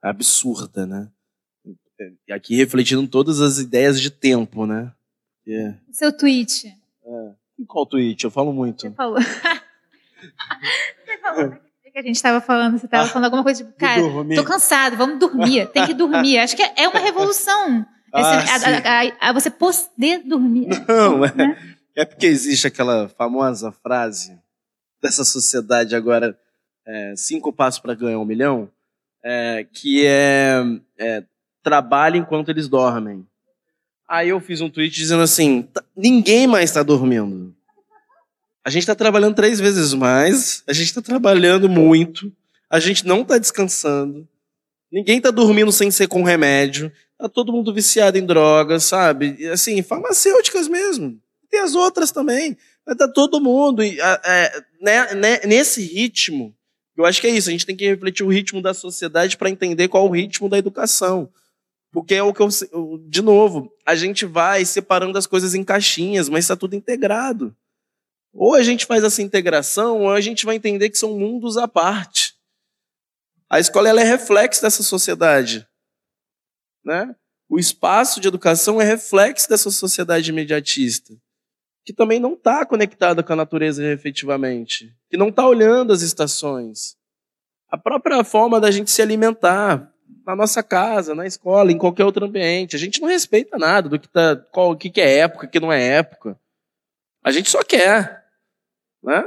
absurda, 0.00 0.86
né? 0.86 1.08
E 2.28 2.32
aqui 2.32 2.54
refletindo 2.54 3.06
todas 3.08 3.40
as 3.40 3.58
ideias 3.58 4.00
de 4.00 4.10
tempo, 4.10 4.64
né? 4.64 4.92
Yeah. 5.44 5.76
Seu 5.90 6.16
tweet. 6.16 6.68
É. 7.04 7.32
Qual 7.66 7.84
tweet? 7.84 8.22
Eu 8.22 8.30
falo 8.30 8.52
muito. 8.52 8.82
Você 8.82 8.90
falou. 8.92 9.18
você 11.04 11.18
falou 11.20 11.58
que 11.94 12.00
a 12.00 12.02
gente 12.02 12.16
estava 12.16 12.40
falando, 12.40 12.76
você 12.76 12.86
estava 12.86 13.04
ah, 13.04 13.08
falando 13.08 13.26
alguma 13.26 13.44
coisa 13.44 13.62
tipo, 13.62 13.76
cara, 13.78 14.02
tô 14.34 14.42
cansado, 14.42 14.96
vamos 14.96 15.20
dormir, 15.20 15.70
tem 15.70 15.86
que 15.86 15.94
dormir. 15.94 16.38
Acho 16.38 16.56
que 16.56 16.62
é 16.62 16.88
uma 16.88 16.98
revolução. 17.00 17.86
Ah, 18.12 18.42
Esse, 18.42 18.64
a, 18.64 19.00
a, 19.00 19.30
a, 19.30 19.32
você 19.32 19.48
poder 19.48 20.24
dormir. 20.24 20.68
Não, 20.88 21.24
é, 21.24 21.32
né? 21.32 21.78
é 21.94 22.04
porque 22.04 22.26
existe 22.26 22.66
aquela 22.66 23.08
famosa 23.08 23.70
frase 23.70 24.36
dessa 25.00 25.24
sociedade 25.24 25.94
agora, 25.94 26.36
é, 26.84 27.14
cinco 27.16 27.52
passos 27.52 27.78
para 27.78 27.94
ganhar 27.94 28.18
um 28.18 28.24
milhão, 28.24 28.68
é, 29.22 29.64
que 29.72 30.04
é, 30.04 30.64
é 30.98 31.22
trabalhe 31.62 32.18
enquanto 32.18 32.48
eles 32.48 32.66
dormem. 32.66 33.24
Aí 34.08 34.30
eu 34.30 34.40
fiz 34.40 34.60
um 34.60 34.68
tweet 34.68 34.92
dizendo 34.92 35.22
assim: 35.22 35.62
tá, 35.62 35.82
ninguém 35.96 36.48
mais 36.48 36.70
está 36.70 36.82
dormindo. 36.82 37.54
A 38.64 38.70
gente 38.70 38.82
está 38.82 38.94
trabalhando 38.94 39.34
três 39.34 39.60
vezes 39.60 39.92
mais, 39.92 40.62
a 40.66 40.72
gente 40.72 40.86
está 40.86 41.02
trabalhando 41.02 41.68
muito, 41.68 42.32
a 42.70 42.80
gente 42.80 43.06
não 43.06 43.20
está 43.20 43.36
descansando, 43.36 44.26
ninguém 44.90 45.18
está 45.18 45.30
dormindo 45.30 45.70
sem 45.70 45.90
ser 45.90 46.08
com 46.08 46.22
remédio, 46.22 46.90
tá 47.18 47.28
todo 47.28 47.52
mundo 47.52 47.74
viciado 47.74 48.16
em 48.16 48.24
drogas, 48.24 48.84
sabe? 48.84 49.46
Assim, 49.48 49.82
farmacêuticas 49.82 50.66
mesmo. 50.66 51.20
Tem 51.50 51.60
as 51.60 51.74
outras 51.74 52.10
também. 52.10 52.56
Mas 52.86 52.96
tá 52.96 53.08
todo 53.08 53.40
mundo. 53.40 53.82
É, 53.82 54.64
né, 54.80 55.14
né, 55.14 55.40
nesse 55.46 55.82
ritmo, 55.82 56.54
eu 56.96 57.04
acho 57.04 57.20
que 57.20 57.26
é 57.26 57.30
isso. 57.30 57.48
A 57.48 57.52
gente 57.52 57.66
tem 57.66 57.76
que 57.76 57.86
refletir 57.86 58.24
o 58.24 58.28
ritmo 58.28 58.60
da 58.60 58.74
sociedade 58.74 59.36
para 59.36 59.50
entender 59.50 59.88
qual 59.88 60.06
é 60.06 60.08
o 60.08 60.12
ritmo 60.12 60.48
da 60.48 60.58
educação. 60.58 61.28
Porque 61.92 62.14
é 62.14 62.22
o 62.22 62.32
que 62.32 62.42
eu. 62.42 62.48
De 63.06 63.22
novo, 63.22 63.72
a 63.86 63.94
gente 63.94 64.26
vai 64.26 64.64
separando 64.64 65.16
as 65.16 65.26
coisas 65.26 65.54
em 65.54 65.62
caixinhas, 65.62 66.28
mas 66.28 66.44
está 66.44 66.56
tudo 66.56 66.74
integrado. 66.74 67.54
Ou 68.34 68.54
a 68.54 68.62
gente 68.62 68.84
faz 68.84 69.04
essa 69.04 69.22
integração, 69.22 70.02
ou 70.02 70.10
a 70.10 70.20
gente 70.20 70.44
vai 70.44 70.56
entender 70.56 70.90
que 70.90 70.98
são 70.98 71.16
mundos 71.16 71.56
à 71.56 71.68
parte. 71.68 72.34
A 73.48 73.60
escola 73.60 73.88
é 73.88 74.04
reflexo 74.04 74.60
dessa 74.60 74.82
sociedade. 74.82 75.66
Né? 76.84 77.14
O 77.48 77.58
espaço 77.58 78.20
de 78.20 78.26
educação 78.26 78.80
é 78.80 78.84
reflexo 78.84 79.48
dessa 79.48 79.70
sociedade 79.70 80.30
imediatista, 80.30 81.14
que 81.84 81.92
também 81.92 82.18
não 82.18 82.34
está 82.34 82.66
conectada 82.66 83.22
com 83.22 83.32
a 83.32 83.36
natureza 83.36 83.84
efetivamente, 83.84 84.92
que 85.08 85.16
não 85.16 85.28
está 85.28 85.46
olhando 85.46 85.92
as 85.92 86.02
estações. 86.02 86.96
A 87.70 87.78
própria 87.78 88.24
forma 88.24 88.60
da 88.60 88.70
gente 88.70 88.90
se 88.90 89.00
alimentar, 89.00 89.94
na 90.26 90.34
nossa 90.34 90.62
casa, 90.62 91.14
na 91.14 91.26
escola, 91.26 91.70
em 91.70 91.78
qualquer 91.78 92.04
outro 92.04 92.24
ambiente. 92.24 92.76
A 92.76 92.78
gente 92.78 93.00
não 93.00 93.08
respeita 93.08 93.58
nada 93.58 93.88
do 93.88 93.98
que, 93.98 94.08
tá, 94.08 94.36
qual, 94.52 94.72
o 94.72 94.76
que, 94.76 94.90
que 94.90 95.00
é 95.00 95.18
época, 95.18 95.46
o 95.46 95.50
que 95.50 95.60
não 95.60 95.72
é 95.72 95.82
época. 95.82 96.38
A 97.22 97.30
gente 97.30 97.50
só 97.50 97.62
quer. 97.62 98.23
Né? 99.04 99.24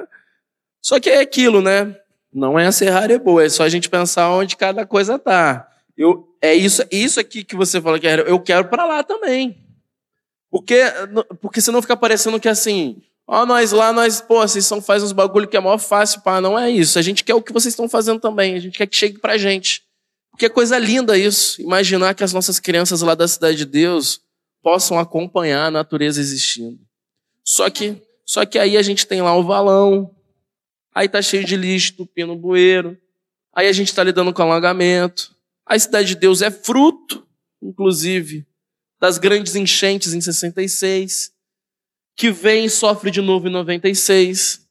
Só 0.81 0.99
que 0.99 1.09
é 1.09 1.19
aquilo, 1.19 1.61
né? 1.61 1.95
Não 2.33 2.57
é 2.57 2.65
a 2.67 2.71
Serrari 2.71 3.13
é 3.13 3.19
boa, 3.19 3.43
é 3.43 3.49
só 3.49 3.63
a 3.63 3.69
gente 3.69 3.89
pensar 3.89 4.29
onde 4.31 4.55
cada 4.55 4.85
coisa 4.85 5.17
tá. 5.17 5.67
Eu, 5.95 6.27
é 6.41 6.53
isso, 6.53 6.83
isso 6.91 7.19
aqui 7.19 7.43
que 7.43 7.55
você 7.55 7.81
fala 7.81 7.99
que 7.99 8.07
eu 8.07 8.39
quero 8.39 8.67
para 8.69 8.85
lá 8.85 9.03
também. 9.03 9.65
Porque, 10.49 10.81
porque 11.41 11.61
senão 11.61 11.81
fica 11.81 11.97
parecendo 11.97 12.39
que 12.39 12.47
assim, 12.47 13.01
ó, 13.27 13.45
nós 13.45 13.71
lá, 13.71 13.91
nós, 13.91 14.21
pô, 14.21 14.41
vocês 14.41 14.65
são, 14.65 14.81
faz 14.81 15.03
uns 15.03 15.11
bagulho 15.11 15.47
que 15.47 15.57
é 15.57 15.59
maior 15.59 15.77
fácil, 15.77 16.21
pá, 16.21 16.39
não 16.39 16.57
é 16.57 16.69
isso. 16.69 16.97
A 16.97 17.01
gente 17.01 17.23
quer 17.23 17.33
o 17.33 17.41
que 17.41 17.53
vocês 17.53 17.73
estão 17.73 17.89
fazendo 17.89 18.19
também, 18.19 18.55
a 18.55 18.59
gente 18.59 18.77
quer 18.77 18.87
que 18.87 18.95
chegue 18.95 19.19
pra 19.19 19.37
gente. 19.37 19.83
Porque 20.31 20.45
é 20.45 20.49
coisa 20.49 20.77
linda 20.77 21.17
isso, 21.17 21.61
imaginar 21.61 22.13
que 22.13 22.23
as 22.23 22.31
nossas 22.31 22.59
crianças 22.59 23.01
lá 23.01 23.15
da 23.15 23.27
cidade 23.27 23.57
de 23.57 23.65
Deus 23.65 24.21
possam 24.61 24.99
acompanhar 24.99 25.65
a 25.65 25.71
natureza 25.71 26.21
existindo. 26.21 26.79
Só 27.43 27.69
que, 27.69 27.99
só 28.27 28.45
que 28.45 28.59
aí 28.59 28.77
a 28.77 28.81
gente 28.81 29.07
tem 29.07 29.21
lá 29.21 29.35
o 29.35 29.43
valão, 29.43 30.13
aí 30.93 31.07
tá 31.07 31.21
cheio 31.21 31.45
de 31.45 31.55
lixo, 31.55 31.93
tupindo 31.93 32.33
no 32.33 32.39
bueiro, 32.39 32.97
aí 33.55 33.67
a 33.67 33.71
gente 33.71 33.87
está 33.87 34.03
lidando 34.03 34.33
com 34.33 34.41
alagamento. 34.41 35.35
A 35.65 35.77
cidade 35.79 36.09
de 36.09 36.15
Deus 36.15 36.41
é 36.41 36.51
fruto, 36.51 37.25
inclusive, 37.61 38.45
das 38.99 39.17
grandes 39.17 39.55
enchentes 39.55 40.13
em 40.13 40.21
66, 40.21 41.31
que 42.15 42.31
vem 42.31 42.65
e 42.65 42.69
sofre 42.69 43.11
de 43.11 43.21
novo 43.21 43.47
em 43.47 43.51
96 43.51 44.67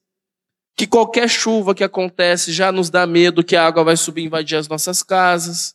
que 0.77 0.87
qualquer 0.87 1.29
chuva 1.29 1.75
que 1.75 1.83
acontece 1.83 2.53
já 2.53 2.71
nos 2.71 2.91
dá 2.91 3.07
medo 3.07 3.43
que 3.43 3.57
a 3.57 3.67
água 3.67 3.83
vai 3.83 3.97
subir 3.97 4.23
e 4.23 4.27
invadir 4.27 4.59
as 4.59 4.69
nossas 4.69 5.03
casas. 5.03 5.75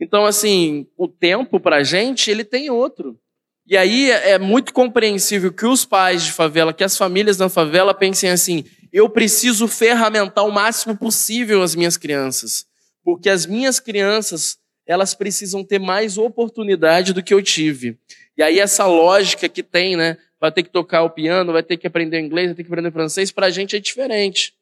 Então, 0.00 0.24
assim, 0.24 0.86
o 0.96 1.08
tempo 1.08 1.58
para 1.58 1.76
a 1.76 1.82
gente, 1.82 2.30
ele 2.30 2.44
tem 2.44 2.70
outro. 2.70 3.20
E 3.66 3.76
aí 3.76 4.10
é 4.10 4.38
muito 4.38 4.72
compreensível 4.72 5.52
que 5.52 5.64
os 5.64 5.84
pais 5.84 6.24
de 6.24 6.32
favela, 6.32 6.72
que 6.72 6.84
as 6.84 6.96
famílias 6.96 7.36
da 7.36 7.48
favela 7.48 7.94
pensem 7.94 8.30
assim: 8.30 8.64
eu 8.92 9.08
preciso 9.08 9.68
ferramentar 9.68 10.46
o 10.46 10.52
máximo 10.52 10.96
possível 10.96 11.62
as 11.62 11.74
minhas 11.74 11.96
crianças, 11.96 12.66
porque 13.04 13.28
as 13.28 13.46
minhas 13.46 13.78
crianças 13.78 14.58
elas 14.84 15.14
precisam 15.14 15.64
ter 15.64 15.78
mais 15.78 16.18
oportunidade 16.18 17.12
do 17.12 17.22
que 17.22 17.32
eu 17.32 17.40
tive. 17.40 17.96
E 18.36 18.42
aí 18.42 18.58
essa 18.58 18.84
lógica 18.84 19.48
que 19.48 19.62
tem, 19.62 19.96
né? 19.96 20.16
vai 20.42 20.50
ter 20.50 20.64
que 20.64 20.70
tocar 20.70 21.04
o 21.04 21.10
piano, 21.10 21.52
vai 21.52 21.62
ter 21.62 21.76
que 21.76 21.86
aprender 21.86 22.18
inglês, 22.18 22.48
vai 22.48 22.56
ter 22.56 22.64
que 22.64 22.68
aprender 22.68 22.90
francês, 22.90 23.30
para 23.30 23.46
a 23.46 23.50
gente 23.50 23.76
é 23.76 23.78
diferente. 23.78 24.52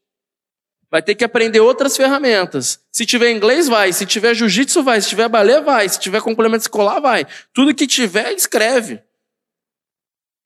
Vai 0.90 1.00
ter 1.00 1.14
que 1.14 1.24
aprender 1.24 1.60
outras 1.60 1.96
ferramentas. 1.96 2.80
Se 2.90 3.06
tiver 3.06 3.30
inglês, 3.30 3.68
vai. 3.68 3.92
Se 3.92 4.04
tiver 4.04 4.34
jiu-jitsu, 4.34 4.82
vai. 4.82 5.00
Se 5.00 5.08
tiver 5.08 5.28
balé, 5.28 5.60
vai. 5.60 5.88
Se 5.88 6.00
tiver 6.00 6.20
complemento 6.20 6.62
escolar, 6.62 7.00
vai. 7.00 7.26
Tudo 7.54 7.74
que 7.74 7.86
tiver, 7.86 8.32
escreve. 8.32 9.00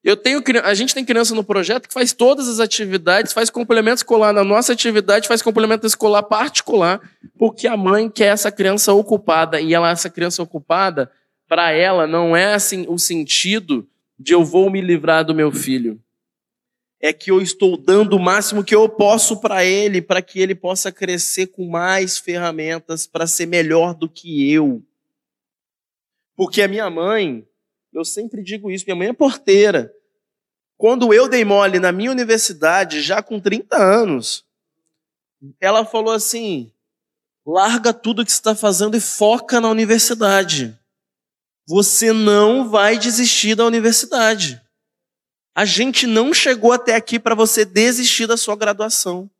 Eu 0.03 0.15
tenho, 0.15 0.43
a 0.63 0.75
gente 0.75 0.93
tem 0.93 1.03
criança 1.03 1.33
no 1.33 1.43
projeto 1.43 1.87
que 1.87 1.93
faz 1.93 2.13
todas 2.13 2.47
as 2.47 2.59
atividades, 2.59 3.33
faz 3.33 3.49
complemento 3.49 3.97
escolar 3.97 4.31
na 4.31 4.43
nossa 4.43 4.71
atividade, 4.71 5.27
faz 5.27 5.41
complemento 5.41 5.87
escolar 5.87 6.21
particular, 6.21 7.01
porque 7.39 7.67
a 7.67 7.75
mãe 7.75 8.07
quer 8.07 8.27
essa 8.27 8.51
criança 8.51 8.93
ocupada. 8.93 9.59
E 9.59 9.73
ela, 9.73 9.89
essa 9.89 10.07
criança 10.07 10.43
ocupada, 10.43 11.11
para 11.47 11.71
ela, 11.71 12.05
não 12.05 12.37
é 12.37 12.53
assim 12.53 12.85
o 12.87 12.99
sentido 12.99 13.87
de 14.19 14.33
eu 14.33 14.45
vou 14.45 14.69
me 14.69 14.79
livrar 14.79 15.25
do 15.25 15.33
meu 15.33 15.51
filho. 15.51 15.99
É 16.99 17.11
que 17.13 17.29
eu 17.29 17.41
estou 17.41 17.77
dando 17.77 18.15
o 18.15 18.19
máximo 18.19 18.63
que 18.63 18.73
eu 18.73 18.87
posso 18.87 19.39
para 19.39 19.63
ele, 19.63 20.01
para 20.01 20.21
que 20.21 20.39
ele 20.39 20.55
possa 20.55 20.91
crescer 20.91 21.47
com 21.47 21.67
mais 21.67 22.17
ferramentas 22.17 23.05
para 23.05 23.27
ser 23.27 23.45
melhor 23.45 23.93
do 23.93 24.09
que 24.09 24.51
eu. 24.51 24.81
Porque 26.35 26.61
a 26.61 26.67
minha 26.67 26.89
mãe, 26.89 27.47
eu 27.93 28.03
sempre 28.03 28.41
digo 28.43 28.71
isso, 28.71 28.85
minha 28.85 28.95
mãe 28.95 29.09
é 29.09 29.13
porteira. 29.13 29.93
Quando 30.77 31.13
eu 31.13 31.29
dei 31.29 31.45
mole 31.45 31.79
na 31.79 31.91
minha 31.91 32.11
universidade, 32.11 33.01
já 33.01 33.21
com 33.21 33.39
30 33.39 33.77
anos, 33.77 34.45
ela 35.59 35.85
falou 35.85 36.13
assim: 36.13 36.71
larga 37.45 37.93
tudo 37.93 38.25
que 38.25 38.31
você 38.31 38.37
está 38.37 38.55
fazendo 38.55 38.97
e 38.97 39.01
foca 39.01 39.61
na 39.61 39.69
universidade 39.69 40.77
você 41.67 42.13
não 42.13 42.69
vai 42.69 42.97
desistir 42.97 43.55
da 43.55 43.65
universidade. 43.65 44.61
A 45.55 45.63
gente 45.63 46.05
não 46.05 46.33
chegou 46.33 46.73
até 46.73 46.95
aqui 46.95 47.17
para 47.17 47.33
você 47.33 47.63
desistir 47.63 48.27
da 48.27 48.35
sua 48.35 48.57
graduação. 48.57 49.31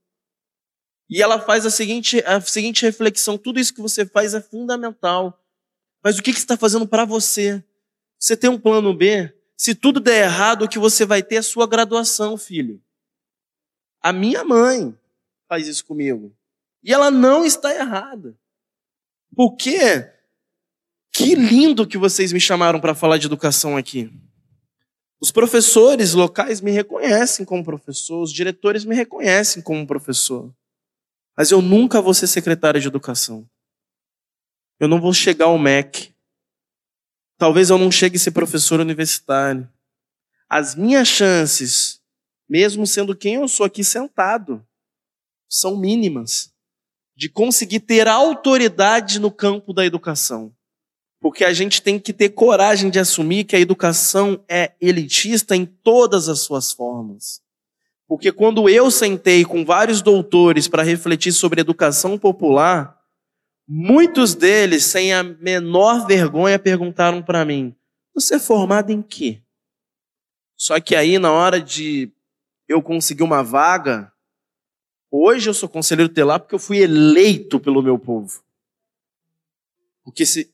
E 1.09 1.21
ela 1.21 1.39
faz 1.39 1.65
a 1.65 1.69
seguinte, 1.69 2.23
a 2.25 2.39
seguinte 2.39 2.83
reflexão: 2.83 3.37
tudo 3.37 3.59
isso 3.59 3.73
que 3.73 3.81
você 3.81 4.05
faz 4.05 4.33
é 4.33 4.41
fundamental. 4.41 5.43
Mas 6.01 6.17
o 6.17 6.23
que, 6.23 6.31
que 6.31 6.39
você 6.39 6.45
está 6.45 6.55
fazendo 6.55 6.87
para 6.87 7.03
você? 7.03 7.61
Você 8.17 8.37
tem 8.37 8.49
um 8.49 8.59
plano 8.59 8.93
B? 8.93 9.33
Se 9.57 9.75
tudo 9.75 9.99
der 9.99 10.23
errado, 10.23 10.63
o 10.63 10.69
que 10.69 10.79
você 10.79 11.05
vai 11.05 11.21
ter 11.21 11.35
é 11.35 11.39
a 11.39 11.43
sua 11.43 11.67
graduação, 11.67 12.37
filho. 12.37 12.81
A 14.01 14.13
minha 14.13 14.43
mãe 14.43 14.97
faz 15.49 15.67
isso 15.67 15.85
comigo. 15.85 16.35
E 16.83 16.93
ela 16.93 17.11
não 17.11 17.43
está 17.43 17.73
errada. 17.73 18.37
Por 19.35 19.55
quê? 19.55 20.11
Que 21.11 21.35
lindo 21.35 21.87
que 21.87 21.97
vocês 21.97 22.31
me 22.31 22.39
chamaram 22.39 22.79
para 22.79 22.95
falar 22.95 23.17
de 23.17 23.25
educação 23.25 23.75
aqui. 23.75 24.11
Os 25.19 25.31
professores 25.31 26.13
locais 26.13 26.61
me 26.61 26.71
reconhecem 26.71 27.45
como 27.45 27.63
professor, 27.63 28.21
os 28.21 28.31
diretores 28.31 28.83
me 28.83 28.95
reconhecem 28.95 29.61
como 29.61 29.87
professor. 29.87 30.53
Mas 31.37 31.51
eu 31.51 31.61
nunca 31.61 32.01
vou 32.01 32.13
ser 32.13 32.27
secretário 32.27 32.79
de 32.79 32.87
educação. 32.87 33.49
Eu 34.79 34.87
não 34.87 34.99
vou 34.99 35.13
chegar 35.13 35.45
ao 35.45 35.57
MEC. 35.57 36.13
Talvez 37.37 37.69
eu 37.69 37.77
não 37.77 37.91
chegue 37.91 38.17
a 38.17 38.19
ser 38.19 38.31
professor 38.31 38.79
universitário. 38.79 39.69
As 40.49 40.75
minhas 40.75 41.07
chances, 41.07 42.01
mesmo 42.47 42.85
sendo 42.85 43.15
quem 43.15 43.35
eu 43.35 43.47
sou 43.47 43.65
aqui 43.65 43.83
sentado, 43.83 44.65
são 45.49 45.77
mínimas 45.77 46.53
de 47.15 47.29
conseguir 47.29 47.79
ter 47.79 48.07
autoridade 48.07 49.19
no 49.19 49.31
campo 49.31 49.73
da 49.73 49.85
educação. 49.85 50.53
Porque 51.25 51.43
a 51.43 51.51
gente 51.53 51.81
tem 51.81 51.97
que 51.97 52.13
ter 52.13 52.29
coragem 52.29 52.87
de 52.87 52.99
assumir 52.99 53.45
que 53.45 53.55
a 53.55 53.59
educação 53.59 54.39
é 54.47 54.73
elitista 54.79 55.55
em 55.55 55.65
todas 55.65 56.29
as 56.29 56.41
suas 56.41 56.71
formas. 56.71 57.41
Porque 58.07 58.31
quando 58.31 58.69
eu 58.69 58.91
sentei 58.91 59.43
com 59.43 59.65
vários 59.65 60.03
doutores 60.03 60.67
para 60.67 60.83
refletir 60.83 61.33
sobre 61.33 61.61
educação 61.61 62.15
popular, 62.15 63.01
muitos 63.67 64.35
deles, 64.35 64.85
sem 64.85 65.15
a 65.15 65.23
menor 65.23 66.05
vergonha, 66.05 66.59
perguntaram 66.59 67.23
para 67.23 67.43
mim: 67.43 67.75
Você 68.13 68.35
é 68.35 68.39
formado 68.39 68.91
em 68.91 69.01
quê? 69.01 69.41
Só 70.55 70.79
que 70.79 70.95
aí, 70.95 71.17
na 71.17 71.31
hora 71.31 71.59
de 71.59 72.11
eu 72.67 72.83
conseguir 72.83 73.23
uma 73.23 73.41
vaga, 73.41 74.13
hoje 75.09 75.49
eu 75.49 75.55
sou 75.55 75.67
conselheiro 75.67 76.13
telar 76.13 76.39
porque 76.39 76.53
eu 76.53 76.59
fui 76.59 76.77
eleito 76.77 77.59
pelo 77.59 77.81
meu 77.81 77.97
povo. 77.97 78.43
Porque 80.03 80.23
se, 80.23 80.53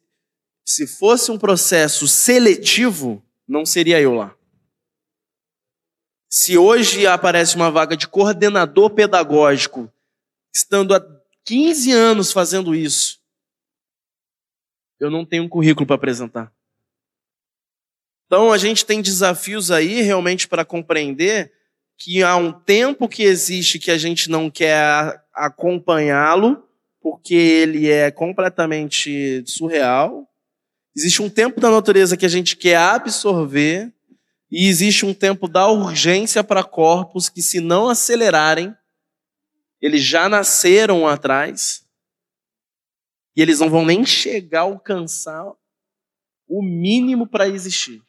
se 0.66 0.88
fosse 0.88 1.32
um 1.32 1.38
processo 1.38 2.08
seletivo, 2.08 3.24
não 3.48 3.66
seria 3.66 4.00
eu 4.00 4.14
lá. 4.14 4.36
Se 6.30 6.58
hoje 6.58 7.06
aparece 7.06 7.56
uma 7.56 7.70
vaga 7.70 7.98
de 7.98 8.08
coordenador 8.08 8.90
pedagógico, 8.92 9.92
estando 10.54 10.96
há 10.96 11.02
15 11.44 11.92
anos 11.92 12.32
fazendo 12.32 12.74
isso, 12.74 13.20
eu 15.00 15.10
não 15.10 15.26
tenho 15.26 15.44
um 15.44 15.50
currículo 15.50 15.86
para 15.86 15.96
apresentar. 15.96 16.54
Então 18.28 18.54
a 18.54 18.58
gente 18.58 18.86
tem 18.86 19.02
desafios 19.02 19.72
aí 19.72 20.02
realmente 20.02 20.48
para 20.48 20.64
compreender 20.64 21.52
que 21.98 22.24
há 22.24 22.38
um 22.38 22.54
tempo 22.54 23.10
que 23.10 23.24
existe 23.24 23.78
que 23.78 23.92
a 23.92 23.98
gente 23.98 24.30
não 24.30 24.50
quer 24.50 25.22
acompanhá-lo, 25.34 26.66
porque 27.02 27.34
ele 27.34 27.90
é 27.90 28.10
completamente 28.10 29.44
surreal. 29.46 30.31
Existe 30.96 31.22
um 31.22 31.30
tempo 31.30 31.60
da 31.60 31.70
natureza 31.70 32.18
que 32.18 32.26
a 32.26 32.30
gente 32.30 32.56
quer 32.56 32.78
absorver, 32.78 33.94
e 34.52 34.68
existe 34.68 35.06
um 35.06 35.14
tempo 35.14 35.48
da 35.48 35.68
urgência 35.68 36.44
para 36.44 36.64
corpos 36.64 37.30
que, 37.30 37.42
se 37.42 37.62
não 37.62 37.88
acelerarem, 37.88 38.76
eles 39.82 40.04
já 40.04 40.28
nasceram 40.28 41.08
atrás, 41.08 41.86
e 43.36 43.42
eles 43.42 43.60
não 43.60 43.70
vão 43.70 43.86
nem 43.86 44.06
chegar 44.06 44.60
a 44.60 44.64
alcançar 44.64 45.46
o 46.48 46.62
mínimo 46.62 47.26
para 47.26 47.48
existir. 47.48 48.02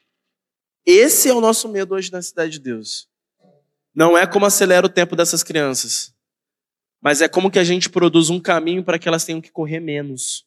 Esse 0.85 1.29
é 1.29 1.33
o 1.33 1.41
nosso 1.41 1.69
medo 1.69 1.95
hoje 1.95 2.11
na 2.11 2.21
cidade 2.21 2.55
de 2.55 2.59
Deus. 2.59 3.09
Não 3.95 4.19
é 4.19 4.27
como 4.27 4.47
acelera 4.47 4.85
o 4.85 4.91
tempo 4.91 5.15
dessas 5.15 5.45
crianças, 5.45 6.13
mas 7.01 7.21
é 7.21 7.29
como 7.29 7.51
que 7.51 7.59
a 7.59 7.65
gente 7.65 7.89
produz 7.89 8.31
um 8.31 8.41
caminho 8.41 8.83
para 8.83 8.99
que 8.99 9.07
elas 9.07 9.25
tenham 9.25 9.41
que 9.41 9.53
correr 9.53 9.79
menos. 9.79 10.45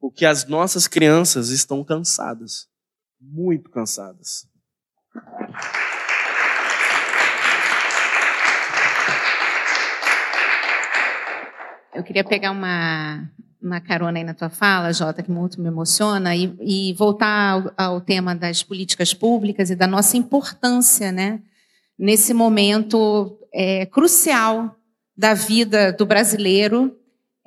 Porque 0.00 0.24
as 0.24 0.46
nossas 0.46 0.88
crianças 0.88 1.50
estão 1.50 1.84
cansadas, 1.84 2.66
muito 3.20 3.68
cansadas. 3.68 4.48
Eu 11.92 12.02
queria 12.02 12.24
pegar 12.24 12.50
uma, 12.50 13.30
uma 13.60 13.78
carona 13.78 14.18
aí 14.18 14.24
na 14.24 14.32
tua 14.32 14.48
fala, 14.48 14.92
Jota, 14.92 15.22
que 15.22 15.30
muito 15.30 15.60
me 15.60 15.68
emociona, 15.68 16.34
e, 16.34 16.56
e 16.60 16.94
voltar 16.94 17.52
ao, 17.52 17.72
ao, 17.76 18.00
tema 18.00 18.34
das 18.34 18.62
políticas 18.62 19.12
públicas 19.12 19.68
e 19.68 19.76
da 19.76 19.86
nossa 19.86 20.16
importância, 20.16 21.12
né, 21.12 21.42
nesse 21.98 22.32
momento 22.32 23.38
é, 23.52 23.84
crucial 23.84 24.74
da 25.14 25.34
vida 25.34 25.92
do 25.92 26.06
brasileiro 26.06 26.96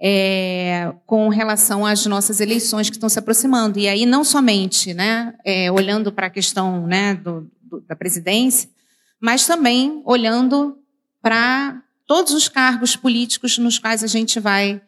é, 0.06 0.94
com 1.06 1.30
relação 1.30 1.86
às 1.86 2.06
nossas 2.06 2.42
eleições 2.42 2.90
que 2.90 2.98
estão 2.98 3.08
se 3.08 3.18
aproximando. 3.18 3.80
E 3.80 3.88
aí, 3.88 4.06
não 4.06 4.26
somente 4.26 4.94
né, 4.94 5.34
é, 5.46 5.72
olhando 5.72 6.12
para 6.12 6.28
a 6.28 6.30
questão 6.30 6.86
né, 6.86 7.14
do, 7.14 7.50
do, 7.62 7.80
da 7.80 7.96
presidência, 7.96 8.70
mas 9.18 9.48
também 9.48 10.02
olhando 10.04 10.78
para 11.22 11.82
todos 12.06 12.34
os 12.34 12.50
cargos 12.50 12.98
políticos 12.98 13.58
nos 13.58 13.80
quais 13.80 14.04
a 14.04 14.08
gente 14.08 14.42
vai 14.42 14.82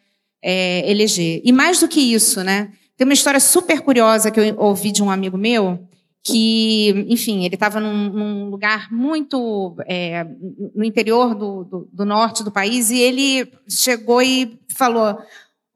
é, 0.43 0.91
eleger. 0.91 1.41
E 1.45 1.51
mais 1.53 1.79
do 1.79 1.87
que 1.87 2.01
isso, 2.01 2.43
né? 2.43 2.73
Tem 2.97 3.05
uma 3.05 3.13
história 3.13 3.39
super 3.39 3.79
curiosa 3.79 4.29
que 4.29 4.39
eu 4.39 4.59
ouvi 4.59 4.91
de 4.91 5.01
um 5.01 5.09
amigo 5.09 5.37
meu, 5.37 5.87
que, 6.25 7.05
enfim, 7.07 7.45
ele 7.45 7.53
estava 7.53 7.79
num, 7.79 8.09
num, 8.09 8.49
lugar 8.49 8.91
muito 8.91 9.75
é, 9.85 10.25
no 10.73 10.83
interior 10.83 11.35
do, 11.35 11.63
do, 11.63 11.89
do, 11.93 12.03
norte 12.03 12.43
do 12.43 12.51
país 12.51 12.89
e 12.89 12.97
ele 12.97 13.47
chegou 13.69 14.23
e 14.23 14.59
falou, 14.75 15.19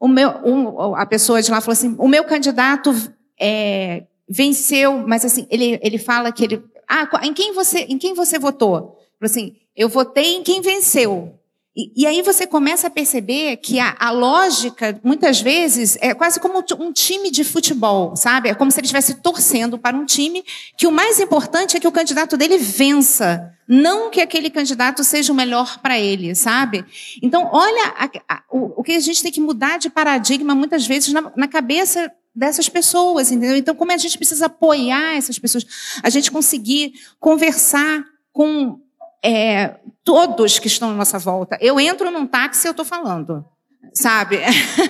o 0.00 0.08
meu, 0.08 0.28
um, 0.44 0.96
a 0.96 1.06
pessoa 1.06 1.40
de 1.40 1.52
lá 1.52 1.60
falou 1.60 1.74
assim, 1.74 1.94
o 1.96 2.08
meu 2.08 2.24
candidato 2.24 2.92
é, 3.40 4.06
venceu, 4.28 4.98
mas 5.06 5.24
assim, 5.24 5.46
ele, 5.48 5.78
ele 5.80 5.98
fala 5.98 6.32
que 6.32 6.42
ele, 6.42 6.64
ah, 6.88 7.08
em 7.22 7.32
quem 7.32 7.54
você, 7.54 7.82
em 7.82 7.96
quem 7.96 8.12
você 8.12 8.36
votou? 8.36 8.98
Falou 9.20 9.30
assim, 9.30 9.54
eu 9.76 9.88
votei 9.88 10.34
em 10.34 10.42
quem 10.42 10.60
venceu. 10.60 11.38
E, 11.80 12.02
e, 12.02 12.06
aí 12.06 12.20
você 12.20 12.46
começa 12.46 12.88
a 12.88 12.90
perceber 12.90 13.56
que 13.56 13.80
a, 13.80 13.96
a, 13.98 14.10
lógica, 14.10 15.00
muitas 15.02 15.40
vezes, 15.40 15.96
é 16.02 16.12
quase 16.12 16.38
como 16.38 16.62
um 16.78 16.92
time 16.92 17.30
de 17.30 17.42
futebol, 17.42 18.14
sabe? 18.14 18.50
É 18.50 18.54
como 18.54 18.70
se 18.70 18.78
ele 18.78 18.84
estivesse 18.84 19.14
torcendo 19.14 19.78
para 19.78 19.96
um 19.96 20.04
time 20.04 20.44
que 20.76 20.86
o 20.86 20.92
mais 20.92 21.18
importante 21.18 21.76
é 21.76 21.80
que 21.80 21.88
o 21.88 21.92
candidato 21.92 22.36
dele 22.36 22.58
vença, 22.58 23.54
não 23.66 24.10
que 24.10 24.20
aquele 24.20 24.50
candidato 24.50 25.02
seja 25.02 25.32
o 25.32 25.36
melhor 25.36 25.78
para 25.78 25.98
ele, 25.98 26.34
sabe? 26.34 26.84
Então, 27.22 27.48
olha 27.50 27.94
a, 27.96 28.10
a, 28.28 28.42
o, 28.50 28.80
o, 28.80 28.82
que 28.82 28.92
a 28.92 29.00
gente 29.00 29.22
tem 29.22 29.32
que 29.32 29.40
mudar 29.40 29.78
de 29.78 29.88
paradigma 29.88 30.54
muitas 30.54 30.86
vezes 30.86 31.14
na, 31.14 31.32
na 31.34 31.48
cabeça 31.48 32.12
dessas 32.34 32.68
pessoas, 32.68 33.32
entendeu? 33.32 33.56
Então, 33.56 33.74
como 33.74 33.90
a 33.90 33.96
gente 33.96 34.18
precisa 34.18 34.46
apoiar 34.46 35.16
essas 35.16 35.38
pessoas, 35.38 35.64
a 36.02 36.10
gente 36.10 36.30
conseguir 36.30 36.92
conversar 37.18 38.04
com 38.32 38.78
é, 39.22 39.76
todos 40.04 40.58
que 40.58 40.66
estão 40.66 40.90
à 40.90 40.94
nossa 40.94 41.18
volta. 41.18 41.58
Eu 41.60 41.78
entro 41.78 42.10
num 42.10 42.26
táxi 42.26 42.66
e 42.66 42.68
eu 42.68 42.72
estou 42.72 42.84
falando, 42.84 43.44
sabe? 43.92 44.38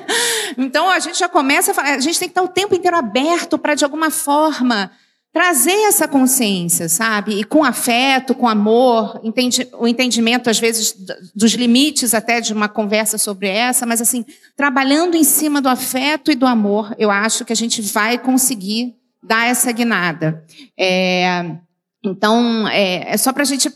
então 0.57 0.89
a 0.89 0.98
gente 0.98 1.19
já 1.19 1.28
começa 1.28 1.73
a 1.73 1.74
falar, 1.74 1.94
a 1.94 2.01
gente 2.01 2.19
tem 2.19 2.28
que 2.28 2.32
estar 2.32 2.43
o 2.43 2.48
tempo 2.48 2.74
inteiro 2.74 2.97
aberto 2.97 3.59
para, 3.59 3.74
de 3.74 3.85
alguma 3.85 4.11
forma, 4.11 4.90
trazer 5.32 5.86
essa 5.86 6.09
consciência, 6.09 6.89
sabe? 6.89 7.39
E 7.39 7.44
com 7.44 7.62
afeto, 7.62 8.35
com 8.35 8.48
amor, 8.48 9.20
entende, 9.23 9.69
o 9.78 9.86
entendimento, 9.86 10.51
às 10.51 10.59
vezes, 10.59 10.94
dos 11.35 11.52
limites 11.52 12.15
até 12.15 12.40
de 12.40 12.52
uma 12.52 12.69
conversa 12.69 13.16
sobre 13.16 13.48
essa, 13.48 13.86
mas, 13.86 14.01
assim, 14.01 14.24
trabalhando 14.57 15.16
em 15.16 15.23
cima 15.23 15.61
do 15.61 15.69
afeto 15.69 16.32
e 16.32 16.35
do 16.35 16.47
amor, 16.47 16.94
eu 16.98 17.11
acho 17.11 17.44
que 17.44 17.52
a 17.52 17.57
gente 17.57 17.81
vai 17.81 18.19
conseguir 18.19 18.97
dar 19.23 19.47
essa 19.47 19.70
guinada. 19.70 20.44
É, 20.77 21.57
então, 22.02 22.66
é, 22.69 23.12
é 23.12 23.16
só 23.16 23.32
para 23.32 23.43
a 23.43 23.47
gente 23.47 23.70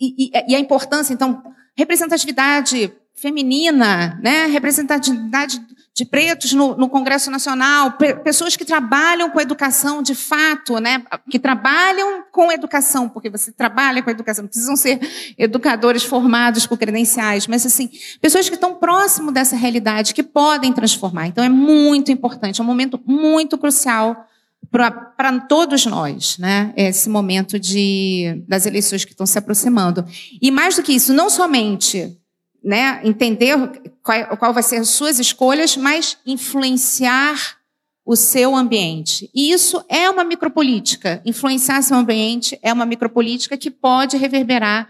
e, 0.00 0.26
e, 0.26 0.52
e 0.52 0.54
a 0.54 0.58
importância, 0.58 1.12
então, 1.12 1.42
representatividade 1.76 2.92
feminina, 3.14 4.18
né? 4.22 4.46
representatividade 4.46 5.60
de 5.92 6.04
pretos 6.04 6.52
no, 6.52 6.76
no, 6.76 6.88
Congresso 6.88 7.28
Nacional, 7.28 7.92
pessoas 8.22 8.54
que 8.54 8.64
trabalham 8.64 9.30
com 9.30 9.40
educação 9.40 10.00
de 10.00 10.14
fato, 10.14 10.78
né? 10.78 11.02
que 11.28 11.40
trabalham 11.40 12.22
com 12.30 12.52
educação, 12.52 13.08
porque 13.08 13.28
você 13.28 13.50
trabalha 13.50 14.00
com 14.00 14.10
educação, 14.10 14.42
não 14.42 14.48
precisam 14.48 14.76
ser 14.76 15.00
educadores 15.36 16.04
formados 16.04 16.66
com 16.66 16.76
credenciais, 16.76 17.48
mas 17.48 17.66
assim, 17.66 17.90
pessoas 18.20 18.48
que 18.48 18.54
estão 18.54 18.76
próximo 18.76 19.32
dessa 19.32 19.56
realidade, 19.56 20.14
que 20.14 20.22
podem 20.22 20.72
transformar. 20.72 21.26
Então 21.26 21.42
é 21.42 21.48
muito 21.48 22.12
importante, 22.12 22.60
é 22.60 22.64
um 22.64 22.66
momento 22.66 23.00
muito 23.04 23.58
crucial 23.58 24.28
para 24.70 25.40
todos 25.48 25.86
nós, 25.86 26.38
né? 26.38 26.72
Esse 26.76 27.08
momento 27.08 27.58
de, 27.58 28.42
das 28.46 28.66
eleições 28.66 29.04
que 29.04 29.12
estão 29.12 29.26
se 29.26 29.38
aproximando. 29.38 30.04
E 30.40 30.50
mais 30.50 30.76
do 30.76 30.82
que 30.82 30.92
isso, 30.92 31.12
não 31.14 31.30
somente 31.30 32.18
né, 32.62 33.00
entender 33.04 33.56
qual, 34.02 34.36
qual 34.36 34.52
vai 34.52 34.62
ser 34.62 34.76
as 34.76 34.88
suas 34.88 35.18
escolhas, 35.18 35.76
mas 35.76 36.18
influenciar 36.26 37.58
o 38.04 38.16
seu 38.16 38.56
ambiente. 38.56 39.30
E 39.34 39.52
isso 39.52 39.84
é 39.88 40.08
uma 40.08 40.24
micropolítica. 40.24 41.20
Influenciar 41.26 41.82
seu 41.82 41.96
ambiente 41.96 42.58
é 42.62 42.72
uma 42.72 42.86
micropolítica 42.86 43.56
que 43.56 43.70
pode 43.70 44.16
reverberar 44.16 44.88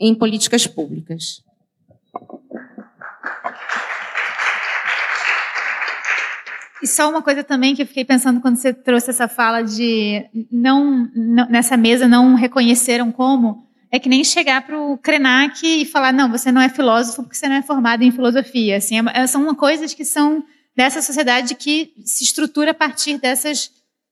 em 0.00 0.14
políticas 0.14 0.66
públicas. 0.66 1.43
E 6.84 6.86
só 6.86 7.08
uma 7.08 7.22
coisa 7.22 7.42
também 7.42 7.74
que 7.74 7.80
eu 7.80 7.86
fiquei 7.86 8.04
pensando 8.04 8.42
quando 8.42 8.56
você 8.56 8.70
trouxe 8.70 9.08
essa 9.08 9.26
fala 9.26 9.62
de 9.62 10.22
não, 10.52 11.10
não 11.16 11.48
nessa 11.48 11.78
mesa 11.78 12.06
não 12.06 12.34
reconheceram 12.34 13.10
como 13.10 13.66
é 13.90 13.98
que 13.98 14.06
nem 14.06 14.22
chegar 14.22 14.66
para 14.66 14.78
o 14.78 14.98
Krenak 14.98 15.66
e 15.66 15.86
falar 15.86 16.12
não, 16.12 16.30
você 16.30 16.52
não 16.52 16.60
é 16.60 16.68
filósofo 16.68 17.22
porque 17.22 17.38
você 17.38 17.48
não 17.48 17.56
é 17.56 17.62
formado 17.62 18.02
em 18.02 18.10
filosofia. 18.12 18.76
Assim, 18.76 18.98
é, 18.98 19.22
é 19.22 19.26
são 19.26 19.54
coisas 19.54 19.94
que 19.94 20.04
são 20.04 20.44
dessa 20.76 21.00
sociedade 21.00 21.54
que 21.54 21.94
se 22.04 22.22
estrutura 22.22 22.72
a 22.72 22.74
partir 22.74 23.16
dessas 23.16 23.70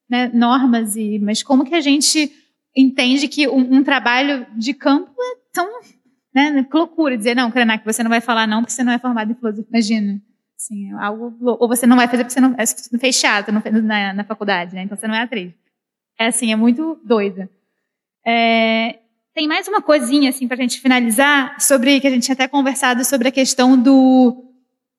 né, 0.09 0.31
normas 0.32 0.97
e 0.97 1.19
mas 1.19 1.43
como 1.43 1.66
que 1.66 1.74
a 1.74 1.81
gente 1.82 2.32
entende 2.74 3.28
que 3.28 3.47
um, 3.47 3.81
um 3.81 3.85
trabalho 3.85 4.47
de 4.57 4.73
campo 4.73 5.12
é 5.20 5.36
tão 5.53 5.69
né, 6.35 6.66
loucura 6.73 7.19
dizer 7.19 7.36
não, 7.36 7.51
Krenak, 7.51 7.85
você 7.85 8.03
não 8.03 8.09
vai 8.09 8.23
falar 8.23 8.47
não 8.47 8.62
porque 8.62 8.73
você 8.73 8.82
não 8.82 8.94
é 8.94 8.99
formado 8.99 9.31
em 9.31 9.35
filosofia. 9.35 9.69
Imagina. 9.69 10.23
Assim, 10.62 10.93
algo, 10.93 11.36
ou 11.40 11.66
você 11.66 11.89
não 11.89 11.97
vai 11.97 12.06
fazer 12.06 12.22
porque 12.22 12.34
você 12.34 12.40
não, 12.40 12.55
é, 12.56 12.64
não 12.93 13.01
fez 13.01 13.20
teatro 13.20 13.52
na, 13.82 14.12
na 14.12 14.24
faculdade, 14.24 14.76
né? 14.76 14.82
Então 14.82 14.97
você 14.97 15.09
não 15.09 15.14
é 15.16 15.22
atriz. 15.22 15.52
É 16.16 16.26
assim, 16.26 16.52
é 16.52 16.56
muito 16.56 17.01
doida. 17.05 17.51
É, 18.24 19.01
tem 19.34 19.48
mais 19.48 19.66
uma 19.66 19.82
coisinha 19.82 20.30
assim 20.30 20.47
para 20.47 20.56
a 20.56 20.60
gente 20.60 20.80
finalizar 20.80 21.60
sobre 21.60 21.98
que 21.98 22.06
a 22.06 22.10
gente 22.10 22.22
tinha 22.22 22.34
até 22.34 22.47
conversado 22.47 23.05
sobre 23.05 23.26
a 23.26 23.32
questão 23.32 23.76
do 23.76 24.44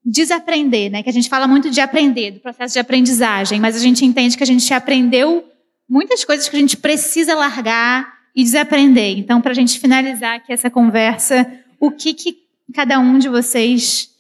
desaprender, 0.03 0.91
né? 0.91 1.02
Que 1.02 1.10
a 1.10 1.14
gente 1.14 1.30
fala 1.30 1.48
muito 1.48 1.69
de 1.69 1.80
aprender, 1.80 2.31
do 2.31 2.40
processo 2.41 2.73
de 2.73 2.80
aprendizagem, 2.80 3.57
mas 3.61 3.77
a 3.77 3.80
gente 3.80 4.03
entende 4.03 4.35
que 4.35 4.44
a 4.44 4.48
gente 4.48 4.73
aprendeu 4.73 5.49
muitas 5.88 6.26
coisas 6.26 6.49
que 6.49 6.57
a 6.57 6.60
gente 6.60 6.76
precisa 6.76 7.35
largar 7.35 8.14
e 8.35 8.44
desaprender. 8.44 9.18
Então, 9.18 9.40
para 9.40 9.52
a 9.52 9.56
gente 9.56 9.80
finalizar 9.80 10.35
aqui 10.35 10.52
essa 10.52 10.69
conversa, 10.69 11.49
o 11.80 11.90
que, 11.90 12.14
que 12.14 12.38
cada 12.73 12.99
um 12.99 13.18
de 13.18 13.30
vocês 13.30 14.12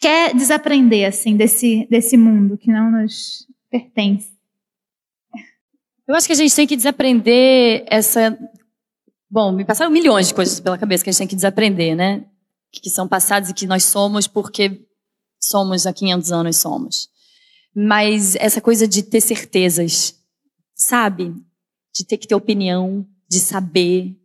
quer 0.00 0.34
desaprender 0.34 1.06
assim 1.06 1.36
desse, 1.36 1.86
desse 1.90 2.16
mundo 2.16 2.56
que 2.56 2.72
não 2.72 2.90
nos 2.90 3.46
pertence? 3.70 4.30
Eu 6.08 6.16
acho 6.16 6.26
que 6.26 6.32
a 6.32 6.36
gente 6.36 6.56
tem 6.56 6.66
que 6.66 6.76
desaprender 6.76 7.84
essa. 7.86 8.36
Bom, 9.30 9.52
me 9.52 9.64
passaram 9.64 9.92
milhões 9.92 10.26
de 10.26 10.34
coisas 10.34 10.58
pela 10.58 10.76
cabeça 10.76 11.04
que 11.04 11.10
a 11.10 11.12
gente 11.12 11.18
tem 11.18 11.28
que 11.28 11.36
desaprender, 11.36 11.94
né? 11.94 12.24
Que 12.72 12.90
são 12.90 13.06
passados 13.06 13.48
e 13.48 13.54
que 13.54 13.66
nós 13.66 13.84
somos 13.84 14.26
porque 14.26 14.84
somos 15.40 15.86
há 15.86 15.92
500 15.92 16.32
anos 16.32 16.56
somos. 16.56 17.08
Mas 17.72 18.34
essa 18.36 18.60
coisa 18.60 18.88
de 18.88 19.04
ter 19.04 19.20
certezas, 19.20 20.16
sabe? 20.74 21.32
De 21.94 22.04
ter 22.04 22.18
que 22.18 22.26
ter 22.26 22.34
opinião, 22.34 23.06
de 23.28 23.38
saber. 23.38 24.16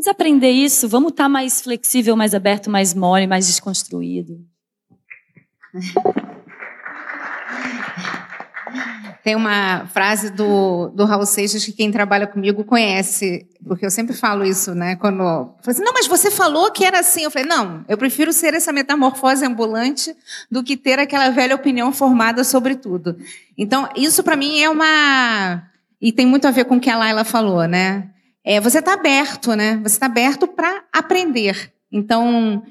Vamos 0.00 0.08
aprender 0.08 0.50
isso, 0.50 0.88
vamos 0.88 1.10
estar 1.10 1.28
mais 1.28 1.60
flexível, 1.60 2.16
mais 2.16 2.34
aberto, 2.34 2.70
mais 2.70 2.94
mole, 2.94 3.26
mais 3.26 3.46
desconstruído. 3.46 4.40
Tem 9.22 9.36
uma 9.36 9.86
frase 9.88 10.30
do, 10.30 10.88
do 10.88 11.04
Raul 11.04 11.26
Seixas 11.26 11.66
que 11.66 11.72
quem 11.72 11.92
trabalha 11.92 12.26
comigo 12.26 12.64
conhece, 12.64 13.46
porque 13.62 13.84
eu 13.84 13.90
sempre 13.90 14.16
falo 14.16 14.42
isso, 14.42 14.74
né? 14.74 14.96
Quando. 14.96 15.22
Eu 15.22 15.54
assim, 15.66 15.82
não, 15.82 15.92
mas 15.92 16.06
você 16.06 16.30
falou 16.30 16.72
que 16.72 16.82
era 16.82 17.00
assim. 17.00 17.24
Eu 17.24 17.30
falei, 17.30 17.46
não, 17.46 17.84
eu 17.86 17.98
prefiro 17.98 18.32
ser 18.32 18.54
essa 18.54 18.72
metamorfose 18.72 19.44
ambulante 19.44 20.16
do 20.50 20.64
que 20.64 20.78
ter 20.78 20.98
aquela 20.98 21.28
velha 21.28 21.54
opinião 21.54 21.92
formada 21.92 22.42
sobre 22.42 22.74
tudo. 22.74 23.18
Então, 23.54 23.86
isso 23.94 24.24
para 24.24 24.34
mim 24.34 24.62
é 24.62 24.70
uma. 24.70 25.62
E 26.00 26.10
tem 26.10 26.24
muito 26.26 26.48
a 26.48 26.50
ver 26.50 26.64
com 26.64 26.76
o 26.76 26.80
que 26.80 26.88
a 26.88 26.96
Laila 26.96 27.22
falou, 27.22 27.68
né? 27.68 28.08
É, 28.44 28.60
você 28.60 28.78
está 28.78 28.94
aberto, 28.94 29.54
né? 29.54 29.76
Você 29.82 29.96
está 29.96 30.06
aberto 30.06 30.48
para 30.48 30.84
aprender. 30.92 31.72
Então, 31.92 32.62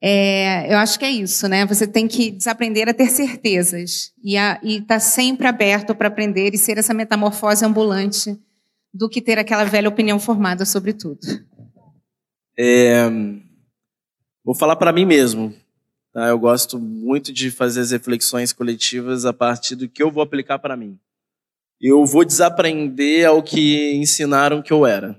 é, 0.00 0.72
eu 0.72 0.78
acho 0.78 0.98
que 0.98 1.04
é 1.04 1.10
isso, 1.10 1.46
né? 1.46 1.64
Você 1.66 1.86
tem 1.86 2.08
que 2.08 2.30
desaprender 2.30 2.88
a 2.88 2.94
ter 2.94 3.08
certezas 3.08 4.12
e 4.22 4.34
estar 4.34 4.86
tá 4.86 5.00
sempre 5.00 5.46
aberto 5.46 5.94
para 5.94 6.08
aprender 6.08 6.54
e 6.54 6.58
ser 6.58 6.76
essa 6.76 6.92
metamorfose 6.92 7.64
ambulante 7.64 8.36
do 8.92 9.08
que 9.08 9.22
ter 9.22 9.38
aquela 9.38 9.64
velha 9.64 9.88
opinião 9.88 10.18
formada 10.18 10.64
sobre 10.64 10.92
tudo. 10.92 11.20
É, 12.58 13.08
vou 14.44 14.54
falar 14.54 14.76
para 14.76 14.92
mim 14.92 15.06
mesmo. 15.06 15.54
Tá? 16.12 16.28
Eu 16.28 16.38
gosto 16.38 16.78
muito 16.78 17.32
de 17.32 17.50
fazer 17.50 17.80
as 17.80 17.90
reflexões 17.92 18.52
coletivas 18.52 19.24
a 19.24 19.32
partir 19.32 19.76
do 19.76 19.88
que 19.88 20.02
eu 20.02 20.10
vou 20.10 20.22
aplicar 20.22 20.58
para 20.58 20.76
mim. 20.76 20.98
Eu 21.84 22.06
vou 22.06 22.24
desaprender 22.24 23.26
ao 23.26 23.42
que 23.42 23.92
ensinaram 23.94 24.62
que 24.62 24.72
eu 24.72 24.86
era. 24.86 25.18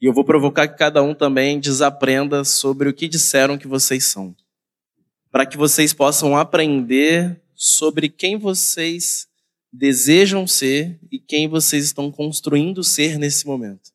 E 0.00 0.06
eu 0.06 0.12
vou 0.12 0.24
provocar 0.24 0.66
que 0.66 0.76
cada 0.76 1.00
um 1.04 1.14
também 1.14 1.60
desaprenda 1.60 2.42
sobre 2.44 2.88
o 2.88 2.92
que 2.92 3.06
disseram 3.06 3.56
que 3.56 3.68
vocês 3.68 4.04
são. 4.06 4.34
Para 5.30 5.46
que 5.46 5.56
vocês 5.56 5.92
possam 5.92 6.36
aprender 6.36 7.40
sobre 7.54 8.08
quem 8.08 8.36
vocês 8.36 9.28
desejam 9.72 10.48
ser 10.48 10.98
e 11.12 11.20
quem 11.20 11.46
vocês 11.46 11.84
estão 11.84 12.10
construindo 12.10 12.82
ser 12.82 13.16
nesse 13.16 13.46
momento. 13.46 13.92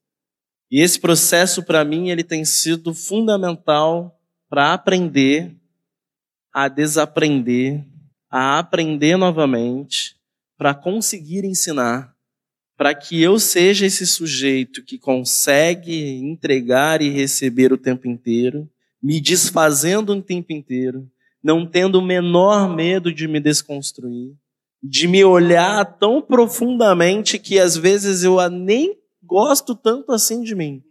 E 0.72 0.80
esse 0.80 0.98
processo, 0.98 1.62
para 1.62 1.84
mim, 1.84 2.10
ele 2.10 2.24
tem 2.24 2.46
sido 2.46 2.94
fundamental 2.94 4.18
para 4.50 4.74
aprender 4.74 5.54
a 6.54 6.70
desaprender, 6.70 7.86
a 8.30 8.58
aprender 8.58 9.18
novamente, 9.18 10.17
para 10.58 10.74
conseguir 10.74 11.46
ensinar 11.46 12.18
para 12.78 12.94
que 12.94 13.20
eu 13.20 13.40
seja 13.40 13.88
esse 13.88 14.06
sujeito 14.06 14.84
que 14.84 15.00
consegue 15.00 16.20
entregar 16.20 17.02
e 17.02 17.10
receber 17.10 17.74
o 17.74 17.78
tempo 17.78 18.08
inteiro, 18.08 18.70
me 19.02 19.20
desfazendo 19.20 20.14
o 20.14 20.22
tempo 20.22 20.54
inteiro, 20.54 21.10
não 21.44 21.66
tendo 21.66 21.98
o 21.98 22.06
menor 22.06 22.74
medo 22.74 23.12
de 23.12 23.28
me 23.28 23.40
desconstruir, 23.40 24.36
de 24.82 25.08
me 25.08 25.24
olhar 25.26 25.84
tão 25.98 26.22
profundamente 26.22 27.40
que 27.40 27.58
às 27.58 27.76
vezes 27.76 28.24
eu 28.24 28.38
nem 28.48 28.96
gosto 29.24 29.76
tanto 29.76 30.12
assim 30.12 30.44
de 30.44 30.54
mim. 30.54 30.84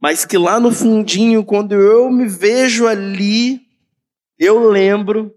Mas 0.00 0.24
que 0.24 0.38
lá 0.38 0.58
no 0.58 0.72
fundinho, 0.72 1.44
quando 1.44 1.74
eu 1.74 2.10
me 2.10 2.26
vejo 2.26 2.86
ali, 2.86 3.60
eu 4.38 4.70
lembro 4.70 5.32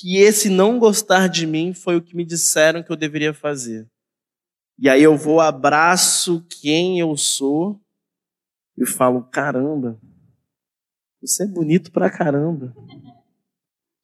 que 0.00 0.18
esse 0.18 0.48
não 0.48 0.78
gostar 0.78 1.28
de 1.28 1.46
mim 1.46 1.74
foi 1.74 1.96
o 1.96 2.02
que 2.02 2.16
me 2.16 2.24
disseram 2.24 2.82
que 2.82 2.90
eu 2.90 2.96
deveria 2.96 3.34
fazer. 3.34 3.86
E 4.78 4.88
aí 4.88 5.02
eu 5.02 5.16
vou, 5.16 5.40
abraço 5.40 6.44
quem 6.48 6.98
eu 6.98 7.16
sou 7.16 7.80
e 8.76 8.86
falo: 8.86 9.22
caramba, 9.22 9.98
você 11.20 11.44
é 11.44 11.46
bonito 11.46 11.92
pra 11.92 12.10
caramba. 12.10 12.74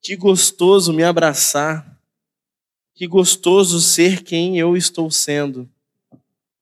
Que 0.01 0.15
gostoso 0.15 0.93
me 0.93 1.03
abraçar. 1.03 1.99
Que 2.95 3.07
gostoso 3.07 3.81
ser 3.81 4.23
quem 4.23 4.59
eu 4.59 4.77
estou 4.77 5.11
sendo. 5.11 5.69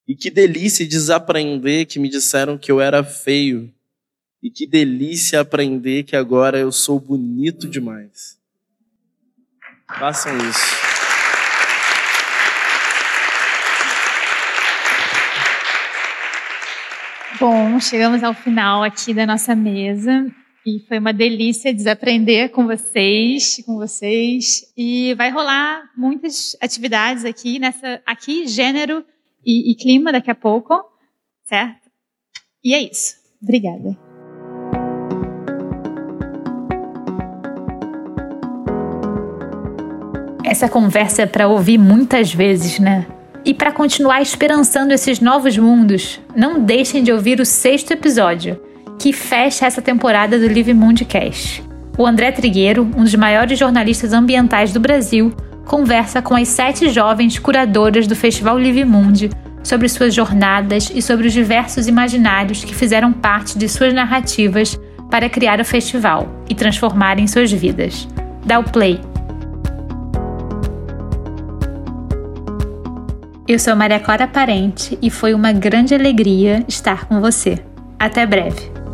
E 0.09 0.15
que 0.15 0.31
delícia 0.31 0.86
desaprender 0.86 1.86
que 1.86 1.98
me 1.98 2.09
disseram 2.09 2.57
que 2.57 2.70
eu 2.70 2.81
era 2.81 3.03
feio. 3.03 3.73
E 4.43 4.51
que 4.51 4.66
delícia 4.66 5.40
aprender 5.40 6.05
que 6.05 6.15
agora 6.15 6.59
eu 6.59 6.70
sou 6.70 7.01
bonito 7.01 7.69
demais. 7.69 8.39
Façam 9.88 10.36
isso. 10.38 10.76
Bom, 17.38 17.78
chegamos 17.78 18.24
ao 18.24 18.34
final 18.34 18.82
aqui 18.82 19.14
da 19.14 19.26
nossa 19.26 19.54
mesa 19.54 20.26
e 20.66 20.80
foi 20.88 20.98
uma 20.98 21.12
delícia 21.12 21.72
desaprender 21.72 22.50
com 22.50 22.66
vocês, 22.66 23.62
com 23.64 23.76
vocês 23.76 24.72
e 24.76 25.14
vai 25.14 25.30
rolar 25.30 25.90
muitas 25.96 26.56
atividades 26.60 27.24
aqui 27.24 27.58
nessa 27.58 28.02
aqui 28.04 28.46
gênero 28.46 29.04
e, 29.44 29.70
e 29.70 29.74
clima 29.76 30.10
daqui 30.10 30.30
a 30.30 30.34
pouco, 30.34 30.82
certo? 31.44 31.88
E 32.64 32.74
é 32.74 32.82
isso. 32.82 33.14
Obrigada. 33.40 34.05
Essa 40.47 40.68
conversa 40.68 41.23
é 41.23 41.27
para 41.27 41.48
ouvir 41.48 41.77
muitas 41.77 42.32
vezes, 42.32 42.78
né? 42.78 43.05
E 43.44 43.52
para 43.52 43.73
continuar 43.73 44.23
esperançando 44.23 44.94
esses 44.94 45.18
novos 45.18 45.59
mundos, 45.59 46.20
não 46.36 46.60
deixem 46.60 47.02
de 47.02 47.10
ouvir 47.10 47.40
o 47.40 47.44
sexto 47.44 47.90
episódio, 47.90 48.56
que 48.97 49.12
fecha 49.12 49.66
essa 49.66 49.82
temporada 49.82 50.39
do 50.39 50.47
Live 50.47 50.73
Mundcast. 50.73 51.64
O 51.98 52.06
André 52.06 52.31
Trigueiro, 52.31 52.89
um 52.97 53.02
dos 53.02 53.16
maiores 53.16 53.59
jornalistas 53.59 54.12
ambientais 54.12 54.73
do 54.73 54.78
Brasil, 54.78 55.35
conversa 55.64 56.23
com 56.23 56.36
as 56.36 56.47
sete 56.47 56.90
jovens 56.90 57.40
curadoras 57.40 58.06
do 58.06 58.14
Festival 58.14 58.56
Live 58.56 58.85
Mundi 58.85 59.31
sobre 59.64 59.89
suas 59.89 60.14
jornadas 60.14 60.93
e 60.94 61.02
sobre 61.02 61.27
os 61.27 61.32
diversos 61.32 61.89
imaginários 61.89 62.62
que 62.62 62.73
fizeram 62.73 63.12
parte 63.12 63.59
de 63.59 63.68
suas 63.68 63.93
narrativas 63.93 64.78
para 65.10 65.28
criar 65.28 65.59
o 65.60 65.64
festival 65.64 66.28
e 66.48 66.55
transformarem 66.55 67.27
suas 67.27 67.51
vidas. 67.51 68.06
Dá 68.44 68.60
o 68.60 68.64
play 68.64 69.01
Eu 73.48 73.60
sou 73.60 73.77
Maria 73.77 74.01
Clara 74.01 74.27
Parente 74.27 74.98
e 75.01 75.09
foi 75.09 75.32
uma 75.32 75.52
grande 75.52 75.94
alegria 75.94 76.64
estar 76.66 77.06
com 77.06 77.20
você. 77.20 77.62
Até 77.97 78.27
breve! 78.27 78.85